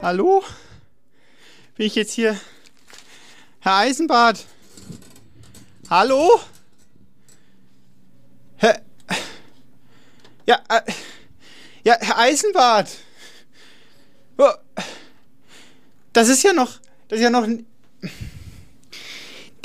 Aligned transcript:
Hallo? 0.00 0.44
Bin 1.76 1.86
ich 1.86 1.96
jetzt 1.96 2.12
hier? 2.12 2.38
Herr 3.58 3.78
Eisenbart? 3.78 4.46
Hallo? 5.90 6.40
Herr. 8.56 8.80
Ja, 10.46 10.62
äh, 10.68 10.82
ja, 11.82 11.96
Herr 12.00 12.18
Eisenbart. 12.18 12.90
Oh, 14.38 14.48
das 16.12 16.28
ist 16.28 16.44
ja 16.44 16.52
noch. 16.52 16.78
Das 17.08 17.18
ist 17.18 17.24
ja 17.24 17.30
noch. 17.30 17.48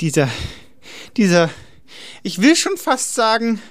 Dieser. 0.00 0.28
Dieser. 1.16 1.48
Ich 2.24 2.42
will 2.42 2.56
schon 2.56 2.76
fast 2.76 3.14
sagen. 3.14 3.62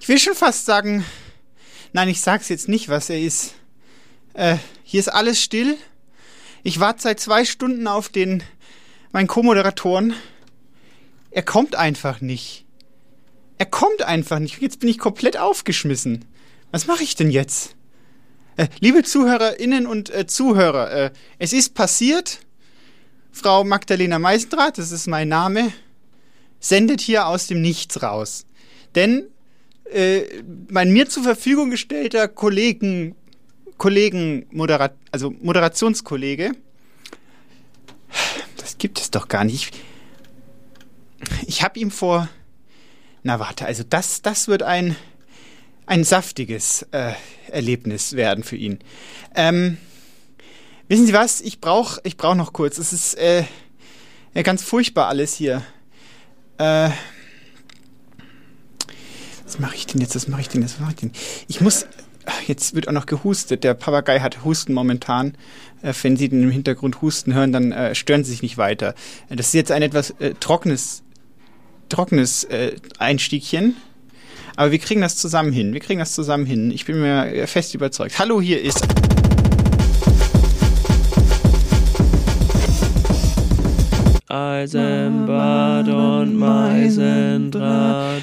Ich 0.00 0.08
will 0.08 0.18
schon 0.18 0.34
fast 0.34 0.66
sagen. 0.66 1.02
Nein, 1.94 2.08
ich 2.10 2.20
sag's 2.20 2.50
jetzt 2.50 2.68
nicht, 2.68 2.90
was 2.90 3.08
er 3.08 3.18
ist. 3.18 3.54
Äh, 4.34 4.56
hier 4.82 5.00
ist 5.00 5.08
alles 5.08 5.40
still. 5.40 5.76
Ich 6.64 6.80
warte 6.80 7.02
seit 7.02 7.20
zwei 7.20 7.44
Stunden 7.44 7.86
auf 7.86 8.08
den, 8.08 8.42
meinen 9.12 9.28
Co-Moderatoren. 9.28 10.14
Er 11.30 11.42
kommt 11.42 11.76
einfach 11.76 12.20
nicht. 12.20 12.66
Er 13.58 13.66
kommt 13.66 14.02
einfach 14.02 14.40
nicht. 14.40 14.60
Jetzt 14.60 14.80
bin 14.80 14.88
ich 14.88 14.98
komplett 14.98 15.36
aufgeschmissen. 15.36 16.24
Was 16.72 16.86
mache 16.86 17.04
ich 17.04 17.14
denn 17.14 17.30
jetzt? 17.30 17.76
Äh, 18.56 18.66
liebe 18.80 19.04
Zuhörerinnen 19.04 19.86
und 19.86 20.10
äh, 20.10 20.26
Zuhörer, 20.26 20.90
äh, 20.90 21.10
es 21.38 21.52
ist 21.52 21.74
passiert. 21.74 22.40
Frau 23.30 23.64
Magdalena 23.64 24.18
Meisendrath, 24.18 24.78
das 24.78 24.92
ist 24.92 25.08
mein 25.08 25.28
Name, 25.28 25.72
sendet 26.60 27.00
hier 27.00 27.26
aus 27.26 27.48
dem 27.48 27.60
Nichts 27.60 28.00
raus. 28.02 28.46
Denn 28.94 29.26
äh, 29.90 30.22
mein 30.70 30.92
mir 30.92 31.08
zur 31.08 31.24
Verfügung 31.24 31.70
gestellter 31.70 32.28
Kollegen 32.28 33.16
Kollegen, 33.78 34.46
Moderat 34.50 34.94
also 35.10 35.30
Moderationskollege. 35.30 36.52
Das 38.56 38.78
gibt 38.78 39.00
es 39.00 39.10
doch 39.10 39.28
gar 39.28 39.44
nicht. 39.44 39.76
Ich 41.46 41.62
habe 41.62 41.78
ihm 41.78 41.90
vor. 41.90 42.28
Na 43.22 43.38
warte, 43.38 43.64
also 43.64 43.82
das, 43.82 44.22
das 44.22 44.48
wird 44.48 44.62
ein, 44.62 44.96
ein 45.86 46.04
saftiges 46.04 46.82
äh, 46.92 47.12
Erlebnis 47.48 48.14
werden 48.14 48.44
für 48.44 48.56
ihn. 48.56 48.80
Ähm, 49.34 49.78
wissen 50.88 51.06
Sie 51.06 51.12
was? 51.12 51.40
Ich 51.40 51.60
brauche 51.60 52.00
ich 52.04 52.16
brauch 52.16 52.34
noch 52.34 52.52
kurz. 52.52 52.78
Es 52.78 52.92
ist 52.92 53.14
äh, 53.14 53.44
ja, 54.34 54.42
ganz 54.42 54.62
furchtbar 54.62 55.08
alles 55.08 55.34
hier. 55.34 55.62
Äh, 56.58 56.90
was 59.44 59.58
mache 59.58 59.76
ich 59.76 59.86
denn 59.86 60.00
jetzt? 60.00 60.14
Was 60.16 60.28
mache 60.28 60.40
ich 60.40 60.48
denn 60.48 60.62
jetzt? 60.62 60.74
Was 60.74 60.80
mache 60.80 60.92
ich 60.92 61.00
denn? 61.00 61.12
Ich 61.48 61.60
muss 61.60 61.86
jetzt 62.46 62.74
wird 62.74 62.88
auch 62.88 62.92
noch 62.92 63.06
gehustet. 63.06 63.64
Der 63.64 63.74
Papagei 63.74 64.20
hat 64.20 64.44
Husten 64.44 64.72
momentan. 64.72 65.34
Äh, 65.82 65.92
wenn 66.02 66.16
Sie 66.16 66.28
den 66.28 66.42
im 66.42 66.50
Hintergrund 66.50 67.02
husten 67.02 67.34
hören, 67.34 67.52
dann 67.52 67.72
äh, 67.72 67.94
stören 67.94 68.24
Sie 68.24 68.32
sich 68.32 68.42
nicht 68.42 68.58
weiter. 68.58 68.94
Äh, 69.28 69.36
das 69.36 69.48
ist 69.48 69.54
jetzt 69.54 69.72
ein 69.72 69.82
etwas 69.82 70.10
äh, 70.18 70.34
trockenes, 70.38 71.02
trockenes 71.88 72.44
äh, 72.44 72.76
Einstiegchen. 72.98 73.76
Aber 74.56 74.70
wir 74.70 74.78
kriegen 74.78 75.00
das 75.00 75.16
zusammen 75.16 75.52
hin. 75.52 75.72
Wir 75.72 75.80
kriegen 75.80 75.98
das 75.98 76.14
zusammen 76.14 76.46
hin. 76.46 76.70
Ich 76.70 76.84
bin 76.84 77.00
mir 77.00 77.46
fest 77.48 77.74
überzeugt. 77.74 78.18
Hallo, 78.18 78.40
hier 78.40 78.62
ist. 78.62 78.86
Eisenbad 84.28 85.88
und 85.88 86.36
Meisendraht. 86.36 88.22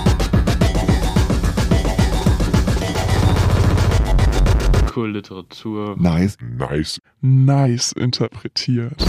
Cool 4.93 5.11
Literatur. 5.13 5.95
Nice, 5.97 6.37
nice, 6.41 6.99
nice 7.21 7.93
interpretiert. 7.93 9.01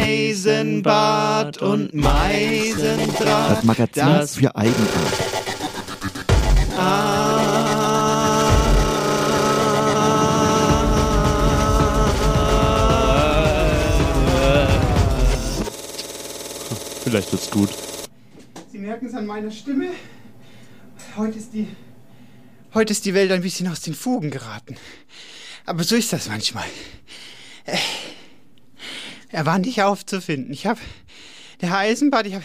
Eisenbad 0.00 1.60
und 1.60 1.92
Meisendraht. 1.92 3.58
Das 3.58 3.64
Magazin 3.64 4.06
das 4.06 4.36
für 4.36 4.56
Eigenart. 4.56 4.78
Vielleicht 17.04 17.32
wird's 17.32 17.50
gut. 17.50 17.68
Sie 18.70 18.78
merken 18.78 19.04
es 19.04 19.14
an 19.14 19.26
meiner 19.26 19.50
Stimme. 19.50 19.88
Heute 21.18 21.36
ist 21.36 21.52
die 21.52 21.68
Heute 22.74 22.92
ist 22.92 23.04
die 23.04 23.12
Welt 23.12 23.30
ein 23.32 23.42
bisschen 23.42 23.68
aus 23.68 23.82
den 23.82 23.94
Fugen 23.94 24.30
geraten. 24.30 24.78
Aber 25.66 25.84
so 25.84 25.94
ist 25.94 26.10
das 26.10 26.28
manchmal. 26.28 26.64
Äh, 27.66 27.76
er 29.28 29.44
war 29.44 29.58
nicht 29.58 29.82
aufzufinden. 29.82 30.54
Ich 30.54 30.66
hab, 30.66 30.78
der 31.60 31.68
Herr 31.68 31.78
Eisenbart, 31.78 32.26
ich 32.26 32.34
hab, 32.34 32.42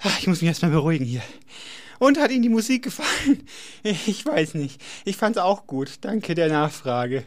ach, 0.00 0.18
ich 0.20 0.26
muss 0.26 0.42
mich 0.42 0.48
erstmal 0.48 0.70
beruhigen 0.70 1.06
hier. 1.06 1.22
Und 1.98 2.18
hat 2.18 2.30
Ihnen 2.30 2.42
die 2.42 2.50
Musik 2.50 2.84
gefallen? 2.84 3.42
Ich 3.82 4.26
weiß 4.26 4.52
nicht. 4.54 4.78
Ich 5.06 5.16
fand's 5.16 5.38
auch 5.38 5.66
gut. 5.66 5.92
Danke 6.02 6.34
der 6.34 6.48
Nachfrage. 6.48 7.24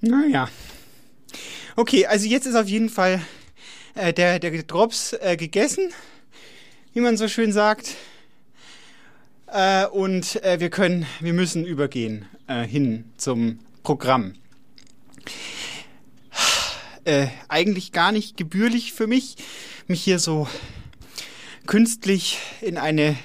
Naja. 0.00 0.48
Okay, 1.74 2.06
also 2.06 2.26
jetzt 2.26 2.46
ist 2.46 2.54
auf 2.54 2.68
jeden 2.68 2.88
Fall 2.88 3.20
äh, 3.96 4.12
der, 4.12 4.38
der 4.38 4.62
Drops 4.62 5.12
äh, 5.14 5.36
gegessen, 5.36 5.92
wie 6.92 7.00
man 7.00 7.16
so 7.16 7.26
schön 7.26 7.52
sagt. 7.52 7.96
Äh, 9.54 9.86
und 9.86 10.42
äh, 10.42 10.58
wir 10.58 10.68
können, 10.68 11.06
wir 11.20 11.32
müssen 11.32 11.64
übergehen 11.64 12.26
äh, 12.48 12.64
hin 12.64 13.04
zum 13.16 13.60
Programm. 13.84 14.34
Äh, 17.04 17.28
eigentlich 17.48 17.92
gar 17.92 18.10
nicht 18.10 18.36
gebührlich 18.36 18.92
für 18.94 19.06
mich, 19.06 19.36
mich 19.86 20.02
hier 20.02 20.18
so 20.18 20.48
künstlich 21.66 22.38
in 22.62 22.78
eine 22.78 23.16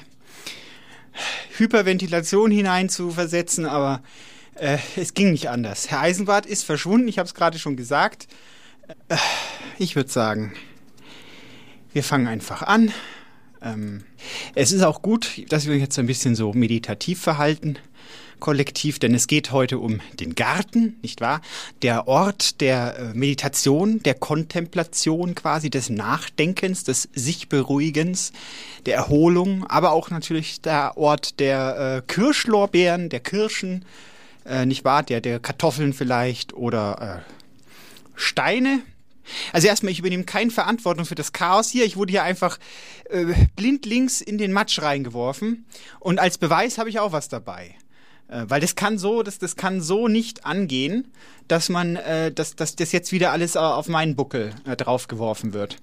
Hyperventilation 1.57 2.51
hinein 2.51 2.89
zu 2.89 3.09
versetzen, 3.09 3.65
aber 3.65 4.03
äh, 4.53 4.77
es 4.97 5.15
ging 5.15 5.31
nicht 5.31 5.49
anders. 5.49 5.89
Herr 5.89 6.01
Eisenbart 6.01 6.45
ist 6.45 6.63
verschwunden, 6.63 7.07
ich 7.07 7.17
habe 7.17 7.25
es 7.25 7.33
gerade 7.33 7.57
schon 7.57 7.75
gesagt. 7.75 8.27
Äh, 9.07 9.17
ich 9.79 9.95
würde 9.95 10.11
sagen, 10.11 10.53
wir 11.91 12.03
fangen 12.03 12.27
einfach 12.27 12.61
an. 12.61 12.93
Ähm, 13.61 14.03
es 14.55 14.71
ist 14.71 14.83
auch 14.83 15.01
gut, 15.01 15.43
dass 15.49 15.65
wir 15.65 15.73
uns 15.73 15.81
jetzt 15.81 15.99
ein 15.99 16.07
bisschen 16.07 16.35
so 16.35 16.53
meditativ 16.53 17.21
verhalten, 17.21 17.77
kollektiv, 18.39 18.99
denn 18.99 19.13
es 19.13 19.27
geht 19.27 19.51
heute 19.51 19.79
um 19.79 19.99
den 20.19 20.35
Garten, 20.35 20.97
nicht 21.01 21.21
wahr? 21.21 21.41
Der 21.81 22.07
Ort 22.07 22.61
der 22.61 22.97
äh, 22.97 23.13
Meditation, 23.13 24.01
der 24.03 24.13
Kontemplation 24.13 25.35
quasi, 25.35 25.69
des 25.69 25.89
Nachdenkens, 25.89 26.83
des 26.83 27.09
Sichberuhigens, 27.13 28.31
der 28.85 28.95
Erholung, 28.95 29.65
aber 29.67 29.91
auch 29.91 30.09
natürlich 30.09 30.61
der 30.61 30.97
Ort 30.97 31.39
der 31.39 31.97
äh, 31.97 32.11
Kirschlorbeeren, 32.11 33.09
der 33.09 33.19
Kirschen, 33.19 33.85
äh, 34.45 34.65
nicht 34.65 34.85
wahr? 34.85 35.03
Der, 35.03 35.21
der 35.21 35.39
Kartoffeln 35.39 35.93
vielleicht 35.93 36.53
oder 36.53 37.23
äh, 37.27 37.31
Steine, 38.15 38.81
also 39.53 39.67
erstmal, 39.67 39.91
ich 39.91 39.99
übernehme 39.99 40.23
keine 40.23 40.51
Verantwortung 40.51 41.05
für 41.05 41.15
das 41.15 41.33
Chaos 41.33 41.69
hier. 41.69 41.85
Ich 41.85 41.97
wurde 41.97 42.11
hier 42.11 42.23
einfach 42.23 42.59
äh, 43.09 43.25
blindlings 43.55 44.21
in 44.21 44.37
den 44.37 44.51
Matsch 44.51 44.81
reingeworfen. 44.81 45.65
Und 45.99 46.19
als 46.19 46.37
Beweis 46.37 46.77
habe 46.77 46.89
ich 46.89 46.99
auch 46.99 47.11
was 47.11 47.29
dabei. 47.29 47.75
Äh, 48.29 48.45
weil 48.47 48.61
das 48.61 48.75
kann 48.75 48.97
so, 48.97 49.23
das, 49.23 49.39
das 49.39 49.55
kann 49.55 49.81
so 49.81 50.07
nicht 50.07 50.45
angehen, 50.45 51.11
dass 51.47 51.69
man, 51.69 51.95
äh, 51.95 52.31
dass, 52.31 52.55
dass 52.55 52.75
das 52.75 52.91
jetzt 52.91 53.11
wieder 53.11 53.31
alles 53.31 53.57
auf 53.57 53.87
meinen 53.87 54.15
Buckel 54.15 54.53
äh, 54.65 54.75
draufgeworfen 54.75 55.53
wird. 55.53 55.77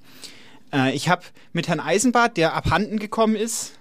Äh, 0.73 0.95
ich 0.95 1.09
habe 1.09 1.23
mit 1.53 1.69
Herrn 1.69 1.81
Eisenbart, 1.81 2.37
der 2.37 2.55
abhanden 2.55 2.99
gekommen 2.99 3.37
ist, 3.37 3.73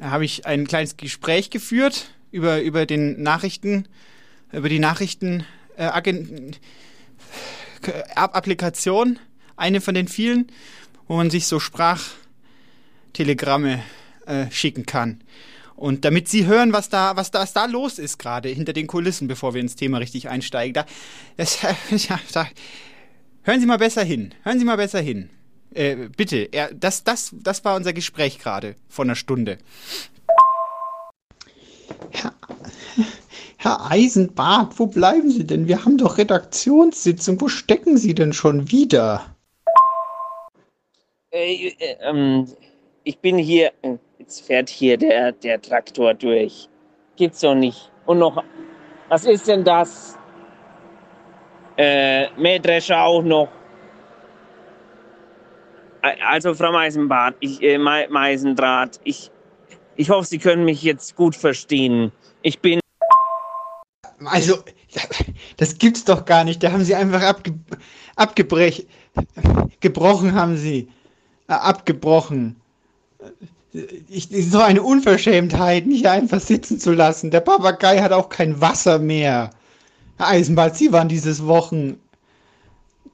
habe 0.00 0.24
ich 0.24 0.46
ein 0.46 0.66
kleines 0.66 0.96
Gespräch 0.96 1.50
geführt 1.50 2.10
über, 2.30 2.60
über 2.60 2.86
den 2.86 3.22
Nachrichten, 3.22 3.88
über 4.52 4.68
die 4.68 4.78
Nachrichten, 4.78 5.44
äh, 5.76 5.84
App-Applikation, 7.92 9.20
eine 9.56 9.80
von 9.80 9.94
den 9.94 10.08
vielen, 10.08 10.50
wo 11.06 11.14
man 11.16 11.30
sich 11.30 11.46
so 11.46 11.60
Sprachtelegramme 11.60 13.82
äh, 14.26 14.50
schicken 14.50 14.84
kann. 14.86 15.22
Und 15.76 16.04
damit 16.04 16.28
Sie 16.28 16.46
hören, 16.46 16.72
was 16.72 16.88
da, 16.88 17.14
was 17.16 17.30
da, 17.30 17.38
was 17.40 17.52
da 17.52 17.66
los 17.66 18.00
ist 18.00 18.18
gerade 18.18 18.48
hinter 18.48 18.72
den 18.72 18.88
Kulissen, 18.88 19.28
bevor 19.28 19.54
wir 19.54 19.60
ins 19.60 19.76
Thema 19.76 19.98
richtig 19.98 20.28
einsteigen, 20.28 20.74
da, 20.74 20.84
das, 21.36 21.62
ja, 21.62 21.76
da, 22.32 22.48
hören 23.42 23.60
Sie 23.60 23.66
mal 23.66 23.78
besser 23.78 24.02
hin. 24.02 24.34
Hören 24.42 24.58
Sie 24.58 24.64
mal 24.64 24.76
besser 24.76 25.00
hin. 25.00 25.30
Äh, 25.74 26.08
bitte, 26.16 26.48
er, 26.50 26.74
das, 26.74 27.04
das, 27.04 27.30
das 27.32 27.64
war 27.64 27.76
unser 27.76 27.92
Gespräch 27.92 28.38
gerade 28.38 28.74
vor 28.88 29.04
einer 29.04 29.14
Stunde. 29.14 29.58
Herr, 32.10 32.34
Herr 33.60 33.90
Eisenbart, 33.90 34.78
wo 34.78 34.86
bleiben 34.86 35.30
Sie 35.30 35.44
denn? 35.44 35.66
Wir 35.66 35.84
haben 35.84 35.98
doch 35.98 36.16
Redaktionssitzung. 36.16 37.40
Wo 37.40 37.48
stecken 37.48 37.96
Sie 37.96 38.14
denn 38.14 38.32
schon 38.32 38.70
wieder? 38.70 39.34
Äh, 41.32 41.66
äh, 41.66 41.96
ähm, 42.00 42.46
ich 43.02 43.18
bin 43.18 43.36
hier. 43.36 43.72
Jetzt 44.20 44.46
fährt 44.46 44.68
hier 44.68 44.96
der, 44.96 45.32
der 45.32 45.60
Traktor 45.60 46.14
durch. 46.14 46.68
Gibt's 47.16 47.40
doch 47.40 47.56
nicht. 47.56 47.90
Und 48.06 48.20
noch. 48.20 48.44
Was 49.08 49.24
ist 49.24 49.48
denn 49.48 49.64
das? 49.64 50.16
Äh, 51.76 52.30
Mähdrescher 52.36 53.02
auch 53.02 53.22
noch. 53.22 53.48
Also, 56.00 56.54
Frau 56.54 56.70
Meisenbart, 56.70 57.34
ich, 57.40 57.60
äh, 57.60 57.76
Meisendraht, 57.76 59.00
ich, 59.02 59.32
ich 59.96 60.10
hoffe, 60.10 60.28
Sie 60.28 60.38
können 60.38 60.64
mich 60.64 60.84
jetzt 60.84 61.16
gut 61.16 61.34
verstehen. 61.34 62.12
Ich 62.42 62.60
bin. 62.60 62.78
Also, 64.24 64.58
das 65.56 65.78
gibt's 65.78 66.04
doch 66.04 66.24
gar 66.24 66.44
nicht. 66.44 66.62
Da 66.62 66.72
haben 66.72 66.84
Sie 66.84 66.94
einfach 66.94 67.22
abge 67.22 67.54
abgebrech 68.16 68.86
gebrochen, 69.80 70.34
haben 70.34 70.56
Sie. 70.56 70.88
Äh, 71.48 71.52
abgebrochen. 71.52 72.56
Ich, 74.08 74.28
so 74.50 74.60
eine 74.60 74.82
Unverschämtheit, 74.82 75.86
mich 75.86 76.08
einfach 76.08 76.40
sitzen 76.40 76.80
zu 76.80 76.92
lassen. 76.92 77.30
Der 77.30 77.40
Papagei 77.40 78.00
hat 78.00 78.12
auch 78.12 78.28
kein 78.28 78.60
Wasser 78.60 78.98
mehr. 78.98 79.50
Herr 80.16 80.28
Eisenbart, 80.28 80.76
Sie 80.76 80.90
waren 80.90 81.08
dieses 81.08 81.46
Wochen 81.46 81.98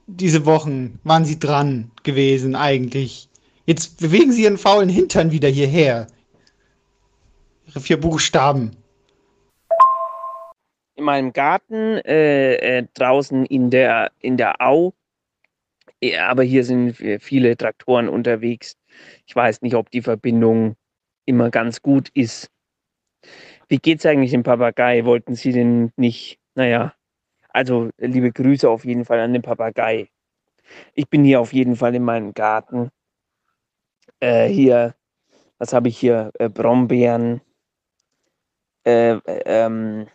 diese 0.07 0.45
Wochen 0.45 0.99
waren 1.03 1.25
sie 1.25 1.39
dran 1.39 1.91
gewesen 2.03 2.55
eigentlich. 2.55 3.27
Jetzt 3.65 3.97
bewegen 3.97 4.31
sie 4.31 4.43
ihren 4.43 4.57
faulen 4.57 4.89
Hintern 4.89 5.31
wieder 5.31 5.49
hierher. 5.49 6.07
Ihre 7.67 7.81
vier 7.81 7.99
Buchstaben. 7.99 8.71
In 10.95 11.03
meinem 11.03 11.33
Garten, 11.33 11.97
äh, 12.05 12.55
äh, 12.55 12.87
draußen 12.93 13.45
in 13.45 13.69
der, 13.69 14.11
in 14.19 14.37
der 14.37 14.61
Au. 14.61 14.93
Ja, 16.01 16.27
aber 16.27 16.43
hier 16.43 16.63
sind 16.63 16.97
viele 17.21 17.57
Traktoren 17.57 18.09
unterwegs. 18.09 18.77
Ich 19.25 19.35
weiß 19.35 19.61
nicht, 19.61 19.75
ob 19.75 19.89
die 19.91 20.01
Verbindung 20.01 20.75
immer 21.25 21.49
ganz 21.49 21.81
gut 21.81 22.09
ist. 22.13 22.49
Wie 23.67 23.77
geht's 23.77 24.05
eigentlich 24.05 24.31
dem 24.31 24.43
Papagei? 24.43 25.05
Wollten 25.05 25.35
Sie 25.35 25.51
denn 25.51 25.91
nicht, 25.97 26.39
naja, 26.53 26.93
also 27.49 27.89
liebe 27.97 28.31
Grüße 28.31 28.69
auf 28.69 28.85
jeden 28.85 29.05
Fall 29.05 29.19
an 29.19 29.33
den 29.33 29.41
Papagei. 29.41 30.09
Ich 30.93 31.09
bin 31.09 31.23
hier 31.23 31.41
auf 31.41 31.53
jeden 31.53 31.75
Fall 31.75 31.95
in 31.95 32.03
meinem 32.03 32.33
Garten. 32.33 32.89
Äh, 34.19 34.47
hier, 34.47 34.95
was 35.57 35.73
habe 35.73 35.89
ich 35.89 35.97
hier? 35.97 36.31
Äh, 36.39 36.49
Brombeeren, 36.49 37.41
äh, 38.83 39.17
ähm, 39.45 40.07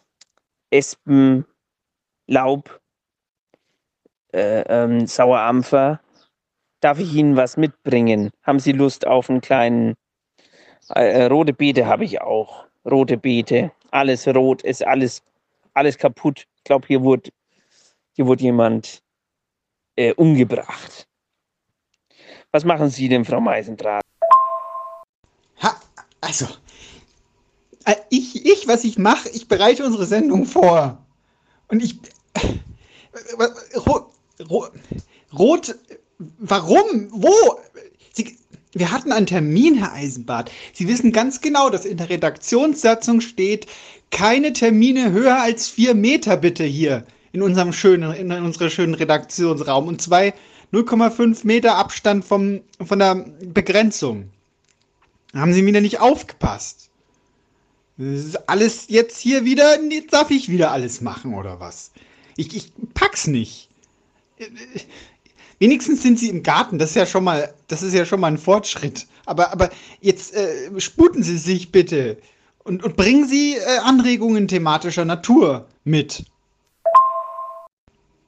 Espen, 0.71 1.45
Laub, 2.27 2.81
äh, 4.33 4.63
ähm, 4.69 5.07
Sauerampfer. 5.07 6.01
Darf 6.81 6.99
ich 6.99 7.13
Ihnen 7.15 7.37
was 7.37 7.57
mitbringen? 7.57 8.31
Haben 8.43 8.61
Sie 8.61 8.73
Lust 8.73 9.07
auf 9.07 9.29
einen 9.29 9.41
kleinen 9.41 9.97
äh, 10.95 11.27
rote 11.27 11.53
Beete 11.53 11.87
habe 11.87 12.05
ich 12.05 12.21
auch. 12.21 12.67
Rote 12.85 13.17
Beete. 13.17 13.73
Alles 13.91 14.27
rot, 14.29 14.63
ist 14.63 14.85
alles, 14.85 15.23
alles 15.75 15.99
kaputt. 15.99 16.47
Ich 16.57 16.65
glaube, 16.65 16.87
hier 16.87 17.03
wurde, 17.03 17.31
hier 18.13 18.27
wurde 18.27 18.43
jemand 18.43 19.03
äh, 19.97 20.13
umgebracht. 20.15 21.07
Was 22.53 22.65
machen 22.65 22.91
Sie 22.91 23.09
denn, 23.09 23.25
Frau 23.25 23.41
Meisendraht? 23.41 24.03
Ha, 25.63 25.81
also, 26.21 26.47
äh, 26.47 26.70
ich, 28.11 28.47
ich, 28.47 28.69
was 28.69 28.85
ich 28.85 28.99
mache, 28.99 29.29
ich 29.31 29.49
bereite 29.49 29.85
unsere 29.85 30.07
Sendung 30.07 30.47
vor. 30.47 31.05
Und 31.69 31.83
ich. 31.83 31.99
Äh, 32.35 33.79
rot, 33.79 34.07
rot, 34.49 34.73
rot 35.37 35.75
warum? 36.39 37.09
Wo? 37.11 37.33
Sie, 38.13 38.37
wir 38.73 38.91
hatten 38.91 39.13
einen 39.13 39.27
Termin, 39.27 39.77
Herr 39.77 39.93
Eisenbart. 39.93 40.51
Sie 40.73 40.89
wissen 40.89 41.13
ganz 41.13 41.41
genau, 41.41 41.71
dass 41.71 41.85
in 41.85 41.97
der 41.97 42.11
Redaktionssatzung 42.11 43.21
steht, 43.21 43.67
keine 44.11 44.53
Termine 44.53 45.13
höher 45.13 45.41
als 45.41 45.69
vier 45.69 45.95
Meter 45.95 46.37
bitte 46.37 46.65
hier 46.65 47.05
in 47.33 47.43
unserem 47.43 47.73
schönen, 47.73 48.13
in 48.13 48.31
unserer 48.33 48.71
schönen 48.71 48.95
Redaktionsraum 48.95 49.89
und 49.89 50.03
zwei 50.03 50.35
0,5 50.73 51.47
Meter 51.47 51.77
Abstand 51.77 52.25
vom, 52.25 52.61
von 52.85 52.99
der 52.99 53.27
Begrenzung. 53.41 54.31
Haben 55.35 55.53
Sie 55.53 55.67
wieder 55.67 55.81
nicht 55.81 56.01
aufgepasst? 56.01 56.90
Das 58.01 58.25
ist 58.25 58.49
alles 58.49 58.87
jetzt 58.89 59.19
hier 59.19 59.45
wieder, 59.45 59.79
jetzt 59.83 60.15
darf 60.15 60.31
ich 60.31 60.49
wieder 60.49 60.71
alles 60.71 61.03
machen 61.03 61.35
oder 61.35 61.61
was? 61.61 61.91
Ich, 62.39 62.57
ich 62.57 62.73
pack's 62.95 63.27
nicht. 63.27 63.69
Wenigstens 65.59 66.03
sind 66.03 66.19
sie 66.19 66.31
im 66.31 66.43
Garten, 66.43 66.79
das 66.79 66.91
ist 66.91 66.97
ja 66.97 67.05
schon 67.05 67.25
mal, 67.25 67.53
das 67.69 67.83
ist 67.83 67.93
ja 67.93 68.07
schon 68.07 68.21
mal 68.21 68.29
ein 68.29 68.39
Fortschritt. 68.39 69.07
Aber, 69.27 69.53
aber 69.53 69.69
jetzt 70.01 70.33
äh, 70.33 70.81
sputen 70.81 71.23
Sie 71.23 71.37
sich 71.37 71.73
bitte 71.73 72.17
und, 72.65 72.83
und 72.83 72.97
bringen 72.97 73.29
Sie 73.29 73.57
äh, 73.57 73.79
Anregungen 73.83 74.49
thematischer 74.49 75.05
Natur 75.05 75.69
mit. 75.85 76.25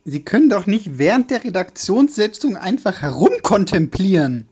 Sie 0.04 0.22
können 0.22 0.50
doch 0.50 0.66
nicht 0.66 0.98
während 0.98 1.30
der 1.30 1.44
Redaktionssitzung 1.44 2.58
einfach 2.58 3.00
herumkontemplieren. 3.00 4.46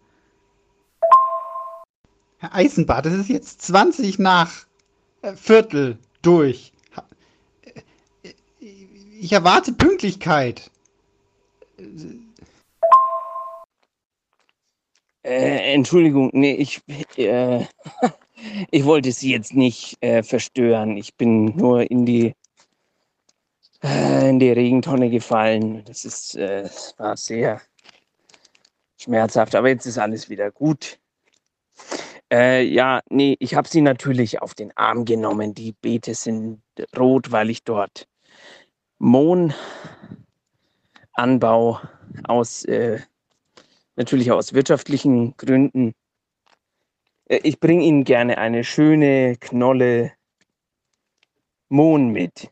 Herr 2.38 2.55
Eisenbart, 2.55 3.05
es 3.05 3.12
ist 3.12 3.28
jetzt 3.28 3.61
20 3.61 4.19
nach 4.19 4.69
Viertel 5.37 5.99
durch. 6.22 6.72
Ich 9.20 9.32
erwarte 9.32 9.72
Pünktlichkeit. 9.72 10.70
Äh, 15.23 15.75
Entschuldigung, 15.75 16.30
nee, 16.33 16.54
ich, 16.54 16.80
äh, 17.18 17.66
ich 18.71 18.85
wollte 18.85 19.12
Sie 19.12 19.30
jetzt 19.30 19.54
nicht 19.54 19.97
äh, 20.00 20.23
verstören. 20.23 20.97
Ich 20.97 21.14
bin 21.16 21.56
nur 21.56 21.90
in 21.90 22.06
die, 22.06 22.35
äh, 23.83 24.30
in 24.30 24.38
die 24.38 24.50
Regentonne 24.50 25.11
gefallen. 25.11 25.85
Das 25.85 26.06
ist, 26.06 26.37
äh, 26.37 26.68
war 26.97 27.16
sehr 27.18 27.61
schmerzhaft, 28.99 29.54
aber 29.54 29.68
jetzt 29.68 29.85
ist 29.85 29.99
alles 29.99 30.30
wieder 30.30 30.50
gut. 30.50 30.99
Äh, 32.32 32.62
ja, 32.62 33.00
nee, 33.10 33.37
ich 33.40 33.54
habe 33.56 33.68
sie 33.68 33.80
natürlich 33.80 34.40
auf 34.40 34.54
den 34.54 34.76
Arm 34.76 35.04
genommen. 35.04 35.52
Die 35.54 35.72
Beete 35.72 36.14
sind 36.14 36.62
rot, 36.96 37.32
weil 37.32 37.50
ich 37.50 37.64
dort 37.64 38.06
Mohnanbau 38.99 39.54
aus 42.25 42.64
äh, 42.66 43.00
natürlich 43.96 44.30
aus 44.30 44.52
wirtschaftlichen 44.52 45.37
Gründen. 45.37 45.94
Äh, 47.26 47.40
ich 47.42 47.58
bringe 47.58 47.84
Ihnen 47.84 48.04
gerne 48.04 48.38
eine 48.38 48.62
schöne 48.62 49.37
Knolle 49.38 50.12
Mohn 51.68 52.10
mit. 52.10 52.50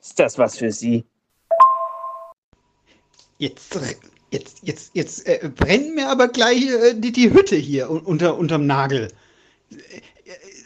Ist 0.00 0.18
das 0.18 0.38
was 0.38 0.56
für 0.58 0.72
Sie? 0.72 1.04
Jetzt, 3.38 3.78
jetzt, 4.30 4.58
jetzt, 4.62 4.90
jetzt 4.94 5.26
äh, 5.26 5.48
brennt 5.54 5.94
mir 5.94 6.08
aber 6.08 6.28
gleich 6.28 6.68
äh, 6.68 6.94
die, 6.94 7.12
die 7.12 7.32
Hütte 7.32 7.56
hier 7.56 7.90
unter, 7.90 8.36
unterm 8.38 8.66
Nagel. 8.66 9.08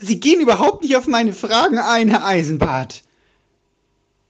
Sie 0.01 0.21
gehen 0.21 0.41
überhaupt 0.41 0.83
nicht 0.83 0.97
auf 0.97 1.07
meine 1.07 1.33
Fragen 1.33 1.79
ein, 1.79 2.09
Herr 2.09 2.25
Eisenbart. 2.27 3.03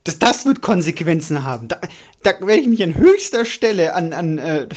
Das, 0.05 0.19
das 0.19 0.45
wird 0.45 0.61
Konsequenzen 0.61 1.45
haben. 1.45 1.69
Da, 1.69 1.81
da 2.23 2.33
werde 2.41 2.61
ich 2.61 2.69
mich 2.69 2.83
an 2.83 2.95
höchster 2.95 3.45
Stelle 3.45 3.95
an, 3.95 4.13
an 4.13 4.39
äh, 4.39 4.69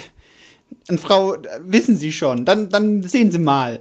und 0.89 0.99
Frau, 0.99 1.37
wissen 1.61 1.97
Sie 1.97 2.11
schon, 2.11 2.45
dann, 2.45 2.69
dann 2.69 3.03
sehen 3.03 3.31
Sie 3.31 3.39
mal. 3.39 3.79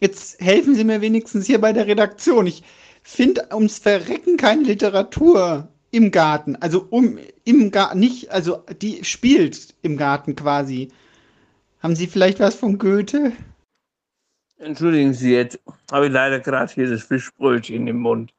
Jetzt 0.00 0.40
helfen 0.40 0.74
Sie 0.74 0.84
mir 0.84 1.00
wenigstens 1.00 1.46
hier 1.46 1.60
bei 1.60 1.72
der 1.72 1.86
Redaktion. 1.86 2.46
Ich 2.46 2.62
finde 3.02 3.48
ums 3.52 3.78
Verrecken 3.78 4.36
keine 4.36 4.62
Literatur 4.62 5.68
im 5.90 6.10
Garten. 6.10 6.56
Also 6.56 6.86
um 6.90 7.18
im 7.44 7.70
Garten, 7.70 8.00
nicht, 8.00 8.30
also 8.30 8.64
die 8.80 9.04
spielt 9.04 9.74
im 9.82 9.96
Garten 9.96 10.36
quasi. 10.36 10.88
Haben 11.82 11.96
Sie 11.96 12.06
vielleicht 12.06 12.40
was 12.40 12.54
von 12.54 12.78
Goethe? 12.78 13.32
Entschuldigen 14.58 15.14
Sie, 15.14 15.32
jetzt 15.32 15.58
habe 15.90 16.06
ich 16.06 16.12
leider 16.12 16.40
gerade 16.40 16.72
hier 16.72 16.90
das 16.90 17.02
Fischbrötchen 17.04 17.86
im 17.86 17.98
Mund. 17.98 18.32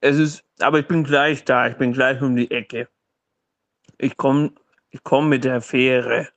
Es 0.00 0.18
ist, 0.18 0.44
aber 0.60 0.80
ich 0.80 0.86
bin 0.86 1.04
gleich 1.04 1.44
da, 1.44 1.68
ich 1.68 1.76
bin 1.76 1.92
gleich 1.92 2.20
um 2.20 2.36
die 2.36 2.50
Ecke. 2.50 2.88
Ich 3.96 4.16
komme 4.16 4.52
ich 4.90 5.02
komme 5.02 5.28
mit 5.28 5.44
der 5.44 5.60
Fähre 5.60 6.28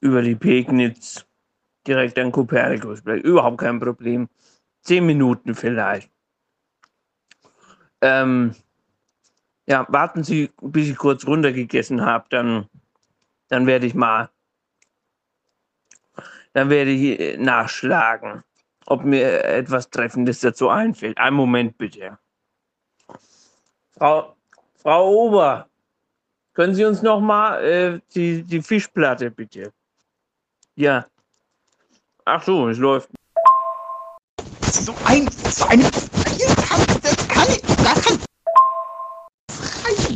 über 0.00 0.22
die 0.22 0.34
Pegnitz 0.34 1.26
direkt 1.86 2.18
an 2.18 2.32
Kopernikusplatz. 2.32 3.22
Überhaupt 3.22 3.58
kein 3.58 3.80
Problem. 3.80 4.28
Zehn 4.82 5.04
Minuten 5.04 5.54
vielleicht. 5.54 6.10
Ähm, 8.06 8.54
ja, 9.66 9.84
warten 9.88 10.22
Sie, 10.22 10.52
bis 10.62 10.90
ich 10.90 10.96
kurz 10.96 11.26
runtergegessen 11.26 12.02
habe, 12.02 12.24
dann, 12.30 12.68
dann 13.48 13.66
werde 13.66 13.86
ich 13.86 13.94
mal, 13.94 14.30
dann 16.52 16.70
werde 16.70 16.92
ich 16.92 17.18
äh, 17.18 17.36
nachschlagen, 17.36 18.44
ob 18.86 19.02
mir 19.02 19.44
etwas 19.44 19.90
Treffendes 19.90 20.38
dazu 20.38 20.68
einfällt. 20.68 21.18
Einen 21.18 21.34
Moment 21.34 21.76
bitte. 21.78 22.16
Frau, 23.98 24.36
Frau 24.76 25.10
Ober, 25.10 25.68
können 26.54 26.76
Sie 26.76 26.84
uns 26.84 27.02
noch 27.02 27.20
mal 27.20 27.64
äh, 27.64 28.00
die, 28.14 28.44
die 28.44 28.62
Fischplatte 28.62 29.32
bitte? 29.32 29.72
Ja. 30.76 31.06
Ach 32.24 32.42
so, 32.42 32.68
es 32.68 32.78
läuft. 32.78 33.10
So 34.62 34.94
ein, 35.06 35.28
so 35.50 35.66
eine, 35.66 35.90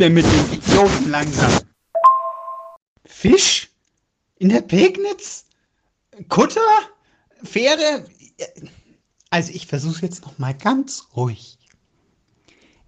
mir 0.00 0.08
mit 0.08 0.24
den 0.24 0.52
Idioten 0.54 1.10
langsam. 1.10 1.60
Fisch? 3.04 3.68
In 4.36 4.48
der 4.48 4.62
Pegnitz? 4.62 5.44
Kutter? 6.30 6.62
Fähre? 7.44 8.06
Also 9.28 9.52
ich 9.52 9.66
versuche 9.66 10.00
jetzt 10.00 10.22
noch 10.22 10.38
mal 10.38 10.54
ganz 10.54 11.08
ruhig. 11.14 11.58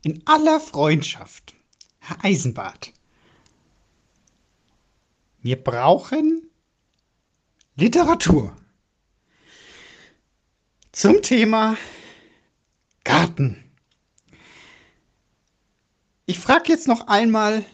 In 0.02 0.23
aller 0.26 0.59
Freundschaft, 0.59 1.54
Herr 1.99 2.25
Eisenbart. 2.25 2.95
Wir 5.42 5.62
brauchen 5.62 6.50
Literatur 7.76 8.57
zum 10.92 11.21
Thema 11.21 11.76
Garten. 13.04 13.62
Ich 16.26 16.38
frage 16.38 16.69
jetzt 16.69 16.87
noch 16.87 17.09
einmal 17.09 17.64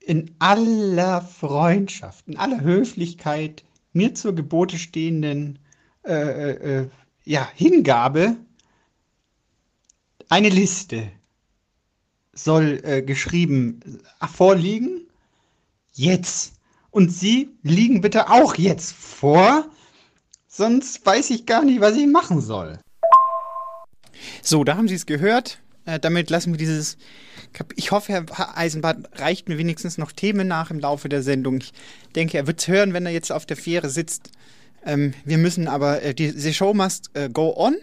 in 0.00 0.34
aller 0.38 1.22
Freundschaft, 1.22 2.28
in 2.28 2.36
aller 2.36 2.60
Höflichkeit, 2.60 3.64
mir 3.92 4.14
zur 4.14 4.34
Gebote 4.34 4.78
stehenden 4.78 5.58
äh, 6.04 6.50
äh, 6.50 6.88
ja, 7.24 7.48
Hingabe, 7.54 8.36
eine 10.28 10.48
Liste 10.48 11.10
soll 12.32 12.80
äh, 12.84 13.02
geschrieben 13.02 13.80
äh, 14.20 14.26
vorliegen. 14.28 15.08
Jetzt. 15.92 16.54
Und 16.92 17.10
Sie 17.10 17.50
liegen 17.62 18.00
bitte 18.00 18.30
auch 18.30 18.54
jetzt 18.54 18.92
vor, 18.92 19.68
sonst 20.46 21.04
weiß 21.04 21.30
ich 21.30 21.46
gar 21.46 21.64
nicht, 21.64 21.80
was 21.80 21.96
ich 21.96 22.06
machen 22.06 22.40
soll. 22.40 22.78
So, 24.42 24.64
da 24.64 24.76
haben 24.76 24.88
Sie 24.88 24.94
es 24.94 25.06
gehört. 25.06 25.60
Äh, 25.86 25.98
damit 25.98 26.30
lassen 26.30 26.52
wir 26.52 26.58
dieses. 26.58 26.96
Ich 27.76 27.90
hoffe, 27.90 28.12
Herr 28.12 28.56
Eisenbahn 28.56 29.08
reicht 29.14 29.48
mir 29.48 29.58
wenigstens 29.58 29.98
noch 29.98 30.12
Themen 30.12 30.46
nach 30.46 30.70
im 30.70 30.78
Laufe 30.78 31.08
der 31.08 31.22
Sendung. 31.22 31.58
Ich 31.58 31.72
denke, 32.14 32.38
er 32.38 32.46
wird 32.46 32.60
es 32.60 32.68
hören, 32.68 32.92
wenn 32.92 33.06
er 33.06 33.12
jetzt 33.12 33.32
auf 33.32 33.46
der 33.46 33.56
Fähre 33.56 33.88
sitzt. 33.88 34.30
Ähm, 34.84 35.14
wir 35.24 35.38
müssen 35.38 35.68
aber, 35.68 36.02
äh, 36.02 36.14
die, 36.14 36.30
the 36.30 36.54
show 36.54 36.72
must 36.74 37.10
äh, 37.14 37.28
go 37.28 37.54
on. 37.56 37.76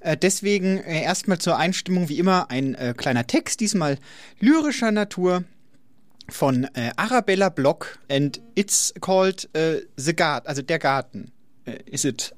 Äh, 0.00 0.16
deswegen 0.16 0.78
äh, 0.78 1.02
erstmal 1.02 1.38
zur 1.38 1.56
Einstimmung 1.56 2.08
wie 2.08 2.18
immer 2.18 2.50
ein 2.50 2.74
äh, 2.74 2.94
kleiner 2.96 3.26
Text, 3.26 3.60
diesmal 3.60 3.98
lyrischer 4.40 4.92
Natur 4.92 5.44
von 6.30 6.68
Arabella 6.96 7.48
Block 7.48 7.98
and 8.10 8.42
it's 8.54 8.92
called 9.00 9.48
The 9.54 10.14
Garden, 10.14 10.46
also 10.46 10.60
der 10.60 10.78
Garten. 10.78 11.32
Is 11.86 12.04
it? 12.04 12.34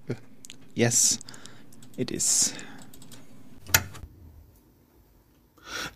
yes, 0.76 1.18
it 1.96 2.12
is. 2.12 2.54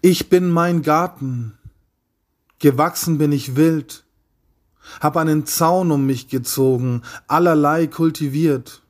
Ich 0.01 0.29
bin 0.29 0.51
mein 0.51 0.83
Garten, 0.83 1.59
gewachsen 2.59 3.19
bin 3.19 3.33
ich 3.33 3.57
wild, 3.57 4.05
hab 5.01 5.17
einen 5.17 5.47
Zaun 5.47 5.91
um 5.91 6.07
mich 6.07 6.29
gezogen, 6.29 7.03
allerlei 7.27 7.87
kultiviert. 7.87 8.83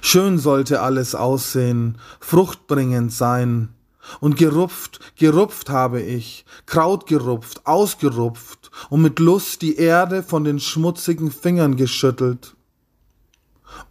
Schön 0.00 0.38
sollte 0.38 0.80
alles 0.80 1.14
aussehen, 1.14 1.98
fruchtbringend 2.20 3.12
sein, 3.12 3.68
und 4.20 4.36
gerupft, 4.36 5.00
gerupft 5.16 5.70
habe 5.70 6.00
ich, 6.00 6.44
Kraut 6.66 7.06
gerupft, 7.06 7.66
ausgerupft 7.66 8.70
und 8.90 9.02
mit 9.02 9.18
Lust 9.18 9.62
die 9.62 9.76
Erde 9.76 10.22
von 10.22 10.44
den 10.44 10.60
schmutzigen 10.60 11.30
Fingern 11.30 11.76
geschüttelt. 11.76 12.56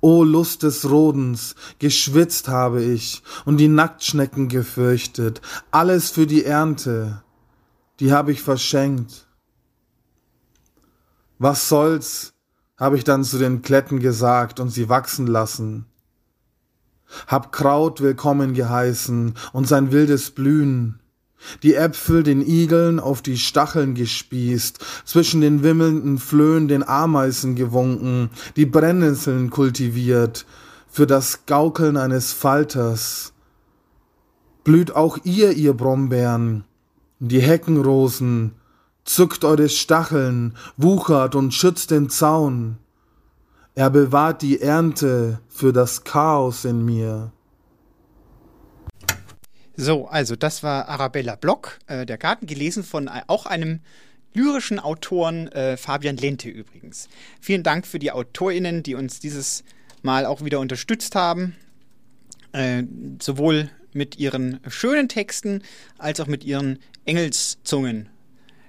O 0.01 0.23
Lust 0.23 0.63
des 0.63 0.89
Rodens, 0.89 1.55
geschwitzt 1.79 2.47
habe 2.47 2.83
ich 2.83 3.23
und 3.45 3.57
die 3.57 3.67
Nacktschnecken 3.67 4.47
gefürchtet, 4.47 5.41
alles 5.71 6.09
für 6.09 6.27
die 6.27 6.45
Ernte, 6.45 7.23
die 7.99 8.11
habe 8.11 8.31
ich 8.31 8.41
verschenkt. 8.41 9.27
Was 11.39 11.69
soll's, 11.69 12.33
habe 12.77 12.97
ich 12.97 13.03
dann 13.03 13.23
zu 13.23 13.37
den 13.37 13.61
Kletten 13.61 13.99
gesagt 13.99 14.59
und 14.59 14.69
sie 14.69 14.89
wachsen 14.89 15.27
lassen. 15.27 15.85
Hab 17.27 17.51
Kraut 17.51 18.01
willkommen 18.01 18.53
geheißen 18.53 19.33
und 19.53 19.67
sein 19.67 19.91
wildes 19.91 20.31
Blühen, 20.31 20.99
die 21.63 21.75
Äpfel 21.75 22.23
den 22.23 22.45
Igeln 22.45 22.99
auf 22.99 23.21
die 23.21 23.37
Stacheln 23.37 23.95
gespießt, 23.95 24.79
zwischen 25.05 25.41
den 25.41 25.63
wimmelnden 25.63 26.17
Flöhen 26.17 26.67
den 26.67 26.87
Ameisen 26.87 27.55
gewunken, 27.55 28.29
die 28.55 28.65
Brennnesseln 28.65 29.49
kultiviert, 29.49 30.45
für 30.87 31.07
das 31.07 31.45
Gaukeln 31.45 31.97
eines 31.97 32.33
Falters. 32.33 33.33
Blüht 34.63 34.95
auch 34.95 35.19
ihr, 35.23 35.51
ihr 35.51 35.73
Brombeeren, 35.73 36.63
die 37.19 37.41
Heckenrosen, 37.41 38.53
zückt 39.05 39.45
eure 39.45 39.69
Stacheln, 39.69 40.55
wuchert 40.75 41.35
und 41.35 41.53
schützt 41.53 41.91
den 41.91 42.09
Zaun. 42.09 42.77
Er 43.75 43.89
bewahrt 43.89 44.41
die 44.41 44.59
Ernte 44.59 45.39
für 45.47 45.71
das 45.71 46.03
Chaos 46.03 46.65
in 46.65 46.83
mir. 46.83 47.31
So, 49.79 50.07
also 50.07 50.35
das 50.35 50.63
war 50.63 50.89
Arabella 50.89 51.35
Block, 51.35 51.79
äh, 51.85 52.07
der 52.07 52.17
Garten, 52.17 52.47
gelesen 52.47 52.83
von 52.83 53.07
äh, 53.07 53.21
auch 53.27 53.45
einem 53.45 53.79
lyrischen 54.33 54.79
Autoren, 54.79 55.47
äh, 55.49 55.77
Fabian 55.77 56.17
Lente 56.17 56.49
übrigens. 56.49 57.07
Vielen 57.39 57.61
Dank 57.61 57.85
für 57.85 57.99
die 57.99 58.11
AutorInnen, 58.11 58.81
die 58.81 58.95
uns 58.95 59.19
dieses 59.19 59.63
Mal 60.01 60.25
auch 60.25 60.43
wieder 60.43 60.59
unterstützt 60.59 61.13
haben. 61.13 61.55
Äh, 62.53 62.83
sowohl 63.21 63.69
mit 63.93 64.17
ihren 64.17 64.59
schönen 64.67 65.09
Texten 65.09 65.61
als 65.99 66.19
auch 66.19 66.27
mit 66.27 66.43
ihren 66.43 66.79
Engelszungen 67.05 68.09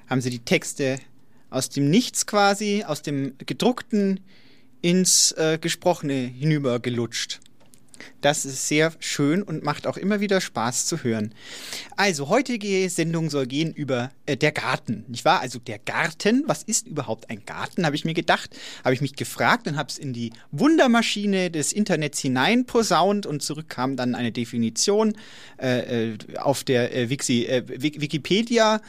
haben 0.09 0.21
sie 0.21 0.31
die 0.31 0.41
Texte 0.41 0.99
aus 1.49 1.71
dem 1.71 1.89
Nichts 1.89 2.27
quasi, 2.27 2.85
aus 2.87 3.01
dem 3.01 3.35
gedruckten 3.39 4.21
ins 4.83 5.33
äh, 5.33 5.59
Gesprochene 5.59 6.15
hinübergelutscht. 6.15 7.41
Das 8.21 8.45
ist 8.45 8.69
sehr 8.69 8.93
schön 8.99 9.43
und 9.43 9.63
macht 9.63 9.87
auch 9.87 9.97
immer 9.97 10.21
wieder 10.21 10.41
Spaß 10.41 10.87
zu 10.87 11.03
hören. 11.03 11.35
Also, 11.97 12.29
heutige 12.29 12.89
Sendung 12.91 13.31
soll 13.31 13.47
gehen 13.47 13.73
über 13.73 14.11
äh, 14.27 14.37
der 14.37 14.53
Garten, 14.53 15.05
nicht 15.09 15.25
wahr? 15.25 15.41
Also 15.41 15.59
der 15.59 15.79
Garten, 15.79 16.45
was 16.47 16.63
ist 16.63 16.87
überhaupt 16.87 17.31
ein 17.31 17.45
Garten, 17.45 17.87
habe 17.87 17.97
ich 17.97 18.05
mir 18.05 18.15
gedacht, 18.15 18.57
habe 18.85 18.95
ich 18.95 19.01
mich 19.01 19.17
gefragt 19.17 19.67
und 19.67 19.77
habe 19.77 19.89
es 19.89 19.99
in 19.99 20.13
die 20.13 20.33
Wundermaschine 20.53 21.51
des 21.51 21.73
Internets 21.73 22.21
hinein 22.21 22.67
posaunt 22.67 23.27
und 23.27 23.43
zurück 23.43 23.69
kam 23.69 23.97
dann 23.97 24.15
eine 24.15 24.33
Definition 24.33 25.15
äh, 25.61 26.13
äh 26.13 26.19
auf 26.37 26.65
der 26.65 26.95
äh, 26.95 27.11
Wixi, 27.11 27.47
äh, 27.47 27.63
Wikipedia. 27.67 28.81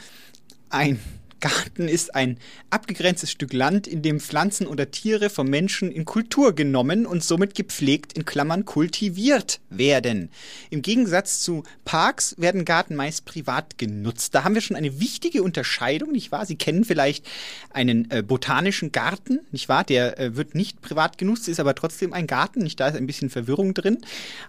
Ein 0.68 1.00
Garten 1.40 1.88
ist 1.88 2.14
ein 2.14 2.38
abgegrenztes 2.70 3.30
Stück 3.30 3.52
Land, 3.52 3.86
in 3.86 4.02
dem 4.02 4.20
Pflanzen 4.20 4.66
oder 4.66 4.90
Tiere 4.90 5.30
vom 5.30 5.48
Menschen 5.48 5.90
in 5.90 6.04
Kultur 6.04 6.54
genommen 6.54 7.06
und 7.06 7.24
somit 7.24 7.54
gepflegt 7.54 8.12
in 8.12 8.24
Klammern 8.24 8.64
kultiviert 8.64 9.60
werden. 9.70 10.30
Im 10.70 10.82
Gegensatz 10.82 11.40
zu 11.40 11.64
Parks 11.84 12.34
werden 12.38 12.64
Garten 12.64 12.94
meist 12.94 13.24
privat 13.24 13.78
genutzt. 13.78 14.34
Da 14.34 14.44
haben 14.44 14.54
wir 14.54 14.62
schon 14.62 14.76
eine 14.76 15.00
wichtige 15.00 15.42
Unterscheidung, 15.42 16.12
nicht 16.12 16.30
wahr? 16.32 16.46
Sie 16.46 16.56
kennen 16.56 16.84
vielleicht 16.84 17.26
einen 17.72 18.10
äh, 18.10 18.22
botanischen 18.22 18.92
Garten, 18.92 19.40
nicht 19.50 19.68
wahr? 19.68 19.84
Der 19.84 20.18
äh, 20.18 20.36
wird 20.36 20.54
nicht 20.54 20.80
privat 20.80 21.18
genutzt, 21.18 21.48
ist 21.48 21.60
aber 21.60 21.74
trotzdem 21.74 22.12
ein 22.12 22.26
Garten. 22.26 22.60
Nicht 22.60 22.78
da 22.78 22.88
ist 22.88 22.96
ein 22.96 23.06
bisschen 23.06 23.30
Verwirrung 23.30 23.74
drin. 23.74 23.98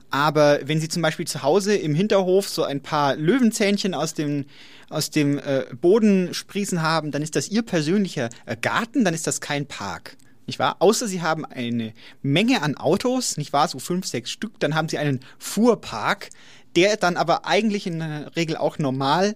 Aber 0.10 0.60
wenn 0.66 0.80
Sie 0.80 0.90
zum 0.90 1.02
Beispiel 1.02 1.28
zu 1.28 1.44
Hause 1.44 1.76
im 1.76 1.96
Hinterhof 1.96 2.50
so 2.50 2.64
ein 2.64 2.82
paar 2.82 3.16
Löwenzähnchen 3.16 3.94
aus 3.94 4.14
dem 4.14 4.46
aus 4.92 5.10
dem 5.10 5.40
äh, 5.40 5.66
Boden 5.80 6.34
sprießen 6.34 6.82
haben, 6.82 7.12
dann 7.12 7.22
ist 7.22 7.36
das 7.36 7.50
ihr 7.50 7.64
persönlicher 7.64 8.30
äh, 8.46 8.56
Garten, 8.60 9.04
dann 9.06 9.14
ist 9.14 9.28
das 9.28 9.42
kein 9.42 9.66
Park. 9.66 10.18
Nicht 10.48 10.60
wahr? 10.60 10.78
Außer 10.80 11.08
sie 11.08 11.22
haben 11.22 11.46
eine 11.46 11.94
Menge 12.22 12.62
an 12.62 12.76
Autos, 12.76 13.38
nicht 13.38 13.54
wahr? 13.54 13.68
So 13.68 13.80
fünf, 13.80 14.06
sechs 14.06 14.32
Stück, 14.32 14.60
dann 14.60 14.76
haben 14.76 14.90
sie 14.90 14.98
einen 14.98 15.20
Fuhrpark, 15.40 16.30
der 16.76 16.98
dann 16.98 17.16
aber 17.16 17.46
eigentlich 17.46 17.88
in 17.88 18.00
der 18.00 18.36
Regel 18.36 18.58
auch 18.58 18.78
normal. 18.78 19.36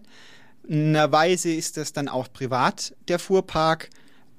Weise 0.67 1.53
ist 1.53 1.77
das 1.77 1.93
dann 1.93 2.07
auch 2.07 2.27
privat, 2.33 2.95
der 3.07 3.19
Fuhrpark. 3.19 3.89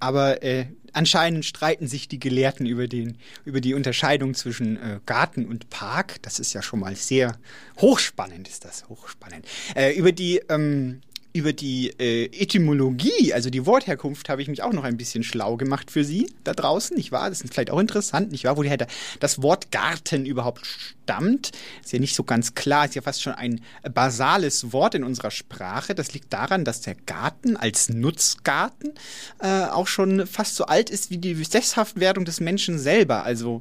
aber 0.01 0.43
äh, 0.43 0.67
anscheinend 0.93 1.45
streiten 1.45 1.87
sich 1.87 2.09
die 2.09 2.19
Gelehrten 2.19 2.67
über, 2.67 2.89
den, 2.89 3.19
über 3.45 3.61
die 3.61 3.75
Unterscheidung 3.75 4.35
zwischen 4.35 4.77
äh, 4.77 5.01
Garten 5.07 5.47
und 5.47 5.71
Park. 5.71 6.23
Das 6.23 6.39
ist 6.39 6.53
ja 6.53 6.63
schon 6.63 6.81
mal 6.81 6.97
sehr 6.97 7.37
hochspannend, 7.79 8.49
ist 8.49 8.65
das 8.65 8.89
hochspannend. 8.89 9.47
Äh, 9.75 9.95
über 9.95 10.13
die 10.13 10.41
ähm, 10.49 11.01
über 11.37 11.53
die 11.53 11.91
äh, 11.99 12.25
Etymologie, 12.27 13.35
also 13.35 13.51
die 13.51 13.67
Wortherkunft, 13.67 14.31
habe 14.31 14.41
ich 14.41 14.49
mich 14.49 14.63
auch 14.63 14.73
noch 14.73 14.85
ein 14.85 14.97
bisschen 14.97 15.23
schlau 15.23 15.57
gemacht 15.57 15.91
für 15.91 16.03
Sie 16.03 16.33
da 16.45 16.55
draußen, 16.55 16.97
nicht 16.97 17.13
wahr? 17.13 17.29
Das 17.29 17.43
ist 17.43 17.53
vielleicht 17.53 17.71
auch 17.71 17.79
interessant, 17.79 18.33
nicht 18.33 18.45
wahr? 18.45 18.57
Woher 18.57 18.87
das 19.21 19.43
Wort 19.43 19.71
Garten 19.71 20.25
überhaupt 20.25 20.65
stammt, 20.65 21.53
ist 21.85 21.93
ja 21.93 21.99
nicht 21.99 22.15
so 22.15 22.25
ganz 22.25 22.55
klar, 22.55 22.87
ist 22.87 22.95
ja 22.95 23.03
fast 23.03 23.23
schon 23.23 23.35
ein 23.35 23.61
basales 23.93 24.73
Wort 24.73 24.95
in 24.95 25.05
unserer 25.05 25.31
Sprache. 25.31 25.95
Das 25.95 26.15
liegt 26.15 26.33
daran, 26.33 26.65
dass 26.65 26.81
der 26.81 26.95
Garten 26.95 27.57
als 27.57 27.91
Nutzgarten 27.91 28.95
äh, 29.41 29.67
auch 29.67 29.87
schon 29.87 30.27
fast 30.27 30.57
so 30.57 30.65
alt 30.65 30.89
ist 30.89 31.11
wie 31.11 31.19
die 31.19 31.35
Sesshaftwerdung 31.45 32.25
des 32.25 32.41
Menschen 32.41 32.79
selber. 32.79 33.25
Also 33.25 33.59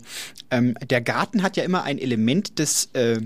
ähm, 0.49 0.75
der 0.89 1.01
Garten 1.01 1.43
hat 1.43 1.57
ja 1.57 1.63
immer 1.63 1.83
ein 1.83 1.99
Element 1.99 2.57
des 2.57 2.89
äh, 2.93 3.19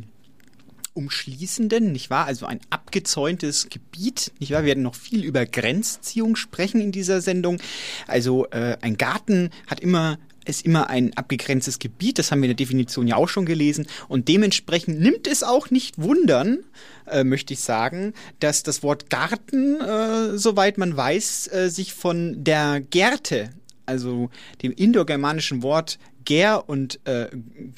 umschließenden, 0.99 1.93
nicht 1.93 2.09
wahr? 2.09 2.25
Also 2.25 2.45
ein 2.45 2.59
abgezäuntes 2.69 3.69
Gebiet, 3.69 4.33
nicht 4.39 4.51
wahr? 4.51 4.63
Wir 4.63 4.67
werden 4.67 4.83
noch 4.83 4.95
viel 4.95 5.23
über 5.23 5.45
Grenzziehung 5.45 6.35
sprechen 6.35 6.81
in 6.81 6.91
dieser 6.91 7.21
Sendung. 7.21 7.57
Also 8.05 8.45
äh, 8.47 8.77
ein 8.81 8.97
Garten 8.97 9.49
hat 9.67 9.79
immer 9.79 10.19
ist 10.45 10.65
immer 10.65 10.89
ein 10.89 11.15
abgegrenztes 11.15 11.77
Gebiet, 11.77 12.17
das 12.17 12.31
haben 12.31 12.41
wir 12.41 12.49
in 12.49 12.55
der 12.55 12.65
Definition 12.65 13.07
ja 13.07 13.17
auch 13.17 13.29
schon 13.29 13.45
gelesen. 13.45 13.85
Und 14.07 14.27
dementsprechend 14.27 14.99
nimmt 14.99 15.27
es 15.27 15.43
auch 15.43 15.69
nicht 15.69 16.01
wundern, 16.01 16.59
äh, 17.05 17.23
möchte 17.23 17.53
ich 17.53 17.59
sagen, 17.59 18.13
dass 18.39 18.63
das 18.63 18.81
Wort 18.81 19.11
Garten, 19.11 19.79
äh, 19.79 20.37
soweit 20.37 20.79
man 20.79 20.97
weiß, 20.97 21.51
äh, 21.53 21.69
sich 21.69 21.93
von 21.93 22.43
der 22.43 22.81
Gärte, 22.81 23.51
also 23.85 24.31
dem 24.63 24.71
indogermanischen 24.71 25.61
Wort 25.61 25.99
Ger 26.25 26.67
und 26.67 26.99
äh, 27.05 27.27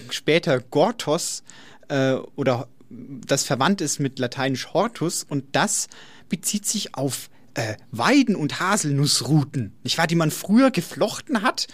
später 0.10 0.60
Gortos 0.62 1.44
äh, 1.90 2.14
oder 2.36 2.68
das 3.26 3.44
verwandt 3.44 3.82
ist 3.82 4.00
mit 4.00 4.20
lateinisch 4.20 4.74
Hortus 4.74 5.24
und 5.24 5.46
das 5.54 5.88
bezieht 6.30 6.66
sich 6.66 6.96
auf 6.96 7.30
äh, 7.54 7.76
Weiden- 7.92 8.36
und 8.36 8.60
Haselnussruten, 8.60 9.74
nicht 9.84 9.98
wahr, 9.98 10.08
die 10.08 10.16
man 10.16 10.32
früher 10.32 10.72
geflochten 10.72 11.42
hat, 11.42 11.68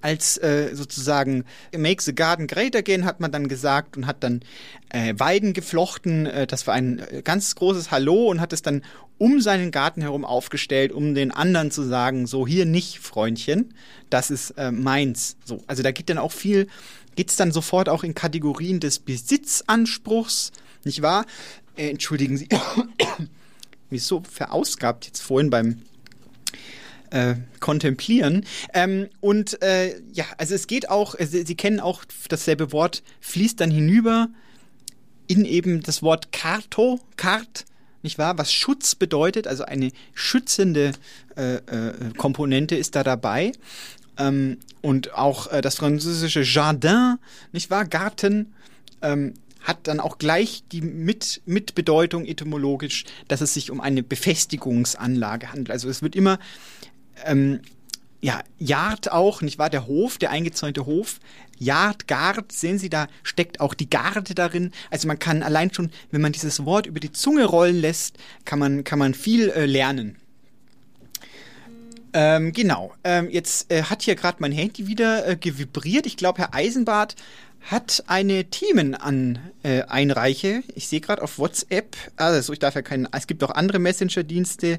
als 0.00 0.36
äh, 0.38 0.74
sozusagen 0.74 1.44
Make 1.76 2.02
the 2.02 2.14
Garden 2.14 2.46
Great 2.46 2.76
Again 2.76 3.04
hat 3.04 3.20
man 3.20 3.32
dann 3.32 3.48
gesagt 3.48 3.96
und 3.96 4.06
hat 4.06 4.22
dann 4.22 4.42
äh, 4.90 5.14
Weiden 5.16 5.52
geflochten. 5.52 6.26
Äh, 6.26 6.46
das 6.46 6.66
war 6.66 6.74
ein 6.74 6.98
äh, 6.98 7.22
ganz 7.22 7.54
großes 7.54 7.90
Hallo 7.90 8.30
und 8.30 8.40
hat 8.40 8.52
es 8.52 8.62
dann 8.62 8.82
um 9.18 9.40
seinen 9.40 9.70
Garten 9.70 10.02
herum 10.02 10.24
aufgestellt, 10.24 10.92
um 10.92 11.14
den 11.14 11.30
anderen 11.30 11.70
zu 11.70 11.82
sagen, 11.82 12.26
so 12.26 12.46
hier 12.46 12.66
nicht, 12.66 12.98
Freundchen, 12.98 13.74
das 14.10 14.30
ist 14.30 14.50
äh, 14.52 14.70
meins. 14.70 15.36
So, 15.44 15.62
also 15.66 15.82
da 15.82 15.90
geht 15.92 16.10
dann 16.10 16.18
auch 16.18 16.32
viel, 16.32 16.68
geht's 17.16 17.36
dann 17.36 17.52
sofort 17.52 17.88
auch 17.88 18.04
in 18.04 18.14
Kategorien 18.14 18.80
des 18.80 18.98
Besitzanspruchs, 18.98 20.52
nicht 20.84 21.02
wahr? 21.02 21.26
Äh, 21.76 21.90
entschuldigen 21.90 22.36
Sie, 22.36 22.48
mich 23.90 24.04
so 24.04 24.22
verausgabt 24.30 25.06
jetzt 25.06 25.22
vorhin 25.22 25.50
beim 25.50 25.82
äh, 27.10 27.36
kontemplieren. 27.60 28.44
Ähm, 28.72 29.08
und 29.20 29.62
äh, 29.62 30.00
ja, 30.12 30.24
also 30.38 30.54
es 30.54 30.66
geht 30.66 30.90
auch, 30.90 31.14
äh, 31.18 31.26
Sie, 31.26 31.44
Sie 31.44 31.54
kennen 31.54 31.80
auch 31.80 32.04
dasselbe 32.28 32.72
Wort, 32.72 33.02
fließt 33.20 33.60
dann 33.60 33.70
hinüber 33.70 34.28
in 35.26 35.44
eben 35.44 35.82
das 35.82 36.02
Wort 36.02 36.32
Karto, 36.32 37.00
Kart, 37.16 37.64
nicht 38.02 38.18
wahr? 38.18 38.36
Was 38.36 38.52
Schutz 38.52 38.94
bedeutet, 38.94 39.46
also 39.46 39.64
eine 39.64 39.90
schützende 40.12 40.92
äh, 41.36 41.54
äh, 41.54 42.12
Komponente 42.18 42.76
ist 42.76 42.96
da 42.96 43.02
dabei. 43.02 43.52
Ähm, 44.18 44.58
und 44.82 45.14
auch 45.14 45.50
äh, 45.50 45.62
das 45.62 45.76
französische 45.76 46.42
Jardin, 46.42 47.16
nicht 47.52 47.70
wahr? 47.70 47.86
Garten. 47.86 48.52
Ähm, 49.00 49.34
hat 49.64 49.88
dann 49.88 49.98
auch 49.98 50.18
gleich 50.18 50.62
die 50.70 50.82
mit, 50.82 51.42
Mitbedeutung 51.46 52.26
etymologisch, 52.26 53.04
dass 53.26 53.40
es 53.40 53.54
sich 53.54 53.70
um 53.70 53.80
eine 53.80 54.02
Befestigungsanlage 54.02 55.50
handelt. 55.50 55.70
Also 55.70 55.88
es 55.88 56.02
wird 56.02 56.14
immer, 56.14 56.38
ähm, 57.24 57.60
ja, 58.20 58.40
Yard 58.58 59.12
auch, 59.12 59.42
nicht 59.42 59.58
wahr? 59.58 59.70
Der 59.70 59.86
Hof, 59.86 60.18
der 60.18 60.30
eingezäunte 60.30 60.86
Hof. 60.86 61.20
Yard, 61.58 62.08
Gard, 62.08 62.52
sehen 62.52 62.78
Sie, 62.78 62.88
da 62.88 63.06
steckt 63.22 63.60
auch 63.60 63.74
die 63.74 63.90
Garde 63.90 64.34
darin. 64.34 64.70
Also 64.90 65.08
man 65.08 65.18
kann 65.18 65.42
allein 65.42 65.72
schon, 65.72 65.90
wenn 66.10 66.20
man 66.20 66.32
dieses 66.32 66.64
Wort 66.64 66.86
über 66.86 67.00
die 67.00 67.12
Zunge 67.12 67.44
rollen 67.44 67.80
lässt, 67.80 68.16
kann 68.44 68.58
man, 68.58 68.84
kann 68.84 68.98
man 68.98 69.14
viel 69.14 69.50
äh, 69.50 69.66
lernen. 69.66 70.16
Ähm, 72.14 72.52
genau. 72.52 72.94
Ähm, 73.02 73.28
jetzt 73.28 73.70
äh, 73.72 73.82
hat 73.82 74.02
hier 74.02 74.14
gerade 74.14 74.36
mein 74.40 74.52
Handy 74.52 74.86
wieder 74.86 75.26
äh, 75.26 75.36
gevibriert. 75.36 76.06
Ich 76.06 76.16
glaube, 76.16 76.38
Herr 76.38 76.54
Eisenbart 76.54 77.16
hat 77.64 78.04
eine 78.08 78.44
Themen 78.44 78.94
an 78.94 79.38
äh, 79.62 79.82
Einreiche. 79.82 80.62
Ich 80.74 80.88
sehe 80.88 81.00
gerade 81.00 81.22
auf 81.22 81.38
WhatsApp, 81.38 81.96
also 82.16 82.52
ich 82.52 82.58
darf 82.58 82.74
ja 82.74 82.82
keinen, 82.82 83.08
es 83.10 83.26
gibt 83.26 83.42
auch 83.42 83.50
andere 83.50 83.78
Messenger-Dienste. 83.78 84.78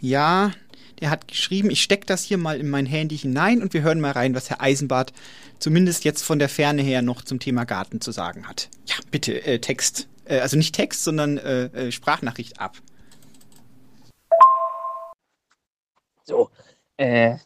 Ja, 0.00 0.52
der 1.00 1.10
hat 1.10 1.28
geschrieben, 1.28 1.70
ich 1.70 1.82
stecke 1.82 2.06
das 2.06 2.24
hier 2.24 2.38
mal 2.38 2.58
in 2.58 2.70
mein 2.70 2.86
Handy 2.86 3.18
hinein 3.18 3.62
und 3.62 3.74
wir 3.74 3.82
hören 3.82 4.00
mal 4.00 4.12
rein, 4.12 4.34
was 4.34 4.48
Herr 4.48 4.62
Eisenbart 4.62 5.12
zumindest 5.58 6.04
jetzt 6.04 6.22
von 6.22 6.38
der 6.38 6.48
Ferne 6.48 6.82
her 6.82 7.02
noch 7.02 7.22
zum 7.22 7.38
Thema 7.38 7.64
Garten 7.64 8.00
zu 8.00 8.12
sagen 8.12 8.48
hat. 8.48 8.70
Ja, 8.86 8.96
bitte, 9.10 9.44
äh, 9.44 9.58
Text. 9.58 10.08
Äh, 10.24 10.40
also 10.40 10.56
nicht 10.56 10.74
Text, 10.74 11.04
sondern 11.04 11.36
äh, 11.38 11.64
äh 11.64 11.92
Sprachnachricht 11.92 12.60
ab. 12.60 12.78
So, 16.24 16.50
äh, 16.96 17.36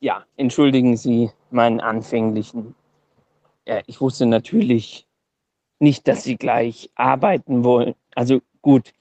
ja, 0.00 0.24
entschuldigen 0.36 0.96
Sie 0.96 1.30
meinen 1.50 1.80
anfänglichen 1.80 2.74
ja, 3.66 3.82
ich 3.86 4.00
wusste 4.00 4.26
natürlich 4.26 5.06
nicht, 5.78 6.08
dass 6.08 6.24
sie 6.24 6.36
gleich 6.36 6.90
arbeiten 6.94 7.64
wollen. 7.64 7.94
Also 8.14 8.40
gut, 8.62 8.92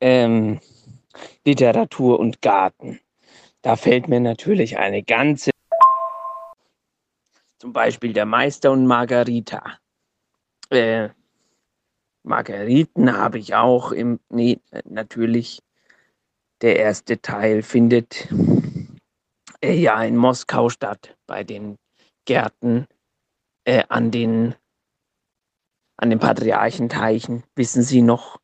ähm, 0.00 0.60
Literatur 1.44 2.18
und 2.18 2.40
Garten. 2.42 3.00
Da 3.62 3.76
fällt 3.76 4.08
mir 4.08 4.20
natürlich 4.20 4.78
eine 4.78 5.02
ganze, 5.02 5.50
zum 7.58 7.72
Beispiel 7.72 8.12
der 8.12 8.26
Meister 8.26 8.70
und 8.72 8.86
Margarita. 8.86 9.78
Äh, 10.70 11.08
Margariten 12.22 13.16
habe 13.16 13.38
ich 13.38 13.54
auch 13.54 13.92
im, 13.92 14.20
nee, 14.28 14.60
natürlich, 14.84 15.60
der 16.60 16.76
erste 16.76 17.20
Teil 17.20 17.62
findet 17.62 18.28
äh, 19.60 19.74
ja 19.74 20.02
in 20.02 20.16
Moskau 20.16 20.68
statt, 20.68 21.16
bei 21.26 21.44
den 21.44 21.76
Gärten 22.24 22.86
äh, 23.66 23.82
an 23.88 24.10
den 24.10 24.54
an 25.98 26.10
den 26.10 26.18
Patriarchenteichen, 26.18 27.42
wissen 27.54 27.82
Sie 27.82 28.02
noch? 28.02 28.38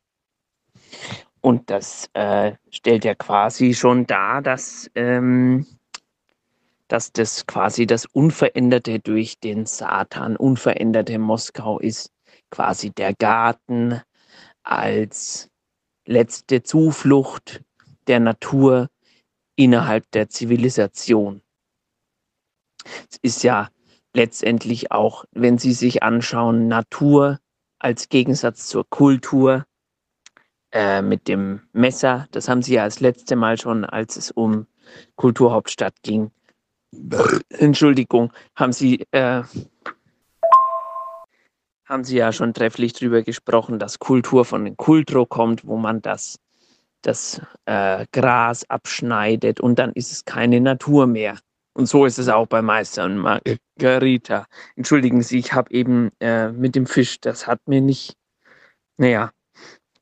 Und 1.39 1.69
das 1.69 2.09
äh, 2.13 2.53
stellt 2.71 3.05
ja 3.05 3.15
quasi 3.15 3.73
schon 3.73 4.07
dar, 4.07 4.41
dass, 4.41 4.89
ähm, 4.95 5.67
dass 6.87 7.11
das 7.11 7.45
quasi 7.45 7.85
das 7.85 8.05
Unveränderte 8.05 8.99
durch 8.99 9.39
den 9.39 9.65
Satan, 9.65 10.35
unveränderte 10.35 11.19
Moskau 11.19 11.79
ist, 11.79 12.11
quasi 12.49 12.91
der 12.91 13.13
Garten 13.13 14.01
als 14.63 15.49
letzte 16.05 16.63
Zuflucht 16.63 17.61
der 18.07 18.19
Natur 18.19 18.89
innerhalb 19.55 20.09
der 20.11 20.29
Zivilisation. 20.29 21.41
Es 23.11 23.17
ist 23.21 23.43
ja 23.43 23.69
letztendlich 24.13 24.91
auch, 24.91 25.25
wenn 25.31 25.57
Sie 25.57 25.73
sich 25.73 26.03
anschauen, 26.03 26.67
Natur 26.67 27.39
als 27.79 28.09
Gegensatz 28.09 28.67
zur 28.67 28.89
Kultur 28.89 29.65
äh, 30.71 31.01
mit 31.01 31.27
dem 31.27 31.61
Messer. 31.73 32.27
Das 32.31 32.47
haben 32.47 32.61
Sie 32.61 32.75
ja 32.75 32.85
das 32.85 32.99
letzte 32.99 33.35
Mal 33.35 33.59
schon, 33.59 33.85
als 33.85 34.15
es 34.15 34.31
um 34.31 34.67
Kulturhauptstadt 35.15 35.95
ging. 36.03 36.31
Entschuldigung, 37.49 38.31
haben 38.55 38.71
Sie, 38.71 39.05
äh, 39.11 39.43
haben 41.85 42.03
Sie 42.03 42.17
ja 42.17 42.31
schon 42.31 42.53
trefflich 42.53 42.93
darüber 42.93 43.23
gesprochen, 43.23 43.79
dass 43.79 43.99
Kultur 43.99 44.45
von 44.45 44.63
den 44.65 44.77
Kultro 44.77 45.25
kommt, 45.25 45.65
wo 45.65 45.77
man 45.77 46.01
das, 46.01 46.39
das 47.01 47.41
äh, 47.65 48.05
Gras 48.11 48.69
abschneidet 48.69 49.59
und 49.59 49.79
dann 49.79 49.91
ist 49.93 50.11
es 50.11 50.25
keine 50.25 50.61
Natur 50.61 51.07
mehr. 51.07 51.39
Und 51.73 51.87
so 51.87 52.05
ist 52.05 52.19
es 52.19 52.29
auch 52.29 52.45
bei 52.45 52.61
Meister 52.61 53.05
und 53.05 53.25
Margarita. 53.77 54.45
Entschuldigen 54.75 55.21
Sie, 55.21 55.39
ich 55.39 55.53
habe 55.53 55.71
eben 55.71 56.11
äh, 56.19 56.51
mit 56.51 56.75
dem 56.75 56.85
Fisch, 56.85 57.19
das 57.19 57.47
hat 57.47 57.59
mir 57.67 57.81
nicht, 57.81 58.15
naja. 58.97 59.31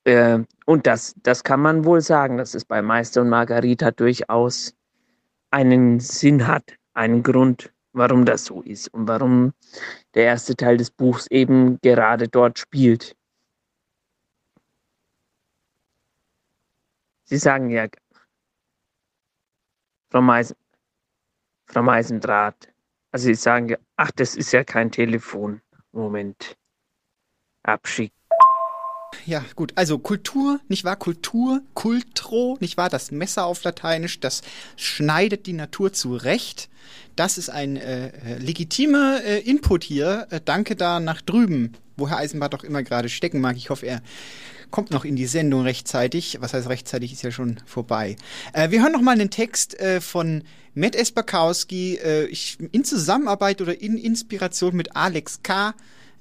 Äh, 0.03 0.39
und 0.65 0.87
das, 0.87 1.15
das 1.23 1.43
kann 1.43 1.61
man 1.61 1.85
wohl 1.85 2.01
sagen, 2.01 2.37
dass 2.37 2.53
es 2.53 2.65
bei 2.65 2.81
Meister 2.81 3.21
und 3.21 3.29
Margarita 3.29 3.91
durchaus 3.91 4.73
einen 5.51 5.99
Sinn 5.99 6.47
hat, 6.47 6.75
einen 6.93 7.23
Grund, 7.23 7.71
warum 7.93 8.25
das 8.25 8.45
so 8.45 8.61
ist 8.61 8.93
und 8.93 9.07
warum 9.07 9.53
der 10.15 10.25
erste 10.25 10.55
Teil 10.55 10.77
des 10.77 10.91
Buchs 10.91 11.27
eben 11.27 11.79
gerade 11.81 12.27
dort 12.27 12.59
spielt. 12.59 13.15
Sie 17.23 17.37
sagen 17.37 17.69
ja, 17.69 17.87
Frau 20.09 20.21
Meister, 20.21 20.55
Frau 21.67 21.83
Meisendraht. 21.83 22.70
Also 23.11 23.25
Sie 23.25 23.35
sagen, 23.35 23.75
ach, 23.97 24.11
das 24.15 24.35
ist 24.35 24.53
ja 24.53 24.63
kein 24.63 24.91
Telefon. 24.91 25.61
Moment. 25.91 26.55
Abschick. 27.63 28.13
Ja, 29.25 29.43
gut. 29.55 29.73
Also 29.75 29.99
Kultur, 29.99 30.61
nicht 30.69 30.83
wahr? 30.85 30.95
Kultur, 30.95 31.61
Kultro, 31.73 32.57
nicht 32.61 32.77
wahr? 32.77 32.89
Das 32.89 33.11
Messer 33.11 33.45
auf 33.45 33.63
Lateinisch, 33.63 34.19
das 34.19 34.41
schneidet 34.77 35.45
die 35.45 35.53
Natur 35.53 35.91
zurecht. 35.91 36.69
Das 37.15 37.37
ist 37.37 37.49
ein 37.49 37.75
äh, 37.75 38.37
legitimer 38.37 39.21
äh, 39.23 39.39
Input 39.39 39.83
hier. 39.83 40.27
Äh, 40.29 40.39
danke 40.43 40.75
da 40.75 40.99
nach 40.99 41.21
drüben, 41.21 41.73
wo 41.97 42.09
Herr 42.09 42.17
Eisenbart 42.17 42.55
auch 42.55 42.63
immer 42.63 42.83
gerade 42.83 43.09
stecken 43.09 43.41
mag. 43.41 43.57
Ich 43.57 43.69
hoffe, 43.69 43.85
er 43.85 44.01
kommt 44.71 44.91
noch 44.91 45.05
in 45.05 45.15
die 45.15 45.27
Sendung 45.27 45.61
rechtzeitig. 45.61 46.37
Was 46.41 46.53
heißt 46.53 46.69
rechtzeitig, 46.69 47.13
ist 47.13 47.23
ja 47.23 47.31
schon 47.31 47.57
vorbei. 47.65 48.15
Äh, 48.53 48.71
wir 48.71 48.81
hören 48.81 48.93
noch 48.93 49.01
mal 49.01 49.11
einen 49.11 49.29
Text 49.29 49.79
äh, 49.79 50.01
von 50.01 50.43
Matt 50.73 50.95
Esperkowski 50.95 51.95
äh, 51.95 52.25
ich, 52.25 52.57
in 52.71 52.83
Zusammenarbeit 52.83 53.61
oder 53.61 53.79
in 53.79 53.97
Inspiration 53.97 54.75
mit 54.75 54.95
Alex 54.95 55.41
K., 55.43 55.73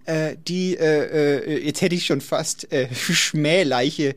äh, 0.07 0.37
die, 0.49 0.77
äh, 0.77 1.37
äh, 1.37 1.65
jetzt 1.65 1.81
hätte 1.83 1.95
ich 1.95 2.07
schon 2.07 2.21
fast 2.21 2.73
äh, 2.73 2.89
Schmähleiche 2.95 4.15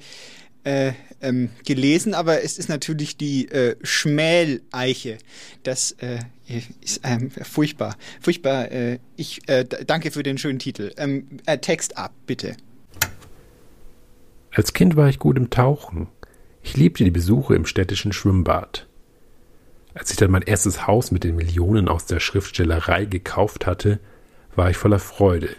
äh, 0.63 0.93
ähm, 1.21 1.49
gelesen, 1.65 2.13
aber 2.13 2.43
es 2.43 2.57
ist 2.57 2.69
natürlich 2.69 3.17
die 3.17 3.49
äh, 3.49 3.75
Schmäleiche. 3.83 5.17
Das 5.63 5.91
äh, 5.99 6.19
ist 6.81 7.01
ähm, 7.03 7.31
furchtbar. 7.31 7.97
Furchtbar. 8.21 8.69
Ich 9.15 9.41
danke 9.87 10.11
für 10.11 10.23
den 10.23 10.37
schönen 10.37 10.59
Titel. 10.59 10.91
Ähm, 10.97 11.27
äh, 11.45 11.57
Text 11.57 11.97
ab, 11.97 12.13
bitte. 12.27 12.57
Als 14.55 14.73
Kind 14.73 14.95
war 14.95 15.09
ich 15.09 15.17
gut 15.17 15.37
im 15.37 15.49
Tauchen. 15.49 16.07
Ich 16.61 16.77
liebte 16.77 17.03
die 17.03 17.11
Besuche 17.11 17.55
im 17.55 17.65
städtischen 17.65 18.13
Schwimmbad. 18.13 18.87
Als 19.95 20.11
ich 20.11 20.17
dann 20.17 20.29
mein 20.29 20.43
erstes 20.43 20.85
Haus 20.85 21.09
mit 21.09 21.23
den 21.23 21.35
Millionen 21.35 21.87
aus 21.87 22.05
der 22.05 22.19
Schriftstellerei 22.19 23.05
gekauft 23.05 23.65
hatte, 23.65 23.99
war 24.55 24.69
ich 24.69 24.77
voller 24.77 24.99
Freude. 24.99 25.49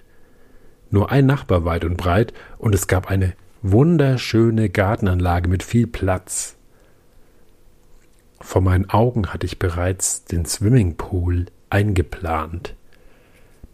Nur 0.91 1.11
ein 1.11 1.27
Nachbar 1.27 1.65
weit 1.65 1.85
und 1.85 1.97
breit, 1.97 2.33
und 2.57 2.73
es 2.73 2.87
gab 2.87 3.11
eine 3.11 3.35
wunderschöne 3.63 4.71
Gartenanlage 4.71 5.49
mit 5.49 5.65
viel 5.65 5.89
Platz. 5.89 6.57
Vor 8.41 8.63
meinen 8.63 8.91
Augen 8.91 9.33
hatte 9.33 9.47
ich 9.47 9.59
bereits 9.59 10.25
den 10.25 10.45
Swimmingpool 10.45 11.47
eingeplant. 11.69 12.77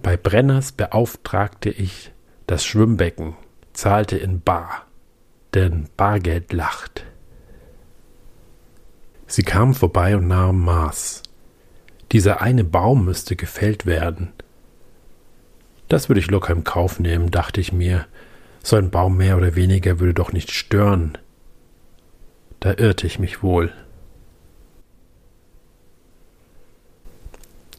Bei 0.02 0.16
Brenners 0.16 0.72
beauftragte 0.72 1.68
ich 1.68 2.12
das 2.46 2.64
Schwimmbecken, 2.64 3.35
zahlte 3.74 4.16
in 4.16 4.40
Bar 4.40 4.87
denn 5.54 5.88
Bargeld 5.96 6.52
lacht. 6.52 7.04
Sie 9.26 9.42
kamen 9.42 9.74
vorbei 9.74 10.16
und 10.16 10.26
nahmen 10.26 10.64
Maß. 10.64 11.22
Dieser 12.12 12.40
eine 12.40 12.64
Baum 12.64 13.04
müsste 13.04 13.36
gefällt 13.36 13.86
werden. 13.86 14.32
Das 15.88 16.08
würde 16.08 16.20
ich 16.20 16.30
locker 16.30 16.52
im 16.52 16.64
Kauf 16.64 16.98
nehmen, 16.98 17.30
dachte 17.30 17.60
ich 17.60 17.72
mir. 17.72 18.06
So 18.62 18.76
ein 18.76 18.90
Baum 18.90 19.16
mehr 19.16 19.36
oder 19.36 19.54
weniger 19.54 20.00
würde 20.00 20.14
doch 20.14 20.32
nicht 20.32 20.50
stören. 20.50 21.16
Da 22.58 22.74
irrte 22.74 23.06
ich 23.06 23.18
mich 23.18 23.42
wohl. 23.42 23.72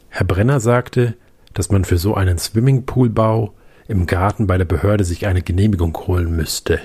Herr 0.10 0.26
Brenner 0.26 0.60
sagte, 0.60 1.16
dass 1.54 1.70
man 1.70 1.86
für 1.86 1.98
so 1.98 2.16
einen 2.16 2.38
Swimmingpoolbau 2.38 3.54
im 3.88 4.08
Garten 4.08 4.48
bei 4.48 4.58
der 4.58 4.66
Behörde 4.66 5.04
sich 5.04 5.28
eine 5.28 5.42
Genehmigung 5.42 5.96
holen 6.08 6.36
müsste 6.36 6.80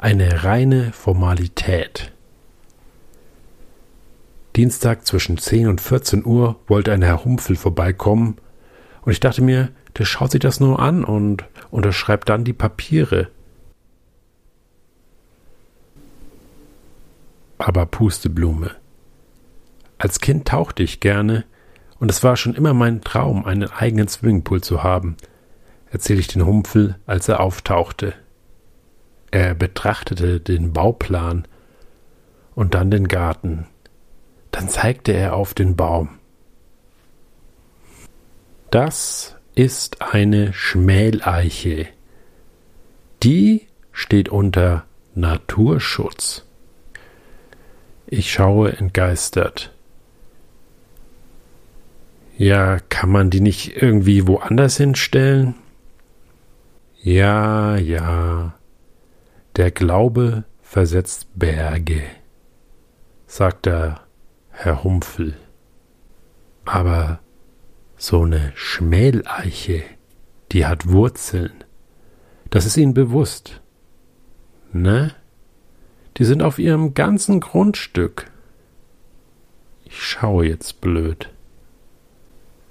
eine 0.00 0.44
reine 0.44 0.92
Formalität. 0.92 2.10
Dienstag 4.56 5.06
zwischen 5.06 5.36
10 5.36 5.68
und 5.68 5.82
14 5.82 6.24
Uhr 6.24 6.56
wollte 6.66 6.92
ein 6.92 7.02
Herr 7.02 7.22
Humpfel 7.22 7.54
vorbeikommen, 7.54 8.38
und 9.02 9.12
ich 9.12 9.20
dachte 9.20 9.42
mir, 9.42 9.68
der 9.98 10.06
schaut 10.06 10.30
sich 10.30 10.40
das 10.40 10.58
nur 10.58 10.80
an 10.80 11.04
und 11.04 11.44
unterschreibt 11.70 12.30
dann 12.30 12.44
die 12.44 12.54
Papiere. 12.54 13.28
Aber 17.58 17.84
Pusteblume. 17.84 18.70
Als 19.98 20.20
Kind 20.20 20.48
tauchte 20.48 20.82
ich 20.82 21.00
gerne, 21.00 21.44
und 21.98 22.10
es 22.10 22.24
war 22.24 22.38
schon 22.38 22.54
immer 22.54 22.72
mein 22.72 23.02
Traum, 23.02 23.44
einen 23.44 23.70
eigenen 23.70 24.08
Swimmingpool 24.08 24.62
zu 24.62 24.82
haben, 24.82 25.18
erzähle 25.90 26.20
ich 26.20 26.28
den 26.28 26.46
Humpfel, 26.46 26.98
als 27.04 27.28
er 27.28 27.40
auftauchte. 27.40 28.14
Er 29.30 29.54
betrachtete 29.54 30.40
den 30.40 30.72
Bauplan 30.72 31.46
und 32.54 32.74
dann 32.74 32.90
den 32.90 33.08
Garten. 33.08 33.66
Dann 34.50 34.68
zeigte 34.68 35.12
er 35.12 35.34
auf 35.34 35.54
den 35.54 35.76
Baum. 35.76 36.18
Das 38.70 39.36
ist 39.54 40.02
eine 40.02 40.52
Schmäleiche. 40.52 41.86
Die 43.22 43.66
steht 43.92 44.28
unter 44.28 44.84
Naturschutz. 45.14 46.44
Ich 48.06 48.32
schaue 48.32 48.72
entgeistert. 48.76 49.72
Ja, 52.36 52.78
kann 52.88 53.10
man 53.10 53.30
die 53.30 53.40
nicht 53.40 53.80
irgendwie 53.80 54.26
woanders 54.26 54.76
hinstellen? 54.78 55.54
Ja, 57.02 57.76
ja, 57.76 58.54
der 59.56 59.70
Glaube 59.70 60.44
versetzt 60.62 61.28
Berge, 61.34 62.02
sagt 63.26 63.66
der 63.66 64.02
Herr 64.50 64.84
Humpfel. 64.84 65.36
Aber 66.64 67.20
so 67.96 68.22
eine 68.22 68.52
Schmäleiche, 68.54 69.82
die 70.52 70.66
hat 70.66 70.88
Wurzeln. 70.88 71.52
Das 72.50 72.66
ist 72.66 72.76
Ihnen 72.76 72.94
bewusst. 72.94 73.60
Ne? 74.72 75.14
Die 76.16 76.24
sind 76.24 76.42
auf 76.42 76.58
Ihrem 76.58 76.94
ganzen 76.94 77.40
Grundstück. 77.40 78.30
Ich 79.84 80.00
schaue 80.02 80.46
jetzt 80.46 80.80
blöd. 80.80 81.30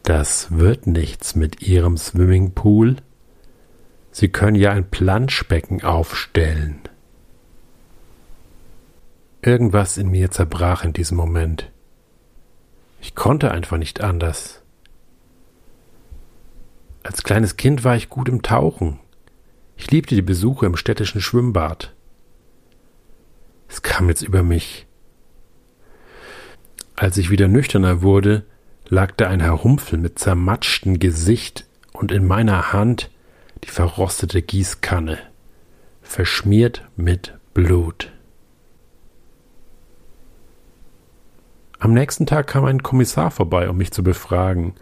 Das 0.04 0.58
wird 0.58 0.88
nichts 0.88 1.36
mit 1.36 1.62
Ihrem 1.62 1.98
Swimmingpool. 1.98 2.98
Sie 4.12 4.30
können 4.30 4.56
ja 4.56 4.72
ein 4.72 4.90
Planschbecken 4.90 5.84
aufstellen. 5.84 6.80
Irgendwas 9.42 9.98
in 9.98 10.10
mir 10.10 10.32
zerbrach 10.32 10.84
in 10.84 10.94
diesem 10.94 11.18
Moment. 11.18 11.72
Ich 13.02 13.16
konnte 13.16 13.52
einfach 13.52 13.78
nicht 13.78 14.02
anders. 14.02 14.62
Als 17.04 17.24
kleines 17.24 17.56
Kind 17.56 17.84
war 17.84 17.96
ich 17.96 18.10
gut 18.10 18.28
im 18.28 18.42
Tauchen. 18.42 19.00
Ich 19.78 19.90
liebte 19.92 20.16
die 20.16 20.22
Besuche 20.22 20.66
im 20.66 20.76
städtischen 20.76 21.22
Schwimmbad. 21.22 21.94
Es 23.70 23.82
kam 23.82 24.10
jetzt 24.10 24.24
über 24.24 24.44
mich. 24.44 24.88
Als 26.96 27.18
ich 27.18 27.30
wieder 27.30 27.48
nüchterner 27.48 28.02
wurde, 28.02 28.44
lag 28.90 29.14
da 29.16 29.30
ein 29.30 29.40
Herr 29.40 29.64
Humpfel 29.64 29.98
mit 29.98 30.20
zermatschtem 30.20 31.00
Gesicht 31.00 31.66
und 31.94 32.12
in 32.12 32.28
meiner 32.28 32.74
Hand 32.74 33.10
die 33.64 33.70
verrostete 33.70 34.42
Gießkanne, 34.42 35.18
verschmiert 36.02 36.88
mit 36.96 37.38
Blut. 37.54 38.12
Am 41.80 41.94
nächsten 41.94 42.26
Tag 42.26 42.48
kam 42.48 42.66
ein 42.66 42.84
Kommissar 42.84 43.32
vorbei, 43.32 43.70
um 43.70 43.78
mich 43.78 43.92
zu 43.92 44.04
befragen. 44.04 44.76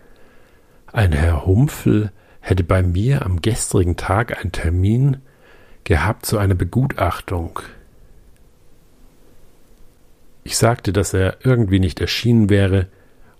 Ein 0.91 1.11
Herr 1.11 1.45
Humpfel 1.45 2.11
hätte 2.39 2.63
bei 2.63 2.81
mir 2.81 3.23
am 3.25 3.41
gestrigen 3.41 3.97
Tag 3.97 4.39
einen 4.39 4.51
Termin 4.51 5.17
gehabt 5.83 6.25
zu 6.25 6.37
einer 6.37 6.55
Begutachtung. 6.55 7.59
Ich 10.43 10.57
sagte, 10.57 10.91
dass 10.91 11.13
er 11.13 11.37
irgendwie 11.43 11.79
nicht 11.79 11.99
erschienen 11.99 12.49
wäre 12.49 12.87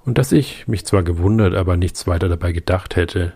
und 0.05 0.17
dass 0.17 0.31
ich 0.31 0.67
mich 0.67 0.85
zwar 0.85 1.03
gewundert, 1.03 1.55
aber 1.55 1.77
nichts 1.77 2.05
weiter 2.05 2.29
dabei 2.29 2.51
gedacht 2.51 2.95
hätte. 2.95 3.33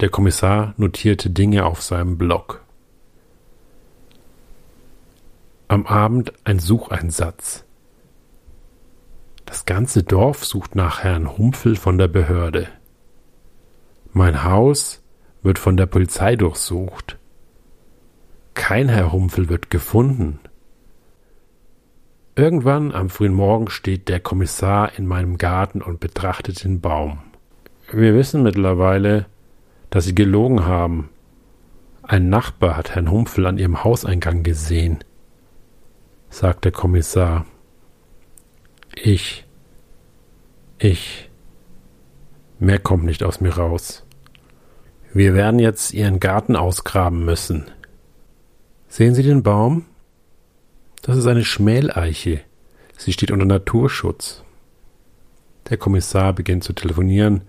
Der 0.00 0.08
Kommissar 0.08 0.72
notierte 0.78 1.28
Dinge 1.28 1.66
auf 1.66 1.82
seinem 1.82 2.16
Block. 2.16 2.62
Am 5.68 5.86
Abend 5.86 6.32
ein 6.44 6.58
Sucheinsatz. 6.58 7.64
Das 9.44 9.66
ganze 9.66 10.02
Dorf 10.02 10.46
sucht 10.46 10.74
nach 10.74 11.02
Herrn 11.02 11.36
Humpfel 11.36 11.76
von 11.76 11.98
der 11.98 12.08
Behörde. 12.08 12.68
Mein 14.14 14.42
Haus 14.42 15.02
wird 15.42 15.58
von 15.58 15.76
der 15.76 15.86
Polizei 15.86 16.34
durchsucht. 16.34 17.18
Kein 18.54 18.88
Herr 18.88 19.12
Humpfel 19.12 19.50
wird 19.50 19.68
gefunden. 19.68 20.40
Irgendwann 22.36 22.92
am 22.92 23.10
frühen 23.10 23.34
Morgen 23.34 23.68
steht 23.68 24.08
der 24.08 24.20
Kommissar 24.20 24.98
in 24.98 25.06
meinem 25.06 25.36
Garten 25.36 25.82
und 25.82 26.00
betrachtet 26.00 26.64
den 26.64 26.80
Baum. 26.80 27.18
Wir 27.92 28.14
wissen 28.14 28.42
mittlerweile, 28.42 29.26
dass 29.90 30.04
sie 30.04 30.14
gelogen 30.14 30.64
haben. 30.64 31.10
Ein 32.02 32.28
Nachbar 32.28 32.76
hat 32.76 32.94
Herrn 32.94 33.10
Humpfel 33.10 33.46
an 33.46 33.58
ihrem 33.58 33.84
Hauseingang 33.84 34.42
gesehen, 34.42 35.04
sagt 36.28 36.64
der 36.64 36.72
Kommissar. 36.72 37.44
Ich 38.94 39.46
Ich. 40.78 41.28
Mehr 42.58 42.78
kommt 42.78 43.04
nicht 43.04 43.22
aus 43.22 43.40
mir 43.40 43.56
raus. 43.56 44.04
Wir 45.12 45.34
werden 45.34 45.58
jetzt 45.58 45.92
Ihren 45.92 46.20
Garten 46.20 46.56
ausgraben 46.56 47.24
müssen. 47.24 47.70
Sehen 48.88 49.14
Sie 49.14 49.22
den 49.22 49.42
Baum? 49.42 49.86
Das 51.02 51.16
ist 51.16 51.26
eine 51.26 51.44
Schmäleiche. 51.44 52.42
Sie 52.96 53.12
steht 53.12 53.30
unter 53.30 53.46
Naturschutz. 53.46 54.44
Der 55.68 55.78
Kommissar 55.78 56.32
beginnt 56.32 56.64
zu 56.64 56.74
telefonieren. 56.74 57.42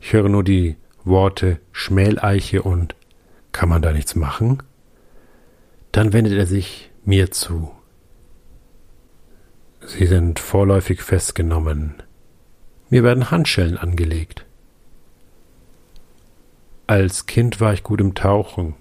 Ich 0.00 0.12
höre 0.12 0.28
nur 0.28 0.44
die 0.44 0.76
Worte 1.06 1.60
Schmäleiche 1.72 2.62
und 2.62 2.94
kann 3.52 3.68
man 3.68 3.80
da 3.80 3.92
nichts 3.92 4.14
machen? 4.16 4.62
Dann 5.92 6.12
wendet 6.12 6.34
er 6.34 6.46
sich 6.46 6.90
mir 7.04 7.30
zu. 7.30 7.70
Sie 9.86 10.06
sind 10.06 10.40
vorläufig 10.40 11.00
festgenommen. 11.02 12.02
Mir 12.90 13.04
werden 13.04 13.30
Handschellen 13.30 13.78
angelegt. 13.78 14.44
Als 16.88 17.26
Kind 17.26 17.60
war 17.60 17.72
ich 17.72 17.82
gut 17.82 18.00
im 18.00 18.14
Tauchen. 18.14 18.74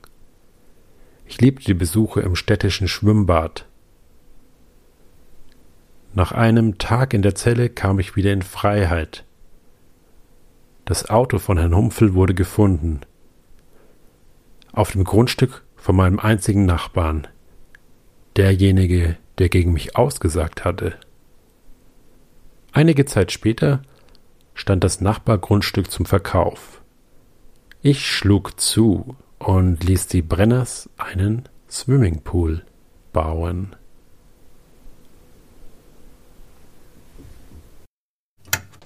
Ich 1.28 1.40
liebte 1.42 1.66
die 1.66 1.74
Besuche 1.74 2.22
im 2.22 2.36
städtischen 2.36 2.88
Schwimmbad. 2.88 3.66
Nach 6.14 6.32
einem 6.32 6.78
Tag 6.78 7.14
in 7.14 7.22
der 7.22 7.36
Zelle 7.36 7.70
kam 7.70 8.00
ich 8.00 8.16
wieder 8.16 8.34
in 8.34 8.42
Freiheit. 8.42 9.26
Das 10.86 11.10
Auto 11.10 11.40
von 11.40 11.58
Herrn 11.58 11.76
Humpfel 11.76 12.14
wurde 12.14 12.36
gefunden. 12.36 13.02
Auf 14.72 14.92
dem 14.92 15.04
Grundstück 15.04 15.64
von 15.76 15.96
meinem 15.96 16.20
einzigen 16.20 16.66
Nachbarn. 16.66 17.28
Derjenige, 18.38 19.18
der 19.40 19.50
gegen 19.50 19.74
mich 19.74 19.96
ausgesagt 19.96 20.64
hatte. 20.64 20.94
Einige 22.72 23.06
Zeit 23.06 23.32
später 23.32 23.82
stand 24.54 24.84
das 24.84 25.02
Nachbargrundstück 25.02 25.90
zum 25.90 26.06
Verkauf. 26.06 26.84
Ich 27.82 28.06
schlug 28.06 28.60
zu 28.60 29.16
und 29.40 29.84
ließ 29.84 30.08
die 30.08 30.22
Brenners 30.22 30.90
einen 30.98 31.50
Swimmingpool 31.70 32.64
bauen. 33.12 33.76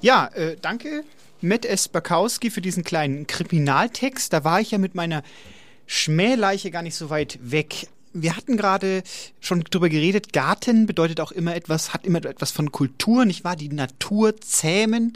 Ja, 0.01 0.27
äh, 0.27 0.55
danke, 0.61 1.03
Matt 1.41 1.65
S. 1.65 1.87
Bakowski, 1.87 2.49
für 2.49 2.61
diesen 2.61 2.83
kleinen 2.83 3.27
Kriminaltext. 3.27 4.33
Da 4.33 4.43
war 4.43 4.61
ich 4.61 4.71
ja 4.71 4.77
mit 4.77 4.95
meiner 4.95 5.23
Schmähleiche 5.85 6.71
gar 6.71 6.81
nicht 6.81 6.95
so 6.95 7.09
weit 7.09 7.39
weg 7.41 7.87
wir 8.13 8.35
hatten 8.35 8.57
gerade 8.57 9.03
schon 9.39 9.61
drüber 9.61 9.89
geredet, 9.89 10.33
Garten 10.33 10.85
bedeutet 10.85 11.19
auch 11.19 11.31
immer 11.31 11.55
etwas, 11.55 11.93
hat 11.93 12.05
immer 12.05 12.23
etwas 12.25 12.51
von 12.51 12.71
Kultur, 12.71 13.25
nicht 13.25 13.43
wahr? 13.43 13.55
Die 13.55 13.69
Natur 13.69 14.39
zähmen. 14.41 15.13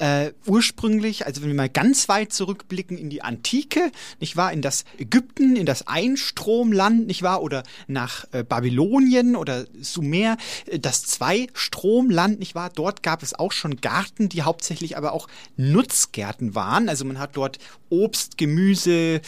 Äh, 0.00 0.32
ursprünglich, 0.46 1.26
also 1.26 1.42
wenn 1.42 1.50
wir 1.50 1.54
mal 1.54 1.68
ganz 1.68 2.08
weit 2.08 2.32
zurückblicken 2.32 2.96
in 2.96 3.10
die 3.10 3.20
Antike, 3.20 3.92
nicht 4.18 4.34
wahr, 4.34 4.50
in 4.50 4.62
das 4.62 4.86
Ägypten, 4.96 5.56
in 5.56 5.66
das 5.66 5.86
Einstromland, 5.86 7.06
nicht 7.06 7.22
wahr, 7.22 7.42
oder 7.42 7.64
nach 7.86 8.24
äh, 8.32 8.42
Babylonien 8.42 9.36
oder 9.36 9.66
Sumer, 9.78 10.38
äh, 10.64 10.78
das 10.78 11.02
Zweistromland, 11.02 12.38
nicht 12.38 12.54
wahr, 12.54 12.70
dort 12.74 13.02
gab 13.02 13.22
es 13.22 13.38
auch 13.38 13.52
schon 13.52 13.82
Garten, 13.82 14.30
die 14.30 14.40
hauptsächlich 14.40 14.96
aber 14.96 15.12
auch 15.12 15.28
Nutzgärten 15.58 16.54
waren, 16.54 16.88
also 16.88 17.04
man 17.04 17.18
hat 17.18 17.36
dort 17.36 17.58
Obst, 17.90 18.38
Gemüse, 18.38 19.20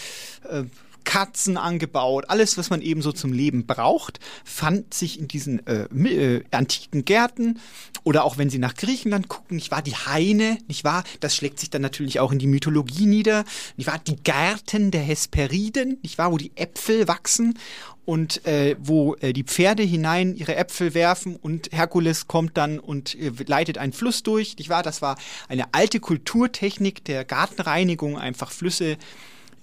äh, 0.48 0.64
Katzen 1.04 1.56
angebaut, 1.56 2.24
alles, 2.28 2.58
was 2.58 2.70
man 2.70 2.82
eben 2.82 3.02
so 3.02 3.12
zum 3.12 3.32
Leben 3.32 3.66
braucht, 3.66 4.20
fand 4.44 4.94
sich 4.94 5.18
in 5.18 5.28
diesen 5.28 5.66
äh, 5.66 5.84
äh, 5.84 6.44
antiken 6.50 7.04
Gärten. 7.04 7.58
Oder 8.04 8.24
auch 8.24 8.38
wenn 8.38 8.50
Sie 8.50 8.58
nach 8.58 8.74
Griechenland 8.74 9.28
gucken, 9.28 9.56
nicht 9.56 9.70
wahr, 9.70 9.82
die 9.82 9.94
Haine, 9.94 10.58
nicht 10.66 10.84
wahr, 10.84 11.04
das 11.20 11.36
schlägt 11.36 11.60
sich 11.60 11.70
dann 11.70 11.82
natürlich 11.82 12.18
auch 12.18 12.32
in 12.32 12.38
die 12.38 12.46
Mythologie 12.46 13.06
nieder, 13.06 13.44
nicht 13.76 13.86
wahr, 13.86 14.00
die 14.04 14.16
Gärten 14.16 14.90
der 14.90 15.02
Hesperiden, 15.02 15.98
nicht 16.02 16.18
wahr, 16.18 16.32
wo 16.32 16.36
die 16.36 16.52
Äpfel 16.56 17.06
wachsen 17.06 17.54
und 18.04 18.44
äh, 18.46 18.76
wo 18.80 19.14
äh, 19.16 19.32
die 19.32 19.44
Pferde 19.44 19.82
hinein 19.82 20.34
ihre 20.34 20.56
Äpfel 20.56 20.94
werfen 20.94 21.36
und 21.36 21.70
Herkules 21.72 22.26
kommt 22.26 22.56
dann 22.56 22.78
und 22.78 23.14
äh, 23.14 23.30
leitet 23.46 23.78
einen 23.78 23.92
Fluss 23.92 24.22
durch, 24.22 24.56
nicht 24.58 24.68
wahr, 24.68 24.82
das 24.82 25.02
war 25.02 25.16
eine 25.48 25.72
alte 25.72 26.00
Kulturtechnik 26.00 27.04
der 27.04 27.24
Gartenreinigung, 27.24 28.18
einfach 28.18 28.50
Flüsse 28.50 28.96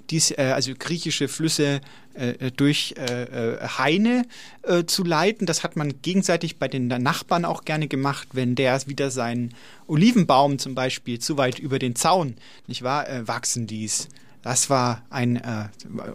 dies, 0.10 0.32
äh, 0.32 0.52
also 0.54 0.72
griechische 0.78 1.28
Flüsse 1.28 1.82
äh, 2.16 2.30
äh 2.30 2.52
durch 2.52 2.96
äh, 2.98 3.24
äh, 3.24 3.68
Haine 3.78 4.24
äh, 4.64 4.84
zu 4.86 5.04
leiten. 5.04 5.46
Das 5.46 5.64
hat 5.64 5.76
man 5.76 6.02
gegenseitig 6.02 6.58
bei 6.58 6.68
den 6.68 6.88
Nachbarn 6.88 7.46
auch 7.46 7.66
gerne 7.66 7.88
gemacht, 7.88 8.30
wenn 8.34 8.56
der 8.56 8.80
wieder 8.88 9.12
seinen 9.12 9.54
Olivenbaum 9.88 10.60
zum 10.60 10.76
Beispiel 10.76 11.20
zu 11.20 11.38
weit 11.38 11.60
über 11.60 11.80
den 11.80 11.96
Zaun, 11.96 12.36
nicht 12.68 12.84
wahr, 12.84 13.06
wachsen 13.28 13.68
ließ. 13.68 14.10
Das 14.42 14.70
war 14.70 15.04
ein, 15.10 15.42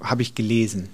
habe 0.01 0.23
ich 0.23 0.35
gelesen. 0.35 0.89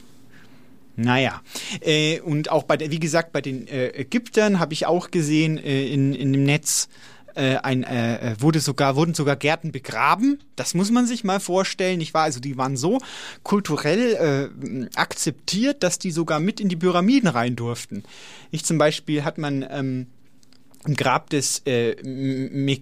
Naja, 0.96 1.40
äh, 1.80 2.20
und 2.20 2.50
auch 2.50 2.64
bei 2.64 2.76
der, 2.76 2.90
wie 2.90 2.98
gesagt, 2.98 3.32
bei 3.32 3.40
den 3.40 3.68
Ägyptern 3.68 4.58
habe 4.58 4.72
ich 4.72 4.86
auch 4.86 5.10
gesehen 5.10 5.56
in, 5.56 6.14
in 6.14 6.32
dem 6.32 6.44
Netz, 6.44 6.88
äh, 7.34 7.56
ein, 7.56 7.84
äh, 7.84 8.32
äh, 8.32 8.40
wurde 8.40 8.60
sogar, 8.60 8.96
wurden 8.96 9.14
sogar 9.14 9.36
Gärten 9.36 9.72
begraben. 9.72 10.40
Das 10.56 10.74
muss 10.74 10.90
man 10.90 11.06
sich 11.06 11.24
mal 11.24 11.40
vorstellen. 11.40 11.98
nicht 11.98 12.14
wahr? 12.14 12.24
also 12.24 12.40
die 12.40 12.56
waren 12.56 12.76
so 12.76 13.00
kulturell 13.42 14.50
äh, 14.52 14.88
akzeptiert, 14.94 15.82
dass 15.82 15.98
die 15.98 16.10
sogar 16.10 16.40
mit 16.40 16.60
in 16.60 16.68
die 16.68 16.76
Pyramiden 16.76 17.28
rein 17.28 17.56
durften. 17.56 18.04
Ich 18.50 18.64
zum 18.64 18.78
Beispiel 18.78 19.24
hat 19.24 19.38
man 19.38 19.64
ähm, 19.68 20.06
im 20.86 20.96
Grab 20.96 21.30
des 21.30 21.62
äh, 21.66 21.96
Me 22.02 22.78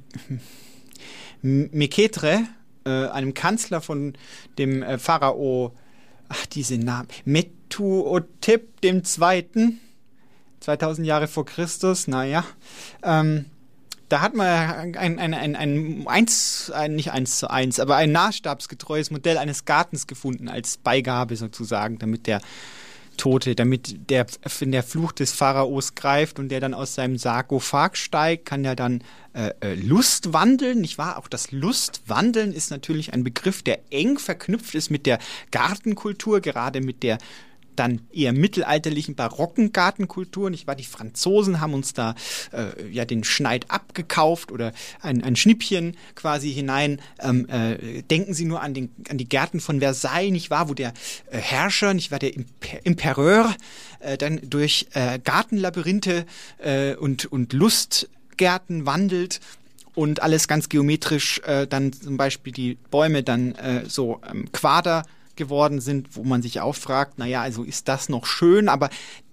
Meketre, 1.41 2.43
äh, 2.85 2.91
einem 2.91 3.33
Kanzler 3.33 3.81
von 3.81 4.15
dem 4.59 4.83
äh, 4.83 4.99
Pharao, 4.99 5.73
ach, 6.29 6.47
diese 6.47 6.79
Namen, 6.79 7.09
Metuotep 7.25 8.81
Zweiten, 9.05 9.81
2000 10.61 11.07
Jahre 11.07 11.29
vor 11.29 11.45
Christus, 11.45 12.09
naja, 12.09 12.45
ähm, 13.03 13.47
da 14.09 14.21
hat 14.21 14.35
man 14.35 14.47
ein, 14.47 14.97
ein, 14.97 15.19
ein, 15.19 15.35
ein, 15.35 15.57
ein, 15.57 16.07
eins, 16.07 16.71
ein, 16.71 16.95
nicht 16.95 17.13
eins 17.13 17.39
zu 17.39 17.51
eins, 17.51 17.79
aber 17.81 17.97
ein 17.97 18.13
maßstabsgetreues 18.13 19.11
Modell 19.11 19.39
eines 19.39 19.65
Gartens 19.65 20.07
gefunden 20.07 20.49
als 20.49 20.79
Beigabe 20.79 21.37
sozusagen, 21.37 21.99
damit 21.99 22.27
der 22.27 22.41
Tote, 23.19 23.55
damit 23.55 24.11
der 24.11 24.27
in 24.61 24.73
der 24.73 24.83
Fluch 24.83 25.13
des 25.13 25.33
Pharaos 25.33 25.95
greift 25.95 26.39
und 26.39 26.49
der 26.49 26.61
dann 26.61 26.73
aus 26.73 26.95
seinem 26.95 27.19
Sarkophag 27.19 27.97
steigt, 27.97 28.47
kann 28.47 28.65
er 28.65 28.77
dann 28.77 29.03
äh, 29.35 29.51
äh, 29.61 29.75
Lust 29.75 30.33
wandeln, 30.33 30.81
nicht 30.81 30.97
wahr? 30.97 31.19
Auch 31.19 31.29
das 31.29 31.51
Lustwandeln 31.51 32.53
ist 32.53 32.71
natürlich 32.71 33.13
ein 33.13 33.25
Begriff, 33.25 33.63
der 33.63 33.81
eng 33.91 34.19
verknüpft 34.19 34.75
ist 34.75 34.91
mit 34.91 35.05
der 35.05 35.19
Gartenkultur, 35.51 36.41
gerade 36.41 36.81
mit 36.81 37.03
der 37.03 37.19
dann 37.79 38.01
eher 38.13 38.33
mittelalterlichen 38.33 39.15
barocken 39.15 39.73
Gartenkultur, 39.73 40.51
nicht 40.51 40.67
wahr? 40.67 40.75
Die 40.75 40.85
Franzosen 40.85 41.61
haben 41.61 41.75
uns 41.75 41.93
da 41.95 42.15
äh, 42.53 42.89
ja 42.91 43.05
den 43.05 43.25
Schneid 43.25 43.71
abgekauft 43.71 44.53
oder 44.53 44.73
ein, 45.01 45.23
ein 45.23 45.37
Schnippchen 45.37 45.97
quasi 46.15 46.53
hinein. 46.53 47.01
Ähm, 47.21 47.49
äh, 47.49 48.03
denken 48.03 48.35
Sie 48.35 48.45
nur 48.45 48.63
an, 48.63 48.75
den, 48.75 48.91
an 49.09 49.19
die 49.19 49.29
Gärten 49.29 49.61
von 49.61 49.81
Versailles, 49.81 50.33
nicht 50.33 50.51
wahr? 50.51 50.69
Wo 50.69 50.75
der 50.75 50.93
äh, 51.31 51.39
Herrscher, 51.39 51.95
nicht 51.95 52.11
wahr, 52.11 52.19
der 52.19 52.35
Imper 52.35 52.79
Impereur 52.85 53.55
äh, 54.01 54.17
dann 54.17 54.41
durch 54.43 54.87
äh, 54.95 55.19
Gartenlabyrinthe 55.19 56.27
äh, 56.59 56.95
und, 56.95 57.27
und 57.27 57.53
Lustgärten 57.53 58.87
wandelt 58.87 59.41
und 59.95 60.23
alles 60.23 60.47
ganz 60.47 60.69
geometrisch 60.69 61.41
äh, 61.45 61.67
dann 61.67 61.93
zum 61.93 62.17
Beispiel 62.17 62.53
die 62.53 62.77
Bäume 62.91 63.23
dann 63.23 63.55
äh, 63.57 63.85
so 63.89 64.21
ähm, 64.31 64.51
Quader 64.53 65.05
geworden 65.39 65.81
sind, 65.81 66.17
wo 66.17 66.25
man 66.25 66.43
sich 66.43 66.61
auch 66.61 66.75
fragt, 66.75 67.19
naja, 67.19 67.41
also 67.41 67.65
ist 67.65 67.89
das 67.89 68.11
noch 68.11 68.27
schön, 68.27 68.69
aber 68.69 68.91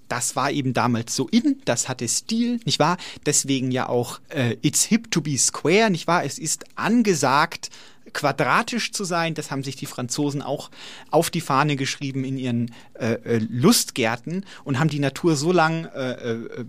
das 0.08 0.36
war 0.36 0.52
eben 0.52 0.74
damals 0.74 1.16
so 1.16 1.28
in, 1.28 1.62
das 1.66 1.90
hatte 1.90 2.08
Stil, 2.08 2.60
nicht 2.64 2.80
wahr? 2.80 2.98
Deswegen 3.26 3.72
ja 3.72 3.90
auch 3.90 4.22
äh, 4.30 4.56
It's 4.62 4.84
hip 4.84 5.12
to 5.12 5.22
be 5.22 5.38
square, 5.38 5.90
nicht 5.90 6.08
wahr? 6.08 6.24
Es 6.24 6.38
ist 6.38 6.66
angesagt, 6.76 7.70
quadratisch 8.14 8.92
zu 8.92 9.04
sein. 9.04 9.34
Das 9.34 9.52
haben 9.52 9.64
sich 9.64 9.76
die 9.76 9.86
Franzosen 9.86 10.42
auch 10.42 10.72
auf 11.12 11.30
die 11.30 11.42
Fahne 11.42 11.76
geschrieben 11.76 12.24
in 12.24 12.38
ihren 12.38 12.72
äh, 12.94 13.14
äh 13.14 13.38
Lustgärten 13.50 14.46
und 14.64 14.80
haben 14.80 14.90
die 14.90 15.00
Natur 15.00 15.36
so 15.36 15.52
lang 15.52 15.86
äh, 15.86 16.12
äh, 16.12 16.66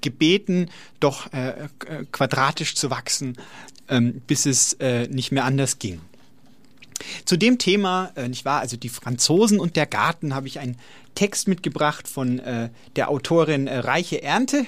gebeten, 0.00 0.70
doch 1.00 1.32
äh, 1.32 1.48
äh, 1.48 2.04
quadratisch 2.12 2.74
zu 2.74 2.90
wachsen, 2.90 3.36
ähm, 3.88 4.22
bis 4.26 4.46
es 4.46 4.76
nicht 5.08 5.32
mehr 5.32 5.44
anders 5.44 5.78
ging. 5.78 6.00
Zu 7.24 7.36
dem 7.36 7.58
Thema, 7.58 8.12
äh, 8.16 8.28
nicht 8.28 8.44
wahr, 8.44 8.60
also 8.60 8.76
die 8.76 8.88
Franzosen 8.88 9.60
und 9.60 9.76
der 9.76 9.86
Garten, 9.86 10.34
habe 10.34 10.46
ich 10.46 10.58
einen 10.58 10.78
Text 11.14 11.48
mitgebracht 11.48 12.08
von 12.08 12.38
äh, 12.38 12.70
der 12.96 13.10
Autorin 13.10 13.66
äh, 13.66 13.78
Reiche 13.78 14.22
Ernte, 14.22 14.66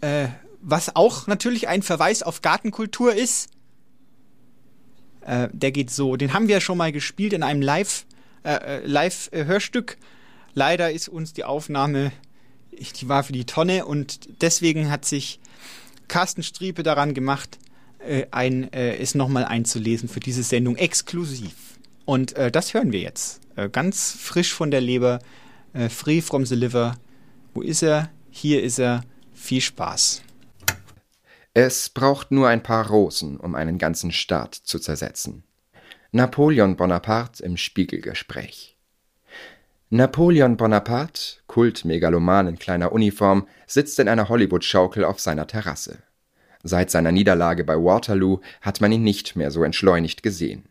äh, 0.00 0.28
was 0.60 0.96
auch 0.96 1.26
natürlich 1.26 1.68
ein 1.68 1.82
Verweis 1.82 2.22
auf 2.22 2.42
Gartenkultur 2.42 3.14
ist. 3.14 3.50
Äh, 5.22 5.48
der 5.52 5.72
geht 5.72 5.90
so, 5.90 6.16
den 6.16 6.32
haben 6.32 6.48
wir 6.48 6.60
schon 6.60 6.78
mal 6.78 6.92
gespielt 6.92 7.32
in 7.32 7.42
einem 7.42 7.62
Live, 7.62 8.06
äh, 8.44 8.84
Live-Hörstück. 8.86 9.96
Leider 10.54 10.90
ist 10.90 11.08
uns 11.08 11.32
die 11.32 11.44
Aufnahme, 11.44 12.12
die 12.72 13.08
war 13.08 13.24
für 13.24 13.32
die 13.32 13.44
Tonne 13.44 13.86
und 13.86 14.40
deswegen 14.40 14.90
hat 14.90 15.04
sich 15.04 15.40
Carsten 16.08 16.42
Striepe 16.42 16.82
daran 16.82 17.14
gemacht, 17.14 17.58
äh, 18.06 18.26
ein, 18.30 18.72
äh, 18.72 18.96
es 18.96 19.14
nochmal 19.14 19.44
einzulesen 19.44 20.08
für 20.08 20.20
diese 20.20 20.42
Sendung 20.42 20.76
exklusiv. 20.76 21.54
Und 22.04 22.36
äh, 22.36 22.50
das 22.50 22.72
hören 22.74 22.92
wir 22.92 23.00
jetzt. 23.00 23.40
Äh, 23.56 23.68
ganz 23.68 24.12
frisch 24.12 24.54
von 24.54 24.70
der 24.70 24.80
Leber, 24.80 25.18
äh, 25.72 25.88
free 25.88 26.20
from 26.20 26.46
the 26.46 26.54
liver. 26.54 26.96
Wo 27.54 27.62
ist 27.62 27.82
er? 27.82 28.10
Hier 28.30 28.62
ist 28.62 28.78
er. 28.78 29.02
Viel 29.34 29.60
Spaß. 29.60 30.22
Es 31.52 31.88
braucht 31.88 32.32
nur 32.32 32.48
ein 32.48 32.62
paar 32.62 32.88
Rosen, 32.88 33.38
um 33.38 33.54
einen 33.54 33.78
ganzen 33.78 34.12
Staat 34.12 34.54
zu 34.54 34.78
zersetzen. 34.78 35.42
Napoleon 36.12 36.76
Bonaparte 36.76 37.42
im 37.42 37.56
Spiegelgespräch. 37.56 38.76
Napoleon 39.88 40.56
Bonaparte, 40.56 41.38
Kultmegaloman 41.46 42.48
in 42.48 42.58
kleiner 42.58 42.92
Uniform, 42.92 43.46
sitzt 43.66 43.98
in 43.98 44.08
einer 44.08 44.28
Hollywood-Schaukel 44.28 45.04
auf 45.04 45.20
seiner 45.20 45.46
Terrasse. 45.46 45.98
Seit 46.68 46.90
seiner 46.90 47.12
Niederlage 47.12 47.62
bei 47.62 47.76
Waterloo 47.76 48.40
hat 48.60 48.80
man 48.80 48.90
ihn 48.90 49.04
nicht 49.04 49.36
mehr 49.36 49.52
so 49.52 49.62
entschleunigt 49.62 50.24
gesehen. 50.24 50.64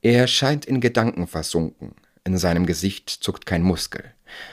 Er 0.00 0.28
scheint 0.28 0.64
in 0.64 0.80
Gedanken 0.80 1.26
versunken, 1.26 1.96
in 2.22 2.38
seinem 2.38 2.66
Gesicht 2.66 3.10
zuckt 3.10 3.44
kein 3.44 3.62
Muskel. 3.62 4.04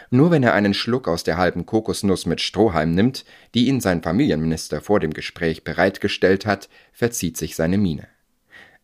Nur 0.09 0.31
wenn 0.31 0.41
er 0.41 0.55
einen 0.55 0.73
Schluck 0.73 1.07
aus 1.07 1.23
der 1.23 1.37
halben 1.37 1.67
Kokosnuss 1.67 2.25
mit 2.25 2.41
Strohhalm 2.41 2.95
nimmt, 2.95 3.25
die 3.53 3.67
ihn 3.67 3.79
sein 3.79 4.01
Familienminister 4.01 4.81
vor 4.81 4.99
dem 4.99 5.13
Gespräch 5.13 5.63
bereitgestellt 5.63 6.47
hat, 6.47 6.67
verzieht 6.93 7.37
sich 7.37 7.55
seine 7.55 7.77
Miene. 7.77 8.07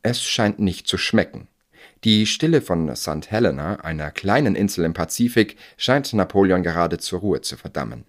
Es 0.04 0.22
scheint 0.22 0.60
nicht 0.60 0.86
zu 0.88 1.00
schmecken. 1.00 1.48
Die 2.04 2.28
Stille 2.28 2.62
von 2.62 2.96
St. 2.96 3.32
Helena, 3.32 3.78
einer 3.78 4.12
kleinen 4.12 4.54
Insel 4.54 4.86
im 4.86 4.94
Pazifik, 4.94 5.58
scheint 5.78 6.14
Napoleon 6.14 6.62
gerade 6.62 7.00
zur 7.00 7.22
Ruhe 7.22 7.42
zu 7.42 7.58
verdammen. 7.58 8.06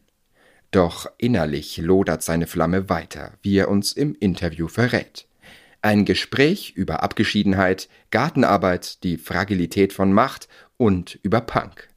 Doch 0.73 1.07
innerlich 1.19 1.77
lodert 1.77 2.23
seine 2.23 2.47
Flamme 2.47 2.89
weiter, 2.89 3.35
wie 3.43 3.59
er 3.59 3.69
uns 3.69 3.93
im 3.93 4.17
Interview 4.19 4.69
verrät. 4.69 5.27
Ein 5.83 6.07
Gespräch 6.07 6.73
über 6.75 7.03
Abgeschiedenheit, 7.03 7.89
Gartenarbeit, 8.11 9.05
die 9.05 9.19
Fragilität 9.19 9.93
von 9.93 10.13
Macht 10.13 10.49
und 10.79 11.19
über 11.23 11.43
Punk. 11.43 11.89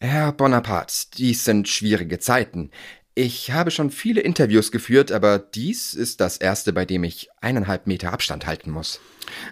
Herr 0.00 0.32
Bonaparte, 0.32 1.06
dies 1.16 1.44
sind 1.44 1.68
schwierige 1.68 2.18
Zeiten. 2.18 2.70
Ich 3.14 3.52
habe 3.52 3.70
schon 3.70 3.90
viele 3.90 4.20
Interviews 4.20 4.72
geführt, 4.72 5.12
aber 5.12 5.38
dies 5.38 5.94
ist 5.94 6.20
das 6.20 6.36
erste, 6.36 6.72
bei 6.72 6.84
dem 6.84 7.04
ich 7.04 7.28
eineinhalb 7.40 7.86
Meter 7.86 8.12
Abstand 8.12 8.46
halten 8.46 8.70
muss. 8.70 9.00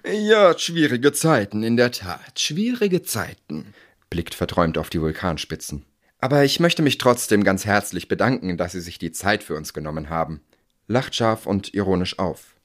Ja, 0.05 0.57
schwierige 0.59 1.13
Zeiten, 1.13 1.63
in 1.63 1.77
der 1.77 1.93
Tat. 1.93 2.41
Schwierige 2.41 3.03
Zeiten. 3.03 3.75
Blickt 4.11 4.35
verträumt 4.35 4.79
auf 4.79 4.91
die 4.91 5.01
Vulkanspitzen. 5.01 5.85
Aber 6.19 6.45
ich 6.45 6.61
möchte 6.61 6.83
mich 6.83 6.99
trotzdem 6.99 7.45
ganz 7.45 7.67
herzlich 7.67 8.09
bedanken, 8.09 8.57
dass 8.57 8.73
Sie 8.73 8.81
sich 8.81 8.99
die 8.99 9.13
Zeit 9.13 9.43
für 9.43 9.55
uns 9.55 9.73
genommen 9.73 10.09
haben. 10.09 10.41
Lacht 10.89 11.15
scharf 11.15 11.47
und 11.47 11.75
ironisch 11.75 12.19
auf. 12.19 12.57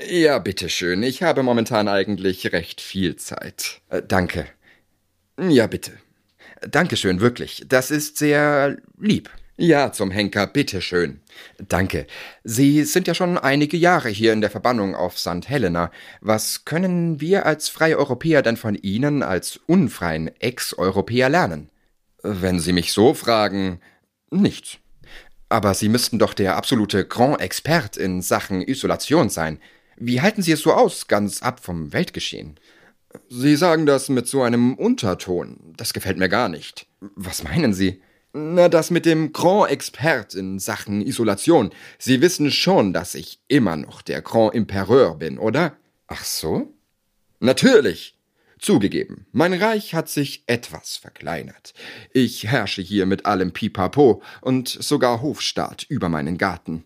Ja, 0.00 0.38
bitteschön. 0.38 1.02
Ich 1.02 1.22
habe 1.22 1.42
momentan 1.42 1.88
eigentlich 1.88 2.52
recht 2.52 2.80
viel 2.80 3.16
Zeit. 3.16 3.80
Äh, 3.88 4.02
danke. 4.06 4.46
Ja, 5.38 5.66
bitte. 5.66 5.92
Dankeschön, 6.68 7.20
wirklich. 7.20 7.64
Das 7.68 7.90
ist 7.90 8.18
sehr 8.18 8.76
lieb. 8.98 9.30
Ja, 9.56 9.92
zum 9.92 10.10
Henker, 10.10 10.46
bitteschön. 10.46 11.20
Danke. 11.58 12.06
Sie 12.44 12.84
sind 12.84 13.06
ja 13.06 13.14
schon 13.14 13.38
einige 13.38 13.76
Jahre 13.76 14.08
hier 14.08 14.32
in 14.32 14.40
der 14.40 14.50
Verbannung 14.50 14.94
auf 14.94 15.18
St. 15.18 15.48
Helena. 15.48 15.90
Was 16.20 16.64
können 16.64 17.20
wir 17.20 17.46
als 17.46 17.68
freie 17.68 17.98
Europäer 17.98 18.42
denn 18.42 18.56
von 18.56 18.74
Ihnen 18.74 19.22
als 19.22 19.58
unfreien 19.66 20.28
Ex-Europäer 20.40 21.28
lernen? 21.28 21.69
Wenn 22.22 22.60
Sie 22.60 22.72
mich 22.72 22.92
so 22.92 23.14
fragen, 23.14 23.80
nichts. 24.30 24.78
Aber 25.48 25.74
Sie 25.74 25.88
müssten 25.88 26.18
doch 26.18 26.34
der 26.34 26.56
absolute 26.56 27.04
Grand 27.04 27.40
Expert 27.40 27.96
in 27.96 28.22
Sachen 28.22 28.62
Isolation 28.62 29.28
sein. 29.28 29.58
Wie 29.96 30.20
halten 30.20 30.42
Sie 30.42 30.52
es 30.52 30.60
so 30.60 30.72
aus, 30.72 31.08
ganz 31.08 31.42
ab 31.42 31.60
vom 31.60 31.92
Weltgeschehen? 31.92 32.58
Sie 33.28 33.56
sagen 33.56 33.86
das 33.86 34.08
mit 34.08 34.28
so 34.28 34.42
einem 34.42 34.74
Unterton. 34.74 35.74
Das 35.76 35.92
gefällt 35.92 36.18
mir 36.18 36.28
gar 36.28 36.48
nicht. 36.48 36.86
Was 37.00 37.42
meinen 37.42 37.74
Sie? 37.74 38.00
Na, 38.32 38.68
das 38.68 38.90
mit 38.90 39.06
dem 39.06 39.32
Grand 39.32 39.70
Expert 39.70 40.34
in 40.34 40.60
Sachen 40.60 41.00
Isolation. 41.00 41.70
Sie 41.98 42.20
wissen 42.20 42.52
schon, 42.52 42.92
dass 42.92 43.16
ich 43.16 43.40
immer 43.48 43.76
noch 43.76 44.02
der 44.02 44.22
Grand 44.22 44.54
Impereur 44.54 45.16
bin, 45.16 45.38
oder? 45.38 45.76
Ach 46.06 46.24
so? 46.24 46.72
Natürlich. 47.40 48.14
Zugegeben, 48.60 49.26
mein 49.32 49.54
Reich 49.54 49.94
hat 49.94 50.10
sich 50.10 50.44
etwas 50.46 50.96
verkleinert. 50.96 51.72
Ich 52.12 52.46
herrsche 52.46 52.82
hier 52.82 53.06
mit 53.06 53.24
allem 53.24 53.52
Pipapo 53.52 54.22
und 54.42 54.68
sogar 54.68 55.22
Hofstaat 55.22 55.86
über 55.88 56.10
meinen 56.10 56.36
Garten. 56.36 56.84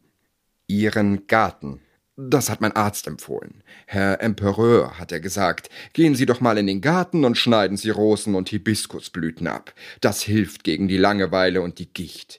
Ihren 0.68 1.26
Garten. 1.26 1.80
Das 2.16 2.48
hat 2.48 2.60
mein 2.60 2.76
Arzt 2.76 3.08
empfohlen. 3.08 3.64
Herr 3.87 4.20
Empereur, 4.20 5.00
hat 5.00 5.10
er 5.10 5.18
gesagt, 5.18 5.68
gehen 5.94 6.14
Sie 6.14 6.26
doch 6.26 6.40
mal 6.40 6.58
in 6.58 6.68
den 6.68 6.80
Garten 6.80 7.24
und 7.24 7.37
schneiden 7.37 7.76
Sie 7.76 7.90
Rosen 7.90 8.37
und 8.37 8.50
Hibiskusblüten 8.50 9.48
ab. 9.48 9.74
Das 10.00 10.22
hilft 10.22 10.62
gegen 10.62 10.87
die 10.87 10.96
Langeweile 10.96 11.60
und 11.60 11.80
die 11.80 11.92
Gicht. 11.92 12.38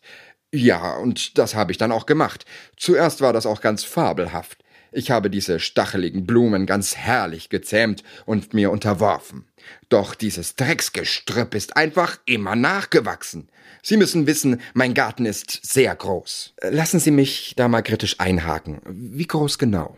Ja, 0.54 0.96
und 0.96 1.38
das 1.38 1.56
habe 1.56 1.74
ich 1.74 1.78
dann 1.78 1.92
auch 1.92 2.06
gemacht. 2.06 2.46
Zuerst 2.78 3.20
war 3.20 3.34
das 3.34 3.46
auch 3.46 3.60
ganz 3.60 3.84
fabelhaft. 3.84 4.64
Ich 4.96 5.12
habe 5.12 5.30
diese 5.30 5.60
stacheligen 5.60 6.26
Blumen 6.26 6.66
ganz 6.66 6.96
herrlich 6.96 7.50
gezähmt 7.50 8.02
und 8.26 8.54
mir 8.54 8.72
unterworfen. 8.72 9.44
Doch 9.90 10.16
dieses 10.16 10.56
Drecksgestrüpp 10.56 11.54
ist 11.54 11.76
einfach 11.76 12.18
immer 12.26 12.56
nachgewachsen. 12.56 13.50
Sie 13.84 13.98
müssen 13.98 14.26
wissen, 14.26 14.62
mein 14.74 14.94
Garten 14.94 15.26
ist 15.26 15.60
sehr 15.66 15.94
groß. 15.94 16.54
Lassen 16.70 17.02
Sie 17.02 17.12
mich 17.12 17.56
da 17.58 17.68
mal 17.68 17.82
kritisch 17.82 18.22
einhaken. 18.22 18.80
Wie 18.86 19.28
groß 19.28 19.58
genau? 19.58 19.98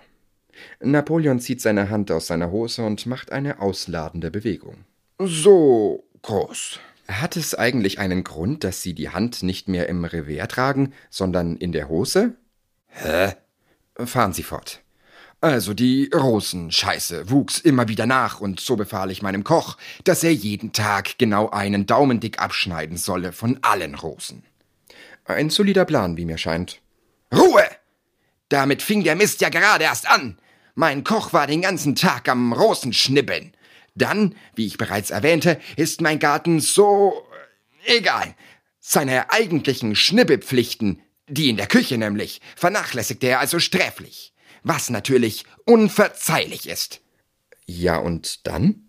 Napoleon 0.80 1.40
zieht 1.40 1.62
seine 1.62 1.92
Hand 1.92 2.10
aus 2.10 2.26
seiner 2.26 2.50
Hose 2.50 2.84
und 2.84 3.06
macht 3.06 3.32
eine 3.32 3.62
ausladende 3.62 4.32
Bewegung. 4.32 4.78
So 5.20 6.06
groß. 6.24 6.80
Hat 7.08 7.38
es 7.38 7.54
eigentlich 7.54 8.00
einen 8.00 8.24
Grund, 8.24 8.64
dass 8.64 8.82
Sie 8.82 8.96
die 8.96 9.10
Hand 9.10 9.44
nicht 9.44 9.68
mehr 9.68 9.90
im 9.90 10.06
Revers 10.06 10.48
tragen, 10.48 10.94
sondern 11.12 11.56
in 11.56 11.72
der 11.72 11.88
Hose? 11.88 12.34
Hä? 12.88 13.34
Fahren 13.96 14.34
Sie 14.34 14.44
fort. 14.44 14.82
Also 15.40 15.76
die 15.76 16.10
Rosenscheiße 16.12 17.30
wuchs 17.30 17.60
immer 17.60 17.88
wieder 17.88 18.08
nach 18.08 18.40
und 18.40 18.60
so 18.60 18.76
befahl 18.76 19.12
ich 19.12 19.22
meinem 19.22 19.44
Koch, 19.44 19.78
dass 20.04 20.24
er 20.24 20.34
jeden 20.34 20.74
Tag 20.74 21.20
genau 21.20 21.52
einen 21.52 21.86
Daumendick 21.86 22.40
abschneiden 22.40 22.98
solle 22.98 23.32
von 23.32 23.60
allen 23.62 23.94
Rosen. 23.94 24.44
Ein 25.26 25.52
solider 25.52 25.86
Plan, 25.86 26.18
wie 26.18 26.26
mir 26.26 26.40
scheint. 26.40 26.82
Ruhe! 27.32 27.64
Damit 28.50 28.82
fing 28.82 29.04
der 29.04 29.16
Mist 29.16 29.42
ja 29.42 29.50
gerade 29.50 29.84
erst 29.84 30.10
an. 30.10 30.40
Mein 30.74 31.04
Koch 31.04 31.34
war 31.34 31.46
den 31.46 31.62
ganzen 31.62 31.96
Tag 31.96 32.30
am 32.30 32.54
Rosenschnibbeln. 32.54 33.54
Dann, 33.94 34.34
wie 34.56 34.66
ich 34.66 34.78
bereits 34.78 35.12
erwähnte, 35.12 35.60
ist 35.76 36.02
mein 36.02 36.18
Garten 36.18 36.62
so 36.62 37.28
egal. 37.86 38.34
Seine 38.80 39.30
eigentlichen 39.30 39.96
Schnibbelpflichten, 39.96 41.02
die 41.28 41.50
in 41.50 41.58
der 41.58 41.68
Küche 41.68 41.98
nämlich, 42.00 42.42
vernachlässigte 42.56 43.28
er 43.28 43.40
also 43.40 43.60
sträflich 43.60 44.34
was 44.64 44.90
natürlich 44.90 45.46
unverzeihlich 45.66 46.68
ist. 46.68 47.02
Ja, 47.66 47.98
und 47.98 48.48
dann? 48.48 48.88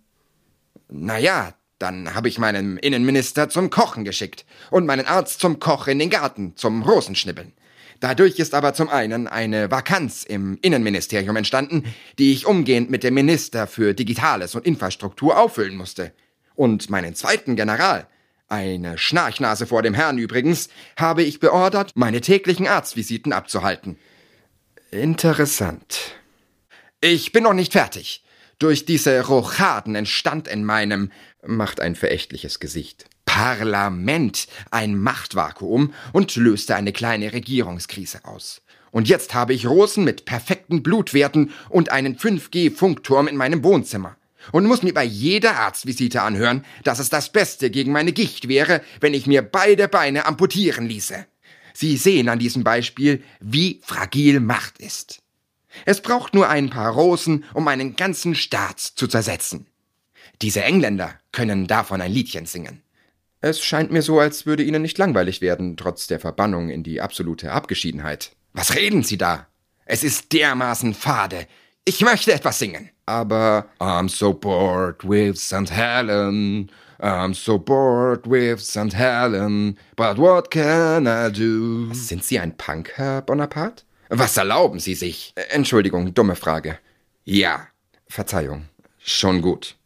Naja, 0.88 1.54
dann 1.78 2.14
habe 2.14 2.28
ich 2.28 2.38
meinen 2.38 2.76
Innenminister 2.76 3.48
zum 3.48 3.70
Kochen 3.70 4.04
geschickt 4.04 4.44
und 4.70 4.87
meinen 4.87 5.07
Arzt 5.07 5.40
zum 5.40 5.61
Koch 5.61 5.87
in 5.87 5.98
den 5.98 6.11
Garten, 6.11 6.57
zum 6.57 6.83
Rosenschnibbeln. 6.83 7.52
Dadurch 8.00 8.38
ist 8.38 8.54
aber 8.54 8.74
zum 8.74 8.88
einen 8.88 9.26
eine 9.26 9.70
Vakanz 9.70 10.22
im 10.22 10.59
Innenministerium 10.62 11.35
entstanden, 11.35 11.83
die 12.18 12.32
ich 12.32 12.47
umgehend 12.47 12.90
mit 12.90 13.03
dem 13.03 13.14
Minister 13.14 13.66
für 13.66 13.92
Digitales 13.95 14.55
und 14.55 14.66
Infrastruktur 14.66 15.38
auffüllen 15.38 15.76
musste. 15.76 16.12
Und 16.55 16.90
meinen 16.90 17.14
zweiten 17.14 17.57
General, 17.57 18.07
eine 18.49 18.99
Schnarchnase 18.99 19.66
vor 19.66 19.82
dem 19.82 19.95
Herrn 19.95 20.18
übrigens, 20.18 20.68
habe 20.97 21.22
ich 21.22 21.40
beordert, 21.40 21.92
meine 21.97 22.20
täglichen 22.20 22.68
Arztvisiten 22.68 23.32
abzuhalten. 23.32 23.99
Interessant. 24.91 26.14
Ich 27.03 27.32
bin 27.32 27.45
noch 27.45 27.53
nicht 27.53 27.72
fertig. 27.72 28.24
Durch 28.59 28.86
diese 28.86 29.20
Rochaden 29.20 29.95
entstand 29.95 30.49
in 30.49 30.64
meinem, 30.64 31.12
macht 31.47 31.80
ein 31.80 31.95
verächtliches 31.95 32.59
Gesicht, 32.59 33.05
Parlament 33.26 34.49
ein 34.70 34.99
Machtvakuum 34.99 35.93
und 36.14 36.34
löste 36.36 36.74
eine 36.74 36.95
kleine 36.95 37.34
Regierungskrise 37.34 38.24
aus. 38.24 38.62
Und 38.91 39.11
jetzt 39.11 39.34
habe 39.34 39.53
ich 39.53 39.66
Rosen 39.66 40.05
mit 40.05 40.24
perfekten 40.24 40.82
Blutwerten 40.82 41.53
und 41.68 41.93
einen 41.93 42.16
5G-Funkturm 42.16 43.28
in 43.28 43.36
meinem 43.36 43.62
Wohnzimmer. 43.62 44.16
Und 44.53 44.64
muss 44.64 44.82
mir 44.82 44.95
bei 44.95 45.05
jeder 45.05 45.57
Arztvisite 45.57 46.22
anhören, 46.22 46.64
dass 46.82 46.99
es 46.99 47.11
das 47.11 47.30
Beste 47.30 47.70
gegen 47.70 47.93
meine 47.93 48.12
Gicht 48.12 48.49
wäre, 48.49 48.80
wenn 49.01 49.12
ich 49.12 49.26
mir 49.26 49.43
beide 49.43 49.86
Beine 49.86 50.24
amputieren 50.24 50.86
ließe. 50.86 51.26
Sie 51.74 51.96
sehen 51.96 52.28
an 52.28 52.38
diesem 52.38 52.64
Beispiel, 52.64 53.22
wie 53.40 53.80
fragil 53.82 54.40
Macht 54.40 54.78
ist. 54.78 55.20
Es 55.84 56.00
braucht 56.00 56.34
nur 56.34 56.48
ein 56.48 56.70
paar 56.70 56.92
Rosen, 56.92 57.44
um 57.54 57.68
einen 57.68 57.96
ganzen 57.96 58.34
Staat 58.34 58.80
zu 58.80 59.06
zersetzen. 59.06 59.66
Diese 60.42 60.62
Engländer 60.62 61.14
können 61.32 61.66
davon 61.66 62.00
ein 62.00 62.12
Liedchen 62.12 62.46
singen. 62.46 62.82
Es 63.40 63.62
scheint 63.62 63.92
mir 63.92 64.02
so, 64.02 64.18
als 64.18 64.46
würde 64.46 64.64
Ihnen 64.64 64.82
nicht 64.82 64.98
langweilig 64.98 65.40
werden, 65.40 65.76
trotz 65.76 66.06
der 66.08 66.18
Verbannung 66.18 66.70
in 66.70 66.82
die 66.82 67.00
absolute 67.00 67.52
Abgeschiedenheit. 67.52 68.32
Was 68.52 68.74
reden 68.74 69.04
Sie 69.04 69.18
da? 69.18 69.46
Es 69.84 70.02
ist 70.02 70.32
dermaßen 70.32 70.94
fade. 70.94 71.46
Ich 71.84 72.00
möchte 72.00 72.32
etwas 72.32 72.58
singen. 72.58 72.90
Aber 73.09 73.66
I'm 73.80 74.09
so 74.09 74.34
bored 74.34 75.02
with 75.02 75.38
St. 75.38 75.70
Helen. 75.70 76.70
I'm 77.00 77.32
so 77.32 77.59
bored 77.59 78.26
with 78.26 78.61
St. 78.61 78.92
Helen. 78.92 79.78
But 79.96 80.18
what 80.18 80.50
can 80.50 81.06
I 81.06 81.30
do? 81.30 81.92
Sind 81.94 82.22
Sie 82.22 82.38
ein 82.38 82.56
Punk, 82.56 82.92
Herr 82.96 83.22
Bonaparte? 83.22 83.84
Was 84.11 84.36
erlauben 84.36 84.78
Sie 84.78 84.94
sich? 84.94 85.32
Äh, 85.36 85.42
Entschuldigung, 85.50 86.12
dumme 86.12 86.36
Frage. 86.36 86.78
Ja, 87.24 87.68
Verzeihung. 88.09 88.68
Schon 88.98 89.42
gut. 89.42 89.76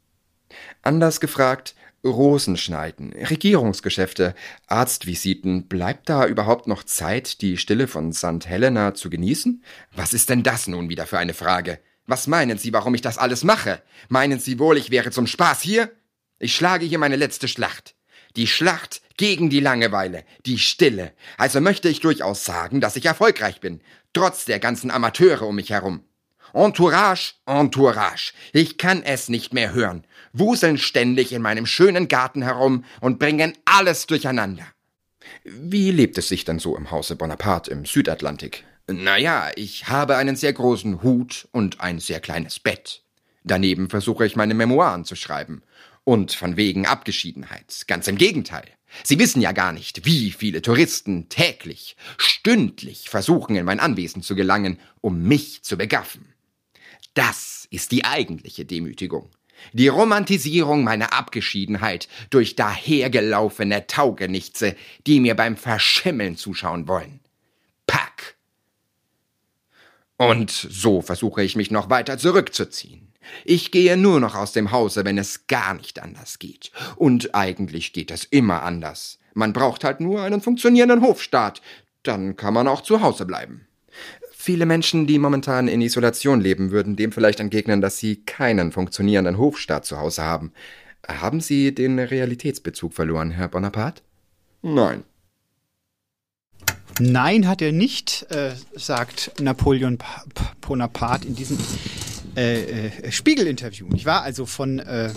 Anders 0.83 1.21
gefragt, 1.21 1.75
Rosen 2.05 2.57
schneiden, 2.57 3.13
Regierungsgeschäfte, 3.13 4.35
Arztvisiten, 4.67 5.69
bleibt 5.69 6.09
da 6.09 6.27
überhaupt 6.27 6.67
noch 6.67 6.83
Zeit, 6.83 7.41
die 7.43 7.57
Stille 7.57 7.87
von 7.87 8.13
St. 8.13 8.47
Helena 8.47 8.95
zu 8.95 9.11
genießen? 9.11 9.63
Was 9.95 10.13
ist 10.13 10.29
denn 10.29 10.43
das 10.43 10.67
nun 10.67 10.89
wieder 10.89 11.07
für 11.07 11.19
eine 11.19 11.35
Frage? 11.35 11.79
Was 12.13 12.27
meinen 12.27 12.59
Sie, 12.59 12.75
warum 12.75 12.95
ich 12.95 13.01
das 13.01 13.17
alles 13.17 13.43
mache? 13.43 13.81
Meinen 14.11 14.39
Sie 14.39 14.59
wohl, 14.59 14.77
ich 14.77 14.91
wäre 14.91 15.11
zum 15.11 15.27
Spaß 15.27 15.63
hier? 15.63 15.91
Ich 16.39 16.55
schlage 16.55 16.85
hier 16.85 16.99
meine 16.99 17.17
letzte 17.17 17.49
Schlacht. 17.49 17.95
Die 18.37 18.47
Schlacht 18.47 19.01
gegen 19.17 19.49
die 19.49 19.61
Langeweile, 19.61 20.25
die 20.45 20.59
Stille. 20.59 21.15
Also 21.39 21.63
möchte 21.63 21.89
ich 21.89 22.01
durchaus 22.01 22.45
sagen, 22.45 22.83
dass 22.83 22.97
ich 22.97 23.07
erfolgreich 23.07 23.61
bin, 23.61 23.81
trotz 24.13 24.45
der 24.45 24.59
ganzen 24.59 24.91
Amateure 24.91 25.47
um 25.47 25.57
mich 25.57 25.71
herum. 25.71 26.05
Entourage, 26.53 27.33
Entourage. 27.47 28.35
Ich 28.53 28.77
kann 28.77 29.03
es 29.03 29.31
nicht 29.31 29.55
mehr 29.55 29.73
hören. 29.73 30.05
Wuseln 30.35 30.77
ständig 30.77 31.33
in 31.33 31.41
meinem 31.41 31.65
schönen 31.65 32.09
Garten 32.09 32.43
herum 32.43 32.85
und 33.01 33.21
bringen 33.21 33.55
alles 33.65 34.07
durcheinander. 34.07 34.67
Wie 35.45 35.91
lebt 35.91 36.19
es 36.19 36.29
sich 36.29 36.45
dann 36.45 36.59
so 36.59 36.77
im 36.77 36.91
Hause 36.91 37.17
Bonaparte 37.17 37.71
im 37.71 37.87
Südatlantik? 37.87 38.67
Naja, 38.89 39.51
ich 39.57 39.89
habe 39.89 40.17
einen 40.17 40.37
sehr 40.37 40.53
großen 40.53 41.03
Hut 41.03 41.49
und 41.53 41.81
ein 41.81 42.01
sehr 42.01 42.21
kleines 42.21 42.59
Bett. 42.59 43.03
Daneben 43.45 43.89
versuche 43.89 44.27
ich 44.27 44.37
meine 44.37 44.55
Memoiren 44.55 45.05
zu 45.05 45.17
schreiben. 45.17 45.63
Und 46.05 46.33
von 46.33 46.57
wegen 46.57 46.87
Abgeschiedenheit. 46.87 47.85
Ganz 47.87 48.09
im 48.09 48.17
Gegenteil. 48.17 48.67
Sie 49.05 49.19
wissen 49.19 49.41
ja 49.41 49.53
gar 49.53 49.73
nicht, 49.73 50.05
wie 50.05 50.33
viele 50.33 50.61
Touristen 50.61 51.29
täglich, 51.29 51.97
stündlich 52.19 53.09
versuchen, 53.09 53.57
in 53.57 53.65
mein 53.65 53.81
Anwesen 53.81 54.23
zu 54.23 54.35
gelangen, 54.35 54.79
um 55.01 55.23
mich 55.23 55.63
zu 55.63 55.79
begaffen. 55.79 56.35
Das 57.15 57.67
ist 57.71 57.93
die 57.93 58.05
eigentliche 58.05 58.65
Demütigung. 58.65 59.31
Die 59.73 59.89
Romantisierung 59.89 60.83
meiner 60.83 61.13
Abgeschiedenheit 61.13 62.09
durch 62.31 62.57
dahergelaufene 62.57 63.87
Taugenichtse, 63.87 64.75
die 65.07 65.21
mir 65.21 65.37
beim 65.37 65.57
Verschimmeln 65.57 66.37
zuschauen 66.37 66.89
wollen. 66.89 67.21
Und 70.29 70.51
so 70.51 71.03
versuche 71.03 71.43
ich 71.43 71.57
mich 71.57 71.71
noch 71.71 71.91
weiter 71.91 72.17
zurückzuziehen. 72.17 73.09
Ich 73.45 73.71
gehe 73.71 73.97
nur 73.97 74.21
noch 74.21 74.35
aus 74.35 74.53
dem 74.53 74.71
Hause, 74.71 75.05
wenn 75.05 75.19
es 75.19 75.47
gar 75.47 75.75
nicht 75.75 76.01
anders 76.01 76.39
geht. 76.39 76.71
Und 76.97 77.35
eigentlich 77.35 77.93
geht 77.93 78.11
es 78.11 78.25
immer 78.25 78.63
anders. 78.63 79.19
Man 79.35 79.53
braucht 79.53 79.85
halt 79.85 80.01
nur 80.01 80.23
einen 80.23 80.41
funktionierenden 80.41 81.03
Hofstaat. 81.03 81.61
Dann 82.03 82.37
kann 82.37 82.55
man 82.55 82.69
auch 82.69 82.83
zu 82.83 83.01
Hause 83.01 83.27
bleiben. 83.27 83.67
Viele 84.33 84.67
Menschen, 84.67 85.07
die 85.07 85.19
momentan 85.19 85.69
in 85.69 85.81
Isolation 85.81 86.41
leben, 86.41 86.71
würden 86.71 86.97
dem 86.97 87.13
vielleicht 87.13 87.41
entgegnen, 87.41 87.81
dass 87.81 87.99
sie 87.99 88.25
keinen 88.25 88.73
funktionierenden 88.73 89.39
Hofstaat 89.39 89.85
zu 89.85 89.99
Hause 89.99 90.23
haben. 90.23 90.53
Haben 91.07 91.41
Sie 91.41 91.75
den 91.75 91.99
Realitätsbezug 91.99 92.95
verloren, 92.95 93.33
Herr 93.33 93.49
Bonaparte? 93.49 94.03
Nein. 94.63 95.05
Nein, 97.01 97.49
hat 97.49 97.63
er 97.63 97.73
nicht, 97.73 98.27
äh, 98.31 98.53
sagt 98.75 99.33
Napoleon 99.41 99.99
Bonaparte 100.61 101.27
in 101.27 101.35
diesem 101.35 101.59
äh, 102.37 102.89
äh, 102.89 103.13
Spiegel-Interview. 103.13 103.89
Ich 103.95 104.05
war 104.05 104.23
also 104.23 104.47
von 104.47 104.79
äh, 104.79 105.11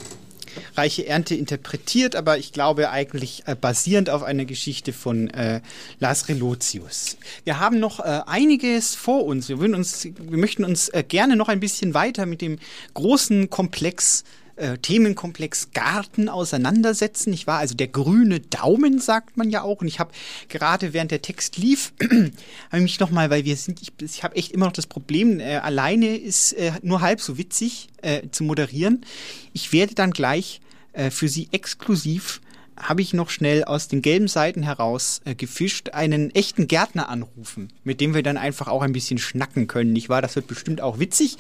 reiche 0.76 1.06
Ernte 1.06 1.36
interpretiert, 1.36 2.16
aber 2.16 2.38
ich 2.38 2.54
glaube 2.54 2.90
eigentlich 2.90 3.44
äh, 3.46 3.56
basierend 3.56 4.10
auf 4.10 4.24
einer 4.24 4.46
Geschichte 4.46 4.94
von 4.94 5.30
äh, 5.30 5.62
Lars 6.00 6.30
Relotius. 6.30 7.18
Wir 7.44 7.60
haben 7.60 7.80
noch 7.80 8.00
äh, 8.00 8.22
einiges 8.26 8.96
vor 8.96 9.26
uns. 9.26 9.50
Wir, 9.50 9.60
uns. 9.60 10.06
wir 10.06 10.38
möchten 10.38 10.64
uns 10.64 10.92
gerne 11.08 11.36
noch 11.36 11.50
ein 11.50 11.60
bisschen 11.60 11.94
weiter 11.94 12.26
mit 12.26 12.42
dem 12.42 12.58
großen 12.94 13.50
Komplex 13.50 14.22
äh, 14.22 14.45
Themenkomplex 14.82 15.72
Garten 15.74 16.30
auseinandersetzen. 16.30 17.34
Ich 17.34 17.48
war 17.48 17.60
also 17.60 17.76
der 17.76 17.88
grüne 17.88 18.40
Daumen, 18.40 19.00
sagt 19.00 19.38
man 19.38 19.50
ja 19.50 19.64
auch. 19.64 19.82
Und 19.82 19.88
ich 19.88 20.00
habe 20.00 20.12
gerade 20.50 20.94
während 20.94 21.12
der 21.12 21.22
Text 21.22 21.58
lief, 21.58 21.94
habe 22.72 22.82
mich 22.82 23.00
noch 23.00 23.12
mal, 23.12 23.30
weil 23.30 23.46
wir 23.46 23.56
sind, 23.56 23.82
ich, 23.82 23.92
ich 24.02 24.24
habe 24.24 24.36
echt 24.36 24.52
immer 24.52 24.66
noch 24.66 24.74
das 24.74 24.88
Problem, 24.88 25.40
äh, 25.40 25.58
alleine 25.58 26.16
ist 26.16 26.54
äh, 26.54 26.72
nur 26.82 27.02
halb 27.02 27.22
so 27.22 27.38
witzig 27.38 27.90
äh, 28.02 28.30
zu 28.32 28.44
moderieren. 28.44 29.06
Ich 29.54 29.74
werde 29.74 29.96
dann 29.96 30.12
gleich 30.12 30.62
äh, 30.94 31.12
für 31.12 31.28
Sie 31.28 31.50
exklusiv 31.52 32.42
habe 32.78 33.02
ich 33.02 33.14
noch 33.14 33.30
schnell 33.30 33.64
aus 33.64 33.88
den 33.88 34.02
gelben 34.02 34.28
Seiten 34.28 34.64
heraus 34.64 35.22
äh, 35.26 35.36
gefischt, 35.36 35.92
einen 35.92 36.34
echten 36.36 36.68
Gärtner 36.68 37.10
anrufen, 37.10 37.70
mit 37.84 38.02
dem 38.02 38.14
wir 38.14 38.24
dann 38.24 38.38
einfach 38.38 38.68
auch 38.68 38.82
ein 38.82 38.92
bisschen 38.92 39.18
schnacken 39.18 39.68
können. 39.68 39.94
Nicht 39.94 40.10
wahr? 40.10 40.22
Das 40.22 40.36
wird 40.36 40.48
bestimmt 40.48 40.82
auch 40.82 41.00
witzig. 41.00 41.38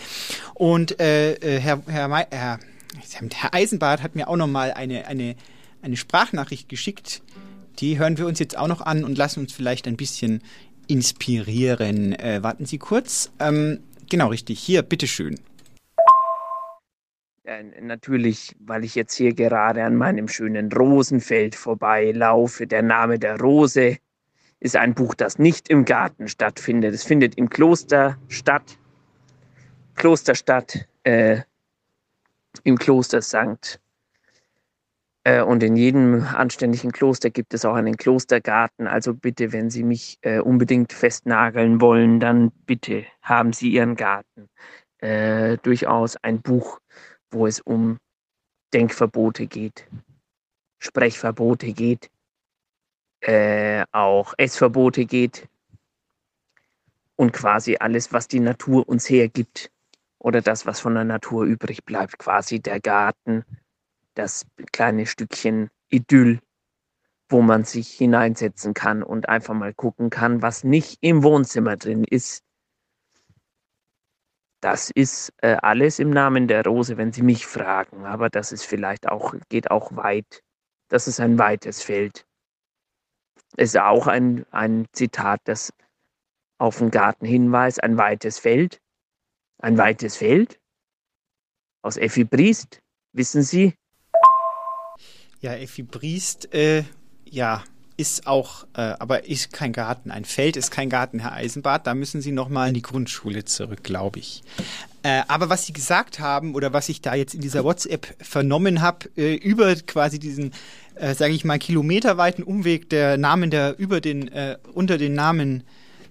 Und 0.53 0.99
äh, 0.99 1.33
äh 1.33 1.59
Herr, 1.59 1.81
Herr, 1.87 2.27
Herr, 2.31 2.59
Herr 3.33 3.53
Eisenbart 3.53 4.01
hat 4.01 4.15
mir 4.15 4.27
auch 4.27 4.37
noch 4.37 4.47
mal 4.47 4.71
eine, 4.71 5.07
eine, 5.07 5.35
eine 5.81 5.97
Sprachnachricht 5.97 6.69
geschickt. 6.69 7.21
Die 7.79 7.99
hören 7.99 8.17
wir 8.17 8.25
uns 8.25 8.39
jetzt 8.39 8.57
auch 8.57 8.67
noch 8.67 8.81
an 8.81 9.03
und 9.03 9.17
lassen 9.17 9.41
uns 9.41 9.53
vielleicht 9.53 9.87
ein 9.87 9.97
bisschen 9.97 10.41
inspirieren. 10.87 12.13
Äh, 12.13 12.41
warten 12.41 12.65
Sie 12.65 12.77
kurz. 12.77 13.31
Ähm, 13.39 13.79
genau, 14.09 14.27
richtig. 14.27 14.59
Hier, 14.59 14.81
bitteschön. 14.81 15.39
Ja, 17.45 17.61
natürlich, 17.81 18.55
weil 18.59 18.83
ich 18.83 18.95
jetzt 18.95 19.13
hier 19.13 19.33
gerade 19.33 19.83
an 19.83 19.95
meinem 19.95 20.27
schönen 20.27 20.71
Rosenfeld 20.71 21.53
vorbeilaufe. 21.53 22.65
Der 22.65 22.81
Name 22.81 23.19
der 23.19 23.39
Rose 23.39 23.97
ist 24.59 24.75
ein 24.75 24.95
Buch, 24.95 25.13
das 25.13 25.37
nicht 25.37 25.69
im 25.69 25.85
Garten 25.85 26.27
stattfindet. 26.27 26.95
Es 26.95 27.03
findet 27.03 27.35
im 27.35 27.49
Kloster 27.49 28.17
statt. 28.29 28.77
Klosterstadt. 29.95 30.87
Äh, 31.03 31.41
im 32.63 32.77
Kloster 32.77 33.21
Sankt. 33.21 33.79
Äh, 35.23 35.41
und 35.41 35.63
in 35.63 35.75
jedem 35.75 36.23
anständigen 36.23 36.91
Kloster 36.91 37.29
gibt 37.31 37.53
es 37.53 37.65
auch 37.65 37.73
einen 37.73 37.97
Klostergarten. 37.97 38.87
Also 38.87 39.13
bitte, 39.13 39.51
wenn 39.51 39.69
Sie 39.69 39.83
mich 39.83 40.19
äh, 40.21 40.39
unbedingt 40.39 40.93
festnageln 40.93 41.81
wollen, 41.81 42.19
dann 42.19 42.51
bitte 42.65 43.05
haben 43.21 43.51
Sie 43.51 43.71
Ihren 43.71 43.95
Garten. 43.95 44.49
Äh, 44.99 45.57
durchaus 45.57 46.15
ein 46.17 46.41
Buch, 46.41 46.79
wo 47.31 47.47
es 47.47 47.59
um 47.59 47.97
Denkverbote 48.73 49.47
geht, 49.47 49.87
Sprechverbote 50.79 51.73
geht, 51.73 52.09
äh, 53.21 53.83
auch 53.91 54.33
Essverbote 54.37 55.05
geht 55.05 55.47
und 57.15 57.33
quasi 57.33 57.77
alles, 57.79 58.13
was 58.13 58.27
die 58.27 58.39
Natur 58.39 58.87
uns 58.87 59.09
hergibt 59.09 59.71
oder 60.25 60.41
das, 60.41 60.65
was 60.65 60.79
von 60.79 60.95
der 60.95 61.03
Natur 61.03 61.45
übrig 61.45 61.85
bleibt, 61.85 62.17
quasi 62.17 62.59
der 62.59 62.81
Garten, 62.81 63.45
das 64.15 64.47
kleine 64.71 65.05
Stückchen 65.05 65.69
Idyll, 65.89 66.39
wo 67.29 67.43
man 67.43 67.63
sich 67.63 67.89
hineinsetzen 67.89 68.73
kann 68.73 69.03
und 69.03 69.29
einfach 69.29 69.53
mal 69.53 69.71
gucken 69.75 70.09
kann, 70.09 70.41
was 70.41 70.63
nicht 70.63 70.97
im 71.01 71.21
Wohnzimmer 71.21 71.77
drin 71.77 72.03
ist. 72.03 72.43
Das 74.61 74.89
ist 74.89 75.31
äh, 75.43 75.57
alles 75.61 75.99
im 75.99 76.09
Namen 76.09 76.47
der 76.47 76.65
Rose, 76.65 76.97
wenn 76.97 77.13
Sie 77.13 77.21
mich 77.21 77.45
fragen, 77.45 78.05
aber 78.05 78.31
das 78.31 78.51
ist 78.51 78.65
vielleicht 78.65 79.07
auch, 79.07 79.35
geht 79.49 79.69
auch 79.69 79.95
weit. 79.95 80.41
Das 80.87 81.07
ist 81.07 81.19
ein 81.19 81.37
weites 81.37 81.83
Feld. 81.83 82.25
Es 83.57 83.75
ist 83.75 83.79
auch 83.79 84.07
ein, 84.07 84.43
ein 84.49 84.87
Zitat, 84.91 85.41
das 85.43 85.71
auf 86.57 86.79
den 86.79 86.89
Garten 86.89 87.27
hinweist, 87.27 87.83
ein 87.83 87.99
weites 87.99 88.39
Feld 88.39 88.81
ein 89.65 89.79
weites 89.79 90.15
Feld 90.17 90.59
aus 91.81 91.97
Effi 91.97 92.23
Briest, 92.23 92.81
wissen 93.13 93.41
Sie? 93.41 93.73
Ja, 95.41 95.55
Effi 95.55 95.81
Briest, 95.81 96.53
äh, 96.53 96.83
ja, 97.27 97.63
ist 97.97 98.27
auch, 98.27 98.65
äh, 98.75 98.81
aber 98.81 99.27
ist 99.27 99.53
kein 99.53 99.73
Garten. 99.73 100.11
Ein 100.11 100.25
Feld 100.25 100.55
ist 100.55 100.69
kein 100.69 100.89
Garten, 100.89 101.19
Herr 101.19 101.31
Eisenbart. 101.31 101.87
Da 101.87 101.95
müssen 101.95 102.21
Sie 102.21 102.31
noch 102.31 102.49
mal 102.49 102.67
in 102.67 102.73
die 102.75 102.81
Grundschule 102.81 103.45
zurück, 103.45 103.83
glaube 103.83 104.19
ich. 104.19 104.43
Äh, 105.01 105.23
aber 105.27 105.49
was 105.49 105.65
Sie 105.65 105.73
gesagt 105.73 106.19
haben 106.19 106.53
oder 106.53 106.73
was 106.73 106.89
ich 106.89 107.01
da 107.01 107.15
jetzt 107.15 107.33
in 107.33 107.41
dieser 107.41 107.63
WhatsApp 107.63 108.15
vernommen 108.19 108.81
habe, 108.81 109.09
äh, 109.17 109.33
über 109.33 109.75
quasi 109.75 110.19
diesen, 110.19 110.53
äh, 110.95 111.15
sage 111.15 111.33
ich 111.33 111.43
mal, 111.43 111.57
kilometerweiten 111.57 112.43
Umweg 112.43 112.89
der 112.89 113.17
Namen 113.17 113.49
der 113.49 113.79
über 113.79 113.99
den 114.01 114.27
äh, 114.27 114.57
unter 114.73 114.97
den 114.99 115.13
Namen 115.13 115.63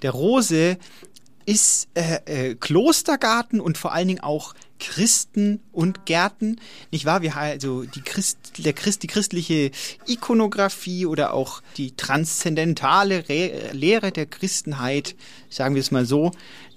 der 0.02 0.10
Rose, 0.10 0.78
ist 1.46 1.88
äh, 1.94 2.50
äh, 2.50 2.54
Klostergarten 2.54 3.60
und 3.60 3.78
vor 3.78 3.92
allen 3.92 4.08
Dingen 4.08 4.22
auch 4.22 4.54
Christen 4.78 5.60
und 5.72 6.04
Gärten, 6.04 6.60
nicht 6.90 7.04
wahr? 7.04 7.22
Wir 7.22 7.36
also 7.36 7.84
die 7.84 8.02
Christ, 8.02 8.38
der 8.58 8.72
Christ, 8.72 9.02
die 9.02 9.06
christliche 9.06 9.70
Ikonografie 10.06 11.06
oder 11.06 11.32
auch 11.32 11.62
die 11.76 11.92
transzendentale 11.92 13.28
Re 13.28 13.70
Lehre 13.72 14.12
der 14.12 14.26
Christenheit, 14.26 15.14
sagen 15.48 15.74
wir 15.74 15.80
es 15.80 15.90
mal 15.90 16.04
so, 16.04 16.32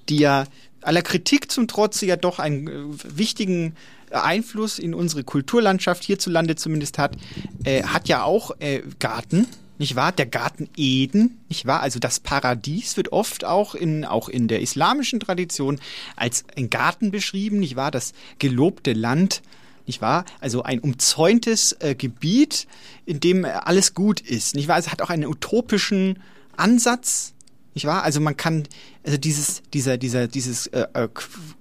die 0.09 0.20
ja 0.20 0.45
aller 0.82 1.01
Kritik 1.01 1.51
zum 1.51 1.68
Trotze 1.68 2.05
ja 2.05 2.15
doch 2.15 2.39
einen 2.39 2.68
äh, 2.68 3.18
wichtigen 3.18 3.76
Einfluss 4.11 4.80
in 4.80 4.93
unsere 4.93 5.24
Kulturlandschaft 5.24 6.03
hierzulande 6.03 6.55
zumindest 6.55 6.97
hat, 6.97 7.18
äh, 7.65 7.84
hat 7.84 8.07
ja 8.07 8.24
auch 8.24 8.51
äh, 8.59 8.84
Garten, 8.99 9.47
nicht 9.78 9.95
wahr? 9.95 10.11
Der 10.11 10.25
Garten 10.25 10.69
Eden, 10.75 11.39
nicht 11.49 11.65
wahr? 11.65 11.82
Also 11.82 11.99
das 11.99 12.19
Paradies 12.19 12.97
wird 12.97 13.11
oft 13.11 13.45
auch 13.45 13.75
in, 13.75 14.05
auch 14.05 14.30
in 14.30 14.47
der 14.47 14.61
islamischen 14.61 15.19
Tradition 15.19 15.80
als 16.15 16.45
ein 16.55 16.69
Garten 16.69 17.11
beschrieben, 17.11 17.59
nicht 17.59 17.75
wahr? 17.75 17.91
Das 17.91 18.13
gelobte 18.39 18.93
Land, 18.93 19.41
nicht 19.86 20.01
wahr? 20.01 20.25
Also 20.39 20.63
ein 20.63 20.80
umzäuntes 20.80 21.73
äh, 21.80 21.95
Gebiet, 21.95 22.67
in 23.05 23.19
dem 23.19 23.45
alles 23.45 23.93
gut 23.93 24.19
ist, 24.21 24.55
nicht 24.55 24.67
wahr? 24.67 24.78
Es 24.78 24.91
hat 24.91 25.01
auch 25.01 25.09
einen 25.09 25.25
utopischen 25.25 26.19
Ansatz, 26.55 27.34
nicht 27.75 27.86
wahr? 27.86 28.03
Also 28.03 28.19
man 28.19 28.36
kann, 28.36 28.63
also 29.05 29.17
dieses, 29.17 29.61
dieser, 29.73 29.97
dieser, 29.97 30.28
dieses 30.28 30.67
äh, 30.67 30.88
äh, 30.93 31.07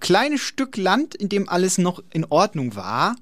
kleine 0.00 0.38
Stück 0.38 0.76
Land, 0.76 1.14
in 1.14 1.28
dem 1.28 1.48
alles 1.48 1.76
noch 1.78 2.02
in 2.12 2.24
Ordnung 2.24 2.74
war, 2.74 3.16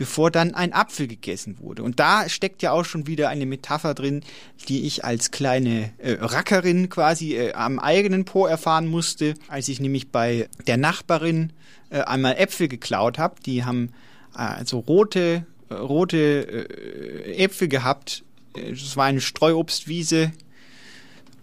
bevor 0.00 0.30
dann 0.30 0.54
ein 0.54 0.72
Apfel 0.72 1.08
gegessen 1.08 1.58
wurde. 1.58 1.82
Und 1.82 2.00
da 2.00 2.26
steckt 2.30 2.62
ja 2.62 2.72
auch 2.72 2.86
schon 2.86 3.06
wieder 3.06 3.28
eine 3.28 3.44
Metapher 3.44 3.92
drin, 3.92 4.22
die 4.66 4.86
ich 4.86 5.04
als 5.04 5.30
kleine 5.30 5.92
äh, 5.98 6.12
Rackerin 6.12 6.88
quasi 6.88 7.36
äh, 7.36 7.52
am 7.52 7.78
eigenen 7.78 8.24
Po 8.24 8.46
erfahren 8.46 8.86
musste, 8.86 9.34
als 9.48 9.68
ich 9.68 9.78
nämlich 9.78 10.08
bei 10.08 10.48
der 10.66 10.78
Nachbarin 10.78 11.52
äh, 11.90 12.00
einmal 12.00 12.38
Äpfel 12.38 12.68
geklaut 12.68 13.18
habe. 13.18 13.42
Die 13.44 13.66
haben 13.66 13.92
äh, 14.34 14.38
also 14.38 14.78
rote, 14.78 15.44
äh, 15.68 15.74
rote 15.74 16.16
äh, 16.16 17.44
Äpfel 17.44 17.68
gehabt. 17.68 18.24
Es 18.54 18.96
war 18.96 19.04
eine 19.04 19.20
Streuobstwiese 19.20 20.32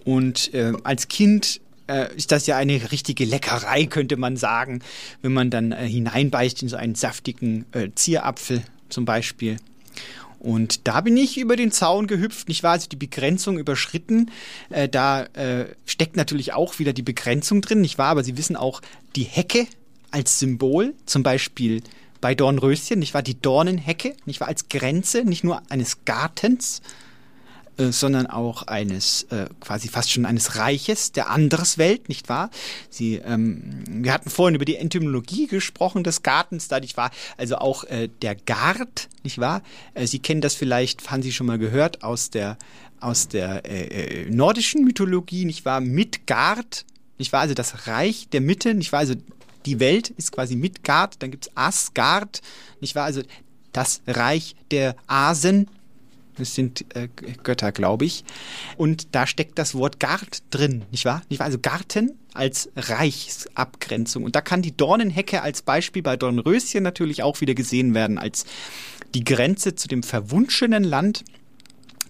und 0.03 0.51
als 0.84 1.10
Kind 1.10 1.62
äh, 1.88 2.15
ist 2.15 2.31
das 2.31 2.47
ja 2.47 2.57
eine 2.57 2.91
richtige 2.91 3.25
Leckerei, 3.25 3.85
könnte 3.85 4.17
man 4.17 4.38
sagen, 4.38 4.81
wenn 5.21 5.33
man 5.33 5.49
dann 5.49 5.71
äh, 5.71 5.88
hineinbeißt 5.88 6.61
in 6.61 6.69
so 6.69 6.75
einen 6.75 6.95
saftigen 6.95 7.65
äh, 7.71 7.89
Zierapfel 7.95 8.63
zum 8.89 9.05
Beispiel. 9.05 9.57
Und 10.39 10.88
da 10.88 11.01
bin 11.01 11.17
ich 11.17 11.38
über 11.38 11.55
den 11.55 11.71
Zaun 11.71 12.07
gehüpft, 12.07 12.47
nicht 12.47 12.63
wahr? 12.63 12.73
Also 12.73 12.88
die 12.88 12.95
Begrenzung 12.95 13.57
überschritten. 13.57 14.31
Äh, 14.69 14.88
da 14.88 15.23
äh, 15.33 15.65
steckt 15.85 16.15
natürlich 16.15 16.53
auch 16.53 16.79
wieder 16.79 16.93
die 16.93 17.01
Begrenzung 17.01 17.61
drin, 17.61 17.81
nicht 17.81 17.97
wahr? 17.97 18.11
Aber 18.11 18.23
Sie 18.23 18.38
wissen 18.38 18.55
auch 18.55 18.81
die 19.15 19.23
Hecke 19.23 19.67
als 20.11 20.39
Symbol, 20.39 20.93
zum 21.05 21.23
Beispiel 21.23 21.81
bei 22.21 22.35
Dornröschen, 22.35 22.99
nicht 22.99 23.13
wahr? 23.13 23.23
Die 23.23 23.39
Dornenhecke, 23.39 24.15
nicht 24.25 24.39
wahr? 24.39 24.47
Als 24.47 24.69
Grenze, 24.69 25.23
nicht 25.23 25.43
nur 25.43 25.61
eines 25.69 26.05
Gartens, 26.05 26.81
äh, 27.78 27.91
sondern 27.91 28.28
auch 28.28 28.63
eines 28.63 29.23
äh, 29.23 29.47
quasi 29.59 29.88
fast 29.88 30.11
schon 30.11 30.25
eines 30.25 30.55
Reiches 30.55 31.11
der 31.11 31.30
Anderswelt, 31.30 32.09
nicht 32.09 32.30
wahr? 32.30 32.49
Sie, 32.89 33.15
ähm, 33.15 33.84
wir 33.88 34.13
hatten 34.13 34.30
vorhin 34.30 34.55
über 34.55 34.65
die 34.65 34.78
Etymologie 34.78 35.47
gesprochen 35.47 36.03
des 36.03 36.23
Gartens, 36.23 36.67
da 36.67 36.80
nicht 36.80 36.97
wahr? 36.97 37.11
Also 37.38 37.57
auch 37.57 37.84
äh, 37.86 38.09
der 38.21 38.36
Gart, 38.36 39.09
nicht 39.23 39.39
wahr? 39.39 39.61
Äh, 39.93 40.07
Sie 40.07 40.19
kennen 40.19 40.41
das 40.41 40.55
vielleicht, 40.55 41.09
haben 41.09 41.21
Sie 41.21 41.32
schon 41.32 41.47
mal 41.47 41.59
gehört 41.59 42.03
aus 42.03 42.30
der 42.30 42.57
aus 42.99 43.28
der 43.28 43.63
äh, 43.65 44.23
äh, 44.23 44.30
nordischen 44.30 44.84
Mythologie, 44.84 45.45
nicht 45.45 45.65
wahr? 45.65 45.82
Midgard, 45.82 46.86
nicht 47.17 47.32
wahr? 47.32 47.41
Also 47.41 47.53
das 47.53 47.88
Reich 47.88 48.28
der 48.30 48.41
Mitte, 48.41 48.73
nicht 48.73 48.91
wahr? 48.91 49.01
Also 49.01 49.15
die 49.65 49.80
Welt 49.80 50.09
ist 50.09 50.32
quasi 50.32 50.55
Midgard, 50.55 51.21
dann 51.21 51.32
gibt's 51.32 51.49
Asgard, 51.55 52.41
nicht 52.80 52.95
wahr? 52.95 53.05
Also 53.05 53.21
das 53.71 54.01
Reich 54.07 54.55
der 54.71 54.95
Asen, 55.05 55.69
das 56.38 56.55
sind 56.55 56.85
äh, 56.95 57.07
Götter, 57.43 57.71
glaube 57.71 58.05
ich. 58.05 58.23
Und 58.77 59.15
da 59.15 59.27
steckt 59.27 59.57
das 59.59 59.75
Wort 59.75 59.99
Gart 59.99 60.43
drin, 60.49 60.83
nicht 60.91 61.05
wahr? 61.05 61.21
Nicht 61.29 61.39
wahr? 61.39 61.45
Also 61.45 61.59
Garten 61.59 62.13
als 62.33 62.69
Reichsabgrenzung. 62.75 64.23
Und 64.23 64.35
da 64.35 64.41
kann 64.41 64.61
die 64.61 64.75
Dornenhecke 64.75 65.41
als 65.41 65.61
Beispiel 65.61 66.03
bei 66.03 66.17
Dornröschen 66.17 66.83
natürlich 66.83 67.23
auch 67.23 67.41
wieder 67.41 67.55
gesehen 67.55 67.93
werden 67.93 68.17
als 68.17 68.45
die 69.13 69.23
Grenze 69.23 69.75
zu 69.75 69.88
dem 69.88 70.03
verwunschenen 70.03 70.83
Land. 70.83 71.23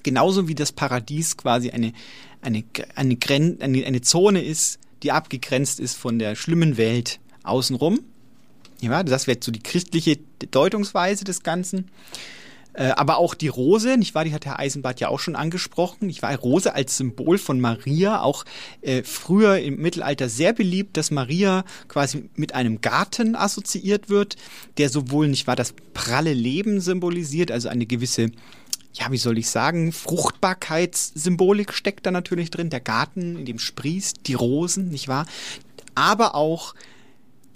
Genauso 0.03 0.47
wie 0.47 0.55
das 0.55 0.71
Paradies 0.71 1.38
quasi 1.38 1.71
eine, 1.71 1.93
eine, 2.41 2.63
eine, 2.95 3.15
Gren 3.15 3.61
eine, 3.61 3.86
eine 3.86 4.01
Zone 4.01 4.43
ist, 4.43 4.80
die 5.03 5.11
abgegrenzt 5.11 5.80
ist 5.80 5.95
von 5.95 6.19
der 6.19 6.36
schlimmen 6.36 6.78
Welt 6.78 7.19
außenrum. 7.43 7.99
Ja, 8.82 9.03
das 9.03 9.28
wäre 9.28 9.39
so 9.41 9.51
die 9.51 9.61
christliche 9.61 10.17
Deutungsweise 10.51 11.23
des 11.23 11.43
Ganzen. 11.43 11.89
Äh, 12.78 12.89
aber 12.89 13.17
auch 13.17 13.34
die 13.34 13.47
Rose, 13.47 13.97
nicht 13.97 14.13
wahr? 14.13 14.23
Die 14.23 14.34
hat 14.34 14.45
Herr 14.45 14.59
Eisenbart 14.59 14.99
ja 14.99 15.07
auch 15.07 15.19
schon 15.19 15.36
angesprochen. 15.36 16.05
Nicht 16.05 16.21
wahr? 16.21 16.36
Rose 16.38 16.75
als 16.75 16.95
Symbol 16.95 17.39
von 17.39 17.59
Maria, 17.59 18.21
auch 18.21 18.45
äh, 18.82 19.01
früher 19.01 19.57
im 19.57 19.78
Mittelalter 19.78 20.30
sehr 20.30 20.53
beliebt, 20.53 20.95
dass 20.95 21.09
Maria 21.09 21.65
quasi 21.88 22.30
mit 22.36 22.53
einem 22.53 22.80
Garten 22.80 23.36
assoziiert 23.36 24.09
wird, 24.09 24.36
der 24.78 24.89
sowohl, 24.89 25.28
nicht 25.28 25.47
wahr, 25.47 25.55
das 25.55 25.73
pralle 25.95 26.34
Leben 26.34 26.80
symbolisiert, 26.80 27.51
also 27.51 27.67
eine 27.67 27.88
gewisse 27.88 28.30
ja, 28.93 29.11
wie 29.11 29.17
soll 29.17 29.38
ich 29.38 29.49
sagen, 29.49 29.91
Fruchtbarkeitssymbolik 29.91 31.71
steckt 31.71 32.07
da 32.07 32.11
natürlich 32.11 32.49
drin, 32.49 32.71
der 32.71 32.80
Garten, 32.80 33.38
in 33.38 33.45
dem 33.45 33.59
sprießt, 33.59 34.21
die 34.25 34.34
Rosen, 34.34 34.89
nicht 34.89 35.07
wahr? 35.07 35.28
Aber 35.93 36.34
auch 36.34 36.73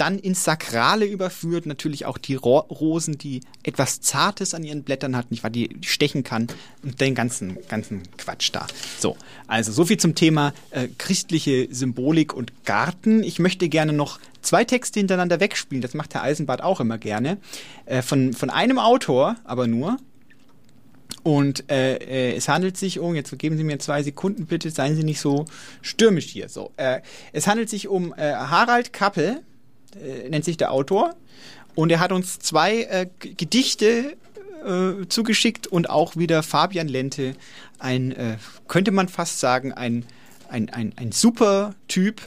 dann 0.02 0.18
ins 0.18 0.44
Sakrale 0.44 1.06
überführt, 1.06 1.68
natürlich 1.68 2.06
auch 2.08 2.18
die 2.18 2.34
Ro 2.34 2.58
Rosen, 2.60 3.20
die 3.20 3.42
etwas 3.62 4.02
Zartes 4.02 4.56
an 4.56 4.64
ihren 4.64 4.82
Blättern 4.82 5.16
hat, 5.16 5.30
nicht 5.30 5.44
wahr, 5.44 5.52
die, 5.52 5.68
die 5.70 5.88
stechen 5.88 6.24
kann 6.24 6.48
und 6.82 7.00
den 7.00 7.14
ganzen, 7.14 7.58
ganzen 7.68 8.02
Quatsch 8.18 8.50
da. 8.52 8.66
So, 9.00 9.16
also 9.46 9.72
so 9.72 9.86
viel 9.86 9.98
zum 9.98 10.16
Thema 10.16 10.54
äh, 10.72 10.88
christliche 10.98 11.68
Symbolik 11.70 12.34
und 12.34 12.66
Garten. 12.66 13.24
Ich 13.24 13.38
möchte 13.38 13.70
gerne 13.70 13.94
noch 13.94 14.20
zwei 14.42 14.64
Texte 14.64 15.00
hintereinander 15.00 15.40
wegspielen, 15.40 15.84
das 15.84 15.94
macht 15.94 16.16
Herr 16.16 16.24
Eisenbart 16.24 16.64
auch 16.64 16.80
immer 16.80 16.98
gerne, 16.98 17.38
äh, 17.86 18.02
von, 18.02 18.34
von 18.34 18.50
einem 18.50 18.80
Autor, 18.80 19.36
aber 19.44 19.68
nur, 19.68 19.98
und 21.22 21.70
äh, 21.70 21.98
äh, 21.98 22.36
es 22.36 22.50
handelt 22.50 22.76
sich 22.76 22.98
um, 22.98 23.14
jetzt 23.14 23.38
geben 23.38 23.56
Sie 23.56 23.64
mir 23.64 23.78
zwei 23.78 24.02
Sekunden 24.02 24.48
bitte, 24.48 24.72
seien 24.72 24.96
Sie 24.96 25.04
nicht 25.04 25.20
so 25.20 25.46
stürmisch 25.84 26.26
hier. 26.26 26.50
So, 26.50 26.72
äh, 26.78 27.02
es 27.32 27.46
handelt 27.46 27.70
sich 27.70 27.88
um 27.88 28.14
äh, 28.14 28.34
Harald 28.34 28.94
Kappel, 28.94 29.44
äh, 29.96 30.30
nennt 30.30 30.46
sich 30.46 30.58
der 30.58 30.72
Autor. 30.72 31.16
Und 31.76 31.92
er 31.92 32.00
hat 32.00 32.12
uns 32.12 32.40
zwei 32.40 32.84
äh, 32.84 33.08
Gedichte 33.20 34.18
äh, 34.66 35.08
zugeschickt 35.08 35.68
und 35.68 35.90
auch 35.90 36.16
wieder 36.16 36.44
Fabian 36.44 36.88
Lente, 36.88 37.36
ein, 37.80 38.12
äh, 38.12 38.38
könnte 38.68 38.92
man 38.92 39.08
fast 39.08 39.40
sagen, 39.40 39.74
ein, 39.74 40.06
ein, 40.50 40.70
ein, 40.70 40.94
ein 40.98 41.12
super 41.12 41.76
Typ, 41.88 42.22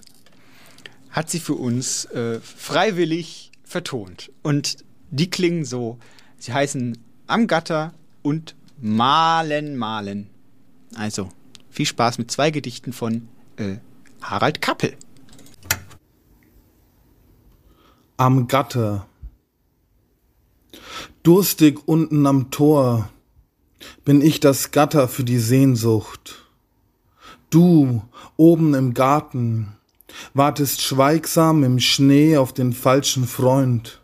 hat 1.10 1.30
sie 1.30 1.38
für 1.38 1.54
uns 1.54 2.06
äh, 2.06 2.40
freiwillig 2.40 3.52
vertont. 3.62 4.32
Und 4.42 4.78
die 5.10 5.30
klingen 5.30 5.64
so. 5.64 5.98
Sie 6.38 6.52
heißen 6.52 6.98
Am 7.26 7.46
Gatter 7.46 7.94
und 8.22 8.56
Malen, 8.80 9.76
Malen. 9.76 10.28
Also, 10.96 11.28
viel 11.70 11.86
Spaß 11.86 12.18
mit 12.18 12.30
zwei 12.30 12.50
Gedichten 12.50 12.92
von 12.92 13.28
äh, 13.56 13.76
Harald 14.20 14.60
Kappel. 14.60 14.96
Am 18.16 18.46
Gatter. 18.46 19.06
Durstig 21.24 21.88
unten 21.88 22.26
am 22.26 22.50
Tor 22.50 23.10
bin 24.04 24.22
ich 24.22 24.38
das 24.40 24.70
Gatter 24.70 25.08
für 25.08 25.24
die 25.24 25.38
Sehnsucht. 25.38 26.44
Du 27.50 28.02
oben 28.36 28.74
im 28.74 28.94
Garten 28.94 29.76
wartest 30.32 30.82
schweigsam 30.82 31.64
im 31.64 31.80
Schnee 31.80 32.36
auf 32.36 32.52
den 32.52 32.72
falschen 32.72 33.26
Freund. 33.26 34.00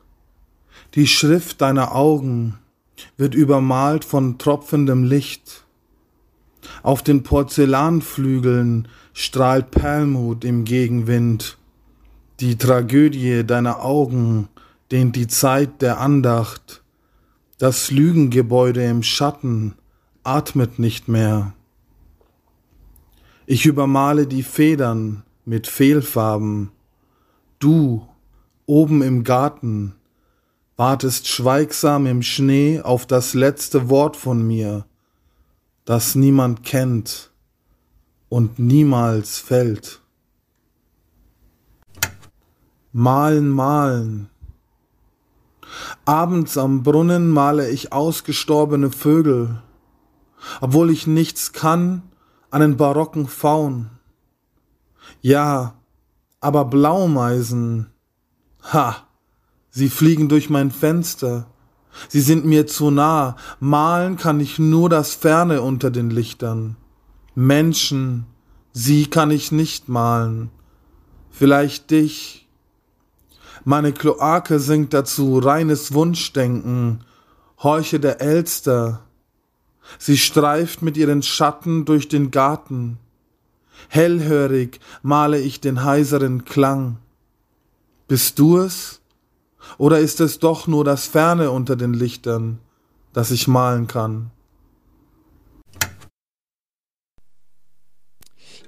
Die 0.94 1.06
Schrift 1.06 1.60
deiner 1.60 1.94
Augen 1.94 2.58
wird 3.16 3.36
übermalt 3.36 4.04
von 4.04 4.38
tropfendem 4.38 5.04
Licht. 5.04 5.64
Auf 6.82 7.02
den 7.02 7.22
Porzellanflügeln 7.22 8.88
strahlt 9.12 9.70
Perlmut 9.70 10.44
im 10.44 10.64
Gegenwind. 10.64 11.58
Die 12.40 12.56
Tragödie 12.56 13.44
deiner 13.44 13.84
Augen 13.84 14.48
dehnt 14.90 15.14
die 15.14 15.26
Zeit 15.26 15.82
der 15.82 16.00
Andacht. 16.00 16.82
Das 17.58 17.90
Lügengebäude 17.90 18.82
im 18.82 19.02
Schatten 19.02 19.74
atmet 20.22 20.78
nicht 20.78 21.06
mehr. 21.06 21.52
Ich 23.44 23.66
übermale 23.66 24.26
die 24.26 24.42
Federn 24.42 25.22
mit 25.44 25.66
Fehlfarben. 25.66 26.70
Du, 27.58 28.08
oben 28.64 29.02
im 29.02 29.22
Garten, 29.22 29.94
wartest 30.76 31.28
schweigsam 31.28 32.06
im 32.06 32.22
Schnee 32.22 32.80
auf 32.80 33.04
das 33.04 33.34
letzte 33.34 33.90
Wort 33.90 34.16
von 34.16 34.46
mir, 34.46 34.86
das 35.84 36.14
niemand 36.14 36.62
kennt 36.62 37.32
und 38.30 38.58
niemals 38.58 39.36
fällt. 39.36 39.99
Malen, 42.92 43.48
malen. 43.48 44.30
Abends 46.04 46.58
am 46.58 46.82
Brunnen 46.82 47.30
male 47.30 47.70
ich 47.70 47.92
ausgestorbene 47.92 48.90
Vögel, 48.90 49.62
obwohl 50.60 50.90
ich 50.90 51.06
nichts 51.06 51.52
kann, 51.52 52.02
einen 52.50 52.76
barocken 52.76 53.28
Faun. 53.28 53.90
Ja, 55.20 55.74
Aber 56.40 56.64
Blaumeisen, 56.64 57.90
ha, 58.72 58.96
sie 59.68 59.90
fliegen 59.90 60.30
durch 60.30 60.48
mein 60.48 60.70
Fenster. 60.70 61.46
Sie 62.08 62.22
sind 62.22 62.46
mir 62.46 62.66
zu 62.66 62.90
nah. 62.90 63.36
Malen 63.58 64.16
kann 64.16 64.40
ich 64.40 64.58
nur 64.58 64.88
das 64.88 65.14
Ferne 65.14 65.60
unter 65.60 65.90
den 65.90 66.08
Lichtern. 66.08 66.76
Menschen, 67.34 68.24
sie 68.72 69.06
kann 69.06 69.30
ich 69.30 69.52
nicht 69.52 69.88
malen. 69.88 70.50
Vielleicht 71.30 71.90
dich. 71.90 72.39
Meine 73.70 73.92
Kloake 73.92 74.58
singt 74.58 74.92
dazu 74.94 75.38
reines 75.38 75.94
Wunschdenken, 75.94 77.04
Horche 77.62 78.00
der 78.00 78.20
Elster. 78.20 79.04
Sie 79.96 80.18
streift 80.18 80.82
mit 80.82 80.96
ihren 80.96 81.22
Schatten 81.22 81.84
durch 81.84 82.08
den 82.08 82.32
Garten. 82.32 82.98
Hellhörig 83.88 84.80
male 85.02 85.38
ich 85.38 85.60
den 85.60 85.84
heiseren 85.84 86.44
Klang. 86.44 86.96
Bist 88.08 88.40
du 88.40 88.58
es? 88.58 89.02
Oder 89.78 90.00
ist 90.00 90.20
es 90.20 90.40
doch 90.40 90.66
nur 90.66 90.84
das 90.84 91.06
Ferne 91.06 91.52
unter 91.52 91.76
den 91.76 91.94
Lichtern, 91.94 92.58
das 93.12 93.30
ich 93.30 93.46
malen 93.46 93.86
kann? 93.86 94.32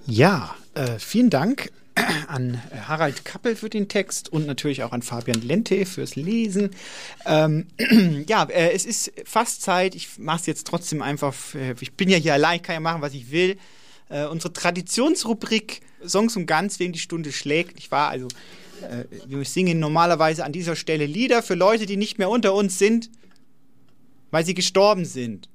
Ja, 0.07 0.55
äh, 0.75 1.01
vielen 1.01 1.31
Dank 1.31 1.73
an 2.29 2.63
Harald 2.87 3.25
Kappel 3.25 3.57
für 3.57 3.69
den 3.69 3.89
Text 3.89 4.31
und 4.31 4.47
natürlich 4.47 4.83
auch 4.83 4.93
an 4.93 5.03
Fabian 5.03 5.43
Lente 5.43 5.85
fürs 5.87 6.17
Lesen. 6.17 6.71
Ähm, 7.27 7.67
ja, 8.29 8.45
äh, 8.45 8.73
es 8.73 8.85
ist 8.85 9.13
fast 9.25 9.63
Zeit. 9.63 9.95
Ich 9.95 10.19
mache 10.19 10.41
es 10.41 10.47
jetzt 10.47 10.67
trotzdem 10.67 11.03
einfach. 11.03 11.35
Äh, 11.55 11.75
ich 11.81 11.93
bin 11.95 12.09
ja 12.09 12.19
hier 12.19 12.35
allein, 12.35 12.57
ich 12.57 12.63
kann 12.63 12.75
ja 12.75 12.81
machen, 12.81 13.03
was 13.03 13.15
ich 13.15 13.31
will. 13.31 13.59
Äh, 14.09 14.27
unsere 14.27 14.53
Traditionsrubrik 14.53 15.81
Songs 16.07 16.37
und 16.37 16.47
Ganz 16.47 16.79
wegen 16.79 16.93
die 16.93 16.99
Stunde 16.99 17.33
schlägt. 17.33 17.79
Ich 17.79 17.91
war 17.91 18.09
also, 18.09 18.29
äh, 18.83 19.05
wir 19.27 19.45
singen 19.45 19.79
normalerweise 19.79 20.45
an 20.45 20.53
dieser 20.53 20.77
Stelle 20.77 21.07
Lieder 21.07 21.43
für 21.43 21.55
Leute, 21.55 21.87
die 21.87 21.97
nicht 21.97 22.19
mehr 22.19 22.31
unter 22.31 22.55
uns 22.55 22.79
sind, 22.79 23.11
weil 24.31 24.45
sie 24.45 24.55
gestorben 24.55 25.05
sind. 25.05 25.49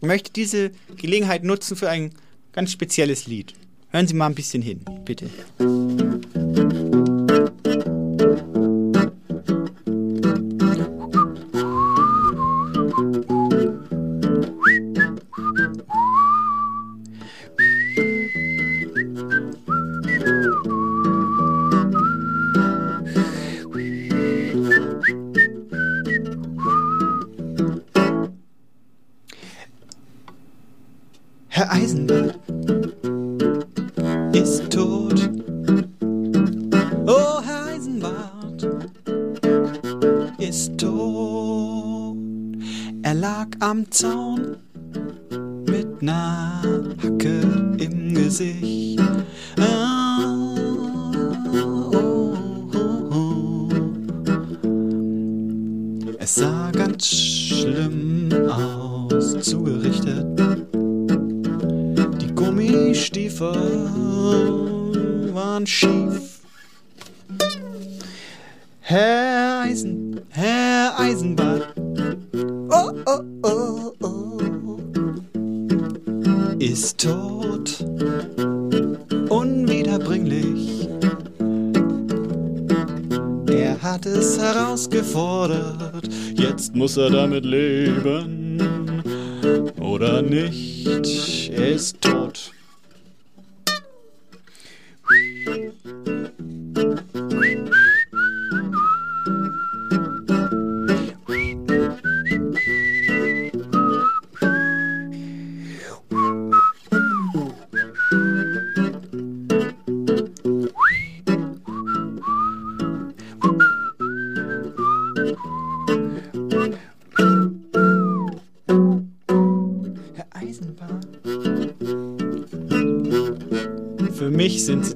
Ich 0.00 0.06
möchte 0.06 0.32
diese 0.32 0.70
Gelegenheit 0.96 1.44
nutzen 1.44 1.76
für 1.76 1.90
ein 1.90 2.14
ganz 2.52 2.72
spezielles 2.72 3.26
Lied. 3.26 3.54
Hören 3.92 4.06
Sie 4.06 4.14
mal 4.14 4.26
ein 4.26 4.34
bisschen 4.34 4.62
hin, 4.62 4.80
bitte. 5.04 5.28
Lag 43.92 44.04
am 44.04 44.69
muss 86.80 86.96
er 86.96 87.10
damit 87.10 87.44
leben. 87.44 88.58
Oder 89.78 90.22
nicht. 90.22 91.19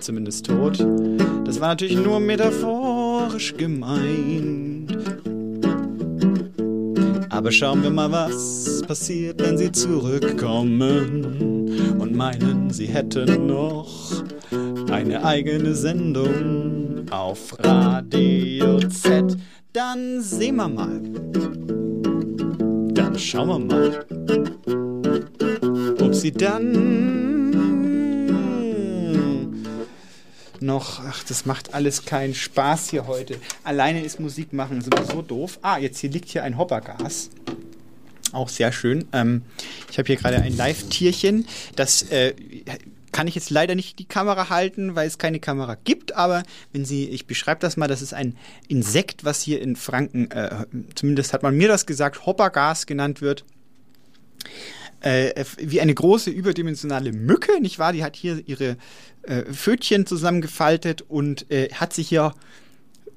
Zumindest 0.05 0.47
tot. 0.47 0.87
Das 1.45 1.61
war 1.61 1.69
natürlich 1.69 1.97
nur 1.97 2.21
metaphorisch 2.21 3.55
gemeint. 3.57 4.97
Aber 7.31 7.51
schauen 7.51 7.83
wir 7.83 7.91
mal, 7.91 8.13
was 8.13 8.83
passiert, 8.87 9.41
wenn 9.41 9.57
sie 9.57 9.73
zurückkommen 9.73 11.71
und 11.99 12.15
meinen, 12.15 12.71
sie 12.71 12.87
hätten 12.87 13.47
noch 13.47 14.23
eine 14.91 15.25
eigene 15.25 15.75
Sendung 15.75 17.07
auf 17.11 17.57
Radio 17.59 18.79
Z. 18.89 19.37
Dann 19.73 20.21
sehen 20.21 20.57
wir 20.57 20.69
mal. 20.69 21.01
Dann 22.93 23.19
schauen 23.19 23.49
wir 23.49 23.59
mal, 23.59 24.05
ob 26.01 26.15
sie 26.15 26.31
dann 26.31 27.24
noch, 30.85 31.01
ach, 31.05 31.25
das 31.25 31.47
macht 31.47 31.75
alles 31.75 32.05
keinen 32.05 32.35
Spaß 32.35 32.91
hier 32.91 33.07
heute. 33.07 33.39
Alleine 33.63 34.05
ist 34.05 34.21
Musik 34.21 34.53
machen 34.53 34.83
sowieso 34.83 35.23
doof. 35.23 35.59
Ah, 35.63 35.79
jetzt 35.79 35.99
hier 35.99 36.11
liegt 36.11 36.29
hier 36.29 36.45
ein 36.45 36.59
Hoppergas. 36.59 37.31
Auch 38.33 38.49
sehr 38.49 38.73
schön. 38.73 39.07
Ähm, 39.13 39.43
ich 39.91 39.99
habe 39.99 40.07
hier 40.07 40.17
gerade 40.17 40.41
ein 40.41 40.57
Live-Tierchen. 40.57 41.47
Das 41.77 42.03
äh, 42.11 42.35
kann 43.13 43.29
ich 43.29 43.35
jetzt 43.35 43.51
leider 43.51 43.75
nicht 43.75 43.99
die 43.99 44.07
Kamera 44.07 44.51
halten, 44.51 44.97
weil 44.97 45.07
es 45.07 45.19
keine 45.19 45.39
Kamera 45.39 45.77
gibt. 45.85 46.15
Aber 46.15 46.43
wenn 46.73 46.85
Sie, 46.85 47.09
ich 47.09 47.27
beschreibe 47.27 47.61
das 47.61 47.77
mal, 47.77 47.87
das 47.87 48.03
ist 48.03 48.13
ein 48.13 48.37
Insekt, 48.69 49.25
was 49.25 49.41
hier 49.41 49.63
in 49.63 49.77
Franken, 49.77 50.31
äh, 50.33 50.67
zumindest 50.95 51.33
hat 51.33 51.43
man 51.43 51.57
mir 51.57 51.69
das 51.69 51.87
gesagt, 51.87 52.27
Hoppergas 52.27 52.87
genannt 52.87 53.21
wird 53.21 53.45
äh, 55.05 55.45
wie 55.59 55.81
eine 55.81 55.93
große 55.93 56.31
überdimensionale 56.31 57.13
Mücke, 57.13 57.61
nicht 57.61 57.79
wahr? 57.79 57.93
Die 57.93 58.03
hat 58.03 58.17
hier 58.17 58.43
ihre 58.47 58.77
äh, 59.27 59.45
Pfötchen 59.53 60.07
zusammengefaltet 60.07 61.03
und 61.03 61.51
äh, 61.51 61.71
hat 61.73 61.93
sich 61.93 62.09
hier 62.09 62.35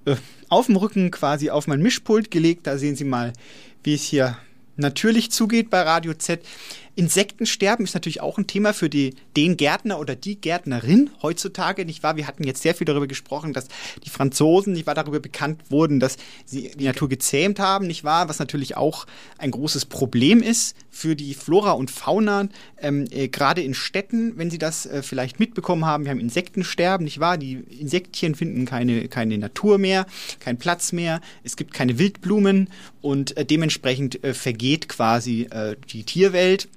äh, 0.05 0.15
auf 0.49 0.67
dem 0.67 0.75
Rücken 0.75 1.11
quasi 1.11 1.49
auf 1.49 1.67
mein 1.67 1.81
Mischpult 1.81 2.31
gelegt. 2.31 2.67
Da 2.67 2.77
sehen 2.77 2.95
Sie 2.95 3.03
mal, 3.03 3.33
wie 3.83 3.93
es 3.93 4.03
hier 4.03 4.37
natürlich 4.75 5.31
zugeht 5.31 5.69
bei 5.69 5.81
Radio 5.81 6.13
Z. 6.13 6.41
Insektensterben 6.97 7.85
ist 7.85 7.93
natürlich 7.93 8.21
auch 8.21 8.39
ein 8.39 8.47
Thema 8.47 8.73
für 8.73 8.89
die, 8.89 9.13
den 9.35 9.55
Gärtner 9.55 9.99
oder 9.99 10.15
die 10.15 10.41
Gärtnerin 10.41 11.11
heutzutage, 11.21 11.85
nicht 11.85 12.01
wahr? 12.01 12.17
Wir 12.17 12.25
hatten 12.25 12.43
jetzt 12.43 12.63
sehr 12.63 12.73
viel 12.73 12.85
darüber 12.85 13.05
gesprochen, 13.05 13.53
dass 13.53 13.67
die 14.03 14.09
Franzosen, 14.09 14.73
nicht 14.73 14.87
wahr, 14.87 14.95
darüber 14.95 15.19
bekannt 15.19 15.61
wurden, 15.69 15.99
dass 15.99 16.17
sie 16.45 16.71
die 16.75 16.85
Natur 16.85 17.07
gezähmt 17.07 17.59
haben, 17.59 17.85
nicht 17.85 18.03
wahr? 18.03 18.29
Was 18.29 18.39
natürlich 18.39 18.77
auch 18.77 19.05
ein 19.37 19.51
großes 19.51 19.85
Problem 19.85 20.41
ist 20.41 20.75
für 20.89 21.15
die 21.15 21.35
Flora 21.35 21.73
und 21.73 21.91
Fauna, 21.91 22.49
ähm, 22.81 23.05
äh, 23.11 23.27
gerade 23.27 23.61
in 23.61 23.75
Städten, 23.75 24.35
wenn 24.39 24.49
sie 24.49 24.57
das 24.57 24.87
äh, 24.87 25.03
vielleicht 25.03 25.39
mitbekommen 25.39 25.85
haben. 25.85 26.05
Wir 26.05 26.09
haben 26.09 26.19
Insektensterben, 26.19 27.03
nicht 27.03 27.19
wahr? 27.19 27.37
Die 27.37 27.63
Insektchen 27.79 28.33
finden 28.33 28.65
keine, 28.65 29.07
keine 29.07 29.37
Natur 29.37 29.77
mehr, 29.77 30.07
keinen 30.39 30.57
Platz 30.57 30.93
mehr. 30.93 31.21
Es 31.43 31.57
gibt 31.57 31.75
keine 31.75 31.99
Wildblumen 31.99 32.71
und 33.03 33.37
äh, 33.37 33.45
dementsprechend 33.45 34.23
äh, 34.23 34.33
vergeht 34.33 34.89
quasi 34.89 35.43
äh, 35.51 35.75
die 35.91 36.03
Tierwelt. 36.03 36.67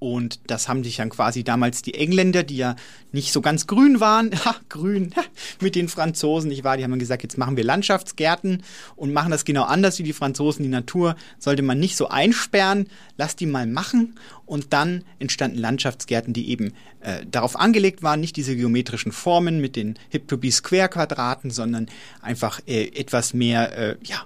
Und 0.00 0.38
das 0.46 0.68
haben 0.68 0.84
sich 0.84 0.96
dann 0.96 1.10
quasi 1.10 1.42
damals 1.42 1.82
die 1.82 1.94
Engländer, 1.94 2.44
die 2.44 2.56
ja 2.56 2.76
nicht 3.10 3.32
so 3.32 3.40
ganz 3.40 3.66
grün 3.66 3.98
waren, 3.98 4.30
ha, 4.44 4.54
grün, 4.68 5.12
ha, 5.16 5.22
mit 5.60 5.74
den 5.74 5.88
Franzosen, 5.88 6.50
nicht 6.50 6.62
wahr? 6.62 6.76
Die 6.76 6.84
haben 6.84 6.98
gesagt, 6.98 7.24
jetzt 7.24 7.36
machen 7.36 7.56
wir 7.56 7.64
Landschaftsgärten 7.64 8.62
und 8.94 9.12
machen 9.12 9.32
das 9.32 9.44
genau 9.44 9.64
anders 9.64 9.98
wie 9.98 10.04
die 10.04 10.12
Franzosen. 10.12 10.62
Die 10.62 10.68
Natur 10.68 11.16
sollte 11.38 11.62
man 11.62 11.80
nicht 11.80 11.96
so 11.96 12.08
einsperren, 12.08 12.88
lass 13.16 13.34
die 13.34 13.46
mal 13.46 13.66
machen. 13.66 14.18
Und 14.46 14.72
dann 14.72 15.04
entstanden 15.18 15.58
Landschaftsgärten, 15.58 16.32
die 16.32 16.48
eben 16.50 16.74
äh, 17.00 17.26
darauf 17.28 17.58
angelegt 17.58 18.02
waren, 18.02 18.20
nicht 18.20 18.36
diese 18.36 18.54
geometrischen 18.54 19.12
Formen 19.12 19.60
mit 19.60 19.74
den 19.74 19.98
Hip-to-Be-Square-Quadraten, 20.10 21.50
sondern 21.50 21.86
einfach 22.22 22.60
äh, 22.66 22.84
etwas 22.94 23.34
mehr, 23.34 23.76
äh, 23.76 23.96
ja, 24.02 24.24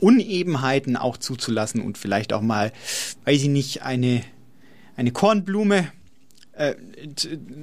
Unebenheiten 0.00 0.96
auch 0.96 1.16
zuzulassen 1.16 1.80
und 1.80 1.96
vielleicht 1.96 2.32
auch 2.32 2.42
mal, 2.42 2.72
weiß 3.24 3.42
ich 3.42 3.48
nicht, 3.48 3.82
eine 3.82 4.22
eine 4.96 5.12
Kornblume 5.12 5.92
äh, 6.52 6.74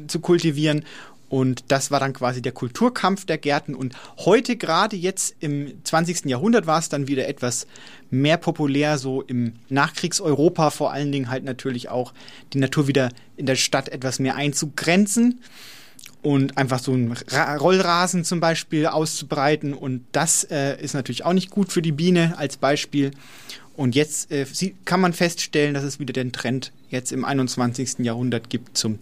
zu 0.07 0.19
kultivieren. 0.19 0.85
Und 1.29 1.63
das 1.69 1.89
war 1.89 1.99
dann 1.99 2.13
quasi 2.13 2.43
der 2.43 2.51
Kulturkampf 2.51 3.25
der 3.25 3.39
Gärten. 3.39 3.73
Und 3.73 3.95
heute 4.19 4.55
gerade 4.55 4.95
jetzt 4.95 5.35
im 5.39 5.83
20. 5.83 6.25
Jahrhundert 6.25 6.67
war 6.67 6.77
es 6.77 6.89
dann 6.89 7.07
wieder 7.07 7.27
etwas 7.27 7.65
mehr 8.11 8.37
populär, 8.37 8.99
so 8.99 9.23
im 9.23 9.53
Nachkriegseuropa 9.69 10.69
vor 10.69 10.93
allen 10.93 11.11
Dingen 11.11 11.31
halt 11.31 11.43
natürlich 11.43 11.89
auch 11.89 12.13
die 12.53 12.59
Natur 12.59 12.87
wieder 12.87 13.09
in 13.35 13.47
der 13.47 13.55
Stadt 13.55 13.89
etwas 13.89 14.19
mehr 14.19 14.35
einzugrenzen 14.35 15.41
und 16.21 16.57
einfach 16.57 16.77
so 16.77 16.93
einen 16.93 17.15
Ra 17.29 17.55
Rollrasen 17.55 18.23
zum 18.23 18.39
Beispiel 18.39 18.85
auszubreiten. 18.85 19.73
Und 19.73 20.05
das 20.11 20.43
äh, 20.43 20.79
ist 20.79 20.93
natürlich 20.93 21.25
auch 21.25 21.33
nicht 21.33 21.49
gut 21.49 21.71
für 21.71 21.81
die 21.81 21.91
Biene 21.91 22.35
als 22.37 22.57
Beispiel. 22.57 23.09
Und 23.75 23.95
jetzt 23.95 24.31
äh, 24.31 24.45
kann 24.85 25.01
man 25.01 25.13
feststellen, 25.13 25.73
dass 25.73 25.83
es 25.83 25.99
wieder 25.99 26.13
den 26.13 26.31
Trend 26.31 26.71
jetzt 26.93 27.11
im 27.11 27.25
21. 27.25 27.99
Jahrhundert 27.99 28.49
gibt 28.49 28.77
zum, 28.77 28.99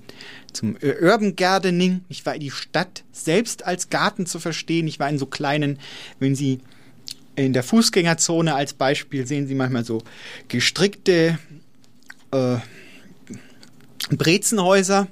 zum 0.52 0.76
Urban 0.82 1.36
Gardening. 1.36 2.04
Ich 2.10 2.26
war 2.26 2.38
die 2.39 2.52
Stadt 2.52 3.04
selbst 3.12 3.66
als 3.66 3.89
Garten 3.89 4.26
zu 4.26 4.39
verstehen. 4.39 4.88
Ich 4.88 5.00
war 5.00 5.10
in 5.10 5.20
so 5.20 5.28
kleinen, 5.28 5.78
wenn 6.20 6.36
Sie 6.36 6.60
in 7.36 7.54
der 7.54 7.64
Fußgängerzone 7.64 8.56
als 8.56 8.74
Beispiel 8.74 9.28
sehen 9.28 9.48
Sie 9.48 9.56
manchmal 9.56 9.86
so 9.86 10.02
gestrickte 10.48 11.38
äh, 12.32 12.58
Brezenhäuser, 14.10 15.08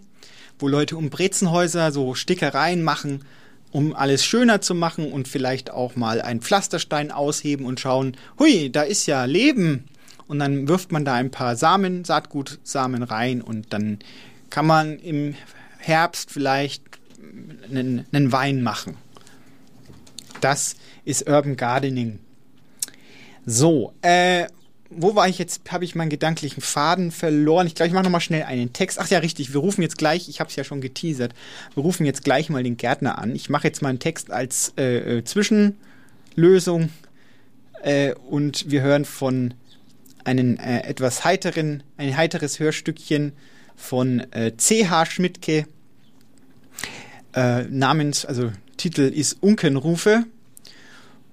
wo 0.57 0.67
Leute 0.67 0.97
um 0.97 1.09
Brezenhäuser 1.09 1.91
so 1.91 2.15
Stickereien 2.15 2.83
machen 2.83 3.23
um 3.71 3.95
alles 3.95 4.25
schöner 4.25 4.61
zu 4.61 4.73
machen 4.73 5.11
und 5.11 5.27
vielleicht 5.27 5.71
auch 5.71 5.95
mal 5.95 6.21
einen 6.21 6.41
Pflasterstein 6.41 7.11
ausheben 7.11 7.65
und 7.65 7.79
schauen, 7.79 8.17
hui, 8.39 8.71
da 8.71 8.81
ist 8.81 9.05
ja 9.05 9.25
Leben. 9.25 9.85
Und 10.29 10.37
dann 10.37 10.67
wirft 10.67 10.91
man 10.91 11.05
da 11.05 11.15
ein 11.15 11.31
paar 11.31 11.55
Samen, 11.55 12.05
Saatgutsamen 12.05 13.01
rein 13.01 13.41
und 13.41 13.73
dann 13.73 13.97
kann 14.51 14.67
man 14.67 14.99
im 14.99 15.33
Herbst 15.79 16.29
vielleicht 16.29 16.83
einen, 17.67 18.05
einen 18.11 18.31
Wein 18.31 18.61
machen. 18.61 18.95
Das 20.39 20.75
ist 21.03 21.27
Urban 21.27 21.57
Gardening. 21.57 22.19
So, 23.47 23.93
äh, 24.03 24.45
wo 24.91 25.15
war 25.15 25.27
ich 25.27 25.39
jetzt? 25.39 25.71
Habe 25.71 25.83
ich 25.83 25.95
meinen 25.95 26.11
gedanklichen 26.11 26.61
Faden 26.61 27.09
verloren? 27.09 27.65
Ich 27.65 27.73
glaube, 27.73 27.87
ich 27.87 27.93
mache 27.93 28.03
nochmal 28.03 28.21
schnell 28.21 28.43
einen 28.43 28.71
Text. 28.71 28.99
Ach 28.99 29.09
ja, 29.09 29.17
richtig. 29.17 29.51
Wir 29.51 29.61
rufen 29.61 29.81
jetzt 29.81 29.97
gleich, 29.97 30.29
ich 30.29 30.39
habe 30.39 30.51
es 30.51 30.55
ja 30.55 30.63
schon 30.63 30.79
geteasert, 30.79 31.33
wir 31.73 31.81
rufen 31.81 32.05
jetzt 32.05 32.23
gleich 32.23 32.49
mal 32.49 32.61
den 32.61 32.77
Gärtner 32.77 33.17
an. 33.17 33.35
Ich 33.35 33.49
mache 33.49 33.67
jetzt 33.67 33.81
mal 33.81 33.89
einen 33.89 33.97
Text 33.99 34.29
als 34.29 34.73
äh, 34.77 35.17
äh 35.17 35.23
Zwischenlösung 35.23 36.89
äh, 37.81 38.13
und 38.13 38.69
wir 38.69 38.83
hören 38.83 39.05
von 39.05 39.55
einem 40.25 40.57
äh, 40.57 40.81
etwas 40.81 41.23
heiteren, 41.25 41.83
ein 41.97 42.15
heiteres 42.15 42.59
Hörstückchen 42.59 43.33
von 43.75 44.19
äh, 44.31 44.55
C.H. 44.57 45.05
Schmidtke 45.05 45.65
äh, 47.33 47.63
namens, 47.63 48.25
also 48.25 48.51
Titel 48.77 49.01
ist 49.01 49.41
Unkenrufe. 49.41 50.25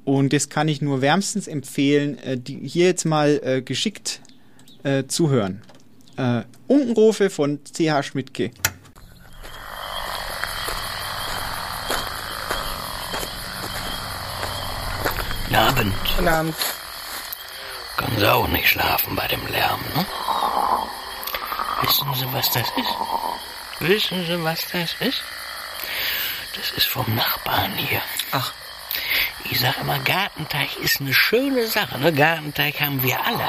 Und 0.05 0.33
das 0.33 0.49
kann 0.49 0.69
ich 0.69 0.81
nur 0.81 1.01
wärmstens 1.01 1.49
empfehlen, 1.49 2.19
äh, 2.19 2.39
die 2.39 2.61
hier 2.69 2.87
jetzt 2.87 3.05
mal 3.05 3.41
äh, 3.43 3.63
geschickt 3.63 4.21
äh, 4.85 5.05
zuhören. 5.07 5.63
Äh, 6.17 6.43
Unkenrufe 6.69 7.29
von 7.29 7.59
C.H. 7.65 8.05
Schmidtke. 8.05 8.51
Guten 15.45 15.57
Abend. 15.57 15.95
Guten 16.17 16.29
Abend. 16.29 16.55
Können 17.97 18.19
Sie 18.19 18.31
auch 18.31 18.49
nicht 18.49 18.69
schlafen 18.69 19.17
bei 19.17 19.27
dem 19.27 19.47
Lärm, 19.47 19.81
ne? 19.95 20.07
Wissen 21.83 22.15
Sie, 22.15 22.33
was 22.33 22.51
das 22.51 22.71
ist? 22.77 22.95
Wissen 23.81 24.27
Sie, 24.27 24.43
was 24.45 24.67
das 24.69 24.95
ist? 25.01 25.23
Das 26.55 26.71
ist 26.73 26.87
vom 26.87 27.15
Nachbarn 27.15 27.73
hier. 27.73 28.01
Ach. 28.33 28.53
Ich 29.45 29.61
sage 29.61 29.81
immer, 29.81 29.99
Gartenteich 30.01 30.77
ist 30.79 31.01
eine 31.01 31.15
schöne 31.15 31.67
Sache. 31.67 31.99
Ne? 31.99 32.13
Gartenteich 32.13 32.81
haben 32.81 33.03
wir 33.03 33.25
alle. 33.25 33.49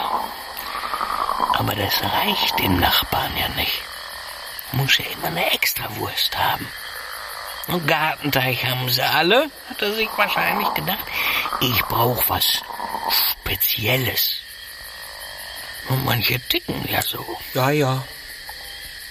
Aber 1.54 1.74
das 1.76 2.02
reicht 2.04 2.60
dem 2.60 2.80
Nachbarn 2.80 3.36
ja 3.38 3.48
nicht. 3.50 3.82
Muss 4.74 4.98
ja 4.98 5.06
immer 5.06 5.28
eine 5.28 5.52
Extrawurst 5.54 6.38
haben. 6.38 6.68
Und 7.68 7.86
Gartenteich 7.86 8.66
haben 8.66 8.90
sie 8.90 9.04
alle, 9.04 9.50
hat 9.70 9.82
er 9.82 9.94
sich 9.94 10.10
wahrscheinlich 10.16 10.74
gedacht. 10.74 11.06
Ich 11.60 11.82
brauche 11.84 12.30
was 12.30 12.62
Spezielles. 13.10 14.38
Und 15.90 16.06
manche 16.06 16.40
ticken 16.48 16.88
ja 16.90 17.02
so. 17.02 17.26
Ja, 17.54 17.70
ja. 17.70 18.04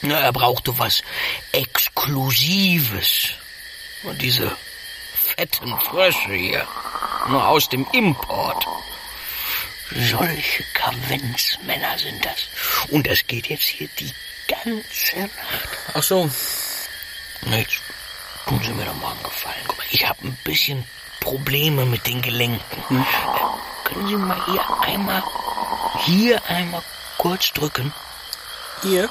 Na, 0.02 0.20
er 0.20 0.32
brauchte 0.32 0.78
was 0.78 1.02
Exklusives. 1.52 3.30
Und 4.02 4.20
diese 4.20 4.57
fetten 5.14 5.78
Frösche 5.80 6.32
hier. 6.32 6.66
Nur 7.28 7.46
aus 7.46 7.68
dem 7.68 7.86
Import. 7.92 8.66
Solche 9.90 10.64
Kavenzmänner 10.74 11.98
sind 11.98 12.24
das. 12.24 12.48
Und 12.90 13.07
das 13.07 13.26
geht 13.26 13.48
jetzt 13.48 13.68
hier 13.68 13.88
die 13.98 14.12
ganze 14.48 15.20
Nacht. 15.20 15.78
Ach 15.94 16.02
so. 16.02 16.30
Jetzt 17.46 17.80
tun 18.47 18.61
Sie 18.64 18.72
mir 18.72 18.84
doch 18.84 18.94
mal 18.94 19.12
einen 19.12 19.22
Gefallen. 19.22 19.64
Guck 19.66 19.78
mal, 19.78 19.86
ich 19.90 20.09
habe 20.09 20.18
ein 20.24 20.38
bisschen 20.44 20.84
Probleme 21.20 21.84
mit 21.84 22.07
den 22.07 22.22
Gelenken. 22.22 22.82
Hm. 22.88 23.01
Äh, 23.01 23.88
können 23.88 24.09
Sie 24.09 24.16
mal 24.16 24.44
hier 24.47 24.80
einmal, 24.80 25.22
hier 26.05 26.44
einmal 26.49 26.82
kurz 27.18 27.53
drücken? 27.53 27.92
Hier? 28.82 29.09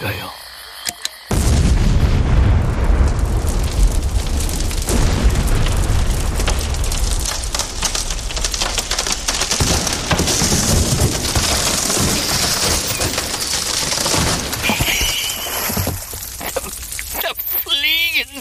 Ja, 0.00 0.10
ja. 0.10 0.32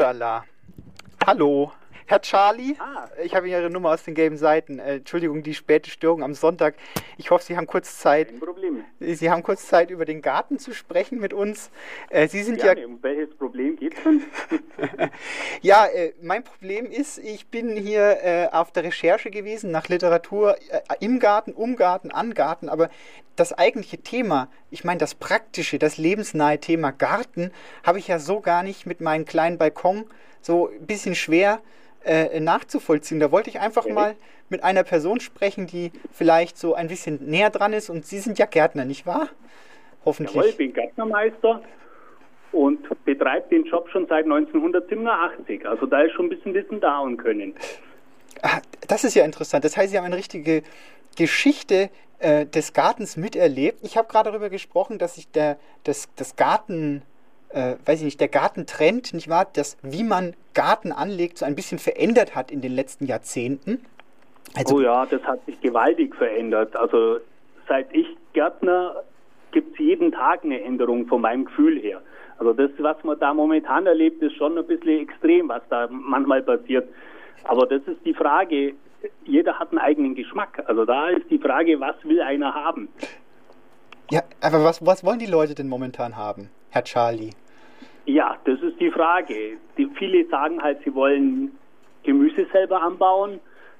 Sodala. 0.00 0.42
Hallo. 1.26 1.72
Herr 2.10 2.22
Charlie, 2.22 2.74
ich 3.22 3.36
habe 3.36 3.48
Ihre 3.48 3.70
Nummer 3.70 3.90
aus 3.90 4.02
den 4.02 4.16
gelben 4.16 4.36
Seiten. 4.36 4.80
Äh, 4.80 4.96
Entschuldigung, 4.96 5.44
die 5.44 5.54
späte 5.54 5.90
Störung 5.90 6.24
am 6.24 6.34
Sonntag. 6.34 6.74
Ich 7.18 7.30
hoffe, 7.30 7.44
Sie 7.44 7.56
haben 7.56 7.68
kurz 7.68 8.00
Zeit. 8.00 8.30
Kein 8.30 8.40
Problem. 8.40 8.84
Sie 8.98 9.30
haben 9.30 9.44
kurz 9.44 9.68
Zeit, 9.68 9.92
über 9.92 10.04
den 10.04 10.20
Garten 10.20 10.58
zu 10.58 10.74
sprechen 10.74 11.20
mit 11.20 11.32
uns. 11.32 11.70
Äh, 12.08 12.26
Sie 12.26 12.42
sind 12.42 12.64
ja. 12.64 12.72
Um 12.84 13.00
welches 13.00 13.32
Problem 13.36 13.76
geht 13.76 13.94
es 13.96 14.02
denn? 14.02 14.22
Ja, 15.62 15.86
äh, 15.86 16.12
mein 16.20 16.42
Problem 16.42 16.86
ist, 16.86 17.18
ich 17.18 17.46
bin 17.46 17.76
hier 17.76 18.18
äh, 18.24 18.48
auf 18.50 18.72
der 18.72 18.82
Recherche 18.82 19.30
gewesen 19.30 19.70
nach 19.70 19.86
Literatur 19.86 20.56
äh, 20.56 20.80
im 20.98 21.20
Garten, 21.20 21.52
um 21.52 21.76
Garten, 21.76 22.10
an 22.10 22.34
Garten, 22.34 22.68
aber 22.68 22.90
das 23.36 23.52
eigentliche 23.52 23.98
Thema, 23.98 24.48
ich 24.72 24.82
meine 24.82 24.98
das 24.98 25.14
praktische, 25.14 25.78
das 25.78 25.96
lebensnahe 25.96 26.58
Thema 26.58 26.90
Garten, 26.90 27.52
habe 27.84 28.00
ich 28.00 28.08
ja 28.08 28.18
so 28.18 28.40
gar 28.40 28.64
nicht 28.64 28.84
mit 28.84 29.00
meinem 29.00 29.26
kleinen 29.26 29.58
Balkon 29.58 30.06
so 30.40 30.70
ein 30.70 30.86
bisschen 30.88 31.14
schwer 31.14 31.60
äh, 32.04 32.40
nachzuvollziehen. 32.40 33.20
Da 33.20 33.30
wollte 33.30 33.50
ich 33.50 33.60
einfach 33.60 33.86
mal 33.88 34.16
mit 34.48 34.64
einer 34.64 34.82
Person 34.82 35.20
sprechen, 35.20 35.66
die 35.66 35.92
vielleicht 36.12 36.58
so 36.58 36.74
ein 36.74 36.88
bisschen 36.88 37.24
näher 37.26 37.50
dran 37.50 37.72
ist 37.72 37.88
und 37.90 38.06
Sie 38.06 38.18
sind 38.18 38.38
ja 38.38 38.46
Gärtner, 38.46 38.84
nicht 38.84 39.06
wahr? 39.06 39.28
Hoffentlich. 40.04 40.34
Jawohl, 40.34 40.48
ich 40.48 40.56
bin 40.56 40.72
Gärtnermeister 40.72 41.62
und 42.52 43.04
betreibe 43.04 43.48
den 43.48 43.64
Job 43.64 43.88
schon 43.90 44.06
seit 44.08 44.24
1987. 44.24 45.66
Also 45.66 45.86
da 45.86 46.02
ist 46.02 46.12
schon 46.12 46.26
ein 46.26 46.30
bisschen 46.30 46.54
Wissen 46.54 46.80
da 46.80 46.98
und 47.00 47.16
Können. 47.18 47.54
Ah, 48.42 48.60
das 48.88 49.04
ist 49.04 49.14
ja 49.14 49.24
interessant. 49.24 49.64
Das 49.64 49.76
heißt, 49.76 49.90
Sie 49.90 49.98
haben 49.98 50.06
eine 50.06 50.16
richtige 50.16 50.62
Geschichte 51.16 51.90
äh, 52.18 52.46
des 52.46 52.72
Gartens 52.72 53.16
miterlebt. 53.16 53.78
Ich 53.82 53.96
habe 53.96 54.08
gerade 54.08 54.30
darüber 54.30 54.50
gesprochen, 54.50 54.98
dass 54.98 55.16
sich 55.16 55.30
der, 55.30 55.58
das, 55.84 56.08
das 56.16 56.36
Garten, 56.36 57.02
äh, 57.52 57.76
weiß 57.84 58.00
ich 58.00 58.04
nicht, 58.04 58.20
der 58.20 58.28
Gartentrend, 58.28 59.12
nicht 59.14 59.28
wahr, 59.28 59.46
das, 59.52 59.76
wie 59.82 60.04
man 60.04 60.34
Garten 60.54 60.92
anlegt, 60.92 61.38
so 61.38 61.44
ein 61.44 61.54
bisschen 61.54 61.78
verändert 61.78 62.34
hat 62.34 62.50
in 62.50 62.60
den 62.60 62.72
letzten 62.72 63.06
Jahrzehnten. 63.06 63.84
Also, 64.56 64.76
oh 64.76 64.80
ja, 64.80 65.06
das 65.06 65.22
hat 65.22 65.44
sich 65.46 65.60
gewaltig 65.60 66.14
verändert. 66.16 66.74
Also 66.76 67.18
seit 67.68 67.94
ich 67.94 68.06
Gärtner 68.32 69.02
gibt 69.52 69.72
es 69.72 69.78
jeden 69.78 70.12
Tag 70.12 70.44
eine 70.44 70.62
Änderung 70.62 71.06
von 71.06 71.20
meinem 71.20 71.44
Gefühl 71.44 71.78
her. 71.78 72.00
Also 72.38 72.52
das, 72.52 72.70
was 72.78 73.02
man 73.04 73.18
da 73.18 73.34
momentan 73.34 73.86
erlebt, 73.86 74.22
ist 74.22 74.34
schon 74.36 74.56
ein 74.56 74.66
bisschen 74.66 75.02
extrem, 75.02 75.48
was 75.48 75.62
da 75.68 75.88
manchmal 75.90 76.42
passiert. 76.42 76.88
Aber 77.44 77.66
das 77.66 77.82
ist 77.86 78.04
die 78.04 78.14
Frage, 78.14 78.74
jeder 79.24 79.58
hat 79.58 79.70
einen 79.70 79.78
eigenen 79.78 80.14
Geschmack. 80.14 80.62
Also 80.66 80.84
da 80.84 81.08
ist 81.08 81.30
die 81.30 81.38
Frage, 81.38 81.78
was 81.80 81.96
will 82.04 82.20
einer 82.20 82.54
haben? 82.54 82.88
Ja, 84.10 84.22
aber 84.40 84.64
was, 84.64 84.84
was 84.84 85.04
wollen 85.04 85.20
die 85.20 85.26
Leute 85.26 85.54
denn 85.54 85.68
momentan 85.68 86.16
haben, 86.16 86.50
Herr 86.70 86.82
Charlie? 86.82 87.30
Ja, 88.06 88.36
das 88.44 88.60
ist 88.60 88.80
die 88.80 88.90
Frage. 88.90 89.56
Die, 89.78 89.86
viele 89.96 90.26
sagen 90.26 90.60
halt, 90.60 90.78
sie 90.84 90.92
wollen 90.94 91.56
Gemüse 92.02 92.46
selber 92.52 92.82
anbauen, 92.82 93.38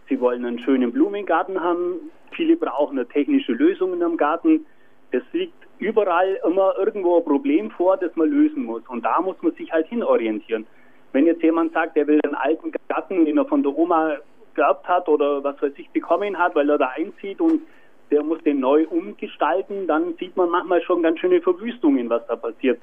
sie 0.09 0.21
wollen 0.21 0.45
einen 0.45 0.61
schönen 0.61 0.93
Blumengarten 0.93 1.61
haben, 1.61 2.13
viele 2.31 2.57
brauchen 2.57 2.97
eine 2.97 3.09
technische 3.09 3.53
Lösung 3.53 3.93
in 3.93 4.03
einem 4.03 4.17
Garten. 4.17 4.67
Es 5.11 5.23
liegt 5.33 5.67
überall 5.79 6.39
immer 6.47 6.75
irgendwo 6.79 7.19
ein 7.19 7.25
Problem 7.25 7.73
vor, 7.73 7.97
das 7.97 8.15
man 8.15 8.31
lösen 8.31 8.65
muss. 8.65 8.83
Und 8.87 9.05
da 9.05 9.21
muss 9.21 9.37
man 9.43 9.53
sich 9.55 9.73
halt 9.73 9.89
hinorientieren. 9.89 10.65
Wenn 11.13 11.27
jetzt 11.27 11.43
jemand 11.43 11.73
sagt, 11.73 11.97
er 11.97 12.07
will 12.07 12.21
einen 12.23 12.37
alten 12.37 12.73
Garten, 12.89 13.25
den 13.25 13.37
er 13.37 13.47
von 13.47 13.65
der 13.65 13.77
Oma 13.77 14.19
geerbt 14.55 14.87
hat 14.87 15.09
oder 15.09 15.43
was 15.43 15.61
weiß 15.61 15.73
ich 15.77 15.91
bekommen 15.91 16.39
hat, 16.39 16.55
weil 16.55 16.71
er 16.71 16.79
da 16.79 16.89
einzieht 16.95 17.41
und 17.41 17.63
der 18.11 18.23
muss 18.23 18.43
den 18.43 18.61
neu 18.61 18.87
umgestalten, 18.89 19.87
dann 19.87 20.15
sieht 20.19 20.37
man 20.37 20.51
manchmal 20.51 20.83
schon 20.83 21.03
ganz 21.03 21.19
schöne 21.21 21.41
Verwüstungen, 21.41 22.11
was 22.11 22.27
da 22.27 22.37
passiert. 22.37 22.81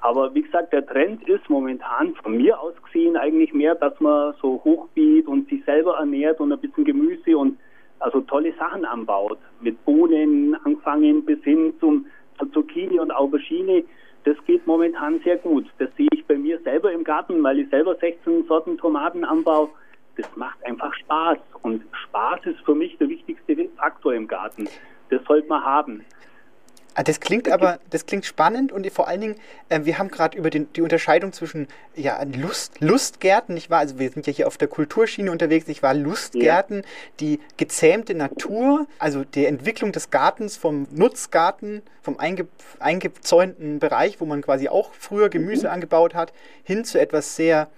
Aber 0.00 0.34
wie 0.34 0.42
gesagt, 0.42 0.72
der 0.72 0.84
Trend 0.84 1.26
ist 1.28 1.48
momentan 1.48 2.14
von 2.16 2.36
mir 2.36 2.60
aus 2.60 2.74
gesehen 2.84 3.16
eigentlich 3.16 3.54
mehr, 3.54 3.74
dass 3.74 3.98
man 4.00 4.34
so 4.40 4.60
hochbeet 4.62 5.26
und 5.26 5.48
sich 5.48 5.64
selber 5.64 5.96
ernährt 5.96 6.40
und 6.40 6.52
ein 6.52 6.58
bisschen 6.58 6.84
Gemüse 6.84 7.38
und 7.38 7.58
also 8.00 8.20
tolle 8.20 8.52
Sachen 8.58 8.84
anbaut. 8.84 9.38
Mit 9.60 9.82
Bohnen 9.86 10.54
angefangen 10.62 11.24
bis 11.24 11.42
hin 11.42 11.72
zum 11.80 12.04
Zucchini 12.52 13.00
und 13.00 13.12
Aubergine. 13.12 13.84
Das 14.24 14.36
geht 14.46 14.66
momentan 14.66 15.20
sehr 15.20 15.38
gut. 15.38 15.66
Das 15.78 15.88
sehe 15.96 16.08
ich 16.12 16.26
bei 16.26 16.36
mir 16.36 16.58
selber 16.60 16.92
im 16.92 17.04
Garten, 17.04 17.42
weil 17.42 17.60
ich 17.60 17.70
selber 17.70 17.94
16 17.94 18.44
Sorten 18.44 18.76
Tomaten 18.76 19.24
anbaue. 19.24 19.70
Das 20.16 20.26
macht 20.36 20.64
einfach 20.64 20.92
Spaß. 20.94 21.38
Und 21.62 21.82
Spaß 22.08 22.40
ist 22.46 22.60
für 22.64 22.74
mich 22.74 22.96
der 22.98 23.08
wichtigste 23.08 23.68
Faktor 23.76 24.14
im 24.14 24.28
Garten. 24.28 24.68
Das 25.10 25.22
sollte 25.24 25.48
man 25.48 25.62
haben. 25.64 26.04
Ah, 26.96 27.02
Das 27.02 27.18
klingt 27.18 27.50
aber, 27.50 27.80
das 27.90 28.06
klingt 28.06 28.24
spannend 28.24 28.70
und 28.70 28.88
vor 28.92 29.08
allen 29.08 29.20
Dingen, 29.20 29.34
äh, 29.68 29.80
wir 29.82 29.98
haben 29.98 30.10
gerade 30.10 30.38
über 30.38 30.48
den, 30.48 30.72
die 30.74 30.80
Unterscheidung 30.80 31.32
zwischen 31.32 31.66
ja, 31.96 32.22
Lust, 32.22 32.80
Lustgärten, 32.80 33.54
nicht 33.54 33.68
wahr? 33.68 33.80
Also 33.80 33.98
wir 33.98 34.08
sind 34.10 34.28
ja 34.28 34.32
hier 34.32 34.46
auf 34.46 34.58
der 34.58 34.68
Kulturschiene 34.68 35.32
unterwegs, 35.32 35.66
nicht 35.66 35.82
wahr? 35.82 35.94
Lustgärten, 35.94 36.82
die 37.18 37.40
gezähmte 37.56 38.14
Natur, 38.14 38.86
also 39.00 39.24
die 39.24 39.44
Entwicklung 39.46 39.90
des 39.90 40.10
Gartens 40.10 40.56
vom 40.56 40.86
Nutzgarten, 40.92 41.82
vom 42.00 42.20
einge, 42.20 42.46
eingezäunten 42.78 43.80
Bereich, 43.80 44.20
wo 44.20 44.24
man 44.24 44.42
quasi 44.42 44.68
auch 44.68 44.92
früher 44.92 45.30
Gemüse 45.30 45.72
angebaut 45.72 46.14
hat, 46.14 46.32
hin 46.62 46.84
zu 46.84 47.00
etwas 47.00 47.34
sehr, 47.34 47.68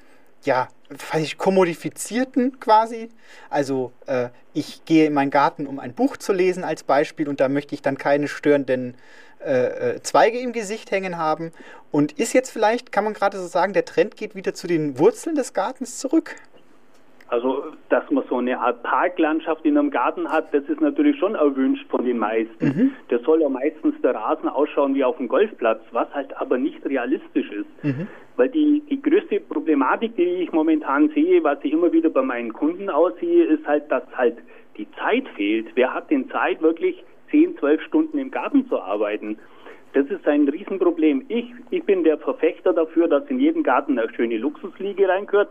ja, 0.45 0.69
weiß 1.13 1.23
ich, 1.23 1.39
kommodifizierten 1.39 2.61
quasi. 2.61 3.11
Also 3.51 3.93
äh, 4.07 4.29
ich 4.55 4.85
gehe 4.85 5.07
in 5.07 5.13
meinen 5.13 5.31
Garten, 5.31 5.67
um 5.67 5.79
ein 5.79 5.93
Buch 5.93 6.17
zu 6.17 6.33
lesen 6.33 6.65
als 6.65 6.83
Beispiel 6.83 7.29
und 7.29 7.41
da 7.41 7.49
möchte 7.49 7.75
ich 7.75 7.83
dann 7.83 7.99
keine 7.99 8.29
störenden 8.29 8.95
äh, 9.45 9.95
äh, 9.95 10.03
Zweige 10.03 10.39
im 10.39 10.53
Gesicht 10.53 10.91
hängen 10.91 11.19
haben. 11.19 11.53
Und 11.91 12.13
ist 12.13 12.33
jetzt 12.33 12.51
vielleicht, 12.51 12.91
kann 12.93 13.05
man 13.05 13.15
gerade 13.15 13.39
so 13.39 13.47
sagen, 13.47 13.73
der 13.73 13.85
Trend 13.85 14.17
geht 14.17 14.35
wieder 14.35 14.55
zu 14.55 14.67
den 14.67 14.99
Wurzeln 14.99 15.37
des 15.37 15.53
Gartens 15.53 15.99
zurück? 15.99 16.37
Also, 17.29 17.65
dass 17.89 18.09
man 18.11 18.25
so 18.29 18.37
eine 18.37 18.61
Art 18.61 18.85
Parklandschaft 18.85 19.65
in 19.65 19.77
einem 19.77 19.91
Garten 19.91 20.31
hat, 20.31 20.55
das 20.55 20.63
ist 20.65 20.81
natürlich 20.81 21.19
schon 21.19 21.35
erwünscht 21.35 21.89
von 21.91 22.05
den 22.05 22.19
meisten. 22.19 22.65
Mhm. 22.65 22.93
Das 23.09 23.21
soll 23.23 23.43
ja 23.43 23.49
meistens 23.49 24.01
der 24.01 24.15
Rasen 24.15 24.49
ausschauen 24.49 24.95
wie 24.95 25.03
auf 25.03 25.17
dem 25.17 25.27
Golfplatz, 25.27 25.81
was 25.91 26.13
halt 26.15 26.37
aber 26.37 26.57
nicht 26.57 26.85
realistisch 26.87 27.51
ist. 27.51 27.85
Mhm. 27.85 28.07
Weil 28.37 28.51
die, 28.51 28.83
die 28.89 29.03
größte 29.03 29.41
Problematik, 29.41 30.15
die 30.15 30.23
ich 30.23 30.53
momentan 30.53 31.09
sehe, 31.09 31.43
was 31.43 31.59
ich 31.63 31.73
immer 31.73 31.93
wieder 31.93 32.11
bei 32.11 32.23
meinen 32.23 32.53
Kunden 32.53 32.89
aussehe, 32.89 33.45
ist 33.45 33.67
halt, 33.67 33.91
dass 33.91 34.05
halt 34.17 34.37
die 34.77 34.87
Zeit 34.93 35.27
fehlt. 35.31 35.67
Wer 35.75 35.95
hat 35.95 36.11
denn 36.11 36.31
Zeit, 36.31 36.63
wirklich 36.63 37.03
10, 37.31 37.59
12 37.59 37.83
Stunden 37.83 38.19
im 38.19 38.31
Garten 38.31 38.69
zu 38.69 38.81
arbeiten? 38.81 39.39
Das 39.95 40.07
ist 40.09 40.29
ein 40.29 40.47
Riesenproblem. 40.47 41.25
Ich, 41.29 41.47
ich 41.71 41.83
bin 41.83 42.05
der 42.05 42.19
Verfechter 42.19 42.73
dafür, 42.73 43.09
dass 43.09 43.27
in 43.29 43.41
jeden 43.41 43.63
Garten 43.63 43.99
eine 43.99 44.13
schöne 44.15 44.37
Luxusliege 44.37 45.09
reingehört, 45.09 45.49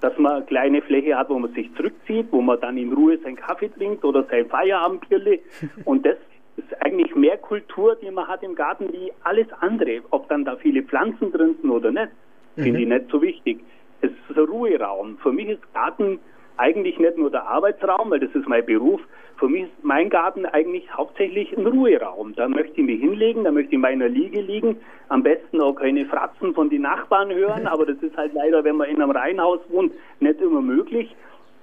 dass 0.00 0.16
man 0.18 0.32
eine 0.36 0.44
kleine 0.46 0.82
Fläche 0.82 1.16
hat, 1.16 1.28
wo 1.30 1.38
man 1.38 1.52
sich 1.52 1.72
zurückzieht, 1.74 2.28
wo 2.30 2.40
man 2.40 2.60
dann 2.60 2.76
in 2.78 2.92
Ruhe 2.92 3.18
seinen 3.18 3.36
Kaffee 3.36 3.68
trinkt 3.68 4.04
oder 4.04 4.24
sein 4.30 4.46
Feierabendbierle. 4.48 5.38
Und 5.84 6.06
das 6.06 6.16
ist 6.56 6.82
eigentlich 6.82 7.14
mehr 7.14 7.36
Kultur, 7.38 7.96
die 8.02 8.10
man 8.10 8.26
hat 8.28 8.42
im 8.42 8.54
Garten, 8.54 8.92
wie 8.92 9.12
alles 9.24 9.46
andere. 9.60 10.00
Ob 10.10 10.28
dann 10.28 10.44
da 10.44 10.56
viele 10.56 10.82
Pflanzen 10.82 11.32
drin 11.32 11.56
sind 11.60 11.70
oder 11.70 11.90
nicht, 11.90 12.08
finde 12.56 12.78
Mhm. 12.78 12.82
ich 12.84 12.88
nicht 12.88 13.10
so 13.10 13.20
wichtig. 13.22 13.60
Es 14.00 14.10
ist 14.10 14.36
ein 14.38 14.44
Ruheraum. 14.44 15.18
Für 15.18 15.32
mich 15.32 15.48
ist 15.48 15.74
Garten 15.74 16.18
eigentlich 16.60 16.98
nicht 16.98 17.16
nur 17.16 17.30
der 17.30 17.48
Arbeitsraum, 17.48 18.10
weil 18.10 18.20
das 18.20 18.34
ist 18.34 18.46
mein 18.46 18.64
Beruf. 18.64 19.00
Für 19.38 19.48
mich 19.48 19.62
ist 19.64 19.72
mein 19.82 20.10
Garten 20.10 20.44
eigentlich 20.44 20.92
hauptsächlich 20.94 21.56
ein 21.56 21.66
Ruheraum. 21.66 22.34
Da 22.36 22.46
möchte 22.48 22.80
ich 22.80 22.86
mich 22.86 23.00
hinlegen, 23.00 23.44
da 23.44 23.50
möchte 23.50 23.68
ich 23.68 23.74
in 23.74 23.80
meiner 23.80 24.08
Liege 24.08 24.42
liegen. 24.42 24.76
Am 25.08 25.22
besten 25.22 25.60
auch 25.62 25.74
keine 25.74 26.04
Fratzen 26.04 26.54
von 26.54 26.68
den 26.68 26.82
Nachbarn 26.82 27.32
hören, 27.34 27.66
aber 27.66 27.86
das 27.86 27.96
ist 28.02 28.16
halt 28.16 28.34
leider, 28.34 28.62
wenn 28.64 28.76
man 28.76 28.90
in 28.90 29.00
einem 29.00 29.10
Reihenhaus 29.10 29.60
wohnt, 29.68 29.92
nicht 30.20 30.40
immer 30.40 30.60
möglich. 30.60 31.16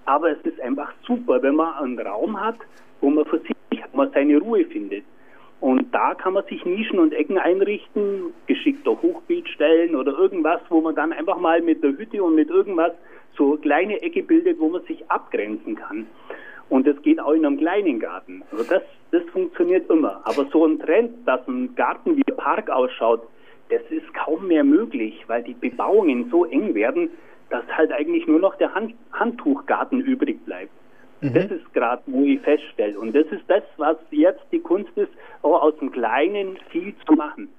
Aber 0.05 0.31
es 0.31 0.41
ist 0.43 0.59
einfach 0.61 0.91
super, 1.05 1.41
wenn 1.43 1.55
man 1.55 1.75
einen 1.75 1.99
Raum 1.99 2.39
hat, 2.41 2.57
wo 3.01 3.09
man 3.09 3.25
für 3.25 3.39
sich 3.39 3.55
wo 3.93 4.05
seine 4.05 4.37
Ruhe 4.39 4.65
findet. 4.65 5.03
Und 5.59 5.93
da 5.93 6.13
kann 6.13 6.33
man 6.33 6.45
sich 6.45 6.63
Nischen 6.65 6.99
und 6.99 7.13
Ecken 7.13 7.39
einrichten, 7.39 8.33
geschickter 8.45 8.91
Hochbeet 9.01 9.47
stellen 9.49 9.95
oder 9.95 10.13
irgendwas, 10.17 10.61
wo 10.69 10.81
man 10.81 10.93
dann 10.93 11.11
einfach 11.11 11.39
mal 11.39 11.61
mit 11.61 11.83
der 11.83 11.97
Hütte 11.97 12.21
und 12.23 12.35
mit 12.35 12.49
irgendwas 12.49 12.91
so 13.37 13.53
eine 13.53 13.61
kleine 13.61 14.01
Ecke 14.01 14.23
bildet, 14.23 14.59
wo 14.59 14.69
man 14.69 14.83
sich 14.83 15.09
abgrenzen 15.09 15.75
kann. 15.75 16.07
Und 16.69 16.85
das 16.85 17.01
geht 17.01 17.19
auch 17.19 17.31
in 17.31 17.45
einem 17.45 17.57
kleinen 17.57 17.99
Garten. 17.99 18.43
Also 18.51 18.63
das, 18.63 18.83
das 19.11 19.23
funktioniert 19.31 19.89
immer. 19.89 20.21
Aber 20.25 20.45
so 20.51 20.65
ein 20.65 20.79
Trend, 20.79 21.25
dass 21.25 21.47
ein 21.47 21.75
Garten 21.75 22.17
wie 22.17 22.23
ein 22.29 22.37
Park 22.37 22.69
ausschaut, 22.69 23.21
das 23.69 23.81
ist 23.89 24.13
kaum 24.13 24.47
mehr 24.47 24.63
möglich, 24.63 25.23
weil 25.27 25.43
die 25.43 25.53
Bebauungen 25.53 26.29
so 26.29 26.45
eng 26.45 26.73
werden, 26.73 27.09
dass 27.49 27.65
halt 27.69 27.91
eigentlich 27.91 28.27
nur 28.27 28.39
noch 28.39 28.55
der 28.55 28.73
Hand, 28.73 28.93
Handtuchgarten 29.13 30.01
übrig 30.01 30.43
bleibt. 30.45 30.71
Das 31.33 31.45
ist 31.49 31.73
gerade, 31.73 32.03
wo 32.05 32.23
ich 32.23 32.39
feststelle. 32.41 32.99
Und 32.99 33.15
das 33.15 33.25
ist 33.27 33.43
das, 33.47 33.63
was 33.77 33.97
jetzt 34.11 34.43
die 34.51 34.59
Kunst 34.59 34.95
ist, 34.97 35.11
auch 35.41 35.63
aus 35.63 35.77
dem 35.79 35.91
Kleinen 35.91 36.57
viel 36.69 36.93
zu 37.05 37.13
machen. 37.13 37.49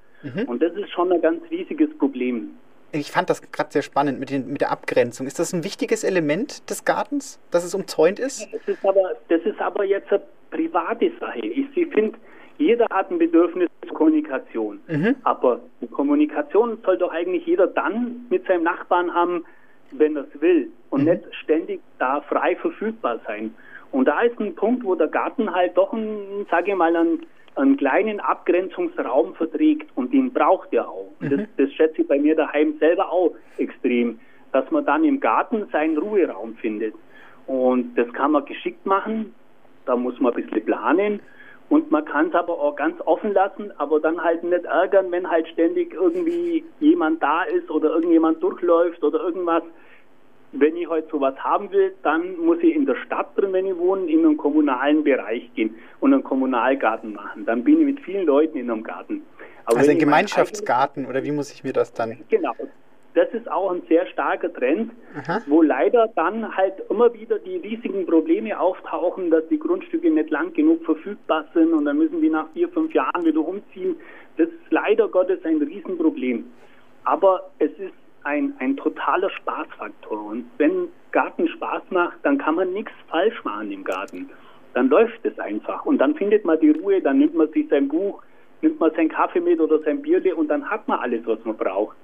Und 0.47 0.63
das 0.63 0.75
ist 0.75 0.91
schon 0.91 1.13
ein 1.13 1.21
ganz 1.21 1.43
riesiges 1.51 1.97
Problem. 1.99 2.51
Ich 2.93 3.11
fand 3.11 3.29
das 3.29 3.43
gerade 3.53 3.71
sehr 3.71 3.83
spannend 3.83 4.19
mit, 4.19 4.31
den, 4.31 4.51
mit 4.51 4.61
der 4.61 4.71
Abgrenzung. 4.71 5.27
Ist 5.27 5.39
das 5.39 5.53
ein 5.53 5.65
wichtiges 5.65 6.05
Element 6.05 6.69
des 6.71 6.85
Gartens, 6.85 7.39
dass 7.51 7.65
es 7.65 7.75
umzäunt 7.75 8.19
ist? 8.19 8.49
Das 8.53 8.67
ist 8.67 8.85
aber, 8.85 9.13
das 9.29 9.43
ist 9.43 9.61
aber 9.61 9.85
jetzt 9.85 10.11
eine 10.11 10.23
private 10.51 11.11
Sache. 11.21 11.39
Ich 11.39 11.69
finde, 11.73 12.19
jeder 12.59 12.87
hat 12.91 13.11
ein 13.11 13.19
Bedürfnis 13.19 13.69
zur 13.87 13.95
Kommunikation. 13.95 14.81
Mhm. 14.89 15.17
Aber 15.23 15.61
die 15.81 15.87
Kommunikation 15.87 16.79
soll 16.85 16.99
doch 16.99 17.13
eigentlich 17.13 17.47
jeder 17.47 17.67
dann 17.67 18.27
mit 18.31 18.47
seinem 18.47 18.65
Nachbarn 18.65 19.15
haben, 19.15 19.45
wenn 19.93 20.17
er 20.17 20.25
es 20.25 20.41
will 20.41 20.71
und 20.91 21.03
mhm. 21.03 21.11
nicht 21.11 21.23
ständig 21.43 21.81
da 21.99 22.21
frei 22.23 22.57
verfügbar 22.57 23.21
sein. 23.27 23.55
Und 23.91 24.07
da 24.07 24.21
ist 24.21 24.39
ein 24.39 24.55
Punkt, 24.55 24.85
wo 24.85 24.95
der 24.95 25.09
Garten 25.09 25.55
halt 25.55 25.77
doch, 25.77 25.93
ein, 25.93 26.47
sage 26.51 26.73
ich 26.73 26.77
mal, 26.77 26.95
einen, 26.95 27.27
einen 27.59 27.77
kleinen 27.77 28.21
Abgrenzungsraum 28.21 29.35
verträgt 29.35 29.91
und 29.97 30.13
den 30.13 30.33
braucht 30.33 30.73
er 30.73 30.89
auch. 30.89 31.13
Mhm. 31.21 31.31
Das, 31.31 31.41
das 31.57 31.73
schätze 31.73 32.03
ich 32.03 32.09
bei 32.09 32.19
mir 32.19 32.35
daheim 32.35 32.79
selber 32.79 33.13
auch 33.13 33.35
extrem, 33.59 34.19
dass 34.53 34.71
man 34.71 34.85
dann 34.85 35.05
im 35.05 35.21
Garten 35.21 35.67
seinen 35.73 35.99
Ruheraum 35.99 36.55
findet. 36.57 36.95
Und 37.47 37.95
das 37.97 38.13
kann 38.13 38.33
man 38.33 38.45
geschickt 38.45 38.85
machen, 38.87 39.35
da 39.87 39.97
muss 39.97 40.19
man 40.21 40.35
ein 40.35 40.43
bisschen 40.43 40.65
planen. 40.65 41.21
Und 41.69 41.91
man 41.91 42.05
kann 42.05 42.29
es 42.29 42.35
aber 42.35 42.55
auch 42.55 42.77
ganz 42.77 42.99
offen 43.05 43.35
lassen, 43.35 43.73
aber 43.77 44.01
dann 44.01 44.23
halt 44.23 44.43
nicht 44.43 44.65
ärgern, 44.65 45.11
wenn 45.11 45.29
halt 45.29 45.47
ständig 45.49 45.93
irgendwie 45.93 46.65
jemand 46.81 47.23
da 47.23 47.43
ist 47.43 47.71
oder 47.71 47.91
irgendjemand 47.91 48.43
durchläuft 48.43 49.03
oder 49.05 49.21
irgendwas 49.21 49.63
wenn 50.53 50.77
ich 50.77 50.89
heute 50.89 51.09
sowas 51.11 51.35
haben 51.39 51.71
will, 51.73 51.95
dann 52.03 52.39
muss 52.39 52.59
ich 52.63 52.75
in 52.75 52.87
der 52.87 52.97
Stadt 53.07 53.37
drin, 53.37 53.53
wenn 53.53 53.67
ich 53.67 53.77
wohne, 53.77 54.11
in 54.11 54.25
einen 54.25 54.37
kommunalen 54.37 55.05
Bereich 55.05 55.51
gehen 55.55 55.75
und 56.01 56.13
einen 56.13 56.23
Kommunalgarten 56.23 57.13
machen. 57.13 57.45
Dann 57.45 57.65
bin 57.65 57.81
ich 57.81 57.87
mit 57.87 58.01
vielen 58.01 58.27
Leuten 58.27 58.57
in 58.57 58.71
einem 58.71 58.83
Garten. 58.83 59.23
Aber 59.67 59.79
also 59.79 59.91
ein 59.91 59.99
Gemeinschaftsgarten 59.99 61.07
oder 61.07 61.23
wie 61.25 61.33
muss 61.33 61.53
ich 61.53 61.65
mir 61.65 61.73
das 61.73 61.93
dann? 61.93 62.19
Genau. 62.31 62.55
Das 63.15 63.29
ist 63.33 63.51
auch 63.51 63.73
ein 63.73 63.83
sehr 63.89 64.07
starker 64.07 64.53
Trend, 64.53 64.93
Aha. 65.19 65.43
wo 65.47 65.61
leider 65.61 66.09
dann 66.15 66.57
halt 66.57 66.75
immer 66.89 67.13
wieder 67.15 67.39
die 67.39 67.57
riesigen 67.57 68.07
Probleme 68.07 68.59
auftauchen, 68.59 69.31
dass 69.31 69.47
die 69.49 69.59
Grundstücke 69.59 70.11
nicht 70.11 70.31
lang 70.31 70.53
genug 70.53 70.85
verfügbar 70.85 71.47
sind 71.53 71.73
und 71.73 71.85
dann 71.85 71.99
müssen 71.99 72.21
die 72.23 72.29
nach 72.31 72.49
vier, 72.53 72.69
fünf 72.69 72.95
Jahren 72.95 73.25
wieder 73.25 73.41
umziehen. 73.41 73.97
Das 74.37 74.49
ist 74.49 74.71
leider 74.71 75.09
Gottes 75.09 75.45
ein 75.45 75.61
Riesenproblem. 75.61 76.45
Aber 77.05 77.51
es 77.59 77.73
ist 77.73 77.93
ein, 78.29 78.55
ein 78.59 78.77
totaler 78.77 79.31
Spaßfaktor. 79.31 80.27
Und 80.27 80.45
wenn 80.59 80.89
Garten 81.13 81.49
Spaß 81.49 81.83
macht, 81.91 82.19
dann 82.23 82.39
kann 82.39 82.55
man 82.57 82.73
nichts 82.73 82.93
falsch 83.09 83.43
machen 83.45 83.73
im 83.73 83.85
Garten. 83.85 84.29
Dann 84.75 84.89
läuft 84.89 85.25
es 85.25 85.39
einfach. 85.39 85.87
Und 85.87 85.99
dann 85.99 86.15
findet 86.15 86.45
man 86.45 86.61
die 86.61 86.71
Ruhe, 86.71 87.01
dann 87.01 87.19
nimmt 87.19 87.35
man 87.35 87.49
sich 87.49 87.69
sein 87.69 87.89
Buch, 87.89 88.23
nimmt 88.61 88.79
man 88.79 88.93
seinen 88.95 89.09
Kaffee 89.09 89.41
mit 89.41 89.61
oder 89.61 89.79
sein 89.81 90.03
Bierle 90.03 90.37
und 90.37 90.49
dann 90.49 90.71
hat 90.71 90.87
man 90.87 91.01
alles, 91.01 91.27
was 91.27 91.43
man 91.45 91.57
braucht. 91.57 91.97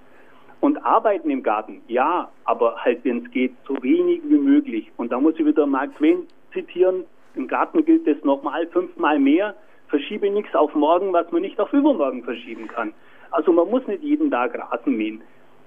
Und 0.60 0.82
arbeiten 0.82 1.28
im 1.28 1.42
Garten, 1.42 1.82
ja, 1.88 2.30
aber 2.44 2.76
halt, 2.76 3.04
wenn 3.04 3.24
es 3.24 3.30
geht, 3.30 3.52
so 3.68 3.76
wenig 3.82 4.22
wie 4.24 4.38
möglich. 4.38 4.90
Und 4.96 5.12
da 5.12 5.20
muss 5.20 5.34
ich 5.38 5.44
wieder 5.44 5.66
Mark 5.66 5.94
Twain 5.98 6.26
zitieren. 6.54 7.04
Im 7.34 7.48
Garten 7.48 7.84
gilt 7.84 8.06
es 8.06 8.24
nochmal 8.24 8.66
fünfmal 8.68 9.18
mehr. 9.18 9.54
Verschiebe 9.88 10.30
nichts 10.30 10.54
auf 10.54 10.74
morgen, 10.74 11.12
was 11.12 11.30
man 11.32 11.42
nicht 11.42 11.60
auf 11.60 11.70
übermorgen 11.74 12.24
verschieben 12.24 12.66
kann. 12.68 12.94
Also 13.30 13.52
man 13.52 13.68
muss 13.68 13.86
nicht 13.86 14.02
jeden 14.02 14.30
Tag 14.30 14.58
Rasen 14.58 14.96
mähen 14.96 15.20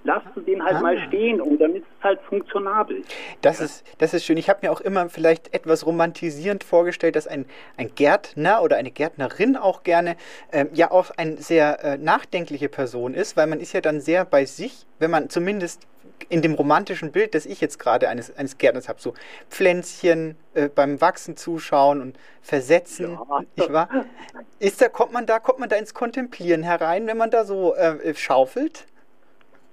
lass 0.08 0.24
du 0.34 0.42
den 0.42 0.64
halt 0.64 0.78
ah. 0.78 0.82
mal 0.82 0.98
stehen 1.08 1.42
und 1.42 1.60
dann 1.60 1.76
ist 1.76 1.86
es 1.98 2.04
halt 2.04 2.22
funktionabel. 2.22 3.04
Das, 3.42 3.60
ja. 3.60 3.66
ist, 3.66 3.84
das 3.98 4.14
ist 4.14 4.26
schön. 4.26 4.38
Ich 4.38 4.50
habe 4.50 4.60
mir 4.64 4.72
auch 4.72 4.80
immer 4.80 5.10
vielleicht 5.10 5.54
etwas 5.54 5.86
romantisierend 5.86 6.64
vorgestellt, 6.64 7.18
dass 7.18 7.28
ein, 7.28 7.46
ein 7.76 7.94
Gärtner 7.94 8.64
oder 8.64 8.78
eine 8.78 8.90
Gärtnerin 8.90 9.58
auch 9.58 9.84
gerne 9.84 10.16
äh, 10.52 10.66
ja 10.74 10.92
auch 10.92 11.12
eine 11.18 11.38
sehr 11.38 11.84
äh, 11.84 11.98
nachdenkliche 11.98 12.70
Person 12.70 13.14
ist, 13.14 13.36
weil 13.36 13.48
man 13.48 13.60
ist 13.60 13.74
ja 13.74 13.82
dann 13.82 14.00
sehr 14.00 14.24
bei 14.24 14.46
sich, 14.46 14.88
wenn 14.98 15.12
man 15.12 15.30
zumindest 15.30 15.86
in 16.30 16.42
dem 16.42 16.54
romantischen 16.54 17.12
Bild, 17.12 17.36
das 17.36 17.46
ich 17.46 17.60
jetzt 17.62 17.78
gerade 17.78 18.08
eines, 18.10 18.36
eines 18.38 18.58
Gärtners 18.58 18.88
habe, 18.88 19.00
so 19.02 19.14
Pflänzchen 19.50 20.36
äh, 20.54 20.70
beim 20.70 21.02
Wachsen 21.02 21.36
zuschauen 21.36 22.02
und 22.02 22.18
versetzen, 22.42 23.12
ja. 23.12 23.40
nicht 23.58 23.74
wahr? 23.74 23.90
Ist 24.60 24.82
da, 24.82 24.88
kommt 24.88 25.12
man 25.12 25.26
da, 25.26 25.40
kommt 25.40 25.60
man 25.60 25.70
da 25.70 25.76
ins 25.76 25.94
Kontemplieren 25.94 26.64
herein, 26.64 27.08
wenn 27.08 27.18
man 27.18 27.30
da 27.30 27.44
so 27.44 27.76
äh, 27.76 28.16
schaufelt? 28.16 28.88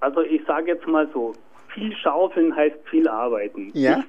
Also 0.05 0.21
ich 0.21 0.45
sage 0.45 0.73
jetzt 0.73 0.87
mal 0.87 1.09
so, 1.15 1.33
viel 1.69 1.97
schaufeln 1.97 2.55
heißt 2.55 2.77
viel 2.91 3.09
arbeiten. 3.09 3.71
Ja? 3.73 3.99
Ich 3.99 4.05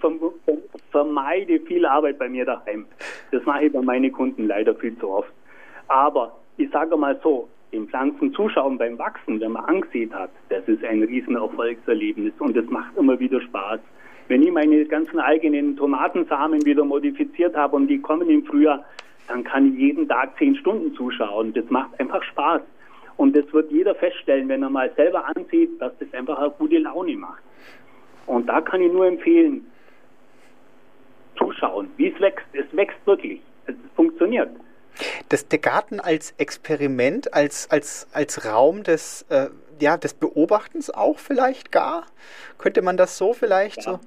vermeide 0.91 1.59
viel 1.61 1.85
Arbeit 1.85 2.19
bei 2.19 2.27
mir 2.27 2.43
daheim. 2.43 2.85
Das 3.31 3.45
mache 3.45 3.65
ich 3.65 3.71
bei 3.71 3.81
meinen 3.81 4.11
Kunden 4.11 4.45
leider 4.45 4.75
viel 4.75 4.97
zu 4.99 5.09
oft. 5.09 5.31
Aber 5.87 6.35
ich 6.57 6.69
sage 6.71 6.97
mal 6.97 7.17
so, 7.23 7.47
den 7.71 7.87
Pflanzen 7.87 8.33
zuschauen 8.33 8.77
beim 8.77 8.99
Wachsen, 8.99 9.39
wenn 9.39 9.53
man 9.53 9.63
angesehen 9.65 10.13
hat, 10.13 10.31
das 10.49 10.67
ist 10.67 10.83
ein 10.83 11.01
riesen 11.01 11.37
Erfolgserlebnis 11.37 12.33
und 12.39 12.57
es 12.57 12.69
macht 12.69 12.97
immer 12.97 13.17
wieder 13.17 13.39
Spaß. 13.39 13.79
Wenn 14.27 14.43
ich 14.43 14.51
meine 14.51 14.83
ganzen 14.85 15.19
eigenen 15.19 15.77
Tomatensamen 15.77 16.65
wieder 16.65 16.83
modifiziert 16.83 17.55
habe 17.55 17.77
und 17.77 17.87
die 17.87 18.01
kommen 18.01 18.29
im 18.29 18.43
Frühjahr, 18.43 18.83
dann 19.29 19.45
kann 19.45 19.73
ich 19.73 19.79
jeden 19.79 20.09
Tag 20.09 20.37
zehn 20.37 20.57
Stunden 20.57 20.93
zuschauen. 20.93 21.53
Das 21.53 21.69
macht 21.69 21.97
einfach 22.01 22.21
Spaß. 22.21 22.61
Und 23.17 23.35
das 23.35 23.51
wird 23.53 23.71
jeder 23.71 23.95
feststellen, 23.95 24.49
wenn 24.49 24.61
er 24.61 24.69
mal 24.69 24.91
selber 24.95 25.25
ansieht, 25.35 25.81
dass 25.81 25.93
das 25.99 26.13
einfach 26.13 26.37
eine 26.37 26.51
gute 26.51 26.79
Laune 26.79 27.15
macht. 27.15 27.41
Und 28.27 28.47
da 28.47 28.61
kann 28.61 28.81
ich 28.81 28.91
nur 28.91 29.05
empfehlen, 29.05 29.65
zuschauen, 31.37 31.89
wie 31.97 32.11
es 32.11 32.19
wächst. 32.19 32.45
Es 32.53 32.65
wächst 32.75 32.97
wirklich. 33.05 33.41
Es 33.67 33.75
funktioniert. 33.95 34.49
Das, 35.29 35.47
der 35.47 35.59
Garten 35.59 35.99
als 35.99 36.33
Experiment, 36.37 37.33
als, 37.33 37.69
als, 37.69 38.07
als 38.13 38.45
Raum 38.45 38.83
des, 38.83 39.25
äh, 39.29 39.47
ja, 39.79 39.97
des 39.97 40.13
Beobachtens 40.13 40.89
auch 40.89 41.19
vielleicht 41.19 41.71
gar? 41.71 42.05
Könnte 42.57 42.81
man 42.81 42.95
das 42.97 43.17
so 43.17 43.33
vielleicht 43.33 43.85
ja. 43.85 43.93
so? 43.93 43.99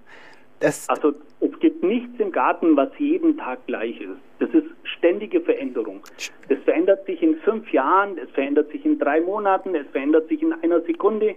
Das 0.60 0.88
also 0.88 1.14
es 1.40 1.58
gibt 1.60 1.82
nichts 1.82 2.18
im 2.18 2.32
Garten, 2.32 2.76
was 2.76 2.88
jeden 2.98 3.36
Tag 3.36 3.66
gleich 3.66 4.00
ist. 4.00 4.18
Das 4.40 4.50
ist 4.50 4.66
ständige 4.84 5.40
Veränderung. 5.40 6.00
Das 6.48 6.58
verändert 6.64 7.06
sich 7.06 7.22
in 7.22 7.36
fünf 7.36 7.72
Jahren, 7.72 8.18
es 8.18 8.30
verändert 8.30 8.70
sich 8.70 8.84
in 8.84 8.98
drei 8.98 9.20
Monaten, 9.20 9.74
es 9.74 9.86
verändert 9.88 10.28
sich 10.28 10.42
in 10.42 10.52
einer 10.52 10.80
Sekunde. 10.82 11.36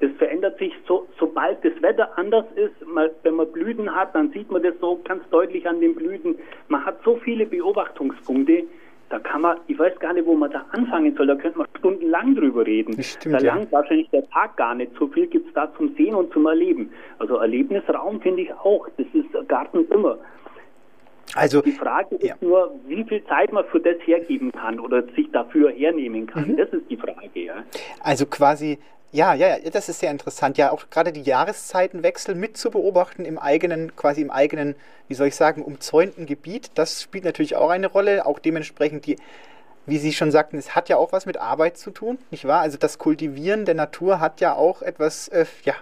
Das 0.00 0.10
verändert 0.18 0.58
sich 0.58 0.74
so, 0.86 1.08
sobald 1.18 1.64
das 1.64 1.72
Wetter 1.80 2.18
anders 2.18 2.44
ist. 2.54 2.74
wenn 3.22 3.34
man 3.34 3.50
Blüten 3.50 3.94
hat, 3.94 4.14
dann 4.14 4.30
sieht 4.30 4.50
man 4.50 4.62
das 4.62 4.74
so 4.80 5.00
ganz 5.04 5.22
deutlich 5.30 5.66
an 5.66 5.80
den 5.80 5.94
Blüten. 5.94 6.36
Man 6.68 6.84
hat 6.84 7.02
so 7.02 7.16
viele 7.16 7.46
Beobachtungspunkte. 7.46 8.64
Da 9.08 9.20
kann 9.20 9.42
man, 9.42 9.58
ich 9.68 9.78
weiß 9.78 9.98
gar 10.00 10.12
nicht, 10.12 10.26
wo 10.26 10.34
man 10.34 10.50
da 10.50 10.64
anfangen 10.72 11.14
soll. 11.16 11.28
Da 11.28 11.36
könnte 11.36 11.58
man 11.58 11.68
stundenlang 11.78 12.34
drüber 12.34 12.66
reden. 12.66 13.00
Stimmt, 13.02 13.36
da 13.36 13.38
ja. 13.38 13.54
langt 13.54 13.70
wahrscheinlich 13.70 14.10
der 14.10 14.28
Tag 14.30 14.56
gar 14.56 14.74
nicht. 14.74 14.92
So 14.98 15.06
viel 15.06 15.26
gibt 15.28 15.48
es 15.48 15.54
da 15.54 15.72
zum 15.76 15.94
Sehen 15.94 16.14
und 16.14 16.32
zum 16.32 16.46
Erleben. 16.46 16.90
Also 17.18 17.36
Erlebnisraum 17.36 18.20
finde 18.20 18.42
ich 18.42 18.52
auch. 18.52 18.88
Das 18.96 19.06
ist 19.12 19.48
Garten 19.48 19.86
immer. 19.90 20.18
Also, 21.34 21.60
die 21.60 21.72
Frage 21.72 22.16
ist 22.16 22.40
nur, 22.40 22.74
wie 22.86 23.04
viel 23.04 23.22
Zeit 23.26 23.52
man 23.52 23.64
für 23.66 23.80
das 23.80 23.96
hergeben 24.06 24.52
kann 24.52 24.78
oder 24.78 25.02
sich 25.14 25.30
dafür 25.32 25.70
hernehmen 25.70 26.26
kann. 26.26 26.48
Mhm. 26.48 26.56
Das 26.56 26.70
ist 26.70 26.88
die 26.88 26.96
Frage, 26.96 27.28
ja. 27.34 27.64
Also 28.00 28.26
quasi 28.26 28.78
ja, 29.12 29.34
ja, 29.34 29.58
das 29.70 29.88
ist 29.88 30.00
sehr 30.00 30.10
interessant. 30.10 30.58
Ja, 30.58 30.72
auch 30.72 30.90
gerade 30.90 31.12
die 31.12 31.22
Jahreszeitenwechsel 31.22 32.34
mit 32.34 32.56
zu 32.56 32.70
beobachten 32.70 33.24
im 33.24 33.38
eigenen, 33.38 33.94
quasi 33.96 34.20
im 34.20 34.30
eigenen, 34.30 34.74
wie 35.08 35.14
soll 35.14 35.28
ich 35.28 35.36
sagen, 35.36 35.62
umzäunten 35.62 36.26
Gebiet. 36.26 36.70
Das 36.74 37.02
spielt 37.02 37.24
natürlich 37.24 37.56
auch 37.56 37.70
eine 37.70 37.86
Rolle. 37.86 38.26
Auch 38.26 38.38
dementsprechend 38.38 39.06
die, 39.06 39.16
wie 39.86 39.98
Sie 39.98 40.12
schon 40.12 40.30
sagten, 40.30 40.58
es 40.58 40.74
hat 40.74 40.88
ja 40.88 40.96
auch 40.96 41.12
was 41.12 41.26
mit 41.26 41.36
Arbeit 41.36 41.78
zu 41.78 41.90
tun, 41.90 42.18
nicht 42.30 42.44
wahr? 42.46 42.60
Also 42.60 42.76
das 42.76 42.98
Kultivieren 42.98 43.64
der 43.64 43.74
Natur 43.74 44.20
hat 44.20 44.40
ja 44.40 44.54
auch 44.54 44.82
etwas, 44.82 45.28
äh, 45.28 45.46
ja, 45.64 45.74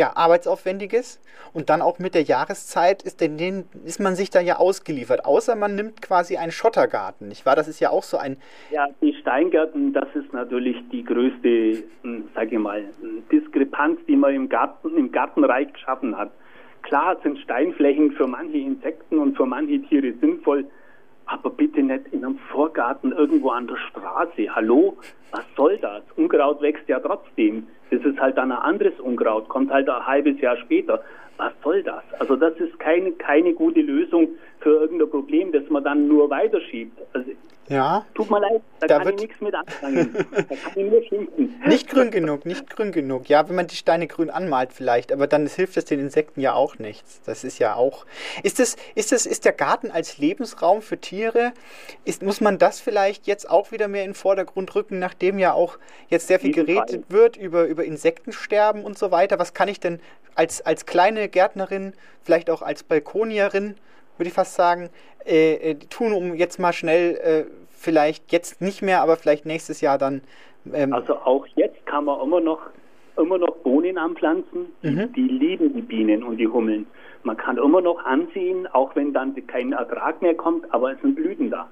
ja, 0.00 0.16
arbeitsaufwendiges. 0.16 1.20
Und 1.52 1.68
dann 1.68 1.82
auch 1.82 1.98
mit 1.98 2.14
der 2.14 2.22
Jahreszeit 2.22 3.02
ist, 3.02 3.20
den, 3.20 3.64
ist 3.84 4.00
man 4.00 4.14
sich 4.14 4.30
da 4.30 4.40
ja 4.40 4.56
ausgeliefert. 4.56 5.24
Außer 5.24 5.56
man 5.56 5.74
nimmt 5.74 6.00
quasi 6.00 6.36
einen 6.36 6.52
Schottergarten, 6.52 7.28
nicht 7.28 7.44
wahr? 7.44 7.54
Das 7.54 7.68
ist 7.68 7.80
ja 7.80 7.90
auch 7.90 8.02
so 8.02 8.16
ein. 8.16 8.36
Ja, 8.70 8.88
die 9.02 9.14
Steingärten, 9.20 9.92
das 9.92 10.08
ist 10.14 10.32
natürlich 10.32 10.76
die 10.90 11.04
größte, 11.04 11.84
hm, 12.02 12.28
sage 12.34 12.56
ich 12.56 12.58
mal, 12.58 12.84
Diskrepanz, 13.30 14.00
die 14.08 14.16
man 14.16 14.34
im 14.34 14.48
Garten, 14.48 14.96
im 14.96 15.12
Gartenreich 15.12 15.72
geschaffen 15.72 16.16
hat. 16.16 16.30
Klar 16.82 17.18
sind 17.22 17.38
Steinflächen 17.40 18.12
für 18.12 18.26
manche 18.26 18.56
Insekten 18.56 19.18
und 19.18 19.36
für 19.36 19.44
manche 19.44 19.82
Tiere 19.82 20.14
sinnvoll, 20.20 20.64
aber 21.26 21.50
bitte 21.50 21.82
nicht 21.82 22.06
in 22.12 22.24
einem 22.24 22.38
Vorgarten 22.50 23.12
irgendwo 23.12 23.50
an 23.50 23.66
der 23.66 23.76
Straße. 23.76 24.54
Hallo? 24.54 24.96
Was 25.32 25.44
soll 25.56 25.76
das? 25.78 26.02
Unkraut 26.16 26.62
wächst 26.62 26.88
ja 26.88 27.00
trotzdem. 27.00 27.66
Das 27.90 28.04
ist 28.04 28.20
halt 28.20 28.38
dann 28.38 28.52
ein 28.52 28.58
anderes 28.58 28.98
Unkraut, 29.00 29.48
kommt 29.48 29.70
halt 29.70 29.88
ein 29.88 30.06
halbes 30.06 30.40
Jahr 30.40 30.56
später. 30.58 31.02
Was 31.36 31.52
soll 31.64 31.82
das? 31.82 32.02
Also 32.18 32.36
das 32.36 32.54
ist 32.58 32.78
keine, 32.78 33.12
keine 33.12 33.54
gute 33.54 33.80
Lösung 33.80 34.28
für 34.60 34.80
irgendein 34.80 35.10
Problem, 35.10 35.52
das 35.52 35.68
man 35.70 35.82
dann 35.82 36.06
nur 36.06 36.28
weiterschiebt. 36.28 36.98
Also 37.14 37.30
ja. 37.70 38.04
Tut 38.14 38.30
mir 38.30 38.40
leid, 38.40 38.60
da, 38.80 38.86
da 38.86 38.98
kann 38.98 39.14
ich 39.14 39.20
nichts 39.20 39.40
mit 39.40 39.54
anfangen. 39.54 40.12
da 40.32 40.42
kann 40.42 40.72
ich 40.74 40.90
nur 40.90 41.02
schimpfen. 41.04 41.60
Nicht 41.66 41.88
grün 41.88 42.10
genug, 42.10 42.46
nicht 42.46 42.68
grün 42.68 42.90
genug. 42.90 43.28
Ja, 43.28 43.48
wenn 43.48 43.54
man 43.54 43.66
die 43.66 43.76
Steine 43.76 44.06
grün 44.06 44.28
anmalt 44.28 44.72
vielleicht, 44.72 45.12
aber 45.12 45.26
dann 45.26 45.46
hilft 45.46 45.76
es 45.76 45.84
den 45.84 46.00
Insekten 46.00 46.40
ja 46.40 46.54
auch 46.54 46.78
nichts. 46.78 47.20
Das 47.26 47.44
ist 47.44 47.58
ja 47.58 47.74
auch. 47.74 48.06
Ist 48.42 48.60
es, 48.60 48.76
ist 48.94 49.12
es, 49.12 49.26
ist 49.26 49.44
der 49.44 49.52
Garten 49.52 49.90
als 49.90 50.18
Lebensraum 50.18 50.82
für 50.82 50.98
Tiere? 50.98 51.52
Ist, 52.04 52.22
muss 52.22 52.40
man 52.40 52.58
das 52.58 52.80
vielleicht 52.80 53.26
jetzt 53.26 53.48
auch 53.48 53.72
wieder 53.72 53.88
mehr 53.88 54.04
in 54.04 54.10
den 54.10 54.14
Vordergrund 54.14 54.74
rücken, 54.74 54.98
nachdem 54.98 55.38
ja 55.38 55.52
auch 55.52 55.78
jetzt 56.08 56.26
sehr 56.26 56.40
viel 56.40 56.52
geredet 56.52 57.04
wird 57.08 57.36
über, 57.36 57.64
über 57.64 57.84
Insektensterben 57.84 58.84
und 58.84 58.98
so 58.98 59.10
weiter? 59.10 59.38
Was 59.38 59.54
kann 59.54 59.68
ich 59.68 59.78
denn 59.78 60.00
als, 60.34 60.60
als 60.62 60.86
kleine 60.86 61.28
Gärtnerin, 61.28 61.92
vielleicht 62.24 62.50
auch 62.50 62.62
als 62.62 62.82
Balkonierin, 62.82 63.76
würde 64.16 64.28
ich 64.28 64.34
fast 64.34 64.54
sagen, 64.54 64.90
äh, 65.26 65.54
äh, 65.54 65.74
tun, 65.74 66.12
um 66.12 66.34
jetzt 66.34 66.58
mal 66.58 66.72
schnell, 66.72 67.16
äh, 67.16 67.44
vielleicht 67.80 68.30
jetzt 68.30 68.60
nicht 68.60 68.82
mehr, 68.82 69.02
aber 69.02 69.16
vielleicht 69.16 69.46
nächstes 69.46 69.80
Jahr 69.80 69.98
dann. 69.98 70.20
Ähm 70.72 70.92
also 70.92 71.14
auch 71.14 71.46
jetzt 71.56 71.84
kann 71.86 72.04
man 72.04 72.20
immer 72.20 72.40
noch 72.40 72.60
immer 73.16 73.38
noch 73.38 73.56
Bohnen 73.58 73.98
anpflanzen. 73.98 74.66
Die, 74.82 75.12
die 75.12 75.28
lieben 75.28 75.74
die 75.74 75.82
Bienen 75.82 76.22
und 76.22 76.38
die 76.38 76.48
Hummeln. 76.48 76.86
Man 77.22 77.36
kann 77.36 77.58
immer 77.58 77.80
noch 77.80 78.02
ansehen, 78.04 78.66
auch 78.68 78.96
wenn 78.96 79.12
dann 79.12 79.34
kein 79.46 79.72
Ertrag 79.72 80.22
mehr 80.22 80.34
kommt, 80.34 80.72
aber 80.72 80.92
es 80.92 81.00
sind 81.02 81.16
Blüten 81.16 81.50
da. 81.50 81.68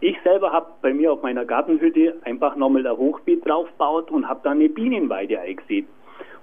Ich 0.00 0.16
selber 0.24 0.52
habe 0.52 0.66
bei 0.82 0.92
mir 0.92 1.12
auf 1.12 1.22
meiner 1.22 1.44
Gartenhütte 1.44 2.16
einfach 2.24 2.56
nochmal 2.56 2.86
ein 2.86 2.96
Hochbeet 2.96 3.46
draufgebaut 3.46 4.10
und 4.10 4.28
habe 4.28 4.40
da 4.42 4.50
eine 4.50 4.68
Bienenweide 4.68 5.40
eingesät. 5.40 5.86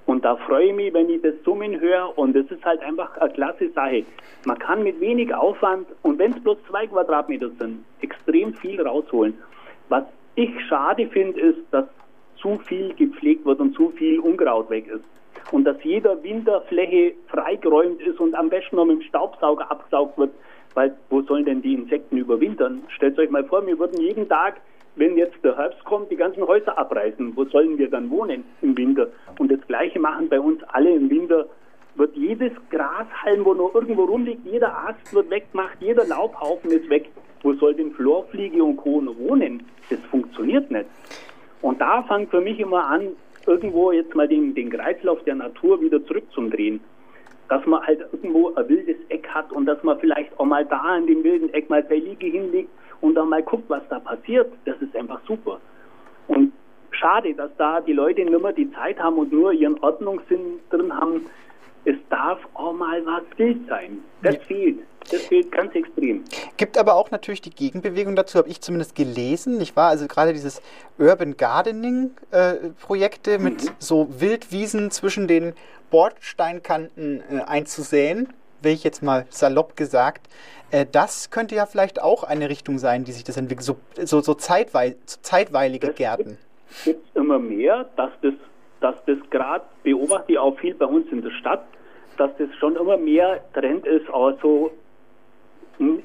Und 0.07 0.23
da 0.23 0.37
freue 0.37 0.69
ich 0.69 0.73
mich, 0.73 0.93
wenn 0.93 1.09
ich 1.09 1.21
das 1.21 1.35
Summen 1.43 1.79
höre. 1.79 2.17
Und 2.17 2.33
das 2.33 2.45
ist 2.49 2.63
halt 2.65 2.81
einfach 2.81 3.15
eine 3.17 3.31
klasse 3.33 3.69
Sache. 3.71 4.05
Man 4.45 4.57
kann 4.57 4.81
mit 4.81 4.99
wenig 5.01 5.35
Aufwand 5.35 5.85
und 6.01 6.17
wenn 6.17 6.31
es 6.31 6.41
bloß 6.41 6.57
zwei 6.69 6.87
Quadratmeter 6.87 7.49
sind, 7.59 7.83
extrem 8.01 8.53
viel 8.53 8.81
rausholen. 8.81 9.33
Was 9.89 10.05
ich 10.35 10.49
schade 10.67 11.07
finde, 11.07 11.39
ist, 11.39 11.59
dass 11.71 11.85
zu 12.37 12.57
viel 12.65 12.93
gepflegt 12.93 13.45
wird 13.45 13.59
und 13.59 13.75
zu 13.75 13.89
viel 13.91 14.19
Unkraut 14.19 14.69
weg 14.69 14.87
ist. 14.87 15.03
Und 15.51 15.65
dass 15.65 15.83
jeder 15.83 16.23
Winterfläche 16.23 17.13
freigeräumt 17.27 18.01
ist 18.01 18.19
und 18.19 18.33
am 18.33 18.49
besten 18.49 18.77
noch 18.77 18.85
mit 18.85 19.01
dem 19.01 19.01
Staubsauger 19.01 19.69
abgesaugt 19.69 20.17
wird. 20.17 20.31
Weil 20.73 20.95
wo 21.09 21.21
sollen 21.21 21.43
denn 21.43 21.61
die 21.61 21.73
Insekten 21.73 22.17
überwintern? 22.17 22.83
Stellt 22.95 23.19
euch 23.19 23.29
mal 23.29 23.43
vor, 23.43 23.65
wir 23.67 23.77
würden 23.77 23.99
jeden 23.99 24.29
Tag 24.29 24.61
wenn 24.97 25.15
jetzt 25.15 25.37
der 25.43 25.55
Herbst 25.55 25.83
kommt, 25.85 26.11
die 26.11 26.15
ganzen 26.15 26.45
Häuser 26.45 26.77
abreißen, 26.77 27.35
wo 27.35 27.45
sollen 27.45 27.77
wir 27.77 27.89
dann 27.89 28.09
wohnen 28.09 28.43
im 28.61 28.75
Winter? 28.77 29.07
Und 29.37 29.51
das 29.51 29.61
Gleiche 29.67 29.99
machen 29.99 30.27
bei 30.27 30.39
uns 30.39 30.61
alle 30.63 30.91
im 30.91 31.09
Winter. 31.09 31.45
Wird 31.95 32.15
jedes 32.15 32.51
Grashalm, 32.69 33.45
wo 33.45 33.53
noch 33.53 33.73
irgendwo 33.73 34.05
rumliegt, 34.05 34.45
jeder 34.45 34.75
Ast 34.87 35.13
wird 35.13 35.29
weggemacht, 35.29 35.77
jeder 35.79 36.05
Laubhaufen 36.05 36.71
ist 36.71 36.89
weg. 36.89 37.09
Wo 37.43 37.53
soll 37.53 37.75
denn 37.75 37.91
Florfliege 37.91 38.63
und 38.63 38.77
Co. 38.77 39.01
noch 39.01 39.17
wohnen? 39.17 39.63
Das 39.89 39.99
funktioniert 40.11 40.69
nicht. 40.69 40.85
Und 41.61 41.79
da 41.79 42.03
fängt 42.03 42.29
für 42.29 42.41
mich 42.41 42.59
immer 42.59 42.85
an, 42.87 43.09
irgendwo 43.45 43.91
jetzt 43.91 44.13
mal 44.15 44.27
den, 44.27 44.53
den 44.53 44.69
Kreislauf 44.69 45.23
der 45.23 45.35
Natur 45.35 45.79
wieder 45.81 46.03
zurückzudrehen. 46.05 46.79
Dass 47.49 47.65
man 47.65 47.81
halt 47.85 48.01
irgendwo 48.11 48.53
ein 48.55 48.67
wildes 48.67 48.97
Eck 49.09 49.27
hat 49.29 49.51
und 49.51 49.65
dass 49.65 49.81
man 49.83 49.99
vielleicht 49.99 50.37
auch 50.39 50.45
mal 50.45 50.65
da 50.65 50.97
in 50.97 51.07
dem 51.07 51.23
wilden 51.23 51.53
Eck 51.53 51.69
mal 51.69 51.83
seine 51.87 52.01
Liege 52.01 52.27
hinlegt 52.27 52.69
und 53.01 53.15
dann 53.15 53.29
mal 53.29 53.43
guckt, 53.43 53.69
was 53.69 53.83
da 53.89 53.99
passiert. 53.99 54.51
Das 54.65 54.75
ist 54.81 54.95
einfach 54.95 55.19
super. 55.27 55.59
Und 56.27 56.51
schade, 56.91 57.33
dass 57.33 57.51
da 57.57 57.81
die 57.81 57.93
Leute 57.93 58.23
nicht 58.23 58.41
mehr 58.41 58.53
die 58.53 58.71
Zeit 58.71 58.99
haben 58.99 59.17
und 59.17 59.31
nur 59.31 59.53
ihren 59.53 59.79
Ordnungssinn 59.79 60.59
drin 60.69 60.93
haben. 60.93 61.25
Es 61.85 61.95
darf 62.09 62.39
auch 62.53 62.73
mal 62.73 63.05
was 63.05 63.23
wild 63.37 63.65
sein. 63.67 63.99
Das 64.21 64.35
ja. 64.35 64.41
fehlt. 64.41 64.79
Das 65.09 65.21
fehlt 65.21 65.51
ganz 65.51 65.73
extrem. 65.73 66.25
Gibt 66.57 66.77
aber 66.77 66.95
auch 66.95 67.11
natürlich 67.11 67.41
die 67.41 67.49
Gegenbewegung 67.49 68.15
dazu, 68.15 68.39
habe 68.39 68.49
ich 68.49 68.59
zumindest 68.59 68.93
gelesen, 68.93 69.57
nicht 69.57 69.77
wahr? 69.77 69.89
Also 69.89 70.05
gerade 70.07 70.33
dieses 70.33 70.61
Urban 70.97 71.37
Gardening 71.37 72.11
äh, 72.31 72.55
mhm. 72.55 73.43
mit 73.43 73.73
so 73.79 74.07
Wildwiesen 74.19 74.91
zwischen 74.91 75.29
den 75.29 75.53
Bordsteinkanten 75.91 77.21
äh, 77.21 77.41
einzusäen, 77.43 78.33
will 78.61 78.73
ich 78.73 78.83
jetzt 78.83 79.01
mal 79.01 79.25
salopp 79.29 79.77
gesagt. 79.77 80.27
Äh, 80.71 80.85
das 80.91 81.29
könnte 81.31 81.55
ja 81.55 81.65
vielleicht 81.65 82.01
auch 82.01 82.23
eine 82.23 82.49
Richtung 82.49 82.77
sein, 82.77 83.03
die 83.03 83.11
sich 83.11 83.23
das 83.23 83.37
entwickelt, 83.37 83.63
so, 83.63 83.77
so, 84.03 84.21
so 84.21 84.33
zeitweil, 84.33 84.95
zeitweilige 85.05 85.87
das 85.87 85.95
Gärten. 85.95 86.37
Es 86.69 86.83
gibt 86.83 87.15
immer 87.15 87.39
mehr, 87.39 87.85
dass 87.95 88.11
das, 88.21 88.33
dass 88.81 88.95
das 89.05 89.17
gerade, 89.29 89.65
beobachte 89.83 90.33
ich 90.33 90.39
auch 90.39 90.57
viel 90.59 90.75
bei 90.75 90.85
uns 90.85 91.09
in 91.11 91.21
der 91.21 91.31
Stadt, 91.31 91.63
dass 92.17 92.31
das 92.37 92.49
schon 92.59 92.75
immer 92.75 92.97
mehr 92.97 93.41
Trend 93.53 93.85
ist, 93.85 94.09
also, 94.09 94.71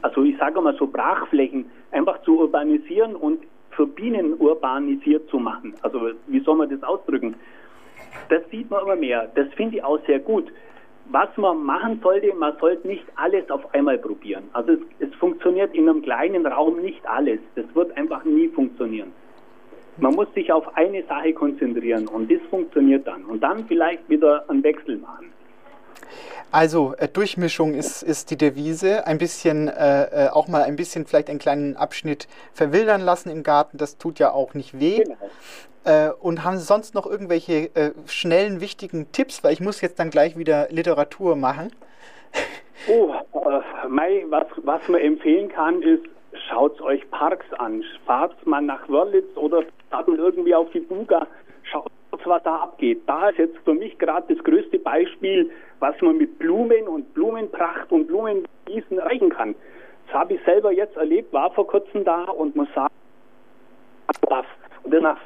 also 0.03 0.23
ich 0.23 0.37
sage 0.39 0.61
mal 0.61 0.77
so 0.77 0.87
Brachflächen 0.87 1.71
einfach 1.91 2.23
zu 2.23 2.39
urbanisieren 2.39 3.17
und 3.17 3.43
für 3.71 3.87
Bienen 3.87 4.35
urbanisiert 4.35 5.29
zu 5.31 5.39
machen. 5.39 5.75
Also 5.83 6.11
wie 6.27 6.41
soll 6.41 6.57
man 6.57 6.69
das 6.69 6.83
ausdrücken? 6.83 7.35
Das 8.29 8.43
sieht 8.51 8.71
man 8.71 8.83
immer 8.83 8.97
mehr. 8.97 9.31
Das 9.35 9.49
finde 9.55 9.77
ich 9.77 9.85
auch 9.85 9.99
sehr 10.07 10.19
gut 10.19 10.53
was 11.11 11.29
man 11.37 11.63
machen 11.65 12.01
sollte, 12.03 12.35
man 12.35 12.57
sollte 12.59 12.87
nicht 12.87 13.05
alles 13.17 13.51
auf 13.51 13.75
einmal 13.75 13.99
probieren. 13.99 14.45
Also 14.53 14.73
es, 14.73 14.81
es, 15.01 15.15
funktioniert 15.17 15.75
in 15.75 15.89
einem 15.89 16.03
kleinen 16.03 16.47
Raum 16.47 16.81
nicht 16.81 17.07
alles. 17.07 17.41
Das 17.55 17.65
wird 17.75 17.97
einfach 17.97 18.25
nie 18.25 18.49
funktionieren. 18.49 19.13
Man 19.99 20.15
muss 20.15 20.33
sich 20.35 20.51
auf 20.53 20.77
eine 20.77 21.03
Sache 21.05 21.33
konzentrieren 21.35 22.09
und 22.09 22.31
das 22.31 22.41
funktioniert 22.49 23.07
dann. 23.07 23.25
Und 23.25 23.43
dann 23.43 23.67
vielleicht 23.67 24.09
wieder 24.09 24.49
einen 24.49 24.63
Wechsel 24.63 24.99
machen. 24.99 25.33
Also 26.51 26.95
äh, 26.99 27.09
Durchmischung 27.09 27.75
ist, 27.75 28.03
ist 28.03 28.31
die 28.31 28.37
Devise. 28.37 29.07
Ein 29.07 29.19
bisschen, 29.19 29.69
äh, 29.69 30.27
äh, 30.27 30.29
auch 30.29 30.49
mal 30.49 30.63
ein 30.63 30.77
bisschen 30.77 31.07
vielleicht 31.07 31.31
einen 31.31 31.39
kleinen 31.39 31.77
Abschnitt 31.77 32.29
verwildern 32.53 33.01
lassen 33.01 33.31
im 33.31 33.43
Garten. 33.43 33.79
Das 33.79 33.97
tut 33.97 34.19
ja 34.19 34.33
auch 34.33 34.53
nicht 34.53 34.79
weh. 34.79 35.05
Genau. 35.05 35.17
Äh, 35.85 36.13
und 36.21 36.45
haben 36.45 36.59
Sie 36.59 36.65
sonst 36.65 36.95
noch 36.95 37.07
irgendwelche 37.07 37.71
schnellen, 38.07 38.61
wichtigen 38.61 39.11
Tipps? 39.13 39.43
Weil 39.43 39.55
ich 39.55 39.61
muss 39.61 39.81
jetzt 39.81 39.99
dann 39.99 40.11
gleich 40.11 40.37
wieder 40.37 40.69
Literatur 40.71 41.37
machen. 41.37 41.73
Oh, 42.89 43.15
Mai, 43.89 44.25
was, 44.29 44.47
was 44.59 44.87
man 44.89 45.01
empfehlen 45.01 45.49
kann, 45.49 45.83
ist, 45.83 46.05
schaut 46.49 46.81
euch 46.83 47.09
Parks 47.11 47.47
an. 47.59 47.83
Fahrt 48.07 48.47
mal 48.47 48.61
nach 48.61 48.89
Wörlitz 48.89 49.37
oder 49.37 49.63
fahrt 49.91 50.09
mal 50.09 50.19
irgendwie 50.19 50.55
auf 50.55 50.71
die 50.73 50.81
Buga. 50.81 51.27
Schaut, 51.63 51.91
was 52.11 52.43
da 52.43 52.57
abgeht. 52.57 53.03
Da 53.07 53.31
ist 53.31 53.39
jetzt 53.39 53.57
für 53.65 53.75
mich 53.75 53.99
gerade 53.99 54.35
das 54.35 54.45
größte 54.45 54.79
Beispiel, 54.79 55.51
was 55.83 56.01
man 56.01 56.17
mit 56.17 56.39
Blumen 56.39 56.87
und 56.87 57.13
Blumenpracht 57.13 57.91
und 57.91 58.07
Blumengießen 58.07 58.99
erreichen 58.99 59.31
kann. 59.31 59.57
Das 60.07 60.15
habe 60.15 60.35
ich 60.35 60.41
selber 60.45 60.71
jetzt 60.71 60.97
erlebt, 60.97 61.33
war 61.33 61.51
vor 61.51 61.67
kurzem 61.67 62.05
da 62.05 62.23
und 62.25 62.55
muss 62.55 62.69
sagen, 62.73 62.95
das. 64.29 64.47
Und 64.85 65.03
nach 65.03 65.19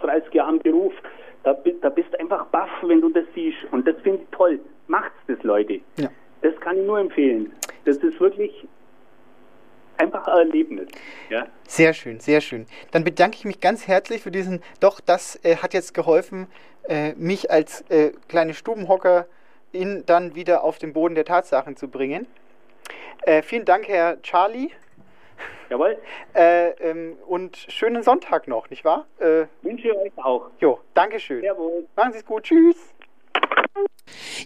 30 0.00 0.32
Jahren 0.32 0.60
Beruf, 0.60 0.92
da, 1.42 1.52
da 1.82 1.88
bist 1.88 2.12
du 2.12 2.20
einfach 2.20 2.46
baff, 2.46 2.70
wenn 2.82 3.00
du 3.00 3.08
das 3.08 3.24
siehst. 3.34 3.58
Und 3.72 3.88
das 3.88 3.96
finde 4.02 4.22
ich 4.22 4.28
toll. 4.30 4.60
Macht's 4.86 5.18
das, 5.26 5.42
Leute. 5.42 5.80
Ja. 5.96 6.08
Das 6.42 6.54
kann 6.60 6.78
ich 6.78 6.86
nur 6.86 7.00
empfehlen. 7.00 7.52
Das 7.84 7.96
ist 7.96 8.20
wirklich 8.20 8.68
einfach 9.96 10.28
ein 10.28 10.38
Erlebnis. 10.38 10.88
Ja? 11.28 11.48
Sehr 11.66 11.92
schön, 11.92 12.20
sehr 12.20 12.40
schön. 12.40 12.66
Dann 12.92 13.02
bedanke 13.02 13.36
ich 13.36 13.44
mich 13.44 13.60
ganz 13.60 13.88
herzlich 13.88 14.22
für 14.22 14.30
diesen, 14.30 14.62
doch, 14.78 15.00
das 15.00 15.44
äh, 15.44 15.56
hat 15.56 15.74
jetzt 15.74 15.92
geholfen, 15.92 16.46
äh, 16.88 17.14
mich 17.14 17.50
als 17.50 17.80
äh, 17.90 18.12
kleine 18.28 18.54
Stubenhocker 18.54 19.26
in, 19.74 20.04
dann 20.06 20.34
wieder 20.34 20.64
auf 20.64 20.78
den 20.78 20.92
Boden 20.92 21.14
der 21.14 21.24
Tatsachen 21.24 21.76
zu 21.76 21.88
bringen. 21.88 22.26
Äh, 23.22 23.42
vielen 23.42 23.64
Dank, 23.64 23.88
Herr 23.88 24.20
Charlie. 24.22 24.70
Jawohl. 25.70 25.98
Äh, 26.34 26.70
ähm, 26.80 27.16
und 27.26 27.56
schönen 27.56 28.02
Sonntag 28.02 28.48
noch, 28.48 28.70
nicht 28.70 28.84
wahr? 28.84 29.06
Äh, 29.18 29.46
Wünsche 29.62 29.88
ich 29.88 29.96
euch 29.96 30.12
auch. 30.16 30.50
Jo, 30.60 30.80
Dankeschön. 30.94 31.40
Servus. 31.40 31.84
Machen 31.96 32.12
Sie 32.12 32.18
es 32.18 32.24
gut. 32.24 32.44
Tschüss. 32.44 32.93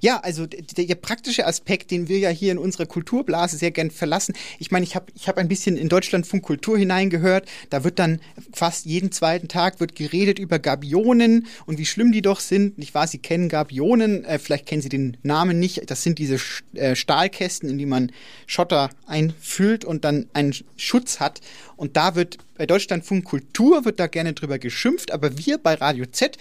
Ja, 0.01 0.21
also 0.21 0.47
der, 0.47 0.87
der, 0.87 0.95
praktische 0.95 1.47
Aspekt, 1.47 1.91
den 1.91 2.09
wir 2.09 2.19
ja 2.19 2.29
hier 2.31 2.53
in 2.53 2.59
unserer 2.59 2.87
Kulturblase 2.87 3.57
sehr 3.57 3.71
gern 3.71 3.91
verlassen. 3.91 4.35
Ich 4.59 4.71
meine, 4.71 4.85
ich 4.85 4.95
habe 4.95 5.07
ich 5.15 5.29
hab 5.29 5.39
ein 5.39 5.49
bisschen 5.49 5.77
in 5.77 5.89
Deutschlandfunk 5.89 6.45
Kultur 6.45 6.79
hineingehört. 6.79 7.49
Da 7.71 7.85
wird 7.85 7.99
dann 7.99 8.21
fast 8.53 8.87
jeden 8.87 9.13
zweiten 9.13 9.49
Tag 9.49 9.81
wird 9.81 9.95
geredet 9.95 10.39
über 10.39 10.59
Gabionen 10.59 11.47
und 11.67 11.79
wie 11.79 11.87
schlimm 11.87 12.13
die 12.13 12.23
doch 12.23 12.41
sind. 12.41 12.79
Ich 12.79 12.95
weiß, 12.95 13.11
Sie 13.11 13.19
kennen 13.19 13.49
Gabionen, 13.49 14.25
äh, 14.25 14.39
vielleicht 14.39 14.67
kennen 14.67 14.83
Sie 14.83 14.89
den 14.89 15.17
Namen 15.23 15.59
nicht. 15.59 15.91
Das 15.91 16.03
sind 16.03 16.19
diese 16.19 16.39
äh, 16.75 16.95
Stahlkästen, 16.95 17.69
in 17.69 17.79
die 17.79 17.87
man 17.87 18.13
Schotter 18.47 18.91
einfüllt 19.07 19.85
und 19.85 20.05
dann 20.05 20.29
einen 20.33 20.55
Schutz 20.77 21.21
hat. 21.21 21.41
Und 21.77 21.97
da 21.97 22.15
wird 22.15 22.39
bei 22.57 22.67
Deutschlandfunk 22.67 23.25
Kultur 23.25 23.85
wird 23.85 24.01
da 24.01 24.09
gerne 24.09 24.33
drüber 24.33 24.59
geschimpft, 24.59 25.13
aber 25.13 25.39
wir 25.39 25.59
bei 25.59 25.75
Radio 25.75 26.07
Z 26.07 26.37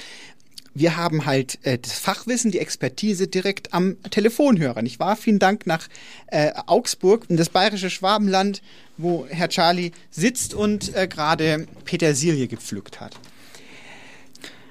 wir 0.79 0.95
haben 0.95 1.25
halt 1.25 1.57
äh, 1.65 1.79
das 1.79 1.93
Fachwissen, 1.93 2.51
die 2.51 2.59
Expertise 2.59 3.27
direkt 3.27 3.73
am 3.73 3.97
Telefonhörer, 4.03 4.81
nicht 4.81 4.99
wahr? 4.99 5.15
Vielen 5.15 5.39
Dank 5.39 5.65
nach 5.65 5.87
äh, 6.27 6.51
Augsburg, 6.67 7.25
in 7.29 7.37
das 7.37 7.49
bayerische 7.49 7.89
Schwabenland, 7.89 8.61
wo 8.97 9.25
Herr 9.27 9.49
Charlie 9.49 9.91
sitzt 10.11 10.53
und 10.53 10.95
äh, 10.95 11.07
gerade 11.07 11.65
Petersilie 11.85 12.47
gepflückt 12.47 12.99
hat. 12.99 13.15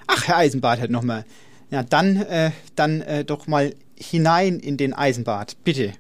Ach, 0.07 0.29
Herr 0.29 0.37
Eisenbart 0.37 0.81
hat 0.81 0.91
nochmal. 0.91 1.25
Ja, 1.71 1.83
dann, 1.83 2.17
äh, 2.17 2.53
dann 2.77 3.01
äh, 3.01 3.25
doch 3.25 3.49
mal 3.49 3.75
hinein 3.97 4.61
in 4.61 4.77
den 4.77 4.95
Eisenbart, 4.95 5.57
bitte. 5.65 5.95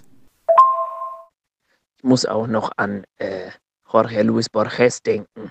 Ich 1.96 2.04
muss 2.04 2.26
auch 2.26 2.46
noch 2.46 2.70
an 2.76 3.04
äh, 3.18 3.50
Jorge 3.92 4.22
Luis 4.22 4.48
Borges 4.48 5.02
denken. 5.02 5.50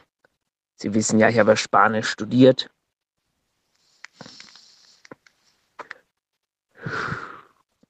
Sie 0.78 0.94
wissen 0.94 1.20
ja, 1.20 1.28
ich 1.28 1.40
habe 1.40 1.58
Spanisch 1.58 2.08
studiert 2.10 2.70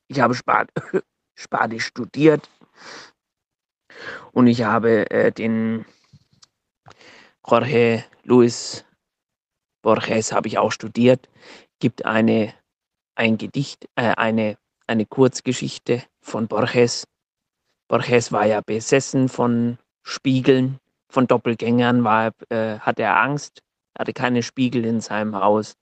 Ich 0.07 0.19
habe 0.19 0.35
Span 0.35 0.67
Spanisch 1.35 1.85
studiert 1.85 2.49
und 4.31 4.47
ich 4.47 4.63
habe 4.63 5.09
äh, 5.11 5.31
den 5.31 5.85
Jorge 7.47 8.03
Luis 8.23 8.85
Borges 9.81 10.31
habe 10.31 10.47
ich 10.47 10.57
auch 10.57 10.71
studiert. 10.71 11.29
Gibt 11.79 12.05
eine 12.05 12.53
ein 13.15 13.37
Gedicht, 13.37 13.87
äh, 13.95 14.15
eine 14.15 14.57
eine 14.87 15.05
Kurzgeschichte 15.05 16.03
von 16.21 16.47
Borges. 16.47 17.05
Borges 17.87 18.31
war 18.31 18.45
ja 18.45 18.61
besessen 18.61 19.29
von 19.29 19.77
Spiegeln, 20.03 20.79
von 21.09 21.27
Doppelgängern, 21.27 22.03
war, 22.03 22.31
äh, 22.49 22.79
hatte 22.79 23.03
er 23.03 23.21
Angst, 23.21 23.61
hatte 23.97 24.13
keine 24.13 24.43
Spiegel 24.43 24.85
in 24.85 25.01
seinem 25.01 25.35
Haus. 25.35 25.75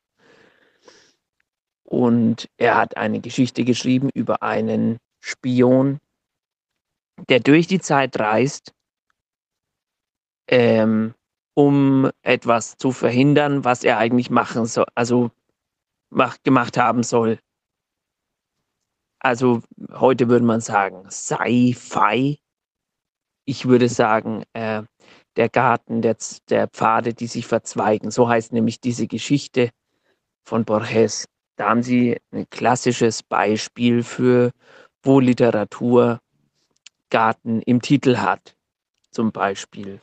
Und 1.83 2.49
er 2.57 2.77
hat 2.77 2.97
eine 2.97 3.19
Geschichte 3.19 3.63
geschrieben 3.63 4.09
über 4.13 4.41
einen 4.41 4.97
Spion, 5.21 5.99
der 7.29 7.39
durch 7.39 7.67
die 7.67 7.79
Zeit 7.79 8.19
reist, 8.19 8.73
ähm, 10.47 11.13
um 11.55 12.09
etwas 12.23 12.77
zu 12.77 12.91
verhindern, 12.91 13.63
was 13.63 13.83
er 13.83 13.97
eigentlich 13.97 14.29
machen 14.29 14.65
soll, 14.65 14.85
also 14.95 15.31
mach, 16.09 16.37
gemacht 16.43 16.77
haben 16.77 17.03
soll. 17.03 17.39
Also 19.19 19.61
heute 19.91 20.27
würde 20.29 20.45
man 20.45 20.59
sagen 20.59 21.09
Sci-Fi. 21.09 22.39
Ich 23.45 23.65
würde 23.65 23.89
sagen, 23.89 24.43
äh, 24.53 24.83
der 25.35 25.49
Garten 25.49 26.01
der, 26.01 26.17
der 26.49 26.67
Pfade, 26.67 27.13
die 27.13 27.27
sich 27.27 27.47
verzweigen. 27.47 28.11
So 28.11 28.27
heißt 28.27 28.53
nämlich 28.53 28.79
diese 28.81 29.07
Geschichte 29.07 29.69
von 30.45 30.65
Borges. 30.65 31.25
Da 31.55 31.69
haben 31.69 31.83
Sie 31.83 32.17
ein 32.31 32.49
klassisches 32.49 33.21
Beispiel 33.23 34.03
für, 34.03 34.51
wo 35.03 35.19
Literatur 35.19 36.19
Garten 37.09 37.61
im 37.61 37.81
Titel 37.81 38.17
hat. 38.17 38.55
Zum 39.11 39.31
Beispiel 39.31 40.01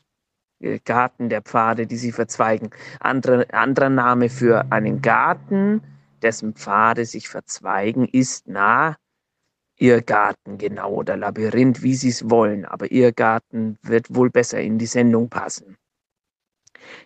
äh, 0.61 0.79
Garten 0.85 1.29
der 1.29 1.43
Pfade, 1.43 1.87
die 1.87 1.97
sie 1.97 2.13
verzweigen. 2.13 2.71
Andere, 3.01 3.53
anderer 3.53 3.89
Name 3.89 4.29
für 4.29 4.71
einen 4.71 5.03
Garten, 5.03 5.83
dessen 6.23 6.55
Pfade 6.55 7.05
sich 7.05 7.29
verzweigen, 7.29 8.07
ist 8.07 8.47
nah 8.47 8.97
Irrgarten, 9.77 10.59
genau, 10.59 10.93
oder 10.93 11.17
Labyrinth, 11.17 11.83
wie 11.83 11.95
Sie 11.95 12.11
es 12.11 12.29
wollen. 12.29 12.67
Aber 12.67 12.93
Irrgarten 12.93 13.79
wird 13.83 14.15
wohl 14.15 14.31
besser 14.31 14.61
in 14.61 14.79
die 14.79 14.87
Sendung 14.87 15.31
passen. 15.31 15.79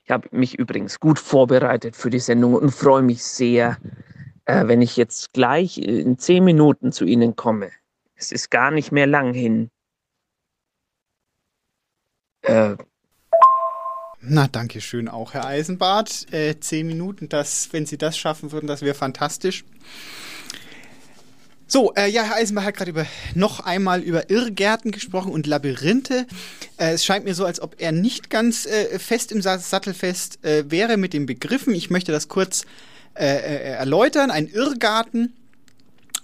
Ich 0.05 0.11
habe 0.11 0.29
mich 0.33 0.59
übrigens 0.59 0.99
gut 0.99 1.19
vorbereitet 1.19 1.95
für 1.95 2.11
die 2.11 2.19
Sendung 2.19 2.55
und 2.55 2.75
freue 2.75 3.03
mich 3.03 3.23
sehr, 3.23 3.79
äh, 4.47 4.67
wenn 4.67 4.83
ich 4.83 4.97
jetzt 4.97 5.33
gleich 5.33 5.79
in 5.79 6.19
zehn 6.19 6.45
Minuten 6.45 6.93
zu 6.93 7.05
Ihnen 7.05 7.37
komme. 7.37 7.71
Es 8.15 8.33
ist 8.33 8.51
gar 8.51 8.71
nicht 8.71 8.93
mehr 8.93 9.07
lang 9.07 9.35
hin. 9.35 9.71
Äh, 12.43 12.77
na, 14.21 14.49
danke 14.49 14.81
schön 14.81 15.09
auch, 15.09 15.35
Herr 15.35 15.45
Eisenbart. 15.45 16.33
Äh, 16.33 16.59
zehn 16.59 16.87
Minuten, 16.87 17.29
das, 17.29 17.69
wenn 17.73 17.85
Sie 17.85 17.99
das 17.99 18.17
schaffen 18.17 18.53
würden, 18.53 18.67
das 18.67 18.83
wäre 18.83 18.95
fantastisch. 18.95 19.65
So, 21.67 21.93
äh, 21.95 22.09
ja, 22.09 22.23
Herr 22.23 22.37
Eisenbach 22.37 22.65
hat 22.65 22.77
gerade 22.77 22.91
über 22.91 23.07
noch 23.35 23.61
einmal 23.61 24.03
über 24.03 24.31
Irrgärten 24.31 24.93
gesprochen 24.93 25.33
und 25.33 25.47
Labyrinthe. 25.47 26.27
Äh, 26.77 26.93
es 26.93 27.05
scheint 27.05 27.25
mir 27.25 27.35
so, 27.35 27.45
als 27.45 27.61
ob 27.61 27.77
er 27.81 27.93
nicht 27.93 28.31
ganz 28.31 28.67
äh, 28.67 28.99
fest 28.99 29.33
im 29.33 29.43
Sattelfest 29.43 30.45
äh, 30.45 30.71
wäre 30.71 30.97
mit 30.97 31.15
den 31.15 31.27
Begriffen. 31.27 31.75
Ich 31.75 31.91
möchte 31.91 32.13
das 32.13 32.29
kurz 32.29 32.65
äh, 33.15 33.27
äh, 33.27 33.71
erläutern. 33.73 34.31
Ein 34.31 34.47
Irrgarten, 34.47 35.35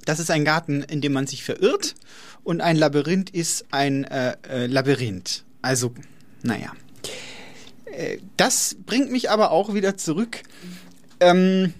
das 0.04 0.18
ist 0.20 0.30
ein 0.30 0.44
Garten, 0.44 0.82
in 0.82 1.00
dem 1.00 1.12
man 1.12 1.26
sich 1.26 1.44
verirrt, 1.44 1.94
und 2.42 2.60
ein 2.60 2.76
Labyrinth 2.76 3.30
ist 3.30 3.66
ein 3.70 4.06
Labyrinth. 4.48 5.44
Also, 5.60 5.92
naja. 6.42 6.72
das 8.38 8.76
bringt 8.86 9.12
mich 9.12 9.30
aber 9.30 9.50
auch 9.50 9.74
wieder 9.74 9.98
zurück. 9.98 10.42
Ähm, 11.20 11.74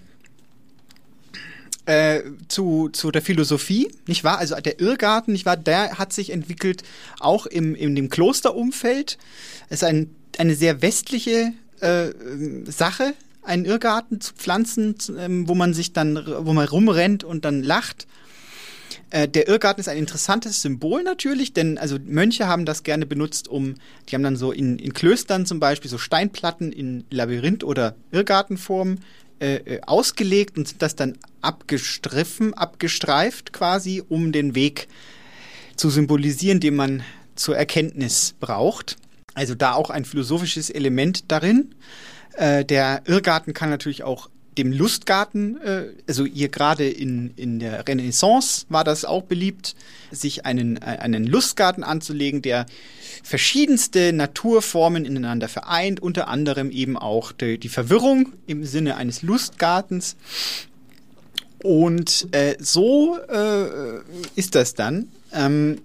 äh, 1.85 2.21
zu, 2.47 2.89
zu 2.89 3.11
der 3.11 3.21
Philosophie, 3.21 3.91
nicht 4.07 4.23
wahr? 4.23 4.37
Also 4.37 4.55
der 4.55 4.79
Irrgarten, 4.79 5.33
nicht 5.33 5.45
wahr? 5.45 5.57
Der 5.57 5.97
hat 5.97 6.13
sich 6.13 6.29
entwickelt 6.29 6.83
auch 7.19 7.45
im, 7.47 7.75
in 7.75 7.95
dem 7.95 8.09
Klosterumfeld. 8.09 9.17
Es 9.69 9.81
ist 9.81 9.83
ein, 9.83 10.15
eine 10.37 10.55
sehr 10.55 10.81
westliche 10.81 11.53
äh, 11.79 12.09
Sache, 12.65 13.13
einen 13.43 13.65
Irrgarten 13.65 14.21
zu 14.21 14.33
pflanzen, 14.33 14.95
ähm, 15.17 15.47
wo 15.47 15.55
man 15.55 15.73
sich 15.73 15.93
dann, 15.93 16.23
wo 16.39 16.53
man 16.53 16.67
rumrennt 16.67 17.23
und 17.23 17.45
dann 17.45 17.63
lacht. 17.63 18.07
Äh, 19.09 19.27
der 19.27 19.47
Irrgarten 19.47 19.81
ist 19.81 19.89
ein 19.89 19.97
interessantes 19.97 20.61
Symbol 20.61 21.03
natürlich, 21.03 21.53
denn 21.53 21.77
also 21.77 21.97
Mönche 22.03 22.47
haben 22.47 22.65
das 22.65 22.83
gerne 22.83 23.05
benutzt, 23.05 23.47
um, 23.47 23.75
die 24.07 24.15
haben 24.15 24.23
dann 24.23 24.37
so 24.37 24.51
in, 24.51 24.79
in 24.79 24.93
Klöstern 24.93 25.45
zum 25.45 25.59
Beispiel 25.59 25.89
so 25.89 25.97
Steinplatten 25.97 26.71
in 26.71 27.05
Labyrinth- 27.11 27.63
oder 27.63 27.95
Irrgartenform 28.11 28.99
äh, 29.39 29.55
äh, 29.55 29.81
ausgelegt 29.81 30.57
und 30.57 30.67
sind 30.67 30.81
das 30.81 30.95
dann 30.95 31.17
abgestriffen, 31.41 32.53
abgestreift 32.53 33.53
quasi, 33.53 34.03
um 34.07 34.31
den 34.31 34.55
Weg 34.55 34.87
zu 35.75 35.89
symbolisieren, 35.89 36.59
den 36.59 36.75
man 36.75 37.03
zur 37.35 37.57
Erkenntnis 37.57 38.35
braucht. 38.39 38.97
Also 39.33 39.55
da 39.55 39.73
auch 39.73 39.89
ein 39.89 40.05
philosophisches 40.05 40.69
Element 40.69 41.31
darin. 41.31 41.73
Äh, 42.33 42.65
der 42.65 43.01
Irrgarten 43.05 43.53
kann 43.53 43.69
natürlich 43.69 44.03
auch 44.03 44.29
dem 44.57 44.71
Lustgarten, 44.71 45.61
äh, 45.61 45.85
also 46.07 46.25
hier 46.25 46.49
gerade 46.49 46.87
in, 46.87 47.33
in 47.35 47.59
der 47.59 47.87
Renaissance 47.87 48.65
war 48.69 48.83
das 48.83 49.05
auch 49.05 49.23
beliebt, 49.23 49.75
sich 50.11 50.45
einen, 50.45 50.77
äh, 50.77 50.97
einen 50.99 51.25
Lustgarten 51.25 51.83
anzulegen, 51.83 52.41
der 52.41 52.65
verschiedenste 53.23 54.11
Naturformen 54.11 55.05
ineinander 55.05 55.47
vereint, 55.47 56.01
unter 56.01 56.27
anderem 56.27 56.69
eben 56.69 56.97
auch 56.97 57.31
die, 57.31 57.57
die 57.57 57.69
Verwirrung 57.69 58.33
im 58.45 58.65
Sinne 58.65 58.97
eines 58.97 59.21
Lustgartens. 59.21 60.17
Und 61.63 62.27
äh, 62.31 62.55
so 62.59 63.17
äh, 63.17 63.99
ist 64.35 64.55
das 64.55 64.73
dann. 64.73 65.09
Ähm, 65.31 65.81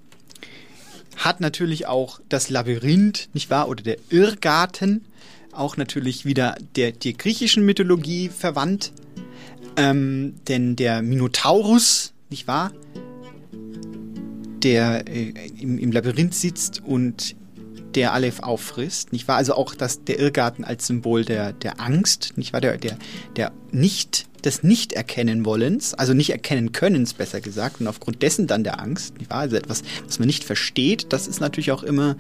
hat 1.17 1.41
natürlich 1.41 1.87
auch 1.87 2.21
das 2.29 2.51
Labyrinth, 2.51 3.29
nicht 3.33 3.49
wahr, 3.49 3.69
oder 3.69 3.83
der 3.83 3.99
Irrgarten, 4.11 5.05
auch 5.59 5.77
natürlich 5.77 6.25
wieder 6.25 6.57
der, 6.77 6.93
der 6.93 7.13
griechischen 7.13 7.65
Mythologie 7.65 8.29
verwandt. 8.29 8.93
Ähm, 9.77 10.35
denn 10.49 10.77
der 10.77 11.03
Minotaurus, 11.03 12.15
nicht 12.31 12.47
wahr, 12.47 12.73
der 14.63 15.07
äh, 15.07 15.33
im, 15.61 15.79
im 15.79 15.93
Labyrinth 15.93 16.35
sitzt 16.35 16.83
und 16.85 17.37
der 17.95 18.13
alle 18.13 18.33
auffrisst, 18.43 19.13
nicht 19.13 19.27
wahr? 19.27 19.37
Also 19.37 19.55
auch 19.55 19.75
das, 19.75 20.05
der 20.05 20.19
Irrgarten 20.19 20.65
als 20.65 20.87
Symbol 20.87 21.25
der, 21.25 21.53
der 21.53 21.81
Angst, 21.81 22.35
nicht 22.37 22.53
wahr? 22.53 22.61
Der, 22.61 22.77
der, 22.77 22.99
der 23.37 23.53
nicht, 23.73 24.27
des 24.45 24.63
Nicht-Erkennen-Wollens, 24.63 25.95
also 25.95 26.13
nicht 26.13 26.31
erkennen 26.31 26.73
Könnens, 26.73 27.15
besser 27.15 27.41
gesagt, 27.41 27.81
und 27.81 27.87
aufgrund 27.87 28.23
dessen 28.23 28.47
dann 28.47 28.65
der 28.65 28.81
Angst, 28.81 29.19
nicht 29.19 29.31
wahr? 29.31 29.41
Also 29.41 29.57
etwas, 29.57 29.83
was 30.05 30.19
man 30.19 30.27
nicht 30.27 30.45
versteht, 30.45 31.13
das 31.13 31.27
ist 31.27 31.41
natürlich 31.41 31.73
auch 31.73 31.83
immer 31.83 32.17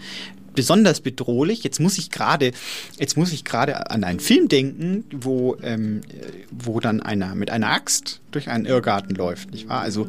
besonders 0.56 1.00
bedrohlich. 1.00 1.62
Jetzt 1.62 1.78
muss 1.78 1.98
ich 1.98 2.10
gerade, 2.10 2.50
jetzt 2.98 3.16
muss 3.16 3.32
ich 3.32 3.44
gerade 3.44 3.90
an 3.90 4.02
einen 4.02 4.18
Film 4.18 4.48
denken, 4.48 5.04
wo, 5.12 5.56
ähm, 5.62 6.00
wo 6.50 6.80
dann 6.80 7.00
einer 7.00 7.36
mit 7.36 7.50
einer 7.50 7.70
Axt 7.70 8.20
durch 8.32 8.48
einen 8.48 8.66
Irrgarten 8.66 9.14
läuft, 9.14 9.52
nicht 9.52 9.68
wahr? 9.68 9.82
Also 9.82 10.08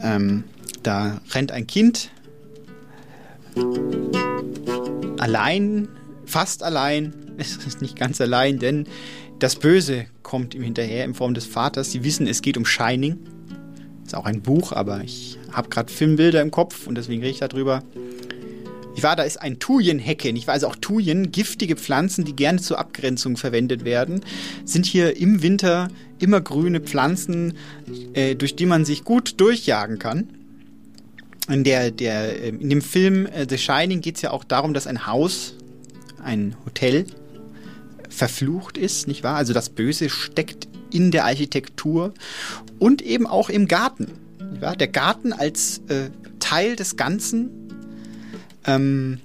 ähm, 0.00 0.44
da 0.84 1.20
rennt 1.32 1.50
ein 1.50 1.66
Kind 1.66 2.10
allein, 5.18 5.88
fast 6.24 6.62
allein, 6.62 7.12
es 7.38 7.56
ist 7.56 7.82
nicht 7.82 7.96
ganz 7.96 8.20
allein, 8.20 8.58
denn 8.58 8.86
das 9.38 9.56
Böse 9.56 10.06
kommt 10.22 10.54
ihm 10.54 10.62
hinterher 10.62 11.04
in 11.04 11.14
Form 11.14 11.34
des 11.34 11.46
Vaters. 11.46 11.90
Sie 11.90 12.04
wissen, 12.04 12.26
es 12.26 12.42
geht 12.42 12.56
um 12.56 12.66
Shining. 12.66 13.18
Ist 14.04 14.14
auch 14.14 14.26
ein 14.26 14.42
Buch, 14.42 14.72
aber 14.72 15.02
ich 15.02 15.38
habe 15.50 15.70
gerade 15.70 15.90
Filmbilder 15.90 16.42
im 16.42 16.50
Kopf 16.50 16.86
und 16.86 16.96
deswegen 16.96 17.22
rede 17.22 17.32
ich 17.32 17.38
darüber. 17.38 17.82
Ich 19.00 19.04
war, 19.04 19.16
da 19.16 19.22
ist 19.22 19.40
ein 19.40 19.58
Thujenhecke. 19.58 20.28
Ich 20.28 20.46
weiß 20.46 20.62
also 20.62 20.68
auch 20.68 20.76
Thujen, 20.76 21.32
giftige 21.32 21.76
Pflanzen, 21.76 22.26
die 22.26 22.36
gerne 22.36 22.60
zur 22.60 22.78
Abgrenzung 22.78 23.38
verwendet 23.38 23.86
werden, 23.86 24.20
sind 24.66 24.84
hier 24.84 25.16
im 25.16 25.42
Winter 25.42 25.88
immer 26.18 26.42
grüne 26.42 26.80
Pflanzen, 26.80 27.54
äh, 28.12 28.34
durch 28.34 28.56
die 28.56 28.66
man 28.66 28.84
sich 28.84 29.04
gut 29.04 29.40
durchjagen 29.40 29.98
kann 29.98 30.28
in, 31.48 31.64
der, 31.64 31.90
der, 31.90 32.44
ähm, 32.44 32.60
in 32.60 32.68
dem 32.68 32.82
Film 32.82 33.24
äh, 33.24 33.46
The 33.48 33.56
Shining 33.56 34.02
geht 34.02 34.16
es 34.16 34.22
ja 34.22 34.32
auch 34.32 34.44
darum, 34.44 34.74
dass 34.74 34.86
ein 34.86 35.06
Haus, 35.06 35.54
ein 36.22 36.54
Hotel, 36.66 37.06
verflucht 38.10 38.76
ist, 38.76 39.08
nicht 39.08 39.24
wahr? 39.24 39.36
Also 39.36 39.54
das 39.54 39.70
Böse 39.70 40.10
steckt 40.10 40.68
in 40.92 41.10
der 41.10 41.24
Architektur 41.24 42.12
und 42.78 43.00
eben 43.00 43.26
auch 43.26 43.48
im 43.48 43.66
Garten. 43.66 44.08
Nicht 44.50 44.60
wahr? 44.60 44.76
Der 44.76 44.88
Garten 44.88 45.32
als 45.32 45.78
äh, 45.88 46.10
Teil 46.38 46.76
des 46.76 46.96
Ganzen. 46.96 47.59
Ähm, 48.76 49.18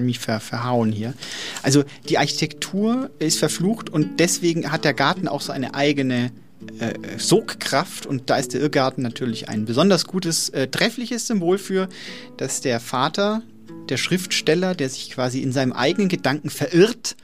mich 0.00 0.18
ver, 0.18 0.40
verhauen 0.40 0.92
hier. 0.92 1.14
Also 1.62 1.84
die 2.08 2.18
Architektur 2.18 3.10
ist 3.18 3.38
verflucht 3.38 3.90
und 3.90 4.20
deswegen 4.20 4.72
hat 4.72 4.84
der 4.84 4.94
Garten 4.94 5.28
auch 5.28 5.40
so 5.40 5.52
eine 5.52 5.74
eigene 5.74 6.32
äh, 6.78 7.18
Sogkraft 7.18 8.06
und 8.06 8.30
da 8.30 8.36
ist 8.36 8.54
der 8.54 8.60
Irrgarten 8.60 9.02
natürlich 9.02 9.48
ein 9.48 9.64
besonders 9.64 10.06
gutes, 10.06 10.48
äh, 10.50 10.68
treffliches 10.68 11.26
Symbol 11.26 11.58
für, 11.58 11.88
dass 12.36 12.60
der 12.60 12.80
Vater, 12.80 13.42
der 13.88 13.96
Schriftsteller, 13.96 14.74
der 14.74 14.88
sich 14.88 15.10
quasi 15.10 15.40
in 15.40 15.52
seinem 15.52 15.72
eigenen 15.72 16.08
Gedanken 16.08 16.50
verirrt, 16.50 17.16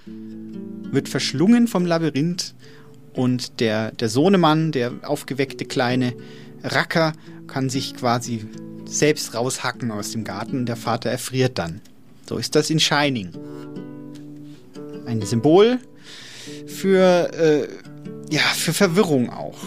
wird 0.91 1.09
verschlungen 1.09 1.69
vom 1.69 1.87
Labyrinth 1.87 2.55
und 3.13 3.61
der, 3.61 3.93
der 3.93 4.09
Sohnemann, 4.09 4.73
der 4.73 4.93
aufgeweckte 5.03 5.65
kleine 5.65 6.15
Racker, 6.63 7.13
kann 7.49 7.71
sich 7.71 7.95
quasi 7.95 8.45
selbst 8.85 9.35
raushacken 9.35 9.91
aus 9.91 10.13
dem 10.13 10.25
Garten 10.25 10.59
und 10.59 10.67
der 10.67 10.77
Vater 10.77 11.11
erfriert 11.11 11.59
dann. 11.59 11.81
So 12.29 12.37
ist 12.37 12.55
das 12.55 12.71
in 12.71 12.79
Shining. 12.79 13.31
Ein 15.07 15.23
Symbol 15.23 15.79
für, 16.67 17.33
äh, 17.33 17.69
ja, 18.31 18.41
für 18.41 18.73
Verwirrung 18.73 19.31
auch. 19.31 19.59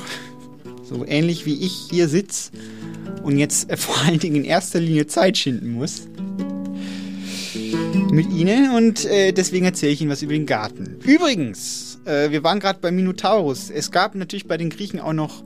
So 0.83 1.05
ähnlich 1.05 1.45
wie 1.45 1.55
ich 1.55 1.73
hier 1.89 2.07
sitze 2.07 2.51
und 3.23 3.37
jetzt 3.37 3.71
vor 3.77 3.97
allen 4.05 4.19
Dingen 4.19 4.37
in 4.37 4.45
erster 4.45 4.79
Linie 4.79 5.07
Zeit 5.07 5.37
schinden 5.37 5.71
muss 5.71 6.07
mit 8.11 8.29
Ihnen 8.29 8.71
und 8.71 9.05
äh, 9.05 9.31
deswegen 9.31 9.65
erzähle 9.65 9.93
ich 9.93 10.01
Ihnen 10.01 10.11
was 10.11 10.21
über 10.21 10.33
den 10.33 10.45
Garten. 10.45 10.97
Übrigens, 11.03 11.99
äh, 12.05 12.29
wir 12.29 12.43
waren 12.43 12.59
gerade 12.59 12.79
bei 12.79 12.91
Minotaurus. 12.91 13.69
Es 13.69 13.91
gab 13.91 14.15
natürlich 14.15 14.47
bei 14.47 14.57
den 14.57 14.69
Griechen 14.69 14.99
auch 14.99 15.13
noch 15.13 15.43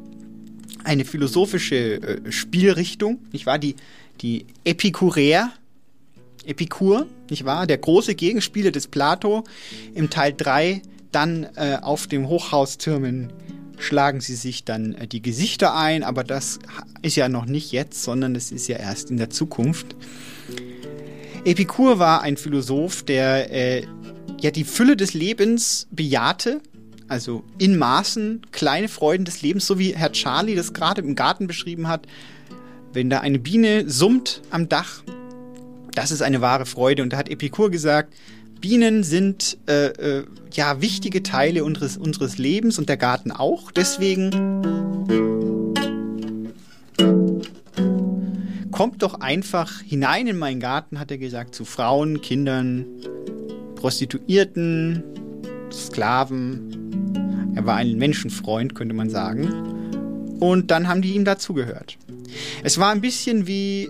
eine 0.85 1.05
philosophische 1.05 2.01
äh, 2.01 2.31
Spielrichtung, 2.31 3.19
nicht 3.31 3.45
wahr? 3.45 3.59
Die, 3.59 3.75
die 4.21 4.45
Epikureer, 4.63 5.51
Epikur, 6.45 7.07
nicht 7.29 7.45
wahr? 7.45 7.67
Der 7.67 7.77
große 7.77 8.15
Gegenspieler 8.15 8.71
des 8.71 8.87
Plato 8.87 9.43
im 9.93 10.09
Teil 10.09 10.33
3, 10.35 10.81
dann 11.11 11.47
äh, 11.55 11.77
auf 11.81 12.07
dem 12.07 12.27
Hochhaustürmen 12.27 13.31
schlagen 13.77 14.21
sie 14.21 14.35
sich 14.35 14.63
dann 14.63 14.93
äh, 14.93 15.07
die 15.07 15.21
Gesichter 15.21 15.75
ein, 15.75 16.03
aber 16.03 16.23
das 16.23 16.59
ist 17.01 17.15
ja 17.15 17.29
noch 17.29 17.45
nicht 17.45 17.71
jetzt, 17.71 18.03
sondern 18.03 18.35
es 18.35 18.51
ist 18.51 18.67
ja 18.67 18.77
erst 18.77 19.09
in 19.09 19.17
der 19.17 19.29
Zukunft. 19.29 19.95
Epikur 21.45 21.99
war 21.99 22.21
ein 22.21 22.37
Philosoph, 22.37 23.03
der 23.03 23.51
äh, 23.51 23.87
ja 24.41 24.51
die 24.51 24.63
Fülle 24.63 24.95
des 24.95 25.13
Lebens 25.13 25.87
bejahte, 25.91 26.61
also 27.07 27.44
in 27.57 27.77
Maßen 27.77 28.41
kleine 28.52 28.88
Freuden 28.88 29.26
des 29.26 29.41
Lebens, 29.41 29.65
so 29.65 29.77
wie 29.77 29.95
Herr 29.95 30.11
Charlie 30.11 30.56
das 30.56 30.73
gerade 30.73 31.02
im 31.02 31.15
Garten 31.15 31.48
beschrieben 31.48 31.88
hat. 31.88 32.07
Wenn 32.94 33.10
da 33.10 33.19
eine 33.19 33.40
Biene 33.40 33.90
summt 33.90 34.41
am 34.49 34.69
Dach, 34.69 35.03
das 35.94 36.11
ist 36.11 36.22
eine 36.22 36.41
wahre 36.41 36.65
Freude. 36.65 37.03
Und 37.03 37.14
da 37.14 37.18
hat 37.18 37.30
Epikur 37.30 37.69
gesagt, 37.69 38.14
Bienen 38.61 39.03
sind 39.03 39.57
äh, 39.68 39.88
äh, 39.88 40.26
ja 40.53 40.82
wichtige 40.82 41.22
Teile 41.23 41.64
unseres, 41.64 41.98
unseres 41.98 42.38
Lebens 42.38 42.80
und 42.80 42.90
der 42.90 42.98
Garten 42.98 43.32
auch. 43.32 43.72
Deswegen 43.72 44.32
kommt 48.72 49.03
doch 49.03 49.19
einfach 49.22 49.82
hinein 49.82 50.27
in 50.27 50.38
meinen 50.38 50.60
Garten, 50.60 50.99
hat 50.99 51.11
er 51.11 51.18
gesagt, 51.18 51.56
zu 51.56 51.64
Frauen, 51.64 52.22
Kindern, 52.22 52.86
Prostituierten, 53.76 55.03
Sklaven. 55.76 57.53
Er 57.56 57.65
war 57.65 57.76
ein 57.76 57.97
Menschenfreund, 57.97 58.76
könnte 58.76 58.95
man 58.95 59.10
sagen. 59.10 60.38
Und 60.39 60.72
dann 60.72 60.88
haben 60.88 61.02
die 61.02 61.14
ihm 61.14 61.26
dazugehört. 61.26 61.97
Es 62.64 62.80
war 62.80 62.91
ein 62.91 63.02
bisschen 63.02 63.47
wie 63.47 63.89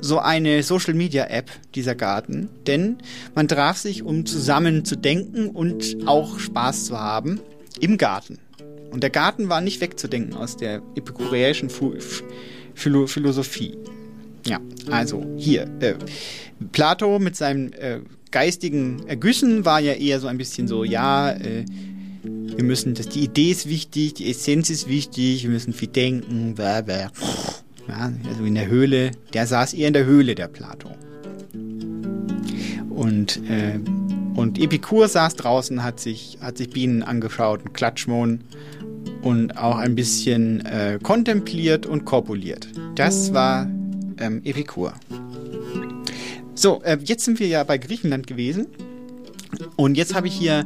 so 0.00 0.18
eine 0.18 0.62
Social 0.62 0.92
Media 0.92 1.24
App, 1.24 1.50
dieser 1.74 1.94
Garten, 1.94 2.50
denn 2.66 2.98
man 3.34 3.48
traf 3.48 3.78
sich, 3.78 4.02
um 4.02 4.26
zusammen 4.26 4.84
zu 4.84 4.96
denken 4.96 5.48
und 5.48 5.96
auch 6.06 6.38
Spaß 6.38 6.84
zu 6.86 7.00
haben 7.00 7.40
im 7.80 7.96
Garten. 7.96 8.38
Und 8.90 9.02
der 9.02 9.10
Garten 9.10 9.48
war 9.48 9.60
nicht 9.60 9.80
wegzudenken 9.80 10.34
aus 10.34 10.56
der 10.56 10.82
epikureischen 10.94 11.70
Philosophie. 12.74 13.78
Ja, 14.46 14.60
also 14.90 15.24
hier. 15.36 15.68
Äh, 15.80 15.94
Plato 16.72 17.18
mit 17.18 17.34
seinem 17.34 17.72
äh, 17.72 18.00
geistigen 18.34 19.06
Ergüssen 19.06 19.64
war 19.64 19.78
ja 19.78 19.92
eher 19.92 20.18
so 20.18 20.26
ein 20.26 20.38
bisschen 20.38 20.66
so, 20.66 20.82
ja, 20.82 21.30
äh, 21.30 21.64
wir 22.24 22.64
müssen, 22.64 22.94
das, 22.94 23.08
die 23.08 23.20
Idee 23.20 23.52
ist 23.52 23.68
wichtig, 23.68 24.14
die 24.14 24.28
Essenz 24.28 24.70
ist 24.70 24.88
wichtig, 24.88 25.44
wir 25.44 25.50
müssen 25.50 25.72
viel 25.72 25.86
denken, 25.86 26.56
blah, 26.56 26.80
blah. 26.80 27.12
Ja, 27.86 28.12
also 28.28 28.44
in 28.44 28.56
der 28.56 28.66
Höhle, 28.66 29.12
der 29.34 29.46
saß 29.46 29.74
eher 29.74 29.86
in 29.86 29.94
der 29.94 30.04
Höhle, 30.04 30.34
der 30.34 30.48
Plato. 30.48 30.90
Und, 32.90 33.40
äh, 33.48 33.78
und 34.34 34.58
Epikur 34.58 35.06
saß 35.06 35.36
draußen, 35.36 35.84
hat 35.84 36.00
sich, 36.00 36.38
hat 36.40 36.58
sich 36.58 36.70
Bienen 36.70 37.04
angeschaut, 37.04 37.64
und 37.64 37.72
Klatschmohn 37.72 38.40
und 39.22 39.56
auch 39.56 39.76
ein 39.76 39.94
bisschen 39.94 40.66
äh, 40.66 40.98
kontempliert 41.00 41.86
und 41.86 42.04
korpuliert. 42.04 42.66
Das 42.96 43.32
war 43.32 43.70
ähm, 44.18 44.40
Epikur. 44.44 44.94
So, 46.54 46.82
äh, 46.82 46.98
jetzt 47.04 47.24
sind 47.24 47.40
wir 47.40 47.48
ja 47.48 47.64
bei 47.64 47.78
Griechenland 47.78 48.26
gewesen. 48.26 48.66
Und 49.76 49.96
jetzt 49.96 50.14
habe 50.14 50.28
ich 50.28 50.34
hier 50.34 50.64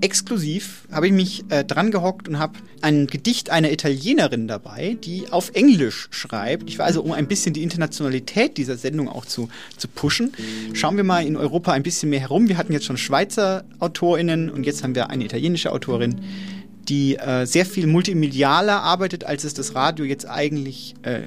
exklusiv, 0.00 0.88
habe 0.90 1.06
ich 1.06 1.12
mich 1.12 1.44
äh, 1.50 1.64
dran 1.64 1.90
gehockt 1.90 2.28
und 2.28 2.38
habe 2.38 2.54
ein 2.80 3.06
Gedicht 3.06 3.50
einer 3.50 3.70
Italienerin 3.70 4.48
dabei, 4.48 4.96
die 5.04 5.30
auf 5.30 5.50
Englisch 5.54 6.08
schreibt. 6.10 6.68
Ich 6.68 6.78
war 6.78 6.86
also, 6.86 7.02
um 7.02 7.12
ein 7.12 7.28
bisschen 7.28 7.52
die 7.52 7.62
Internationalität 7.62 8.56
dieser 8.56 8.76
Sendung 8.76 9.08
auch 9.08 9.26
zu, 9.26 9.50
zu 9.76 9.88
pushen. 9.88 10.32
Schauen 10.72 10.96
wir 10.96 11.04
mal 11.04 11.26
in 11.26 11.36
Europa 11.36 11.72
ein 11.72 11.82
bisschen 11.82 12.10
mehr 12.10 12.20
herum. 12.20 12.48
Wir 12.48 12.56
hatten 12.56 12.72
jetzt 12.72 12.86
schon 12.86 12.96
Schweizer 12.96 13.64
AutorInnen 13.78 14.50
und 14.50 14.64
jetzt 14.64 14.82
haben 14.82 14.94
wir 14.94 15.10
eine 15.10 15.24
italienische 15.24 15.70
Autorin, 15.70 16.20
die 16.88 17.16
äh, 17.16 17.44
sehr 17.44 17.66
viel 17.66 17.86
multimedialer 17.86 18.82
arbeitet, 18.82 19.24
als 19.24 19.44
es 19.44 19.52
das 19.54 19.74
Radio 19.74 20.06
jetzt 20.06 20.26
eigentlich 20.26 20.94
äh, 21.02 21.22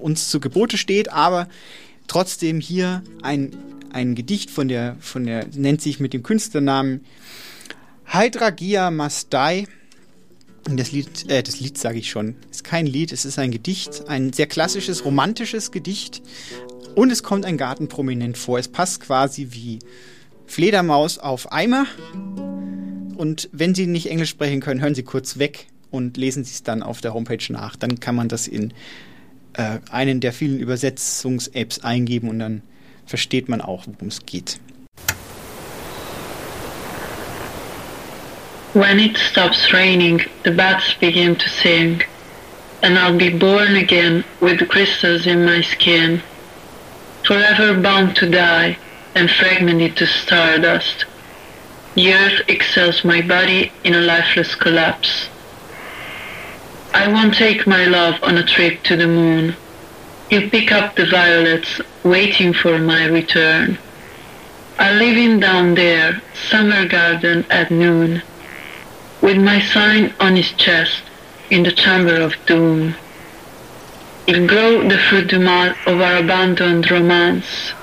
uns 0.00 0.30
zu 0.30 0.38
Gebote 0.38 0.78
steht, 0.78 1.12
aber 1.12 1.48
trotzdem 2.08 2.60
hier 2.60 3.02
ein, 3.22 3.56
ein 3.92 4.14
Gedicht 4.14 4.50
von 4.50 4.68
der, 4.68 4.96
von 5.00 5.24
der, 5.24 5.46
nennt 5.54 5.80
sich 5.80 6.00
mit 6.00 6.12
dem 6.12 6.22
Künstlernamen 6.22 7.04
Hydragia 8.06 8.90
Mastai. 8.90 9.66
Das 10.68 10.90
Lied, 10.90 11.30
äh, 11.30 11.42
das 11.42 11.60
Lied 11.60 11.78
sage 11.78 11.98
ich 11.98 12.10
schon, 12.10 12.34
ist 12.50 12.64
kein 12.64 12.86
Lied, 12.86 13.12
es 13.12 13.24
ist 13.24 13.38
ein 13.38 13.52
Gedicht, 13.52 14.08
ein 14.08 14.32
sehr 14.32 14.46
klassisches, 14.46 15.04
romantisches 15.04 15.70
Gedicht. 15.70 16.22
Und 16.96 17.10
es 17.10 17.22
kommt 17.22 17.44
ein 17.44 17.56
Garten 17.56 17.88
prominent 17.88 18.38
vor. 18.38 18.58
Es 18.58 18.68
passt 18.68 19.00
quasi 19.00 19.48
wie 19.50 19.78
Fledermaus 20.46 21.18
auf 21.18 21.52
Eimer. 21.52 21.86
Und 23.16 23.48
wenn 23.52 23.74
Sie 23.74 23.86
nicht 23.86 24.10
Englisch 24.10 24.30
sprechen 24.30 24.60
können, 24.60 24.80
hören 24.80 24.94
Sie 24.94 25.02
kurz 25.02 25.38
weg 25.38 25.66
und 25.90 26.16
lesen 26.16 26.44
Sie 26.44 26.52
es 26.52 26.62
dann 26.62 26.82
auf 26.82 27.00
der 27.00 27.14
Homepage 27.14 27.52
nach. 27.52 27.76
Dann 27.76 28.00
kann 28.00 28.14
man 28.14 28.28
das 28.28 28.48
in 28.48 28.72
äh, 29.56 29.78
einen 29.90 30.20
der 30.20 30.32
vielen 30.32 30.58
Übersetzungs-Apps 30.58 31.80
eingeben 31.80 32.28
und 32.28 32.38
dann 32.38 32.62
versteht 33.06 33.48
man 33.48 33.60
auch, 33.60 33.86
worum 33.86 34.08
es 34.08 34.24
geht. 34.26 34.58
When 38.74 38.98
it 38.98 39.16
stops 39.16 39.72
raining, 39.72 40.20
the 40.44 40.50
bats 40.50 40.94
begin 41.00 41.34
to 41.36 41.48
sing, 41.48 42.02
and 42.82 42.98
I'll 42.98 43.16
be 43.16 43.30
born 43.30 43.76
again 43.76 44.22
with 44.40 44.68
crystals 44.68 45.26
in 45.26 45.46
my 45.46 45.62
skin, 45.62 46.20
forever 47.24 47.72
bound 47.80 48.16
to 48.16 48.28
die 48.28 48.76
and 49.14 49.30
fragmented 49.30 49.96
to 49.96 50.06
stardust. 50.06 51.06
The 51.94 52.12
earth 52.12 52.42
excels 52.48 53.02
my 53.02 53.22
body 53.22 53.72
in 53.84 53.94
a 53.94 54.02
lifeless 54.02 54.54
collapse. 54.54 55.30
I 56.96 57.08
won't 57.08 57.34
take 57.34 57.66
my 57.66 57.84
love 57.84 58.14
on 58.22 58.38
a 58.38 58.42
trip 58.42 58.82
to 58.84 58.96
the 58.96 59.06
moon. 59.06 59.54
You 60.30 60.48
pick 60.48 60.72
up 60.72 60.96
the 60.96 61.04
violets, 61.04 61.78
waiting 62.04 62.54
for 62.54 62.78
my 62.78 63.04
return. 63.04 63.76
I 64.78 64.94
live 64.94 65.18
in 65.18 65.38
down 65.38 65.74
there, 65.74 66.22
summer 66.48 66.88
garden 66.88 67.44
at 67.50 67.70
noon, 67.70 68.22
with 69.20 69.36
my 69.36 69.60
sign 69.60 70.14
on 70.20 70.36
his 70.36 70.50
chest, 70.52 71.02
in 71.50 71.64
the 71.64 71.70
chamber 71.70 72.18
of 72.18 72.34
doom. 72.46 72.94
He'll 74.24 74.48
grow 74.48 74.88
the 74.88 74.96
fruit 74.96 75.28
du 75.28 75.38
mal 75.38 75.74
of 75.86 76.00
our 76.00 76.16
abandoned 76.16 76.90
romance. 76.90 77.74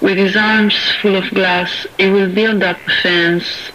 With 0.00 0.18
his 0.18 0.34
arms 0.34 0.76
full 1.00 1.14
of 1.14 1.30
glass, 1.30 1.86
he 1.96 2.10
will 2.10 2.34
build 2.34 2.64
up 2.64 2.78
a 2.88 2.90
fence 3.02 3.70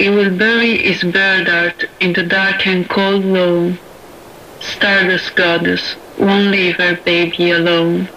he 0.00 0.08
will 0.08 0.34
bury 0.34 0.78
his 0.78 1.02
bird 1.02 1.46
art 1.46 1.84
in 2.00 2.14
the 2.14 2.22
dark 2.22 2.66
and 2.66 2.88
cold 2.88 3.22
loam. 3.22 3.78
Stardust 4.58 5.36
goddess 5.36 5.94
won't 6.18 6.50
leave 6.50 6.76
her 6.76 6.96
baby 7.04 7.50
alone. 7.50 8.08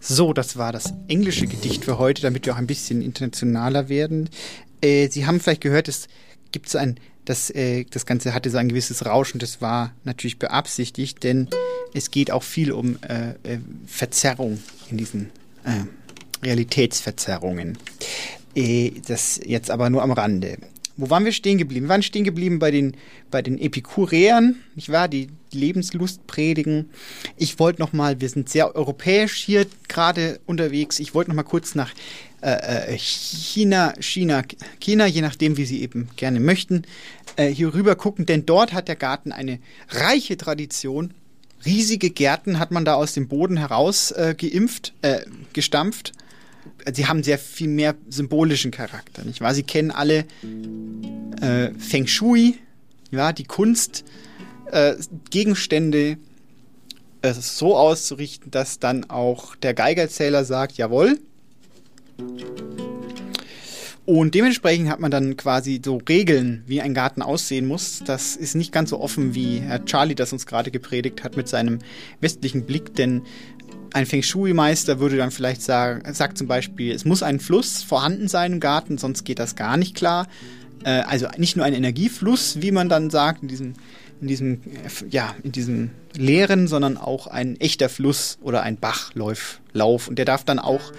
So, 0.00 0.32
das 0.32 0.56
war 0.56 0.72
das 0.72 0.92
englische 1.06 1.46
Gedicht 1.46 1.84
für 1.84 1.98
heute, 1.98 2.20
damit 2.20 2.46
wir 2.46 2.54
auch 2.54 2.58
ein 2.58 2.66
bisschen 2.66 3.00
internationaler 3.00 3.88
werden. 3.88 4.28
Äh, 4.80 5.08
Sie 5.08 5.24
haben 5.24 5.38
vielleicht 5.38 5.60
gehört, 5.60 5.86
es 5.86 6.08
gibt 6.50 6.68
so 6.68 6.78
ein 6.78 6.98
das, 7.24 7.50
äh, 7.50 7.84
das 7.90 8.06
Ganze 8.06 8.34
hatte 8.34 8.50
so 8.50 8.58
ein 8.58 8.68
gewisses 8.68 9.06
Rauschen, 9.06 9.38
das 9.38 9.60
war 9.60 9.92
natürlich 10.04 10.38
beabsichtigt, 10.38 11.22
denn 11.22 11.48
es 11.94 12.10
geht 12.10 12.30
auch 12.30 12.42
viel 12.42 12.72
um 12.72 12.98
äh, 13.02 13.30
äh, 13.42 13.58
Verzerrung 13.86 14.60
in 14.90 14.98
diesen 14.98 15.30
äh, 15.64 15.84
Realitätsverzerrungen. 16.44 17.78
Äh, 18.54 18.92
das 19.06 19.40
jetzt 19.44 19.70
aber 19.70 19.90
nur 19.90 20.02
am 20.02 20.12
Rande. 20.12 20.58
Wo 20.96 21.10
waren 21.10 21.24
wir 21.24 21.32
stehen 21.32 21.58
geblieben? 21.58 21.86
Wir 21.86 21.90
waren 21.90 22.02
stehen 22.02 22.22
geblieben 22.22 22.60
bei 22.60 22.70
den, 22.70 22.96
bei 23.30 23.42
den 23.42 23.58
Epikureern, 23.58 24.56
nicht 24.76 24.90
wahr? 24.90 25.08
Die 25.08 25.28
Lebenslust 25.50 26.26
predigen. 26.28 26.90
Ich 27.36 27.58
wollte 27.58 27.82
noch 27.82 27.92
mal, 27.92 28.20
wir 28.20 28.28
sind 28.28 28.48
sehr 28.48 28.76
europäisch 28.76 29.34
hier 29.34 29.66
gerade 29.88 30.38
unterwegs. 30.46 31.00
Ich 31.00 31.14
wollte 31.14 31.30
noch 31.30 31.36
mal 31.36 31.42
kurz 31.42 31.74
nach 31.74 31.92
äh, 32.44 32.92
äh, 32.92 32.98
China, 32.98 33.94
China, 34.00 34.42
China, 34.78 35.06
je 35.06 35.22
nachdem, 35.22 35.56
wie 35.56 35.64
Sie 35.64 35.80
eben 35.80 36.10
gerne 36.16 36.40
möchten, 36.40 36.82
äh, 37.36 37.48
hier 37.48 37.72
rüber 37.72 37.96
gucken, 37.96 38.26
denn 38.26 38.44
dort 38.44 38.74
hat 38.74 38.86
der 38.86 38.96
Garten 38.96 39.32
eine 39.32 39.60
reiche 39.88 40.36
Tradition, 40.36 41.14
riesige 41.64 42.10
Gärten 42.10 42.58
hat 42.58 42.70
man 42.70 42.84
da 42.84 42.96
aus 42.96 43.14
dem 43.14 43.28
Boden 43.28 43.56
heraus 43.56 44.10
äh, 44.10 44.34
geimpft, 44.36 44.92
äh, 45.00 45.20
gestampft. 45.54 46.12
Sie 46.92 47.06
haben 47.06 47.22
sehr 47.22 47.38
viel 47.38 47.68
mehr 47.68 47.94
symbolischen 48.10 48.70
Charakter, 48.70 49.24
nicht 49.24 49.40
wahr? 49.40 49.54
Sie 49.54 49.62
kennen 49.62 49.90
alle 49.90 50.26
äh, 51.40 51.70
Feng 51.78 52.06
Shui, 52.06 52.58
ja, 53.10 53.32
die 53.32 53.44
Kunst, 53.44 54.04
Gegenstände 55.30 56.16
so 57.22 57.76
auszurichten, 57.76 58.50
dass 58.50 58.80
dann 58.80 59.08
auch 59.08 59.54
der 59.56 59.72
Geigerzähler 59.72 60.44
sagt, 60.44 60.78
jawohl. 60.78 61.20
Und 64.06 64.34
dementsprechend 64.34 64.90
hat 64.90 65.00
man 65.00 65.10
dann 65.10 65.36
quasi 65.36 65.80
so 65.82 65.98
Regeln, 66.06 66.62
wie 66.66 66.82
ein 66.82 66.92
Garten 66.92 67.22
aussehen 67.22 67.66
muss. 67.66 68.02
Das 68.04 68.36
ist 68.36 68.54
nicht 68.54 68.70
ganz 68.70 68.90
so 68.90 69.00
offen, 69.00 69.34
wie 69.34 69.60
Herr 69.60 69.84
Charlie 69.86 70.14
das 70.14 70.32
uns 70.32 70.44
gerade 70.44 70.70
gepredigt 70.70 71.24
hat 71.24 71.36
mit 71.36 71.48
seinem 71.48 71.78
westlichen 72.20 72.66
Blick, 72.66 72.94
denn 72.94 73.22
ein 73.94 74.06
Feng 74.06 74.22
Shui-Meister 74.22 74.98
würde 74.98 75.16
dann 75.16 75.30
vielleicht 75.30 75.62
sagen, 75.62 76.12
sagt 76.12 76.36
zum 76.36 76.48
Beispiel, 76.48 76.92
es 76.92 77.04
muss 77.04 77.22
ein 77.22 77.40
Fluss 77.40 77.82
vorhanden 77.82 78.28
sein 78.28 78.54
im 78.54 78.60
Garten, 78.60 78.98
sonst 78.98 79.24
geht 79.24 79.38
das 79.38 79.54
gar 79.54 79.76
nicht 79.76 79.94
klar. 79.94 80.26
Äh, 80.84 81.02
also 81.06 81.28
nicht 81.38 81.56
nur 81.56 81.64
ein 81.64 81.74
Energiefluss, 81.74 82.60
wie 82.60 82.72
man 82.72 82.88
dann 82.88 83.08
sagt, 83.08 83.42
in 83.42 83.48
diesem, 83.48 83.74
in 84.20 84.26
diesem, 84.26 84.60
ja, 85.10 85.34
in 85.44 85.52
diesem 85.52 85.90
leeren, 86.14 86.66
sondern 86.66 86.96
auch 86.96 87.28
ein 87.28 87.58
echter 87.60 87.88
Fluss 87.88 88.36
oder 88.42 88.62
ein 88.62 88.76
Bachlauf. 88.76 89.60
Lauf. 89.72 90.08
Und 90.08 90.18
der 90.18 90.24
darf 90.24 90.44
dann 90.44 90.58
auch 90.58 90.92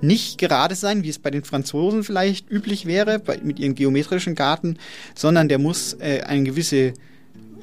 nicht 0.00 0.38
gerade 0.38 0.74
sein, 0.74 1.02
wie 1.02 1.08
es 1.08 1.18
bei 1.18 1.30
den 1.30 1.44
Franzosen 1.44 2.04
vielleicht 2.04 2.50
üblich 2.50 2.86
wäre, 2.86 3.18
bei, 3.18 3.38
mit 3.38 3.58
ihren 3.58 3.74
geometrischen 3.74 4.34
Garten, 4.34 4.78
sondern 5.14 5.48
der 5.48 5.58
muss 5.58 5.94
äh, 5.94 6.22
eine 6.26 6.44
gewisse 6.44 6.94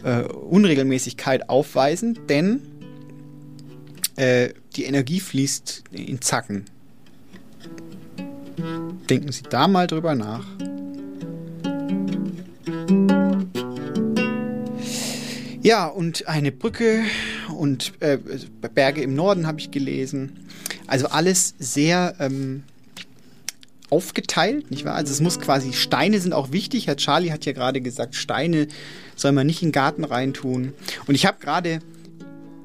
äh, 0.03 0.23
Unregelmäßigkeit 0.23 1.49
aufweisen, 1.49 2.19
denn 2.27 2.61
äh, 4.15 4.49
die 4.75 4.85
Energie 4.85 5.19
fließt 5.19 5.83
in 5.91 6.21
Zacken. 6.21 6.65
Denken 9.09 9.31
Sie 9.31 9.43
da 9.43 9.67
mal 9.67 9.87
drüber 9.87 10.15
nach. 10.15 10.45
Ja, 15.61 15.87
und 15.87 16.27
eine 16.27 16.51
Brücke 16.51 17.03
und 17.57 17.93
äh, 18.01 18.17
Berge 18.73 19.01
im 19.01 19.15
Norden 19.15 19.47
habe 19.47 19.59
ich 19.59 19.71
gelesen. 19.71 20.45
Also 20.87 21.07
alles 21.07 21.55
sehr 21.59 22.15
ähm, 22.19 22.63
aufgeteilt, 23.93 24.71
nicht 24.71 24.85
wahr? 24.85 24.95
Also 24.95 25.11
es 25.11 25.21
muss 25.21 25.39
quasi, 25.39 25.73
Steine 25.73 26.19
sind 26.19 26.33
auch 26.33 26.51
wichtig. 26.51 26.87
Herr 26.87 26.97
Charlie 26.97 27.31
hat 27.31 27.45
ja 27.45 27.53
gerade 27.53 27.79
gesagt, 27.79 28.15
Steine 28.15 28.67
soll 29.15 29.31
man 29.31 29.45
nicht 29.45 29.61
in 29.61 29.67
den 29.67 29.73
Garten 29.73 30.03
reintun. 30.03 30.73
Und 31.05 31.15
ich 31.15 31.25
habe 31.25 31.37
gerade, 31.39 31.79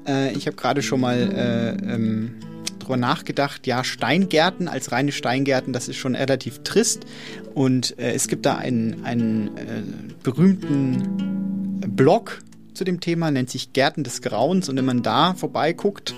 äh, 0.07 0.33
ich 0.33 0.47
habe 0.47 0.57
gerade 0.57 0.81
schon 0.81 1.01
mal 1.01 1.17
äh, 1.17 1.93
ähm, 1.93 2.35
drüber 2.79 2.97
nachgedacht, 2.97 3.67
ja, 3.67 3.83
Steingärten 3.83 4.67
als 4.67 4.91
reine 4.91 5.11
Steingärten, 5.11 5.71
das 5.71 5.87
ist 5.87 5.97
schon 5.97 6.15
relativ 6.15 6.63
trist. 6.63 7.05
Und 7.53 7.97
äh, 7.99 8.13
es 8.13 8.27
gibt 8.27 8.47
da 8.47 8.57
einen, 8.57 9.05
einen 9.05 9.57
äh, 9.57 9.83
berühmten 10.23 11.85
Blog 11.95 12.41
zu 12.73 12.83
dem 12.83 12.99
Thema, 13.01 13.29
nennt 13.29 13.51
sich 13.51 13.73
Gärten 13.73 14.03
des 14.03 14.23
Grauens. 14.23 14.67
Und 14.67 14.77
wenn 14.77 14.85
man 14.85 15.03
da 15.03 15.35
vorbeiguckt, 15.35 16.15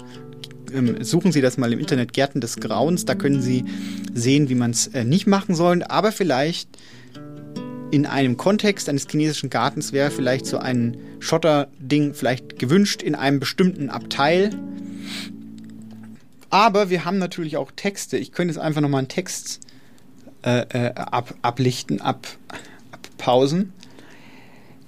suchen 1.01 1.31
Sie 1.31 1.41
das 1.41 1.57
mal 1.57 1.71
im 1.73 1.79
Internet 1.79 2.13
Gärten 2.13 2.41
des 2.41 2.57
Grauens. 2.57 3.05
Da 3.05 3.15
können 3.15 3.41
Sie 3.41 3.65
sehen, 4.13 4.49
wie 4.49 4.55
man 4.55 4.71
es 4.71 4.87
äh, 4.87 5.03
nicht 5.03 5.27
machen 5.27 5.55
soll. 5.55 5.83
Aber 5.83 6.11
vielleicht 6.11 6.69
in 7.91 8.05
einem 8.05 8.37
Kontext 8.37 8.87
eines 8.89 9.07
chinesischen 9.09 9.49
Gartens 9.49 9.91
wäre 9.91 10.11
vielleicht 10.11 10.45
so 10.45 10.57
ein 10.57 10.97
Schotterding 11.19 12.13
vielleicht 12.13 12.57
gewünscht 12.57 13.01
in 13.01 13.15
einem 13.15 13.39
bestimmten 13.39 13.89
Abteil. 13.89 14.51
Aber 16.49 16.89
wir 16.89 17.05
haben 17.05 17.17
natürlich 17.17 17.57
auch 17.57 17.71
Texte. 17.75 18.17
Ich 18.17 18.31
könnte 18.31 18.53
jetzt 18.53 18.61
einfach 18.61 18.81
nochmal 18.81 18.99
einen 18.99 19.07
Text 19.07 19.59
äh, 20.43 20.61
äh, 20.69 20.93
ab, 20.95 21.33
ablichten, 21.41 22.01
ab, 22.01 22.27
abpausen. 22.91 23.73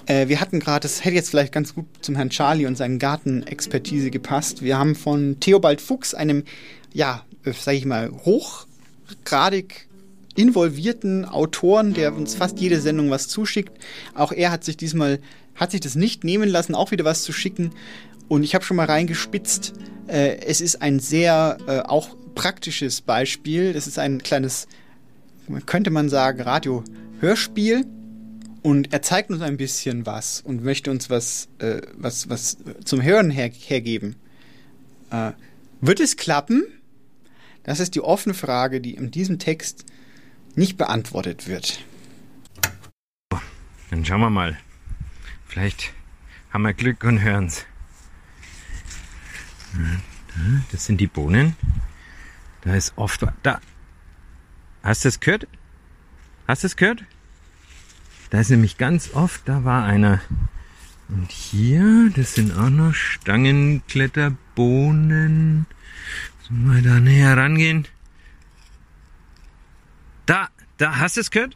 Äh, 0.05 0.27
wir 0.27 0.41
hatten 0.41 0.59
gerade, 0.59 0.81
das 0.81 1.03
hätte 1.03 1.15
jetzt 1.15 1.29
vielleicht 1.29 1.53
ganz 1.53 1.75
gut 1.75 1.85
zum 2.01 2.15
Herrn 2.15 2.29
Charlie 2.29 2.65
und 2.65 2.75
seinen 2.75 2.99
Gartenexpertise 2.99 4.11
gepasst. 4.11 4.61
Wir 4.61 4.77
haben 4.77 4.95
von 4.95 5.39
Theobald 5.39 5.81
Fuchs, 5.81 6.13
einem, 6.13 6.43
ja, 6.93 7.23
äh, 7.45 7.53
sag 7.53 7.75
ich 7.75 7.85
mal, 7.85 8.11
hochgradig 8.11 9.87
involvierten 10.35 11.25
Autoren, 11.25 11.93
der 11.93 12.13
uns 12.15 12.35
fast 12.35 12.59
jede 12.59 12.81
Sendung 12.81 13.09
was 13.11 13.27
zuschickt. 13.27 13.71
Auch 14.15 14.31
er 14.31 14.51
hat 14.51 14.63
sich 14.63 14.77
diesmal, 14.77 15.19
hat 15.55 15.71
sich 15.71 15.79
das 15.79 15.95
nicht 15.95 16.23
nehmen 16.23 16.49
lassen, 16.49 16.75
auch 16.75 16.91
wieder 16.91 17.05
was 17.05 17.23
zu 17.23 17.31
schicken. 17.31 17.71
Und 18.27 18.43
ich 18.43 18.55
habe 18.55 18.65
schon 18.65 18.77
mal 18.77 18.87
reingespitzt. 18.87 19.73
Äh, 20.07 20.37
es 20.45 20.59
ist 20.59 20.81
ein 20.81 20.99
sehr 20.99 21.57
äh, 21.67 21.79
auch 21.79 22.09
praktisches 22.35 23.01
Beispiel. 23.01 23.73
Das 23.73 23.87
ist 23.87 23.99
ein 23.99 24.23
kleines, 24.23 24.67
könnte 25.65 25.91
man 25.91 26.09
sagen, 26.09 26.41
Radio-Hörspiel 26.41 27.85
und 28.63 28.93
er 28.93 29.01
zeigt 29.01 29.29
uns 29.29 29.41
ein 29.41 29.57
bisschen 29.57 30.05
was 30.05 30.39
und 30.41 30.63
möchte 30.63 30.89
uns 30.89 31.09
was, 31.09 31.49
äh, 31.59 31.81
was, 31.95 32.29
was 32.29 32.57
zum 32.85 33.03
Hören 33.03 33.29
her 33.29 33.51
hergeben. 33.51 34.15
Äh, 35.11 35.33
wird 35.81 35.99
es 35.99 36.15
klappen? 36.15 36.65
Das 37.63 37.81
ist 37.81 37.93
die 37.95 38.01
offene 38.01 38.33
Frage, 38.33 38.79
die 38.79 38.95
in 38.95 39.11
diesem 39.11 39.37
Text 39.37 39.85
nicht 40.55 40.77
beantwortet 40.77 41.47
wird. 41.47 41.83
Dann 43.89 44.05
schauen 44.05 44.21
wir 44.21 44.29
mal. 44.29 44.57
Vielleicht 45.45 45.91
haben 46.51 46.63
wir 46.63 46.73
Glück 46.73 47.03
und 47.03 47.21
hören's. 47.21 47.65
Das 50.71 50.85
sind 50.85 51.01
die 51.01 51.07
Bohnen. 51.07 51.55
Da 52.61 52.75
ist 52.75 52.93
oft. 52.95 53.25
Da. 53.43 53.59
Hast 54.83 55.03
du 55.03 55.09
es 55.09 55.19
gehört? 55.19 55.47
Hast 56.47 56.63
du 56.63 56.67
es 56.67 56.75
gehört? 56.77 57.03
Da 58.33 58.39
ist 58.39 58.49
nämlich 58.49 58.77
ganz 58.79 59.13
oft, 59.13 59.47
da 59.47 59.63
war 59.63 59.85
einer. 59.85 60.19
Und 61.07 61.31
hier, 61.31 62.09
das 62.15 62.33
sind 62.33 62.57
auch 62.57 62.71
noch 62.71 62.95
Stangenkletterbohnen. 62.95 65.67
Sollen 66.41 66.73
wir 66.73 66.81
da 66.81 66.99
näher 66.99 67.37
rangehen? 67.37 67.85
Da, 70.25 70.49
da, 70.77 70.97
hast 70.97 71.15
du 71.15 71.21
es 71.21 71.29
gehört? 71.29 71.55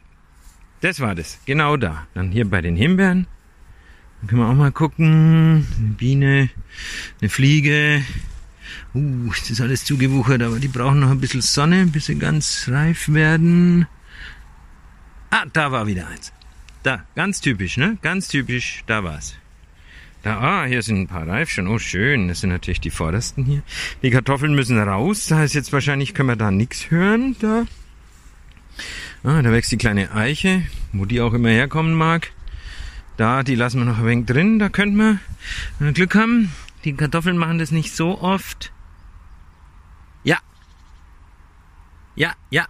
Das 0.80 1.00
war 1.00 1.16
das, 1.16 1.40
genau 1.46 1.76
da. 1.76 2.06
Dann 2.14 2.30
hier 2.30 2.48
bei 2.48 2.60
den 2.60 2.76
Himbeeren. 2.76 3.26
Dann 4.20 4.28
können 4.28 4.42
wir 4.42 4.48
auch 4.48 4.54
mal 4.54 4.70
gucken. 4.70 5.66
Eine 5.78 5.94
Biene, 5.94 6.48
eine 7.20 7.28
Fliege. 7.28 8.04
Uh, 8.94 9.30
das 9.30 9.50
ist 9.50 9.60
alles 9.60 9.84
zugewuchert, 9.84 10.42
aber 10.42 10.60
die 10.60 10.68
brauchen 10.68 11.00
noch 11.00 11.10
ein 11.10 11.18
bisschen 11.18 11.42
Sonne, 11.42 11.86
bis 11.86 12.06
sie 12.06 12.20
ganz 12.20 12.68
reif 12.70 13.08
werden. 13.08 13.88
Ah, 15.30 15.44
da 15.52 15.72
war 15.72 15.88
wieder 15.88 16.06
eins. 16.06 16.32
Da, 16.82 17.04
ganz 17.14 17.40
typisch, 17.40 17.76
ne? 17.76 17.98
Ganz 18.02 18.28
typisch, 18.28 18.82
da 18.86 19.02
war's. 19.04 19.36
Da, 20.22 20.40
ah, 20.40 20.64
hier 20.64 20.82
sind 20.82 21.00
ein 21.00 21.06
paar 21.06 21.26
Reif 21.26 21.48
schon. 21.48 21.68
Oh, 21.68 21.78
schön. 21.78 22.28
Das 22.28 22.40
sind 22.40 22.50
natürlich 22.50 22.80
die 22.80 22.90
vordersten 22.90 23.44
hier. 23.44 23.62
Die 24.02 24.10
Kartoffeln 24.10 24.54
müssen 24.54 24.78
raus. 24.78 25.26
Da 25.26 25.44
ist 25.44 25.54
jetzt 25.54 25.72
wahrscheinlich, 25.72 26.14
können 26.14 26.28
wir 26.28 26.36
da 26.36 26.50
nichts 26.50 26.90
hören. 26.90 27.36
Da. 27.40 27.66
Ah, 29.22 29.42
da 29.42 29.52
wächst 29.52 29.72
die 29.72 29.76
kleine 29.76 30.12
Eiche, 30.12 30.62
wo 30.92 31.04
die 31.04 31.20
auch 31.20 31.34
immer 31.34 31.50
herkommen 31.50 31.94
mag. 31.94 32.32
Da, 33.16 33.42
die 33.42 33.54
lassen 33.54 33.78
wir 33.78 33.84
noch 33.84 33.98
ein 33.98 34.06
wenig 34.06 34.26
drin. 34.26 34.58
Da 34.58 34.68
könnten 34.68 34.96
wir 34.96 35.18
wir 35.78 35.92
Glück 35.92 36.14
haben. 36.14 36.52
Die 36.84 36.94
Kartoffeln 36.94 37.36
machen 37.36 37.58
das 37.58 37.70
nicht 37.70 37.94
so 37.94 38.20
oft. 38.20 38.72
Ja. 40.24 40.38
Ja, 42.16 42.34
ja, 42.50 42.66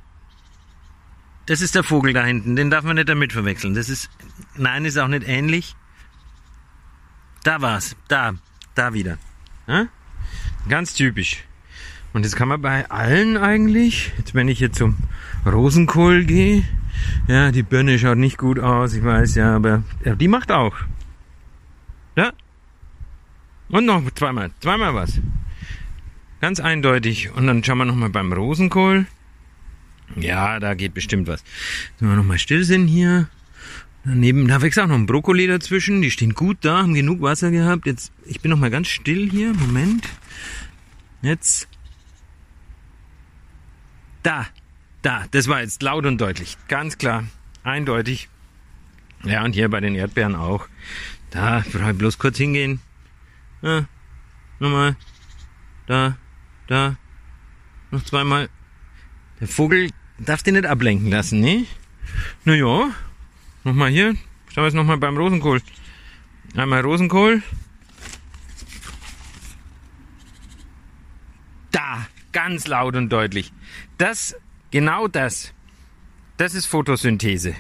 das 1.49 1.63
ist 1.63 1.75
der 1.75 1.83
Vogel 1.83 2.13
da 2.13 2.25
hinten, 2.25 2.57
den 2.57 2.69
darf 2.69 2.85
man 2.85 2.97
nicht 2.97 3.09
damit 3.09 3.33
verwechseln. 3.33 3.73
Das 3.73 3.89
ist, 3.89 4.11
nein, 4.55 4.85
ist 4.85 4.99
auch 4.99 5.09
nicht 5.09 5.27
ähnlich. 5.27 5.75
Da 7.43 7.63
war's, 7.63 7.97
da, 8.09 8.35
da 8.75 8.93
wieder. 8.93 9.17
Ja? 9.67 9.87
Ganz 10.69 10.93
typisch. 10.93 11.45
Und 12.13 12.27
das 12.27 12.37
kann 12.37 12.49
man 12.49 12.61
bei 12.61 12.91
allen 12.91 13.39
eigentlich. 13.39 14.13
Jetzt, 14.19 14.35
wenn 14.35 14.49
ich 14.49 14.59
hier 14.59 14.73
zum 14.73 14.99
Rosenkohl 15.47 16.25
gehe, 16.25 16.65
ja, 17.29 17.51
die 17.51 17.63
Birne 17.63 17.99
schaut 17.99 18.19
nicht 18.19 18.37
gut 18.37 18.59
aus, 18.59 18.93
ich 18.93 19.03
weiß, 19.03 19.35
ja, 19.37 19.57
aber 19.57 19.83
ja, 20.05 20.15
die 20.15 20.29
macht 20.29 20.53
auch. 20.53 20.77
Ja? 22.15 22.33
Und 23.71 23.87
noch 23.87 24.03
zweimal, 24.15 24.51
zweimal 24.61 24.95
was. 24.95 25.19
Ganz 26.43 26.61
eindeutig. 26.61 27.31
Und 27.31 27.47
dann 27.47 27.65
schauen 27.65 27.79
wir 27.79 27.85
nochmal 27.87 28.11
beim 28.11 28.35
Rosenkohl. 28.35 29.07
Ja, 30.17 30.59
da 30.61 30.75
geht 30.75 30.95
bestimmt 30.95 31.29
was. 31.29 31.45
Wenn 31.99 32.09
wir 32.09 32.17
nochmal 32.17 32.39
still 32.39 32.65
sind 32.65 32.89
hier. 32.89 33.29
Daneben, 34.05 34.49
da 34.49 34.63
wächst 34.63 34.79
auch 34.79 34.87
noch 34.87 34.95
ein 34.95 35.07
Brokkoli 35.07 35.47
dazwischen. 35.47 36.01
Die 36.01 36.11
stehen 36.11 36.35
gut 36.35 36.59
da, 36.63 36.79
haben 36.79 36.95
genug 36.95 37.21
Wasser 37.21 37.51
gehabt. 37.51 37.87
Jetzt, 37.87 38.13
ich 38.25 38.41
bin 38.41 38.51
nochmal 38.51 38.71
ganz 38.71 38.89
still 38.89 39.29
hier. 39.31 39.53
Moment. 39.53 40.09
Jetzt. 41.21 41.69
Da. 44.23 44.47
Da. 45.03 45.27
Das 45.31 45.49
war 45.49 45.61
jetzt 45.61 45.83
laut 45.83 46.07
und 46.07 46.21
deutlich. 46.21 46.57
Ganz 46.69 46.97
klar. 46.97 47.25
Eindeutig. 47.65 48.29
Ja, 49.25 49.45
und 49.45 49.53
hier 49.55 49.69
bei 49.69 49.81
den 49.81 49.95
Erdbeeren 49.95 50.37
auch. 50.37 50.69
Da, 51.31 51.65
bloß 51.93 52.19
kurz 52.19 52.39
hingehen. 52.39 52.81
Ja. 53.63 53.87
Nochmal. 54.61 54.97
Da, 55.87 56.17
da. 56.67 56.97
Noch 57.91 58.05
zweimal. 58.05 58.49
Der 59.41 59.49
Vogel 59.49 59.91
darf 60.19 60.43
den 60.43 60.55
nicht 60.55 60.67
ablenken 60.67 61.11
lassen, 61.11 61.41
ne? 61.41 61.67
Na 62.45 62.55
ja. 62.55 62.91
Nochmal 63.65 63.91
hier. 63.91 64.15
Schauen 64.49 64.63
wir 64.63 64.65
jetzt 64.65 64.75
nochmal 64.75 64.99
beim 64.99 65.17
Rosenkohl. 65.17 65.61
Einmal 66.57 66.81
Rosenkohl. 66.81 67.43
Da, 71.71 72.07
ganz 72.33 72.67
laut 72.67 72.97
und 72.97 73.11
deutlich. 73.11 73.53
Das, 73.99 74.35
genau 74.71 75.07
das. 75.07 75.53
Das 76.37 76.55
ist 76.55 76.67
Photosynthese. 76.67 77.55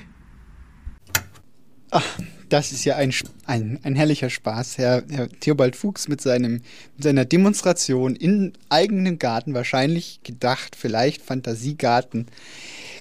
Ach, 1.90 2.04
das 2.48 2.72
ist 2.72 2.84
ja 2.84 2.96
ein, 2.96 3.12
ein, 3.46 3.78
ein 3.82 3.94
herrlicher 3.94 4.30
Spaß. 4.30 4.78
Herr, 4.78 5.02
Herr 5.10 5.28
Theobald 5.28 5.76
Fuchs 5.76 6.08
mit, 6.08 6.20
seinem, 6.20 6.62
mit 6.96 7.02
seiner 7.02 7.24
Demonstration 7.24 8.16
in 8.16 8.52
eigenen 8.68 9.18
Garten, 9.18 9.54
wahrscheinlich 9.54 10.20
gedacht, 10.22 10.76
vielleicht 10.76 11.22
Fantasiegarten, 11.22 12.26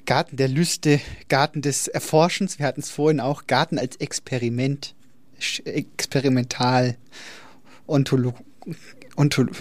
Garten 0.05 0.37
der 0.37 0.47
Lüste, 0.47 0.99
Garten 1.29 1.61
des 1.61 1.87
Erforschens. 1.87 2.59
Wir 2.59 2.65
hatten 2.65 2.81
es 2.81 2.89
vorhin 2.89 3.19
auch, 3.19 3.47
Garten 3.47 3.77
als 3.77 3.95
Experiment, 3.97 4.95
experimental, 5.65 6.97
Ontolo, 7.87 8.33
Ontolo, 9.15 9.53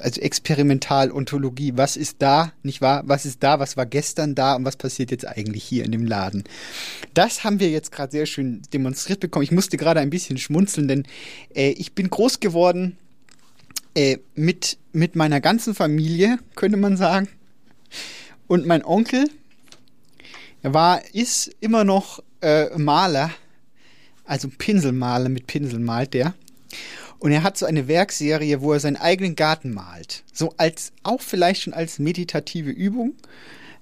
also 0.00 0.20
Experimentalontologie. 0.20 1.72
Was 1.76 1.96
ist 1.96 2.16
da, 2.20 2.52
nicht 2.62 2.80
wahr? 2.80 3.02
Was 3.06 3.26
ist 3.26 3.42
da, 3.42 3.58
was 3.58 3.76
war 3.76 3.86
gestern 3.86 4.34
da 4.34 4.56
und 4.56 4.64
was 4.64 4.76
passiert 4.76 5.10
jetzt 5.10 5.26
eigentlich 5.26 5.64
hier 5.64 5.84
in 5.84 5.92
dem 5.92 6.06
Laden? 6.06 6.44
Das 7.14 7.44
haben 7.44 7.60
wir 7.60 7.70
jetzt 7.70 7.92
gerade 7.92 8.12
sehr 8.12 8.26
schön 8.26 8.62
demonstriert 8.72 9.20
bekommen. 9.20 9.44
Ich 9.44 9.52
musste 9.52 9.76
gerade 9.76 10.00
ein 10.00 10.10
bisschen 10.10 10.38
schmunzeln, 10.38 10.88
denn 10.88 11.04
äh, 11.54 11.70
ich 11.70 11.94
bin 11.94 12.10
groß 12.10 12.40
geworden 12.40 12.96
äh, 13.94 14.18
mit, 14.34 14.78
mit 14.92 15.16
meiner 15.16 15.40
ganzen 15.40 15.74
Familie, 15.74 16.38
könnte 16.54 16.76
man 16.76 16.96
sagen. 16.96 17.28
Und 18.46 18.66
mein 18.66 18.84
Onkel 18.84 19.28
war, 20.62 21.02
ist 21.14 21.50
immer 21.60 21.84
noch 21.84 22.22
äh, 22.40 22.76
Maler, 22.76 23.30
also 24.24 24.48
Pinselmaler 24.48 25.28
mit 25.28 25.46
Pinsel 25.46 25.80
malt 25.80 26.14
der. 26.14 26.34
Und 27.20 27.32
er 27.32 27.42
hat 27.42 27.58
so 27.58 27.66
eine 27.66 27.86
Werkserie, 27.86 28.62
wo 28.62 28.72
er 28.72 28.80
seinen 28.80 28.96
eigenen 28.96 29.36
Garten 29.36 29.72
malt. 29.72 30.24
So 30.32 30.54
als, 30.56 30.92
auch 31.02 31.20
vielleicht 31.20 31.62
schon 31.62 31.74
als 31.74 31.98
meditative 31.98 32.70
Übung. 32.70 33.14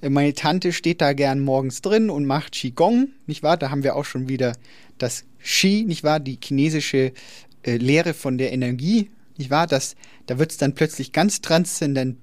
Äh, 0.02 0.10
meine 0.10 0.35
Tante 0.35 0.73
steht 0.73 1.01
da 1.01 1.12
gern 1.12 1.40
morgens 1.40 1.81
drin 1.81 2.10
und 2.10 2.27
macht 2.27 2.52
Qigong, 2.52 3.10
nicht 3.27 3.44
wahr? 3.44 3.56
Da 3.56 3.70
haben 3.70 3.85
wir 3.85 3.94
auch 3.94 4.05
schon 4.05 4.28
wieder 4.28 4.55
das 4.98 5.24
Qi, 5.40 5.85
nicht 5.85 6.02
wahr? 6.02 6.19
Die 6.19 6.39
chinesische 6.43 7.12
äh, 7.62 7.77
Lehre 7.77 8.12
von 8.12 8.39
der 8.39 8.52
Energie, 8.52 9.10
nicht 9.36 9.51
wahr? 9.51 9.69
Das, 9.69 9.94
da 10.27 10.40
wird 10.40 10.51
es 10.51 10.56
dann 10.56 10.74
plötzlich 10.74 11.12
ganz 11.12 11.40
transzendent, 11.40 12.19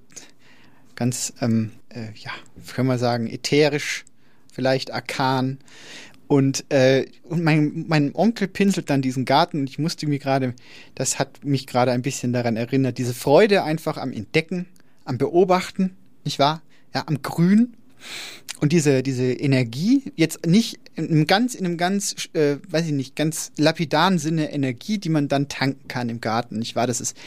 ganz, 0.96 1.32
ähm, 1.40 1.72
äh, 1.90 2.08
ja, 2.18 2.32
können 2.74 2.90
wir 2.90 2.98
sagen, 2.98 3.28
ätherisch, 3.28 4.04
vielleicht 4.52 4.92
arkan. 4.92 5.60
Und, 6.27 6.65
äh, 6.69 7.06
und 7.23 7.43
mein, 7.43 7.85
mein 7.88 8.15
Onkel 8.15 8.47
pinselt 8.47 8.89
dann 8.89 9.02
diesen 9.02 9.26
Garten 9.26 9.60
und 9.60 9.69
ich 9.69 9.80
musste 9.80 10.07
mir 10.07 10.19
gerade, 10.19 10.53
das 10.95 11.19
hat 11.19 11.45
mich 11.45 11.68
gerade 11.68 11.91
ein 11.91 12.02
bisschen 12.02 12.34
daran 12.34 12.56
erinnert, 12.56 12.97
diese 12.97 13.14
Freude 13.14 13.64
einfach 13.64 13.97
am 13.97 14.11
Entdecken, 14.11 14.65
am 15.03 15.18
Beobachten, 15.18 15.95
nicht 16.23 16.39
wahr? 16.39 16.61
Ja, 16.93 17.03
am 17.07 17.22
Grün. 17.22 17.76
Und 18.60 18.72
diese, 18.72 19.03
diese 19.03 19.31
Energie, 19.34 20.03
jetzt 20.15 20.45
nicht 20.45 20.80
in 20.95 21.10
einem 21.10 21.27
ganz, 21.27 21.56
in 21.56 21.65
einem 21.65 21.77
ganz, 21.77 22.15
äh, 22.34 22.57
weiß 22.69 22.85
ich 22.85 22.93
nicht, 22.93 23.15
ganz 23.15 23.52
lapidaren 23.57 24.18
Sinne 24.18 24.52
Energie, 24.52 24.97
die 24.97 25.10
man 25.10 25.27
dann 25.27 25.49
tanken 25.49 25.88
kann 25.88 26.10
im 26.10 26.22
Garten, 26.22 26.57
nicht 26.60 26.76
wahr? 26.76 26.88
Das 26.88 27.02
ist 27.02 27.18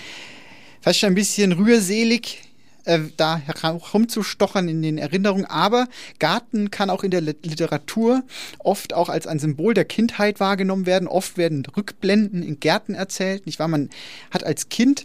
fast 0.81 0.99
schon 0.99 1.09
ein 1.09 1.15
bisschen 1.15 1.53
rührselig, 1.53 2.48
äh, 2.89 3.01
da 3.19 3.37
herumzustochern 3.37 4.67
in 4.67 4.81
den 4.81 4.97
Erinnerungen. 4.97 5.45
Aber 5.45 5.89
Garten 6.19 6.71
kann 6.71 6.89
auch 6.89 7.05
in 7.05 7.11
der 7.11 7.21
Literatur 7.21 8.25
oft 8.59 8.95
auch 8.95 9.11
als 9.11 9.27
ein 9.27 9.39
Symbol 9.39 9.75
der 9.75 9.85
Kindheit 9.85 10.41
wahrgenommen 10.41 10.87
werden. 10.87 11.07
Oft 11.07 11.37
werden 11.37 11.65
Rückblenden 11.77 12.43
in 12.43 12.61
Gärten 12.61 12.95
erzählt, 12.95 13.45
nicht 13.45 13.59
wahr? 13.59 13.69
Man 13.69 13.91
hat 14.31 14.43
als 14.43 14.71
Kind 14.71 15.05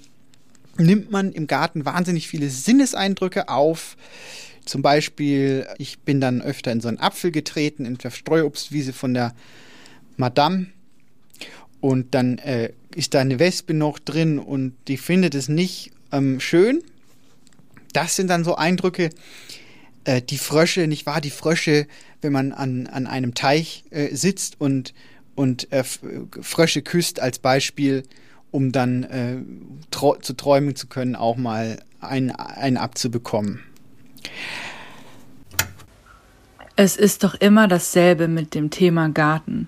nimmt 0.78 1.12
man 1.12 1.34
im 1.34 1.46
Garten 1.46 1.86
wahnsinnig 1.86 2.28
viele 2.30 2.50
Sinneseindrücke 2.50 3.50
auf. 3.50 3.98
Zum 4.66 4.82
Beispiel, 4.82 5.68
ich 5.78 6.00
bin 6.00 6.22
dann 6.22 6.42
öfter 6.42 6.72
in 6.72 6.80
so 6.80 6.88
einen 6.88 7.00
Apfel 7.00 7.32
getreten, 7.32 7.86
in 7.86 7.98
der 7.98 8.12
Streuobstwiese 8.12 8.94
von 8.94 9.14
der 9.14 9.36
Madame. 10.16 10.68
Und 11.82 12.16
dann 12.16 12.38
äh, 12.38 12.72
ist 12.96 13.14
da 13.14 13.20
eine 13.20 13.40
Wespe 13.40 13.74
noch 13.74 14.00
drin 14.00 14.40
und 14.40 14.74
die 14.88 14.96
findet 14.96 15.36
es 15.36 15.50
nicht 15.50 15.92
ähm, 16.14 16.40
schön 16.40 16.82
das 17.94 18.16
sind 18.16 18.28
dann 18.28 18.44
so 18.44 18.56
Eindrücke. 18.56 19.10
Äh, 20.04 20.22
die 20.22 20.38
Frösche, 20.38 20.88
nicht 20.88 21.06
wahr? 21.06 21.22
Die 21.22 21.30
Frösche, 21.30 21.88
wenn 22.22 22.34
man 22.34 22.52
an, 22.52 22.88
an 22.88 23.08
einem 23.08 23.34
Teich 23.34 23.84
äh, 23.92 24.16
sitzt 24.16 24.60
und, 24.60 24.94
und 25.36 25.72
äh, 25.72 25.84
Frösche 25.84 26.82
küsst 26.82 27.20
als 27.20 27.40
Beispiel, 27.40 28.04
um 28.52 28.72
dann 28.72 29.04
äh, 29.04 29.38
zu 30.22 30.34
träumen 30.34 30.76
zu 30.76 30.88
können, 30.88 31.16
auch 31.16 31.38
mal 31.38 31.80
einen, 32.02 32.32
einen 32.32 32.78
abzubekommen. 32.78 33.62
Es 36.76 36.98
ist 36.98 37.24
doch 37.24 37.36
immer 37.36 37.68
dasselbe 37.68 38.28
mit 38.28 38.56
dem 38.56 38.70
Thema 38.70 39.10
Garten. 39.10 39.68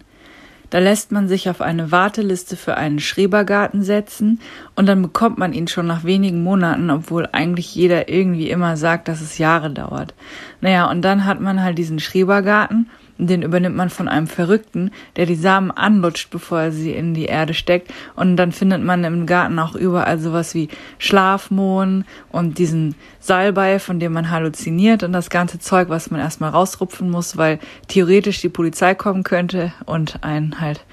Da 0.76 0.80
lässt 0.80 1.14
man 1.14 1.30
sich 1.30 1.50
auf 1.50 1.62
eine 1.62 1.94
Warteliste 1.94 2.58
für 2.58 2.76
einen 2.76 3.00
Schrebergarten 3.00 3.82
setzen 3.82 4.42
und 4.76 4.88
dann 4.88 5.02
bekommt 5.02 5.38
man 5.38 5.54
ihn 5.54 5.70
schon 5.70 5.88
nach 5.88 6.04
wenigen 6.04 6.44
Monaten, 6.44 6.90
obwohl 6.90 7.30
eigentlich 7.32 7.74
jeder 7.74 8.10
irgendwie 8.10 8.50
immer 8.50 8.76
sagt, 8.76 9.08
dass 9.08 9.22
es 9.22 9.38
Jahre 9.38 9.70
dauert. 9.70 10.14
Naja, 10.60 10.92
und 10.92 11.02
dann 11.02 11.24
hat 11.24 11.40
man 11.40 11.64
halt 11.64 11.78
diesen 11.78 12.00
Schrebergarten 12.00 12.90
den 13.18 13.42
übernimmt 13.42 13.76
man 13.76 13.90
von 13.90 14.08
einem 14.08 14.28
Verrückten, 14.28 14.92
der 15.16 15.26
die 15.26 15.36
Samen 15.36 15.72
anlutscht, 15.72 16.30
bevor 16.30 16.60
er 16.60 16.72
sie 16.72 16.92
in 16.92 17.14
die 17.14 17.26
Erde 17.26 17.54
steckt. 17.54 17.94
Und 18.16 18.36
dann 18.36 18.52
findet 18.52 18.84
man 18.84 19.04
im 19.04 19.26
Garten 19.26 19.58
auch 19.60 19.76
überall 19.76 20.20
sowas 20.20 20.54
wie 20.54 20.70
Schlafmohn 20.98 22.06
und 22.30 22.58
diesen 22.58 22.96
Salbei, 23.20 23.80
von 23.80 24.00
dem 24.00 24.14
man 24.14 24.32
halluziniert 24.32 25.04
und 25.04 25.14
das 25.14 25.30
ganze 25.30 25.60
Zeug, 25.60 25.90
was 25.90 26.12
man 26.12 26.20
erstmal 26.20 26.52
rausrupfen 26.52 27.10
muss, 27.10 27.38
weil 27.38 27.60
theoretisch 27.88 28.42
die 28.42 28.50
Polizei 28.50 28.96
kommen 28.96 29.24
könnte 29.24 29.74
und 29.86 30.24
einen 30.24 30.60
halt 30.60 30.84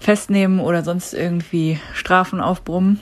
festnehmen 0.00 0.60
oder 0.60 0.82
sonst 0.82 1.14
irgendwie 1.14 1.78
Strafen 1.94 2.40
aufbrummen. 2.40 3.00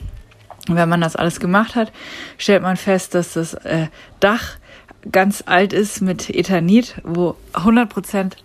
wenn 0.69 0.89
man 0.89 1.01
das 1.01 1.15
alles 1.15 1.39
gemacht 1.39 1.75
hat, 1.75 1.91
stellt 2.37 2.61
man 2.61 2.75
fest, 2.75 3.15
dass 3.15 3.33
das 3.33 3.53
äh, 3.53 3.87
Dach 4.19 4.57
ganz 5.11 5.43
alt 5.45 5.73
ist 5.73 6.01
mit 6.01 6.29
Ethanit, 6.29 6.95
wo 7.03 7.35
100 7.53 7.87
Prozent 7.87 8.37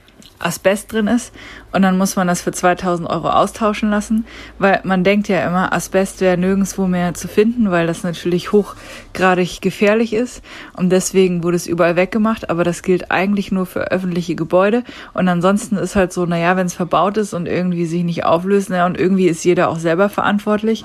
Asbest 0.44 0.92
drin 0.92 1.06
ist. 1.06 1.32
Und 1.72 1.82
dann 1.82 1.96
muss 1.96 2.16
man 2.16 2.26
das 2.26 2.42
für 2.42 2.52
2000 2.52 3.08
Euro 3.08 3.30
austauschen 3.30 3.90
lassen, 3.90 4.26
weil 4.58 4.80
man 4.84 5.04
denkt 5.04 5.28
ja 5.28 5.46
immer, 5.46 5.72
Asbest 5.72 6.20
wäre 6.20 6.36
nirgendwo 6.36 6.86
mehr 6.86 7.14
zu 7.14 7.28
finden, 7.28 7.70
weil 7.70 7.86
das 7.86 8.02
natürlich 8.02 8.52
hochgradig 8.52 9.60
gefährlich 9.60 10.12
ist. 10.12 10.42
Und 10.76 10.90
deswegen 10.90 11.42
wurde 11.42 11.56
es 11.56 11.66
überall 11.66 11.96
weggemacht, 11.96 12.50
aber 12.50 12.64
das 12.64 12.82
gilt 12.82 13.10
eigentlich 13.10 13.52
nur 13.52 13.66
für 13.66 13.90
öffentliche 13.90 14.34
Gebäude. 14.34 14.84
Und 15.14 15.28
ansonsten 15.28 15.76
ist 15.76 15.96
halt 15.96 16.12
so, 16.12 16.26
naja, 16.26 16.56
wenn 16.56 16.66
es 16.66 16.74
verbaut 16.74 17.16
ist 17.16 17.32
und 17.32 17.46
irgendwie 17.46 17.86
sich 17.86 18.04
nicht 18.04 18.24
auflöst, 18.24 18.70
naja, 18.70 18.86
und 18.86 18.98
irgendwie 18.98 19.28
ist 19.28 19.44
jeder 19.44 19.70
auch 19.70 19.78
selber 19.78 20.08
verantwortlich. 20.08 20.84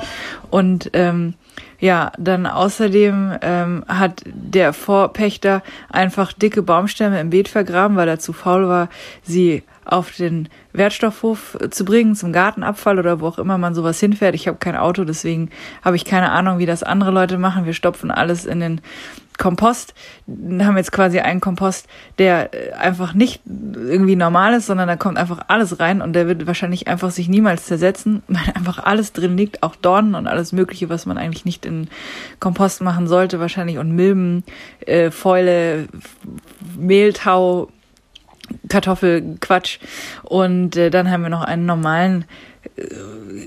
Und 0.50 0.90
ähm, 0.94 1.34
ja, 1.80 2.12
dann 2.18 2.46
außerdem 2.48 3.38
ähm, 3.42 3.84
hat 3.88 4.24
der 4.26 4.74
Vorpächter 4.74 5.62
einfach 5.90 6.34
dicke 6.34 6.64
Baumstämme 6.64 7.20
im 7.20 7.30
Beet 7.30 7.50
vergraben, 7.50 7.98
weil 7.98 8.08
er 8.08 8.20
zu 8.20 8.34
faul 8.34 8.68
war, 8.68 8.90
sie 9.22 9.64
auf 9.86 10.12
den 10.12 10.50
Wertstoffhof 10.74 11.58
zu 11.70 11.86
bringen, 11.86 12.16
zum 12.16 12.34
Gartenabfall 12.34 13.00
oder 13.00 13.22
wo 13.22 13.28
auch 13.28 13.40
immer 13.40 13.58
man 13.58 13.74
sowas 13.74 14.00
hinfährt. 14.00 14.36
Ich 14.36 14.48
habe 14.48 14.58
kein 14.58 14.76
Auto, 14.76 15.06
deswegen 15.06 15.50
habe 15.84 15.96
ich 15.96 16.04
keine 16.04 16.32
Ahnung, 16.32 16.58
wie 16.60 16.66
das 16.66 16.84
andere 16.84 17.12
Leute 17.12 17.38
machen. 17.38 17.66
Wir 17.66 17.74
stopfen 17.74 18.12
alles 18.12 18.46
in 18.46 18.60
den 18.60 18.82
Kompost, 19.38 19.94
haben 20.28 20.78
jetzt 20.78 20.92
quasi 20.92 21.20
einen 21.20 21.42
Kompost, 21.42 21.88
der 22.18 22.54
äh, 22.54 22.74
einfach 22.74 23.14
nicht 23.14 23.42
irgendwie 23.46 24.16
normal 24.16 24.54
ist, 24.54 24.66
sondern 24.66 24.88
da 24.88 24.96
kommt 24.96 25.18
einfach 25.18 25.46
alles 25.48 25.80
rein 25.80 26.02
und 26.02 26.14
der 26.14 26.28
wird 26.28 26.48
wahrscheinlich 26.48 26.88
einfach 26.88 27.12
sich 27.12 27.30
niemals 27.30 27.66
zersetzen, 27.66 28.24
weil 28.28 28.54
einfach 28.56 28.80
alles 28.80 29.14
drin 29.14 29.38
liegt, 29.38 29.64
auch 29.64 29.76
Dornen 29.76 30.16
und 30.16 30.28
alles 30.28 30.52
Mögliche, 30.52 30.90
was 30.90 31.06
man 31.06 31.18
eigentlich 31.18 31.46
nicht 31.46 31.66
in 31.66 31.88
Kompost 32.40 32.82
machen 32.82 33.08
sollte, 33.08 33.40
wahrscheinlich 33.40 33.78
und 33.78 33.92
Milben, 33.92 34.44
äh, 34.86 35.12
Fäule, 35.12 35.88
Mehltau, 36.78 37.70
Kartoffelquatsch 38.70 39.80
und 40.24 40.76
äh, 40.78 40.90
dann 40.90 41.12
haben 41.12 41.24
wir 41.24 41.30
noch 41.30 41.44
einen 41.44 41.66
normalen 41.66 42.26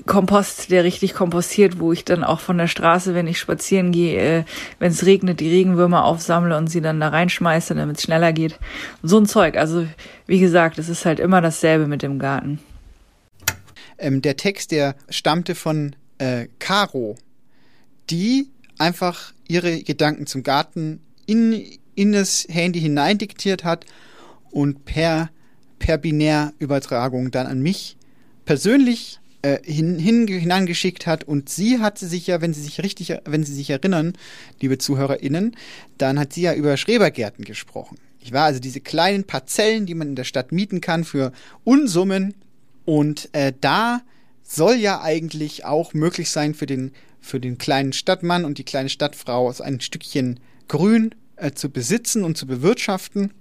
Kompost, 0.05 0.71
der 0.71 0.83
richtig 0.83 1.13
kompostiert, 1.13 1.79
wo 1.79 1.91
ich 1.91 2.05
dann 2.05 2.23
auch 2.23 2.39
von 2.39 2.57
der 2.57 2.67
Straße, 2.67 3.13
wenn 3.13 3.27
ich 3.27 3.39
spazieren 3.39 3.91
gehe, 3.91 4.19
äh, 4.19 4.43
wenn 4.79 4.91
es 4.91 5.05
regnet, 5.05 5.39
die 5.39 5.49
Regenwürmer 5.49 6.05
aufsammle 6.05 6.57
und 6.57 6.67
sie 6.67 6.81
dann 6.81 6.99
da 6.99 7.09
reinschmeiße, 7.09 7.75
damit 7.75 7.97
es 7.97 8.03
schneller 8.03 8.33
geht. 8.33 8.59
So 9.03 9.17
ein 9.17 9.25
Zeug. 9.25 9.57
Also 9.57 9.87
wie 10.27 10.39
gesagt, 10.39 10.77
es 10.77 10.89
ist 10.89 11.05
halt 11.05 11.19
immer 11.19 11.41
dasselbe 11.41 11.87
mit 11.87 12.01
dem 12.01 12.19
Garten. 12.19 12.59
Ähm, 13.97 14.21
der 14.21 14.37
Text, 14.37 14.71
der 14.71 14.95
stammte 15.09 15.55
von 15.55 15.95
äh, 16.17 16.47
Caro. 16.59 17.17
die 18.09 18.49
einfach 18.77 19.33
ihre 19.47 19.83
Gedanken 19.83 20.25
zum 20.25 20.43
Garten 20.43 21.01
in, 21.25 21.63
in 21.95 22.11
das 22.11 22.47
Handy 22.49 22.81
hineindiktiert 22.81 23.63
hat 23.63 23.85
und 24.49 24.85
per, 24.85 25.29
per 25.79 25.97
Binärübertragung 25.97 27.31
dann 27.31 27.47
an 27.47 27.61
mich 27.61 27.95
persönlich 28.45 29.19
äh, 29.41 29.59
hin, 29.63 29.97
hin, 29.97 30.27
hineingeschickt 30.27 31.07
hat 31.07 31.23
und 31.23 31.49
sie 31.49 31.79
hatte 31.79 32.07
sich 32.07 32.27
ja, 32.27 32.41
wenn 32.41 32.53
Sie 32.53 32.61
sich 32.61 32.81
richtig, 32.81 33.13
wenn 33.25 33.43
Sie 33.43 33.53
sich 33.53 33.69
erinnern, 33.69 34.13
liebe 34.59 34.77
ZuhörerInnen, 34.77 35.55
dann 35.97 36.19
hat 36.19 36.33
sie 36.33 36.43
ja 36.43 36.53
über 36.53 36.77
Schrebergärten 36.77 37.45
gesprochen. 37.45 37.97
Ich 38.19 38.31
war 38.31 38.45
also 38.45 38.59
diese 38.59 38.81
kleinen 38.81 39.23
Parzellen, 39.23 39.85
die 39.85 39.95
man 39.95 40.09
in 40.09 40.15
der 40.15 40.25
Stadt 40.25 40.51
mieten 40.51 40.79
kann 40.79 41.03
für 41.03 41.31
Unsummen 41.63 42.35
und 42.85 43.29
äh, 43.33 43.53
da 43.59 44.01
soll 44.43 44.75
ja 44.75 45.01
eigentlich 45.01 45.65
auch 45.65 45.93
möglich 45.93 46.29
sein 46.29 46.53
für 46.53 46.65
den 46.65 46.91
für 47.21 47.39
den 47.39 47.57
kleinen 47.57 47.93
Stadtmann 47.93 48.45
und 48.45 48.57
die 48.57 48.63
kleine 48.63 48.89
Stadtfrau 48.89 49.51
so 49.51 49.63
ein 49.63 49.79
Stückchen 49.79 50.39
Grün 50.67 51.15
äh, 51.35 51.51
zu 51.51 51.69
besitzen 51.69 52.23
und 52.23 52.37
zu 52.37 52.47
bewirtschaften. 52.47 53.31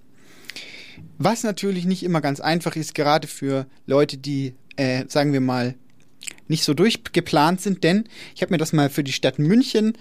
Was 1.18 1.42
natürlich 1.42 1.86
nicht 1.86 2.02
immer 2.02 2.20
ganz 2.20 2.40
einfach 2.40 2.76
ist, 2.76 2.94
gerade 2.94 3.26
für 3.26 3.66
Leute, 3.86 4.18
die, 4.18 4.54
äh, 4.80 5.04
sagen 5.08 5.34
wir 5.34 5.42
mal, 5.42 5.74
nicht 6.48 6.64
so 6.64 6.72
durchgeplant 6.72 7.60
sind, 7.60 7.84
denn 7.84 8.04
ich 8.34 8.40
habe 8.40 8.52
mir 8.54 8.58
das 8.58 8.72
mal 8.72 8.88
für 8.88 9.04
die 9.04 9.12
Stadt 9.12 9.38
München, 9.38 9.92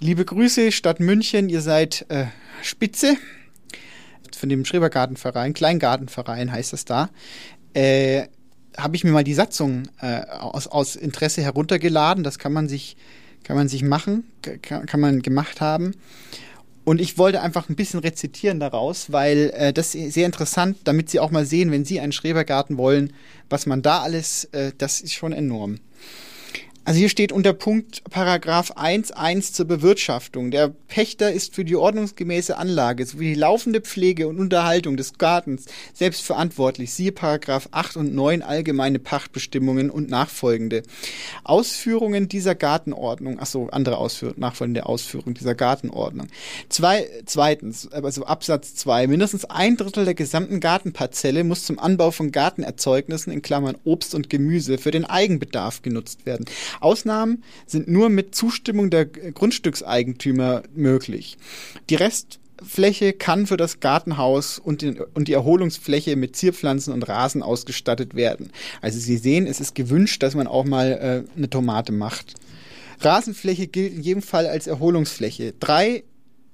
liebe 0.00 0.24
Grüße, 0.24 0.70
Stadt 0.70 1.00
München, 1.00 1.48
ihr 1.48 1.62
seid 1.62 2.04
äh, 2.10 2.26
Spitze 2.62 3.16
von 4.36 4.50
dem 4.50 4.66
Schrebergartenverein, 4.66 5.54
Kleingartenverein 5.54 6.52
heißt 6.52 6.74
das 6.74 6.84
da, 6.84 7.08
äh, 7.72 8.26
habe 8.76 8.96
ich 8.96 9.02
mir 9.02 9.12
mal 9.12 9.24
die 9.24 9.34
Satzung 9.34 9.88
äh, 10.00 10.20
aus, 10.26 10.66
aus 10.66 10.94
Interesse 10.94 11.42
heruntergeladen. 11.42 12.22
Das 12.22 12.38
kann 12.38 12.52
man 12.52 12.68
sich, 12.68 12.96
kann 13.42 13.56
man 13.56 13.68
sich 13.68 13.82
machen, 13.82 14.24
kann, 14.62 14.86
kann 14.86 15.00
man 15.00 15.22
gemacht 15.22 15.60
haben. 15.60 15.94
Und 16.88 17.02
ich 17.02 17.18
wollte 17.18 17.42
einfach 17.42 17.68
ein 17.68 17.76
bisschen 17.76 18.00
rezitieren 18.00 18.60
daraus, 18.60 19.12
weil 19.12 19.52
äh, 19.54 19.74
das 19.74 19.94
ist 19.94 20.14
sehr 20.14 20.24
interessant, 20.24 20.78
damit 20.84 21.10
Sie 21.10 21.20
auch 21.20 21.30
mal 21.30 21.44
sehen, 21.44 21.70
wenn 21.70 21.84
Sie 21.84 22.00
einen 22.00 22.12
Schrebergarten 22.12 22.78
wollen, 22.78 23.12
was 23.50 23.66
man 23.66 23.82
da 23.82 24.00
alles, 24.00 24.44
äh, 24.52 24.72
das 24.78 25.02
ist 25.02 25.12
schon 25.12 25.34
enorm. 25.34 25.80
Also 26.88 27.00
hier 27.00 27.10
steht 27.10 27.32
unter 27.32 27.52
Punkt 27.52 28.02
Paragraph 28.08 28.70
1.1 28.70 29.52
zur 29.52 29.66
Bewirtschaftung. 29.66 30.50
Der 30.50 30.68
Pächter 30.68 31.30
ist 31.30 31.54
für 31.54 31.66
die 31.66 31.76
ordnungsgemäße 31.76 32.56
Anlage 32.56 33.04
sowie 33.04 33.34
die 33.34 33.38
laufende 33.38 33.82
Pflege 33.82 34.26
und 34.26 34.38
Unterhaltung 34.38 34.96
des 34.96 35.18
Gartens 35.18 35.66
selbst 35.92 36.22
verantwortlich. 36.22 36.94
Siehe 36.94 37.12
Paragraph 37.12 37.68
8 37.72 37.98
und 37.98 38.14
9 38.14 38.40
allgemeine 38.40 38.98
Pachtbestimmungen 39.00 39.90
und 39.90 40.08
nachfolgende. 40.08 40.82
Ausführungen 41.44 42.26
dieser 42.26 42.54
Gartenordnung, 42.54 43.36
ach 43.38 43.44
so, 43.44 43.68
andere 43.68 43.98
Ausführungen, 43.98 44.40
nachfolgende 44.40 44.86
Ausführung 44.86 45.34
dieser 45.34 45.54
Gartenordnung. 45.54 46.28
Zwei, 46.70 47.06
zweitens, 47.26 47.92
also 47.92 48.24
Absatz 48.24 48.76
2, 48.76 49.08
mindestens 49.08 49.44
ein 49.44 49.76
Drittel 49.76 50.06
der 50.06 50.14
gesamten 50.14 50.58
Gartenparzelle 50.58 51.44
muss 51.44 51.66
zum 51.66 51.78
Anbau 51.78 52.12
von 52.12 52.32
Gartenerzeugnissen 52.32 53.30
in 53.30 53.42
Klammern 53.42 53.76
Obst 53.84 54.14
und 54.14 54.30
Gemüse 54.30 54.78
für 54.78 54.90
den 54.90 55.04
Eigenbedarf 55.04 55.82
genutzt 55.82 56.24
werden. 56.24 56.46
Ausnahmen 56.80 57.42
sind 57.66 57.88
nur 57.88 58.08
mit 58.08 58.34
Zustimmung 58.34 58.90
der 58.90 59.06
Grundstückseigentümer 59.06 60.62
möglich. 60.74 61.38
Die 61.90 61.94
Restfläche 61.94 63.12
kann 63.12 63.46
für 63.46 63.56
das 63.56 63.80
Gartenhaus 63.80 64.58
und, 64.58 64.82
den, 64.82 65.00
und 65.14 65.28
die 65.28 65.32
Erholungsfläche 65.32 66.16
mit 66.16 66.36
Zierpflanzen 66.36 66.92
und 66.92 67.08
Rasen 67.08 67.42
ausgestattet 67.42 68.14
werden. 68.14 68.50
Also 68.80 68.98
Sie 68.98 69.16
sehen, 69.16 69.46
es 69.46 69.60
ist 69.60 69.74
gewünscht, 69.74 70.22
dass 70.22 70.34
man 70.34 70.46
auch 70.46 70.64
mal 70.64 71.26
äh, 71.26 71.36
eine 71.36 71.50
Tomate 71.50 71.92
macht. 71.92 72.34
Rasenfläche 73.00 73.68
gilt 73.68 73.94
in 73.94 74.02
jedem 74.02 74.22
Fall 74.22 74.46
als 74.46 74.66
Erholungsfläche. 74.66 75.54
Drei 75.60 76.02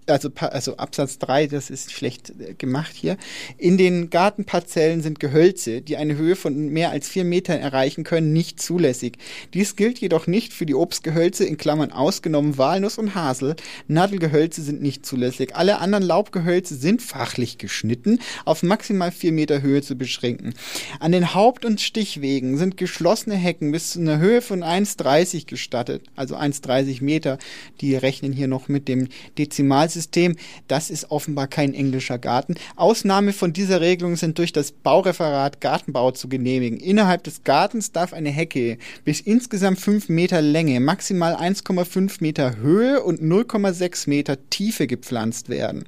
also, 0.06 0.30
also 0.38 0.76
Absatz 0.76 1.18
3, 1.18 1.46
das 1.46 1.70
ist 1.70 1.92
schlecht 1.92 2.32
äh, 2.38 2.54
gemacht 2.54 2.92
hier. 2.94 3.16
In 3.58 3.78
den 3.78 4.10
Gartenparzellen 4.10 5.02
sind 5.02 5.20
Gehölze, 5.20 5.80
die 5.80 5.96
eine 5.96 6.16
Höhe 6.16 6.36
von 6.36 6.68
mehr 6.68 6.90
als 6.90 7.08
vier 7.08 7.24
Metern 7.24 7.60
erreichen 7.60 8.04
können, 8.04 8.32
nicht 8.32 8.60
zulässig. 8.60 9.16
Dies 9.54 9.76
gilt 9.76 9.98
jedoch 9.98 10.26
nicht 10.26 10.52
für 10.52 10.66
die 10.66 10.74
Obstgehölze, 10.74 11.44
in 11.44 11.56
Klammern 11.56 11.92
ausgenommen 11.92 12.58
Walnuss 12.58 12.98
und 12.98 13.14
Hasel. 13.14 13.56
Nadelgehölze 13.88 14.62
sind 14.62 14.82
nicht 14.82 15.06
zulässig. 15.06 15.54
Alle 15.56 15.78
anderen 15.78 16.04
Laubgehölze 16.04 16.74
sind 16.74 17.02
fachlich 17.02 17.58
geschnitten, 17.58 18.18
auf 18.44 18.62
maximal 18.62 19.10
vier 19.10 19.32
Meter 19.32 19.62
Höhe 19.62 19.82
zu 19.82 19.96
beschränken. 19.96 20.54
An 21.00 21.12
den 21.12 21.34
Haupt- 21.34 21.64
und 21.64 21.80
Stichwegen 21.80 22.58
sind 22.58 22.76
geschlossene 22.76 23.36
Hecken 23.36 23.72
bis 23.72 23.92
zu 23.92 24.00
einer 24.00 24.18
Höhe 24.18 24.42
von 24.42 24.62
1,30 24.62 25.46
gestattet, 25.46 26.02
also 26.16 26.36
1,30 26.36 27.02
Meter. 27.02 27.38
Die 27.80 27.96
rechnen 27.96 28.32
hier 28.32 28.48
noch 28.48 28.68
mit 28.68 28.88
dem 28.88 29.08
Dezimal 29.38 29.88
System. 29.94 30.36
Das 30.68 30.90
ist 30.90 31.10
offenbar 31.10 31.48
kein 31.48 31.72
englischer 31.72 32.18
Garten. 32.18 32.56
Ausnahme 32.76 33.32
von 33.32 33.52
dieser 33.52 33.80
Regelung 33.80 34.16
sind 34.16 34.38
durch 34.38 34.52
das 34.52 34.72
Baureferat 34.72 35.60
Gartenbau 35.60 36.10
zu 36.10 36.28
genehmigen. 36.28 36.78
Innerhalb 36.78 37.24
des 37.24 37.44
Gartens 37.44 37.92
darf 37.92 38.12
eine 38.12 38.30
Hecke 38.30 38.76
bis 39.04 39.20
insgesamt 39.20 39.80
5 39.80 40.08
Meter 40.10 40.42
Länge, 40.42 40.80
maximal 40.80 41.34
1,5 41.34 42.16
Meter 42.20 42.56
Höhe 42.56 43.02
und 43.02 43.20
0,6 43.20 44.08
Meter 44.10 44.50
Tiefe 44.50 44.86
gepflanzt 44.86 45.48
werden. 45.48 45.84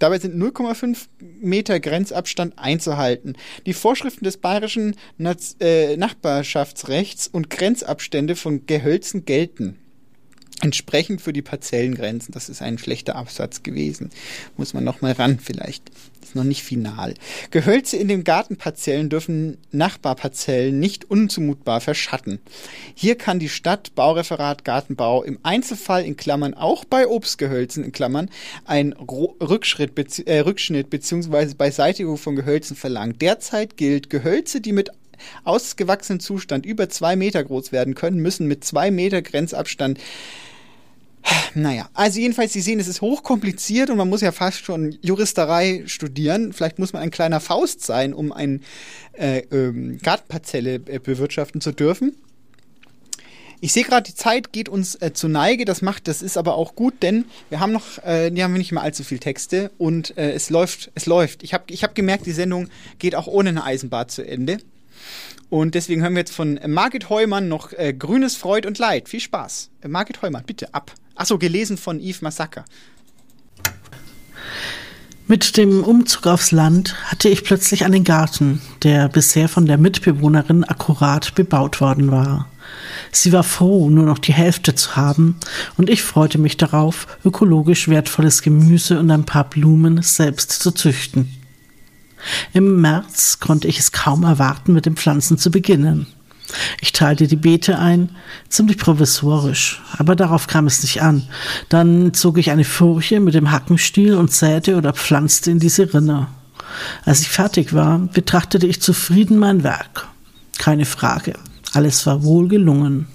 Dabei 0.00 0.18
sind 0.18 0.34
0,5 0.34 1.06
Meter 1.40 1.78
Grenzabstand 1.78 2.58
einzuhalten. 2.58 3.36
Die 3.66 3.74
Vorschriften 3.74 4.24
des 4.24 4.38
bayerischen 4.38 4.96
äh, 5.60 5.96
Nachbarschaftsrechts 5.96 7.28
und 7.28 7.48
Grenzabstände 7.50 8.34
von 8.36 8.66
Gehölzen 8.66 9.24
gelten 9.24 9.78
entsprechend 10.64 11.20
für 11.20 11.34
die 11.34 11.42
Parzellengrenzen. 11.42 12.32
Das 12.32 12.48
ist 12.48 12.62
ein 12.62 12.78
schlechter 12.78 13.16
Absatz 13.16 13.62
gewesen. 13.62 14.10
Muss 14.56 14.72
man 14.72 14.82
noch 14.82 15.02
mal 15.02 15.12
ran 15.12 15.38
vielleicht. 15.38 15.90
Ist 16.22 16.34
noch 16.34 16.44
nicht 16.44 16.62
final. 16.62 17.14
Gehölze 17.50 17.98
in 17.98 18.08
den 18.08 18.24
Gartenparzellen 18.24 19.10
dürfen 19.10 19.58
Nachbarparzellen 19.72 20.80
nicht 20.80 21.04
unzumutbar 21.10 21.82
verschatten. 21.82 22.40
Hier 22.94 23.16
kann 23.16 23.38
die 23.38 23.50
Stadt 23.50 23.94
Baureferat 23.94 24.64
Gartenbau 24.64 25.22
im 25.22 25.38
Einzelfall 25.42 26.04
in 26.04 26.16
Klammern 26.16 26.54
auch 26.54 26.86
bei 26.86 27.06
Obstgehölzen 27.06 27.84
in 27.84 27.92
Klammern 27.92 28.30
ein 28.64 28.94
Rückschritt, 28.94 29.94
bezieh 29.94 30.24
äh, 30.24 30.40
Rückschnitt 30.40 30.88
bzw. 30.88 31.54
Beseitigung 31.58 32.16
von 32.16 32.36
Gehölzen 32.36 32.74
verlangen. 32.74 33.18
Derzeit 33.18 33.76
gilt 33.76 34.08
Gehölze, 34.08 34.62
die 34.62 34.72
mit 34.72 34.90
ausgewachsenen 35.44 36.20
Zustand 36.20 36.64
über 36.64 36.88
zwei 36.88 37.16
Meter 37.16 37.44
groß 37.44 37.70
werden 37.70 37.94
können, 37.94 38.18
müssen 38.18 38.46
mit 38.46 38.64
zwei 38.64 38.90
Meter 38.90 39.22
Grenzabstand 39.22 39.98
naja, 41.54 41.88
also 41.94 42.20
jedenfalls, 42.20 42.52
Sie 42.52 42.60
sehen, 42.60 42.80
es 42.80 42.88
ist 42.88 43.00
hochkompliziert 43.00 43.90
und 43.90 43.96
man 43.96 44.08
muss 44.08 44.20
ja 44.20 44.32
fast 44.32 44.64
schon 44.64 44.96
Juristerei 45.02 45.82
studieren. 45.86 46.52
Vielleicht 46.52 46.78
muss 46.78 46.92
man 46.92 47.02
ein 47.02 47.10
kleiner 47.10 47.40
Faust 47.40 47.84
sein, 47.84 48.12
um 48.12 48.32
eine 48.32 48.60
äh, 49.12 49.38
ähm, 49.50 49.98
Gartenparzelle 50.02 50.74
äh, 50.74 50.98
bewirtschaften 50.98 51.60
zu 51.60 51.72
dürfen. 51.72 52.14
Ich 53.60 53.72
sehe 53.72 53.84
gerade, 53.84 54.02
die 54.02 54.14
Zeit 54.14 54.52
geht 54.52 54.68
uns 54.68 54.94
äh, 54.96 55.12
zu 55.14 55.28
Neige. 55.28 55.64
Das 55.64 55.80
macht, 55.80 56.08
das 56.08 56.20
ist 56.20 56.36
aber 56.36 56.56
auch 56.56 56.74
gut, 56.74 57.02
denn 57.02 57.24
wir 57.48 57.60
haben 57.60 57.72
noch, 57.72 57.96
äh, 58.04 58.30
die 58.30 58.42
haben 58.42 58.52
wir 58.52 58.58
nicht 58.58 58.72
mehr 58.72 58.82
allzu 58.82 59.04
viel 59.04 59.18
Texte 59.18 59.70
und 59.78 60.18
äh, 60.18 60.32
es 60.32 60.50
läuft, 60.50 60.90
es 60.94 61.06
läuft. 61.06 61.42
Ich 61.42 61.54
habe, 61.54 61.64
ich 61.68 61.82
habe 61.82 61.94
gemerkt, 61.94 62.26
die 62.26 62.32
Sendung 62.32 62.68
geht 62.98 63.14
auch 63.14 63.26
ohne 63.26 63.48
eine 63.48 63.64
Eisenbahn 63.64 64.08
zu 64.08 64.26
Ende. 64.26 64.58
Und 65.50 65.74
deswegen 65.74 66.02
hören 66.02 66.14
wir 66.14 66.20
jetzt 66.20 66.34
von 66.34 66.58
Margit 66.66 67.10
Heumann 67.10 67.48
noch 67.48 67.72
äh, 67.72 67.92
Grünes 67.92 68.36
Freud 68.36 68.66
und 68.66 68.78
Leid. 68.78 69.08
Viel 69.08 69.20
Spaß. 69.20 69.70
Äh, 69.82 69.88
Margit 69.88 70.22
Heumann, 70.22 70.44
bitte 70.44 70.74
ab. 70.74 70.92
Achso, 71.14 71.38
gelesen 71.38 71.76
von 71.76 72.00
Yves 72.00 72.22
Massaker. 72.22 72.64
Mit 75.26 75.56
dem 75.56 75.82
Umzug 75.84 76.26
aufs 76.26 76.50
Land 76.50 76.96
hatte 77.04 77.30
ich 77.30 77.44
plötzlich 77.44 77.84
einen 77.84 78.04
Garten, 78.04 78.60
der 78.82 79.08
bisher 79.08 79.48
von 79.48 79.64
der 79.64 79.78
Mitbewohnerin 79.78 80.64
akkurat 80.64 81.34
bebaut 81.34 81.80
worden 81.80 82.10
war. 82.10 82.48
Sie 83.10 83.32
war 83.32 83.42
froh, 83.42 83.88
nur 83.88 84.04
noch 84.04 84.18
die 84.18 84.34
Hälfte 84.34 84.74
zu 84.74 84.96
haben, 84.96 85.36
und 85.76 85.88
ich 85.88 86.02
freute 86.02 86.38
mich 86.38 86.56
darauf, 86.56 87.06
ökologisch 87.24 87.88
wertvolles 87.88 88.42
Gemüse 88.42 88.98
und 88.98 89.10
ein 89.10 89.24
paar 89.24 89.48
Blumen 89.48 90.02
selbst 90.02 90.50
zu 90.50 90.72
züchten. 90.72 91.30
Im 92.52 92.80
März 92.80 93.38
konnte 93.40 93.68
ich 93.68 93.78
es 93.78 93.92
kaum 93.92 94.24
erwarten, 94.24 94.72
mit 94.72 94.86
dem 94.86 94.96
Pflanzen 94.96 95.38
zu 95.38 95.50
beginnen. 95.50 96.06
Ich 96.80 96.92
teilte 96.92 97.26
die 97.26 97.36
Beete 97.36 97.78
ein, 97.78 98.10
ziemlich 98.48 98.78
provisorisch, 98.78 99.82
aber 99.96 100.14
darauf 100.14 100.46
kam 100.46 100.66
es 100.66 100.82
nicht 100.82 101.02
an. 101.02 101.26
Dann 101.68 102.14
zog 102.14 102.38
ich 102.38 102.50
eine 102.50 102.64
Furche 102.64 103.20
mit 103.20 103.34
dem 103.34 103.50
Hackenstiel 103.50 104.14
und 104.14 104.30
säte 104.30 104.76
oder 104.76 104.92
pflanzte 104.92 105.50
in 105.50 105.58
diese 105.58 105.92
Rinne. 105.92 106.28
Als 107.04 107.20
ich 107.20 107.28
fertig 107.28 107.72
war, 107.72 107.98
betrachtete 107.98 108.66
ich 108.66 108.80
zufrieden 108.80 109.38
mein 109.38 109.62
Werk. 109.64 110.08
Keine 110.58 110.84
Frage, 110.84 111.34
alles 111.72 112.06
war 112.06 112.22
wohl 112.22 112.48
gelungen. 112.48 113.06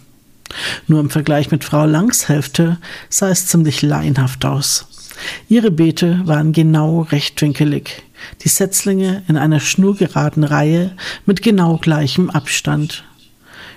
Nur 0.88 1.00
im 1.00 1.10
Vergleich 1.10 1.52
mit 1.52 1.64
Frau 1.64 1.86
Langs 1.86 2.28
Hälfte 2.28 2.78
sah 3.10 3.30
es 3.30 3.48
ziemlich 3.48 3.82
laienhaft 3.82 4.44
aus. 4.46 4.88
Ihre 5.48 5.70
Beete 5.70 6.22
waren 6.26 6.54
genau 6.54 7.02
rechtwinkelig, 7.02 8.04
die 8.44 8.50
Setzlinge 8.50 9.24
in 9.28 9.38
einer 9.38 9.60
schnurgeraden 9.60 10.44
Reihe 10.44 10.96
mit 11.26 11.42
genau 11.42 11.78
gleichem 11.78 12.30
Abstand. 12.30 13.04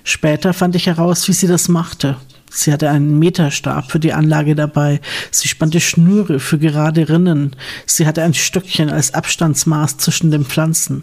Später 0.05 0.53
fand 0.53 0.75
ich 0.75 0.87
heraus, 0.87 1.29
wie 1.29 1.33
sie 1.33 1.47
das 1.47 1.69
machte. 1.69 2.17
Sie 2.51 2.73
hatte 2.73 2.91
einen 2.91 3.19
Meterstab 3.19 3.91
für 3.91 3.99
die 3.99 4.13
Anlage 4.13 4.55
dabei. 4.55 5.01
Sie 5.31 5.49
spannte 5.49 5.81
Schnüre 5.81 6.39
für 6.39 6.59
gerade 6.59 7.09
Rinnen. 7.09 7.57
Sie 7.87 8.07
hatte 8.07 8.23
ein 8.23 8.35
Stöckchen 8.35 8.91
als 8.91 9.15
Abstandsmaß 9.15 9.97
zwischen 9.97 10.31
den 10.31 10.45
Pflanzen. 10.45 11.03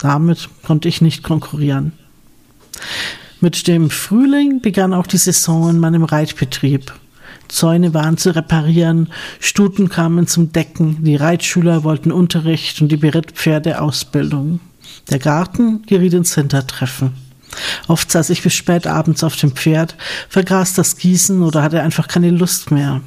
Damit 0.00 0.48
konnte 0.62 0.88
ich 0.88 1.00
nicht 1.00 1.22
konkurrieren. 1.22 1.92
Mit 3.40 3.68
dem 3.68 3.88
Frühling 3.88 4.60
begann 4.60 4.92
auch 4.92 5.06
die 5.06 5.16
Saison 5.16 5.70
in 5.70 5.78
meinem 5.78 6.04
Reitbetrieb. 6.04 6.92
Zäune 7.50 7.94
waren 7.94 8.16
zu 8.16 8.34
reparieren, 8.34 9.08
Stuten 9.38 9.88
kamen 9.88 10.26
zum 10.26 10.52
Decken, 10.52 11.04
die 11.04 11.16
Reitschüler 11.16 11.84
wollten 11.84 12.12
Unterricht 12.12 12.80
und 12.80 12.88
die 12.90 12.96
Berittpferde 12.96 13.80
Ausbildung. 13.80 14.60
Der 15.10 15.18
Garten 15.18 15.82
geriet 15.86 16.14
ins 16.14 16.34
Hintertreffen. 16.34 17.12
Oft 17.88 18.10
saß 18.10 18.30
ich 18.30 18.42
bis 18.42 18.54
spät 18.54 18.86
abends 18.86 19.24
auf 19.24 19.36
dem 19.36 19.52
Pferd, 19.52 19.96
vergaß 20.28 20.74
das 20.74 20.96
Gießen 20.96 21.42
oder 21.42 21.62
hatte 21.62 21.82
einfach 21.82 22.06
keine 22.06 22.30
Lust 22.30 22.70
mehr. 22.70 23.00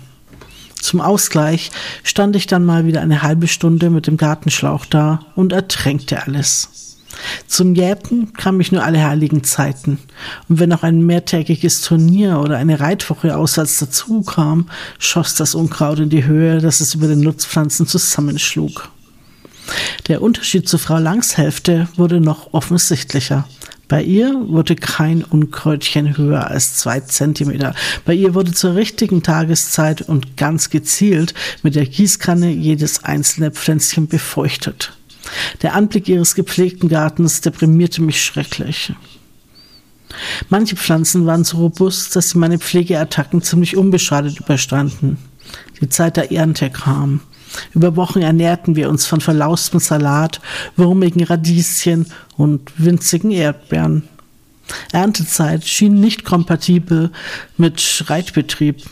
Zum 0.75 0.99
Ausgleich 0.99 1.71
stand 2.03 2.35
ich 2.35 2.45
dann 2.45 2.65
mal 2.65 2.85
wieder 2.85 2.99
eine 2.99 3.21
halbe 3.21 3.47
Stunde 3.47 3.89
mit 3.89 4.05
dem 4.05 4.17
Gartenschlauch 4.17 4.85
da 4.85 5.25
und 5.35 5.53
ertränkte 5.53 6.23
alles. 6.23 6.82
Zum 7.47 7.75
Jäten 7.75 8.33
kam 8.33 8.59
ich 8.59 8.71
nur 8.71 8.83
alle 8.83 9.03
heiligen 9.03 9.43
Zeiten. 9.43 9.99
Und 10.49 10.59
wenn 10.59 10.69
noch 10.69 10.83
ein 10.83 11.05
mehrtägiges 11.05 11.81
Turnier 11.81 12.39
oder 12.39 12.57
eine 12.57 12.79
Reitwoche 12.79 13.35
Aussatz 13.37 13.79
dazu 13.79 14.21
kam, 14.21 14.69
schoss 14.99 15.35
das 15.35 15.55
Unkraut 15.55 15.99
in 15.99 16.09
die 16.09 16.25
Höhe, 16.25 16.59
dass 16.59 16.81
es 16.81 16.95
über 16.95 17.07
den 17.07 17.21
Nutzpflanzen 17.21 17.87
zusammenschlug. 17.87 18.89
Der 20.07 20.21
Unterschied 20.21 20.67
zu 20.67 20.77
Frau 20.77 20.97
Langshälfte 20.97 21.87
wurde 21.95 22.19
noch 22.19 22.53
offensichtlicher. 22.53 23.47
Bei 23.87 24.01
ihr 24.01 24.33
wurde 24.47 24.75
kein 24.75 25.23
Unkräutchen 25.23 26.17
höher 26.17 26.49
als 26.49 26.77
zwei 26.77 27.01
Zentimeter. 27.01 27.75
Bei 28.05 28.13
ihr 28.13 28.33
wurde 28.33 28.51
zur 28.51 28.75
richtigen 28.75 29.23
Tageszeit 29.23 30.01
und 30.01 30.37
ganz 30.37 30.69
gezielt 30.69 31.33
mit 31.61 31.75
der 31.75 31.85
Gießkanne 31.85 32.49
jedes 32.49 33.03
einzelne 33.03 33.51
Pflänzchen 33.51 34.07
befeuchtet. 34.07 34.93
Der 35.61 35.73
Anblick 35.73 36.07
ihres 36.07 36.35
gepflegten 36.35 36.89
Gartens 36.89 37.41
deprimierte 37.41 38.01
mich 38.01 38.23
schrecklich. 38.23 38.93
Manche 40.49 40.75
Pflanzen 40.75 41.25
waren 41.25 41.43
so 41.43 41.57
robust, 41.57 42.15
dass 42.15 42.31
sie 42.31 42.37
meine 42.37 42.59
Pflegeattacken 42.59 43.41
ziemlich 43.41 43.77
unbeschadet 43.77 44.39
überstanden. 44.39 45.17
Die 45.81 45.89
Zeit 45.89 46.17
der 46.17 46.31
Ernte 46.31 46.69
kam. 46.69 47.21
Über 47.73 47.95
Wochen 47.95 48.21
ernährten 48.21 48.75
wir 48.75 48.89
uns 48.89 49.05
von 49.05 49.21
verlaustem 49.21 49.79
Salat, 49.79 50.41
wurmigen 50.75 51.23
Radieschen 51.23 52.07
und 52.37 52.71
winzigen 52.77 53.31
Erdbeeren. 53.31 54.03
Erntezeit 54.91 55.65
schien 55.65 55.99
nicht 55.99 56.23
kompatibel 56.23 57.11
mit 57.57 58.05
Reitbetrieb. 58.07 58.83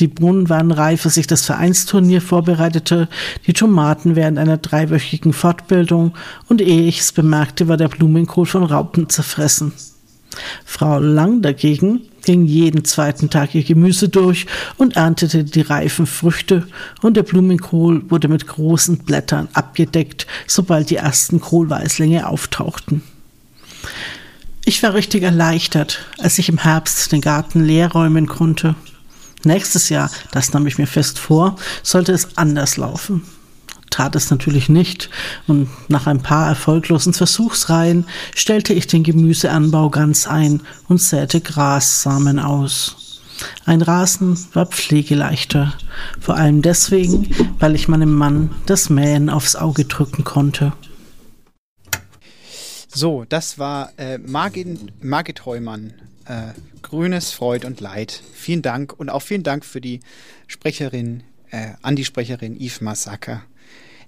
Die 0.00 0.08
Bohnen 0.08 0.48
waren 0.48 0.72
reif, 0.72 1.04
als 1.04 1.16
ich 1.16 1.26
das 1.26 1.44
Vereinsturnier 1.44 2.20
vorbereitete, 2.20 3.08
die 3.46 3.52
Tomaten 3.52 4.16
während 4.16 4.38
einer 4.38 4.56
dreiwöchigen 4.56 5.32
Fortbildung 5.32 6.14
und 6.48 6.60
ehe 6.60 6.88
ich 6.88 7.00
es 7.00 7.12
bemerkte, 7.12 7.68
war 7.68 7.76
der 7.76 7.88
Blumenkohl 7.88 8.46
von 8.46 8.64
Raupen 8.64 9.08
zerfressen. 9.08 9.72
Frau 10.64 10.98
Lang 10.98 11.42
dagegen 11.42 12.00
ging 12.24 12.46
jeden 12.46 12.84
zweiten 12.84 13.30
Tag 13.30 13.54
ihr 13.54 13.64
Gemüse 13.64 14.08
durch 14.08 14.46
und 14.78 14.96
erntete 14.96 15.44
die 15.44 15.60
reifen 15.60 16.06
Früchte, 16.06 16.66
und 17.02 17.16
der 17.16 17.24
Blumenkohl 17.24 18.08
wurde 18.10 18.28
mit 18.28 18.46
großen 18.46 18.98
Blättern 18.98 19.48
abgedeckt, 19.52 20.26
sobald 20.46 20.90
die 20.90 20.96
ersten 20.96 21.40
Kohlweißlinge 21.40 22.26
auftauchten. 22.26 23.02
Ich 24.64 24.82
war 24.82 24.94
richtig 24.94 25.24
erleichtert, 25.24 26.06
als 26.18 26.38
ich 26.38 26.48
im 26.48 26.58
Herbst 26.58 27.10
den 27.10 27.20
Garten 27.20 27.64
leer 27.64 27.90
räumen 27.90 28.26
konnte. 28.26 28.76
Nächstes 29.44 29.88
Jahr, 29.88 30.10
das 30.30 30.52
nahm 30.52 30.66
ich 30.66 30.78
mir 30.78 30.86
fest 30.86 31.18
vor, 31.18 31.56
sollte 31.82 32.12
es 32.12 32.36
anders 32.36 32.76
laufen. 32.76 33.22
Tat 33.90 34.16
es 34.16 34.30
natürlich 34.30 34.68
nicht, 34.68 35.10
und 35.46 35.68
nach 35.88 36.06
ein 36.06 36.22
paar 36.22 36.48
erfolglosen 36.48 37.12
Versuchsreihen 37.12 38.06
stellte 38.34 38.72
ich 38.72 38.86
den 38.86 39.02
Gemüseanbau 39.02 39.90
ganz 39.90 40.26
ein 40.26 40.62
und 40.88 40.98
säte 41.00 41.40
Grassamen 41.40 42.38
aus. 42.38 43.20
Ein 43.66 43.82
Rasen 43.82 44.38
war 44.54 44.66
pflegeleichter, 44.66 45.74
vor 46.20 46.36
allem 46.36 46.62
deswegen, 46.62 47.28
weil 47.58 47.74
ich 47.74 47.88
meinem 47.88 48.14
Mann 48.14 48.50
das 48.66 48.88
Mähen 48.88 49.28
aufs 49.28 49.56
Auge 49.56 49.84
drücken 49.84 50.24
konnte. 50.24 50.72
So, 52.88 53.24
das 53.28 53.58
war 53.58 53.92
äh, 53.96 54.18
Margit, 54.18 55.02
Margit 55.02 55.44
Heumann 55.44 55.94
äh, 56.26 56.52
Grünes, 56.82 57.32
Freud 57.32 57.66
und 57.66 57.80
Leid. 57.80 58.22
Vielen 58.32 58.62
Dank 58.62 58.98
und 58.98 59.10
auch 59.10 59.22
vielen 59.22 59.42
Dank 59.42 59.64
für 59.64 59.80
die 59.80 60.00
Sprecherin, 60.46 61.22
äh, 61.50 61.72
an 61.82 61.96
die 61.96 62.04
Sprecherin 62.04 62.56
Yves 62.56 62.80
Massaker. 62.80 63.42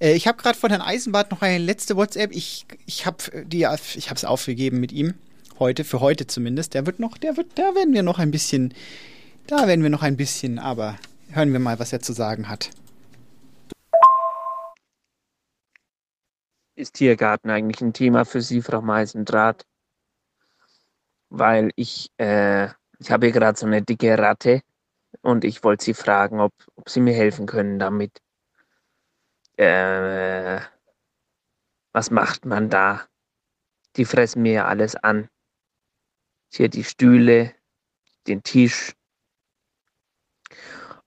Äh, 0.01 0.15
ich 0.15 0.27
habe 0.27 0.41
gerade 0.41 0.59
von 0.59 0.71
Herrn 0.71 0.83
Eisenbart 0.83 1.31
noch 1.31 1.43
eine 1.43 1.59
letzte 1.59 1.97
WhatsApp. 1.97 2.33
Ich, 2.33 2.67
ich 2.87 3.07
habe 3.07 3.25
habe 3.25 4.15
es 4.15 4.25
aufgegeben 4.25 4.81
mit 4.81 4.93
ihm 4.93 5.15
heute, 5.59 5.85
für 5.85 6.01
heute 6.01 6.27
zumindest. 6.27 6.75
Der 6.75 6.87
wird 6.87 6.99
noch, 6.99 7.19
der 7.19 7.37
wird, 7.37 7.59
da 7.59 7.75
werden 7.75 7.95
wir 7.95 8.03
noch 8.03 8.19
ein 8.19 8.31
bisschen, 8.31 8.75
da 9.47 9.67
werden 9.67 9.83
wir 9.83 9.91
noch 9.91 10.03
ein 10.03 10.17
bisschen, 10.17 10.59
aber 10.59 10.97
hören 11.31 11.53
wir 11.53 11.61
mal, 11.61 11.79
was 11.79 11.93
er 11.93 12.01
zu 12.01 12.13
sagen 12.13 12.49
hat. 12.49 12.71
Ist 16.77 16.95
Tiergarten 16.95 17.51
eigentlich 17.51 17.81
ein 17.81 17.93
Thema 17.93 18.25
für 18.25 18.43
Sie, 18.43 18.61
Frau 18.61 18.83
Meisendraht? 18.83 19.65
Weil 21.39 21.71
ich, 21.75 22.11
äh, 22.19 22.69
ich 22.99 23.11
habe 23.11 23.27
hier 23.27 23.33
gerade 23.33 23.59
so 23.59 23.67
eine 23.67 23.83
dicke 23.83 24.17
Ratte 24.19 24.63
und 25.21 25.45
ich 25.45 25.65
wollte 25.65 25.85
Sie 25.85 25.95
fragen, 25.95 26.41
ob, 26.41 26.53
ob 26.77 26.89
Sie 26.89 27.01
mir 27.01 27.15
helfen 27.15 27.47
können 27.47 27.79
damit. 27.79 28.21
Äh, 29.57 30.61
was 31.93 32.11
macht 32.11 32.45
man 32.45 32.71
da? 32.71 33.07
Die 33.97 34.05
fressen 34.05 34.43
mir 34.43 34.53
ja 34.53 34.65
alles 34.67 34.97
an. 34.97 35.29
Hier 36.53 36.69
die 36.69 36.85
Stühle, 36.85 37.55
den 38.27 38.43
Tisch 38.43 38.95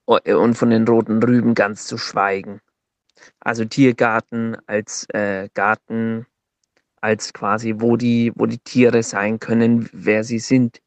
und 0.06 0.56
von 0.56 0.70
den 0.70 0.88
roten 0.88 1.22
Rüben 1.24 1.54
ganz 1.54 1.88
zu 1.88 1.98
schweigen. 1.98 2.62
Also 3.40 3.66
Tiergarten 3.66 4.58
als 4.68 5.06
äh, 5.10 5.50
Garten 5.54 6.28
als 7.02 7.34
quasi, 7.34 7.76
wo 7.78 7.98
die, 7.98 8.32
wo 8.36 8.46
die 8.46 8.60
Tiere 8.60 9.04
sein 9.04 9.40
können, 9.40 9.90
wer 9.94 10.24
sie 10.24 10.40
sind. 10.40 10.82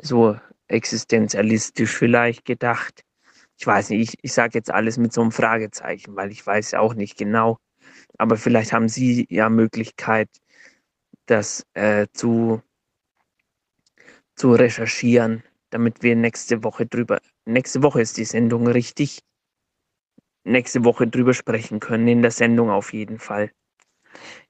So 0.00 0.38
existenzialistisch 0.68 1.96
vielleicht 1.96 2.44
gedacht. 2.44 3.02
Ich 3.58 3.66
weiß 3.66 3.90
nicht, 3.90 4.14
ich, 4.14 4.18
ich 4.22 4.32
sage 4.32 4.52
jetzt 4.54 4.70
alles 4.70 4.96
mit 4.96 5.12
so 5.12 5.20
einem 5.20 5.32
Fragezeichen, 5.32 6.16
weil 6.16 6.30
ich 6.30 6.46
weiß 6.46 6.72
ja 6.72 6.80
auch 6.80 6.94
nicht 6.94 7.18
genau. 7.18 7.58
Aber 8.18 8.36
vielleicht 8.36 8.72
haben 8.72 8.88
Sie 8.88 9.26
ja 9.28 9.48
Möglichkeit, 9.50 10.28
das 11.26 11.66
äh, 11.74 12.06
zu, 12.12 12.62
zu 14.34 14.52
recherchieren, 14.52 15.42
damit 15.70 16.02
wir 16.02 16.16
nächste 16.16 16.64
Woche 16.64 16.86
drüber, 16.86 17.20
nächste 17.44 17.82
Woche 17.82 18.00
ist 18.00 18.16
die 18.16 18.24
Sendung 18.24 18.66
richtig, 18.66 19.20
nächste 20.44 20.84
Woche 20.84 21.06
drüber 21.06 21.34
sprechen 21.34 21.80
können, 21.80 22.08
in 22.08 22.22
der 22.22 22.30
Sendung 22.30 22.70
auf 22.70 22.92
jeden 22.92 23.18
Fall. 23.18 23.52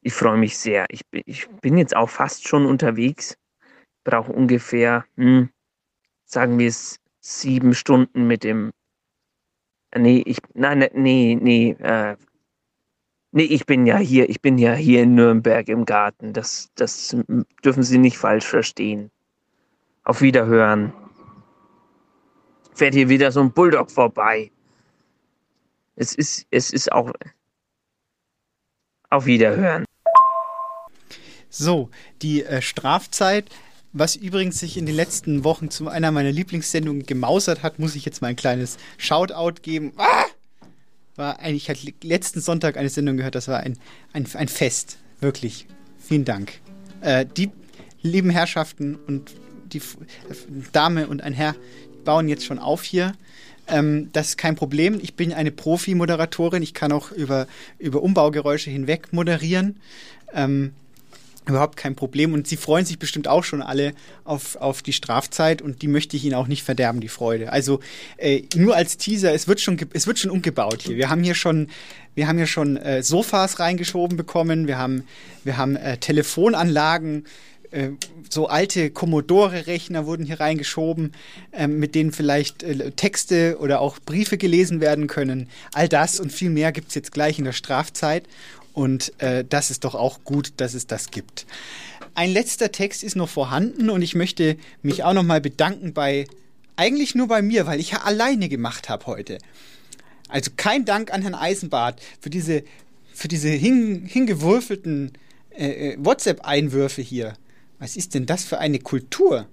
Ich 0.02 0.12
freue 0.12 0.38
mich 0.38 0.58
sehr. 0.58 0.86
Ich, 0.90 1.02
ich 1.12 1.48
bin 1.60 1.76
jetzt 1.78 1.96
auch 1.96 2.08
fast 2.08 2.46
schon 2.48 2.66
unterwegs. 2.66 3.36
Brauche 4.04 4.32
ungefähr, 4.32 5.04
hm, 5.16 5.50
sagen 6.24 6.58
wir 6.58 6.68
es, 6.68 6.98
sieben 7.20 7.74
Stunden 7.74 8.26
mit 8.26 8.44
dem. 8.44 8.72
Nee, 9.94 10.22
ich. 10.24 10.38
Nein, 10.54 10.78
ne, 10.78 10.90
nee, 10.94 11.38
nee, 11.40 11.70
äh, 11.80 12.16
Nee, 13.32 13.44
ich 13.44 13.64
bin 13.64 13.86
ja 13.86 13.96
hier, 13.98 14.28
ich 14.28 14.40
bin 14.40 14.58
ja 14.58 14.74
hier 14.74 15.04
in 15.04 15.14
Nürnberg 15.14 15.68
im 15.68 15.84
Garten. 15.84 16.32
Das, 16.32 16.70
das 16.74 17.16
dürfen 17.64 17.84
Sie 17.84 17.98
nicht 17.98 18.18
falsch 18.18 18.46
verstehen. 18.46 19.10
Auf 20.02 20.20
Wiederhören. 20.20 20.92
Fährt 22.74 22.94
hier 22.94 23.08
wieder 23.08 23.30
so 23.30 23.40
ein 23.40 23.52
Bulldog 23.52 23.90
vorbei. 23.90 24.50
Es 25.94 26.14
ist, 26.14 26.46
es 26.50 26.72
ist 26.72 26.90
auch. 26.90 27.12
Auf 29.10 29.26
Wiederhören. 29.26 29.84
So, 31.48 31.90
die 32.22 32.44
äh, 32.44 32.62
Strafzeit, 32.62 33.46
was 33.92 34.14
übrigens 34.14 34.60
sich 34.60 34.76
in 34.76 34.86
den 34.86 34.94
letzten 34.94 35.42
Wochen 35.42 35.68
zu 35.68 35.88
einer 35.88 36.12
meiner 36.12 36.30
Lieblingssendungen 36.30 37.04
gemausert 37.04 37.64
hat, 37.64 37.80
muss 37.80 37.96
ich 37.96 38.04
jetzt 38.04 38.22
mal 38.22 38.28
ein 38.28 38.36
kleines 38.36 38.78
Shoutout 38.98 39.62
geben. 39.62 39.92
Ah! 39.96 40.26
War 41.16 41.40
eigentlich, 41.40 41.68
ich 41.68 41.70
hatte 41.70 41.92
letzten 42.06 42.40
Sonntag 42.40 42.76
eine 42.76 42.88
Sendung 42.88 43.16
gehört, 43.16 43.34
das 43.34 43.48
war 43.48 43.58
ein, 43.58 43.78
ein, 44.12 44.28
ein 44.34 44.46
Fest. 44.46 44.98
Wirklich. 45.18 45.66
Vielen 45.98 46.24
Dank. 46.24 46.60
Äh, 47.00 47.26
die 47.26 47.50
lieben 48.02 48.30
Herrschaften 48.30 48.94
und 48.94 49.34
die 49.72 49.78
äh, 49.78 49.82
Dame 50.70 51.08
und 51.08 51.20
ein 51.20 51.32
Herr 51.32 51.56
bauen 52.04 52.28
jetzt 52.28 52.44
schon 52.44 52.60
auf 52.60 52.84
hier. 52.84 53.12
Ähm, 53.70 54.10
das 54.12 54.30
ist 54.30 54.38
kein 54.38 54.56
Problem. 54.56 54.98
Ich 55.02 55.14
bin 55.14 55.32
eine 55.32 55.50
Profi-Moderatorin. 55.50 56.62
Ich 56.62 56.74
kann 56.74 56.92
auch 56.92 57.12
über, 57.12 57.46
über 57.78 58.02
Umbaugeräusche 58.02 58.70
hinweg 58.70 59.12
moderieren. 59.12 59.80
Ähm, 60.34 60.72
Überhaupt 61.48 61.76
kein 61.76 61.96
Problem. 61.96 62.34
Und 62.34 62.46
sie 62.46 62.56
freuen 62.56 62.84
sich 62.84 62.98
bestimmt 62.98 63.26
auch 63.26 63.44
schon 63.44 63.62
alle 63.62 63.94
auf, 64.24 64.56
auf 64.56 64.82
die 64.82 64.92
Strafzeit 64.92 65.62
und 65.62 65.82
die 65.82 65.88
möchte 65.88 66.16
ich 66.16 66.24
ihnen 66.24 66.34
auch 66.34 66.46
nicht 66.46 66.62
verderben, 66.62 67.00
die 67.00 67.08
Freude. 67.08 67.50
Also 67.50 67.80
äh, 68.18 68.42
nur 68.54 68.76
als 68.76 68.98
Teaser, 68.98 69.32
es 69.32 69.48
wird 69.48 69.58
schon, 69.58 69.78
es 69.94 70.06
wird 70.06 70.18
schon 70.18 70.30
umgebaut 70.30 70.82
hier. 70.82 70.96
Wir 70.96 71.08
haben 71.08 71.22
hier 71.22 71.34
schon, 71.34 71.68
wir 72.14 72.28
haben 72.28 72.36
hier 72.36 72.46
schon 72.46 72.76
äh, 72.76 73.02
Sofas 73.02 73.58
reingeschoben 73.58 74.16
bekommen, 74.18 74.68
wir 74.68 74.76
haben, 74.76 75.04
wir 75.42 75.56
haben 75.56 75.76
äh, 75.76 75.96
Telefonanlagen, 75.96 77.24
äh, 77.70 77.90
so 78.28 78.48
alte 78.48 78.90
Commodore-Rechner 78.90 80.06
wurden 80.06 80.26
hier 80.26 80.40
reingeschoben, 80.40 81.12
äh, 81.52 81.66
mit 81.66 81.94
denen 81.94 82.12
vielleicht 82.12 82.62
äh, 82.62 82.90
Texte 82.92 83.58
oder 83.58 83.80
auch 83.80 83.98
Briefe 83.98 84.38
gelesen 84.38 84.80
werden 84.80 85.06
können. 85.06 85.48
All 85.72 85.88
das 85.88 86.20
und 86.20 86.32
viel 86.32 86.50
mehr 86.50 86.72
gibt 86.72 86.88
es 86.88 86.94
jetzt 86.94 87.12
gleich 87.12 87.38
in 87.38 87.44
der 87.44 87.52
Strafzeit. 87.52 88.24
Und 88.72 89.12
äh, 89.20 89.44
das 89.48 89.70
ist 89.70 89.84
doch 89.84 89.94
auch 89.94 90.24
gut, 90.24 90.52
dass 90.58 90.74
es 90.74 90.86
das 90.86 91.10
gibt. 91.10 91.46
Ein 92.14 92.32
letzter 92.32 92.72
Text 92.72 93.02
ist 93.02 93.16
noch 93.16 93.28
vorhanden 93.28 93.90
und 93.90 94.02
ich 94.02 94.14
möchte 94.14 94.56
mich 94.82 95.04
auch 95.04 95.12
noch 95.12 95.22
mal 95.22 95.40
bedanken 95.40 95.92
bei, 95.92 96.26
eigentlich 96.76 97.14
nur 97.14 97.28
bei 97.28 97.42
mir, 97.42 97.66
weil 97.66 97.80
ich 97.80 97.90
ja 97.92 98.02
alleine 98.02 98.48
gemacht 98.48 98.88
habe 98.88 99.06
heute. 99.06 99.38
Also 100.28 100.50
kein 100.56 100.84
Dank 100.84 101.12
an 101.12 101.22
Herrn 101.22 101.34
Eisenbart 101.34 102.00
für 102.20 102.30
diese, 102.30 102.62
für 103.12 103.28
diese 103.28 103.48
hin, 103.48 104.06
hingewürfelten 104.06 105.12
äh, 105.50 105.96
WhatsApp-Einwürfe 105.98 107.02
hier. 107.02 107.34
Was 107.80 107.96
ist 107.96 108.14
denn 108.14 108.26
das 108.26 108.44
für 108.44 108.58
eine 108.58 108.78
Kultur? 108.78 109.48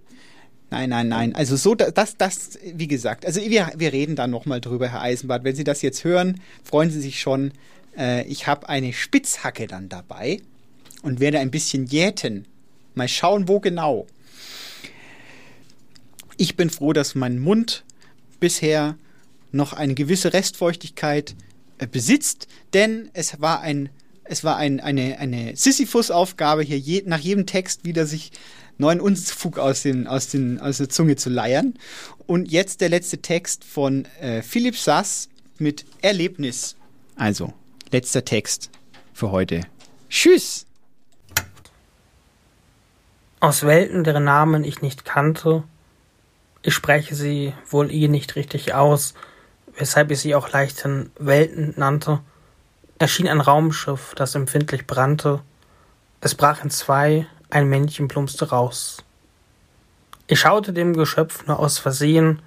Nein, 0.69 0.89
nein, 0.89 1.07
nein. 1.07 1.33
Also 1.33 1.55
so, 1.55 1.75
das, 1.75 2.17
das, 2.17 2.59
wie 2.61 2.89
gesagt, 2.89 3.25
also 3.25 3.39
wir, 3.41 3.71
wir 3.77 3.93
reden 3.93 4.17
da 4.17 4.27
nochmal 4.27 4.59
drüber, 4.59 4.89
Herr 4.89 5.01
Eisenbart. 5.01 5.45
Wenn 5.45 5.55
Sie 5.55 5.63
das 5.63 5.81
jetzt 5.81 6.03
hören, 6.03 6.41
freuen 6.61 6.91
Sie 6.91 6.99
sich 6.99 7.21
schon. 7.21 7.53
Äh, 7.97 8.27
ich 8.27 8.47
habe 8.47 8.67
eine 8.67 8.91
Spitzhacke 8.91 9.65
dann 9.65 9.87
dabei 9.87 10.41
und 11.03 11.21
werde 11.21 11.39
ein 11.39 11.51
bisschen 11.51 11.85
jäten. 11.85 12.45
Mal 12.95 13.07
schauen, 13.07 13.47
wo 13.47 13.61
genau. 13.61 14.07
Ich 16.35 16.57
bin 16.57 16.69
froh, 16.69 16.91
dass 16.91 17.15
mein 17.15 17.39
Mund 17.39 17.85
bisher 18.41 18.97
noch 19.53 19.71
eine 19.71 19.95
gewisse 19.95 20.33
Restfeuchtigkeit 20.33 21.33
äh, 21.77 21.87
besitzt, 21.87 22.49
denn 22.73 23.09
es 23.13 23.39
war 23.39 23.61
ein 23.61 23.89
es 24.29 24.43
war 24.43 24.57
ein, 24.57 24.79
eine, 24.79 25.17
eine 25.19 25.55
Sisyphus-Aufgabe, 25.55 26.63
hier 26.63 26.77
je, 26.77 27.03
nach 27.05 27.19
jedem 27.19 27.45
Text 27.45 27.85
wieder 27.85 28.05
sich 28.05 28.31
neuen 28.77 28.99
Unfug 28.99 29.57
aus, 29.57 29.83
den, 29.83 30.07
aus, 30.07 30.27
den, 30.27 30.59
aus 30.59 30.77
der 30.77 30.89
Zunge 30.89 31.15
zu 31.15 31.29
leiern. 31.29 31.73
Und 32.25 32.51
jetzt 32.51 32.81
der 32.81 32.89
letzte 32.89 33.19
Text 33.21 33.63
von 33.63 34.05
äh, 34.21 34.41
Philipp 34.41 34.77
Sass 34.77 35.29
mit 35.57 35.85
Erlebnis. 36.01 36.75
Also, 37.15 37.53
letzter 37.91 38.23
Text 38.23 38.69
für 39.13 39.31
heute. 39.31 39.61
Tschüss! 40.09 40.65
Aus 43.39 43.63
Welten, 43.63 44.03
deren 44.03 44.23
Namen 44.23 44.63
ich 44.63 44.81
nicht 44.81 45.05
kannte, 45.05 45.63
ich 46.63 46.73
spreche 46.73 47.15
sie 47.15 47.53
wohl 47.69 47.91
eh 47.91 48.07
nicht 48.07 48.35
richtig 48.35 48.73
aus, 48.73 49.13
weshalb 49.77 50.11
ich 50.11 50.19
sie 50.19 50.35
auch 50.35 50.51
leichten 50.51 51.11
Welten 51.17 51.73
nannte, 51.77 52.19
erschien 52.99 53.28
ein 53.28 53.41
Raumschiff, 53.41 54.14
das 54.15 54.36
empfindlich 54.36 54.88
brannte. 54.88 55.41
Es 56.22 56.36
brach 56.36 56.64
in 56.64 56.69
zwei, 56.69 57.28
ein 57.49 57.69
Männchen 57.69 58.07
plumpste 58.07 58.49
raus. 58.49 59.03
Ich 60.28 60.40
schaute 60.40 60.74
dem 60.74 60.94
Geschöpf 60.94 61.45
nur 61.48 61.60
aus 61.60 61.78
Versehen 61.78 62.41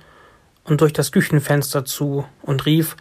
und 0.65 0.81
durch 0.81 0.93
das 0.93 1.13
Küchenfenster 1.13 1.85
zu 1.85 2.27
und 2.43 2.67
rief, 2.67 2.97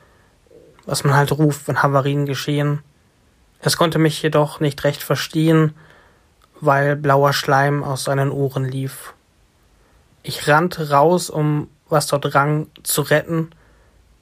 was 0.86 1.04
man 1.04 1.16
halt 1.16 1.32
ruft, 1.32 1.68
wenn 1.68 1.84
Havarien 1.84 2.26
geschehen. 2.26 2.82
Es 3.62 3.78
konnte 3.78 4.00
mich 4.00 4.22
jedoch 4.22 4.60
nicht 4.60 4.84
recht 4.84 5.04
verstehen, 5.04 5.76
weil 6.62 6.96
blauer 6.96 7.34
Schleim 7.34 7.84
aus 7.84 8.06
seinen 8.06 8.32
Ohren 8.32 8.66
lief. 8.66 9.14
Ich 10.24 10.48
rannte 10.48 10.92
raus, 10.92 11.30
um 11.30 11.70
was 11.90 12.08
dort 12.08 12.34
rang 12.36 12.68
zu 12.84 13.02
retten, 13.02 13.50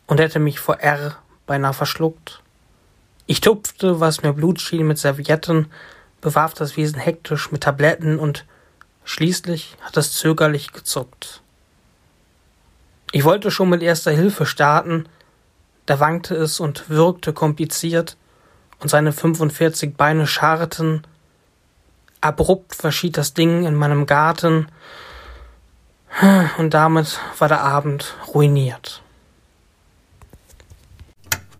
und 0.07 0.19
hätte 0.19 0.39
mich 0.39 0.59
vor 0.59 0.79
R 0.79 1.17
beinahe 1.45 1.73
verschluckt. 1.73 2.41
Ich 3.29 3.41
tupfte, 3.41 3.99
was 3.99 4.23
mir 4.23 4.31
Blut 4.31 4.61
schien, 4.61 4.87
mit 4.87 4.97
Servietten, 4.97 5.67
bewarf 6.21 6.53
das 6.53 6.77
Wesen 6.77 6.97
hektisch 6.97 7.51
mit 7.51 7.61
Tabletten 7.61 8.19
und 8.19 8.45
schließlich 9.03 9.75
hat 9.81 9.97
es 9.97 10.13
zögerlich 10.13 10.71
gezuckt. 10.71 11.41
Ich 13.11 13.25
wollte 13.25 13.51
schon 13.51 13.69
mit 13.69 13.83
erster 13.83 14.11
Hilfe 14.11 14.45
starten, 14.45 15.09
da 15.85 15.99
wankte 15.99 16.35
es 16.35 16.61
und 16.61 16.89
wirkte 16.89 17.33
kompliziert, 17.33 18.15
und 18.79 18.89
seine 18.89 19.11
45 19.11 19.95
Beine 19.97 20.27
scharrten. 20.27 21.05
Abrupt 22.21 22.75
verschied 22.75 23.17
das 23.17 23.33
Ding 23.33 23.65
in 23.65 23.75
meinem 23.75 24.05
Garten, 24.05 24.67
und 26.57 26.73
damit 26.73 27.19
war 27.39 27.49
der 27.49 27.61
Abend 27.61 28.15
ruiniert. 28.33 29.01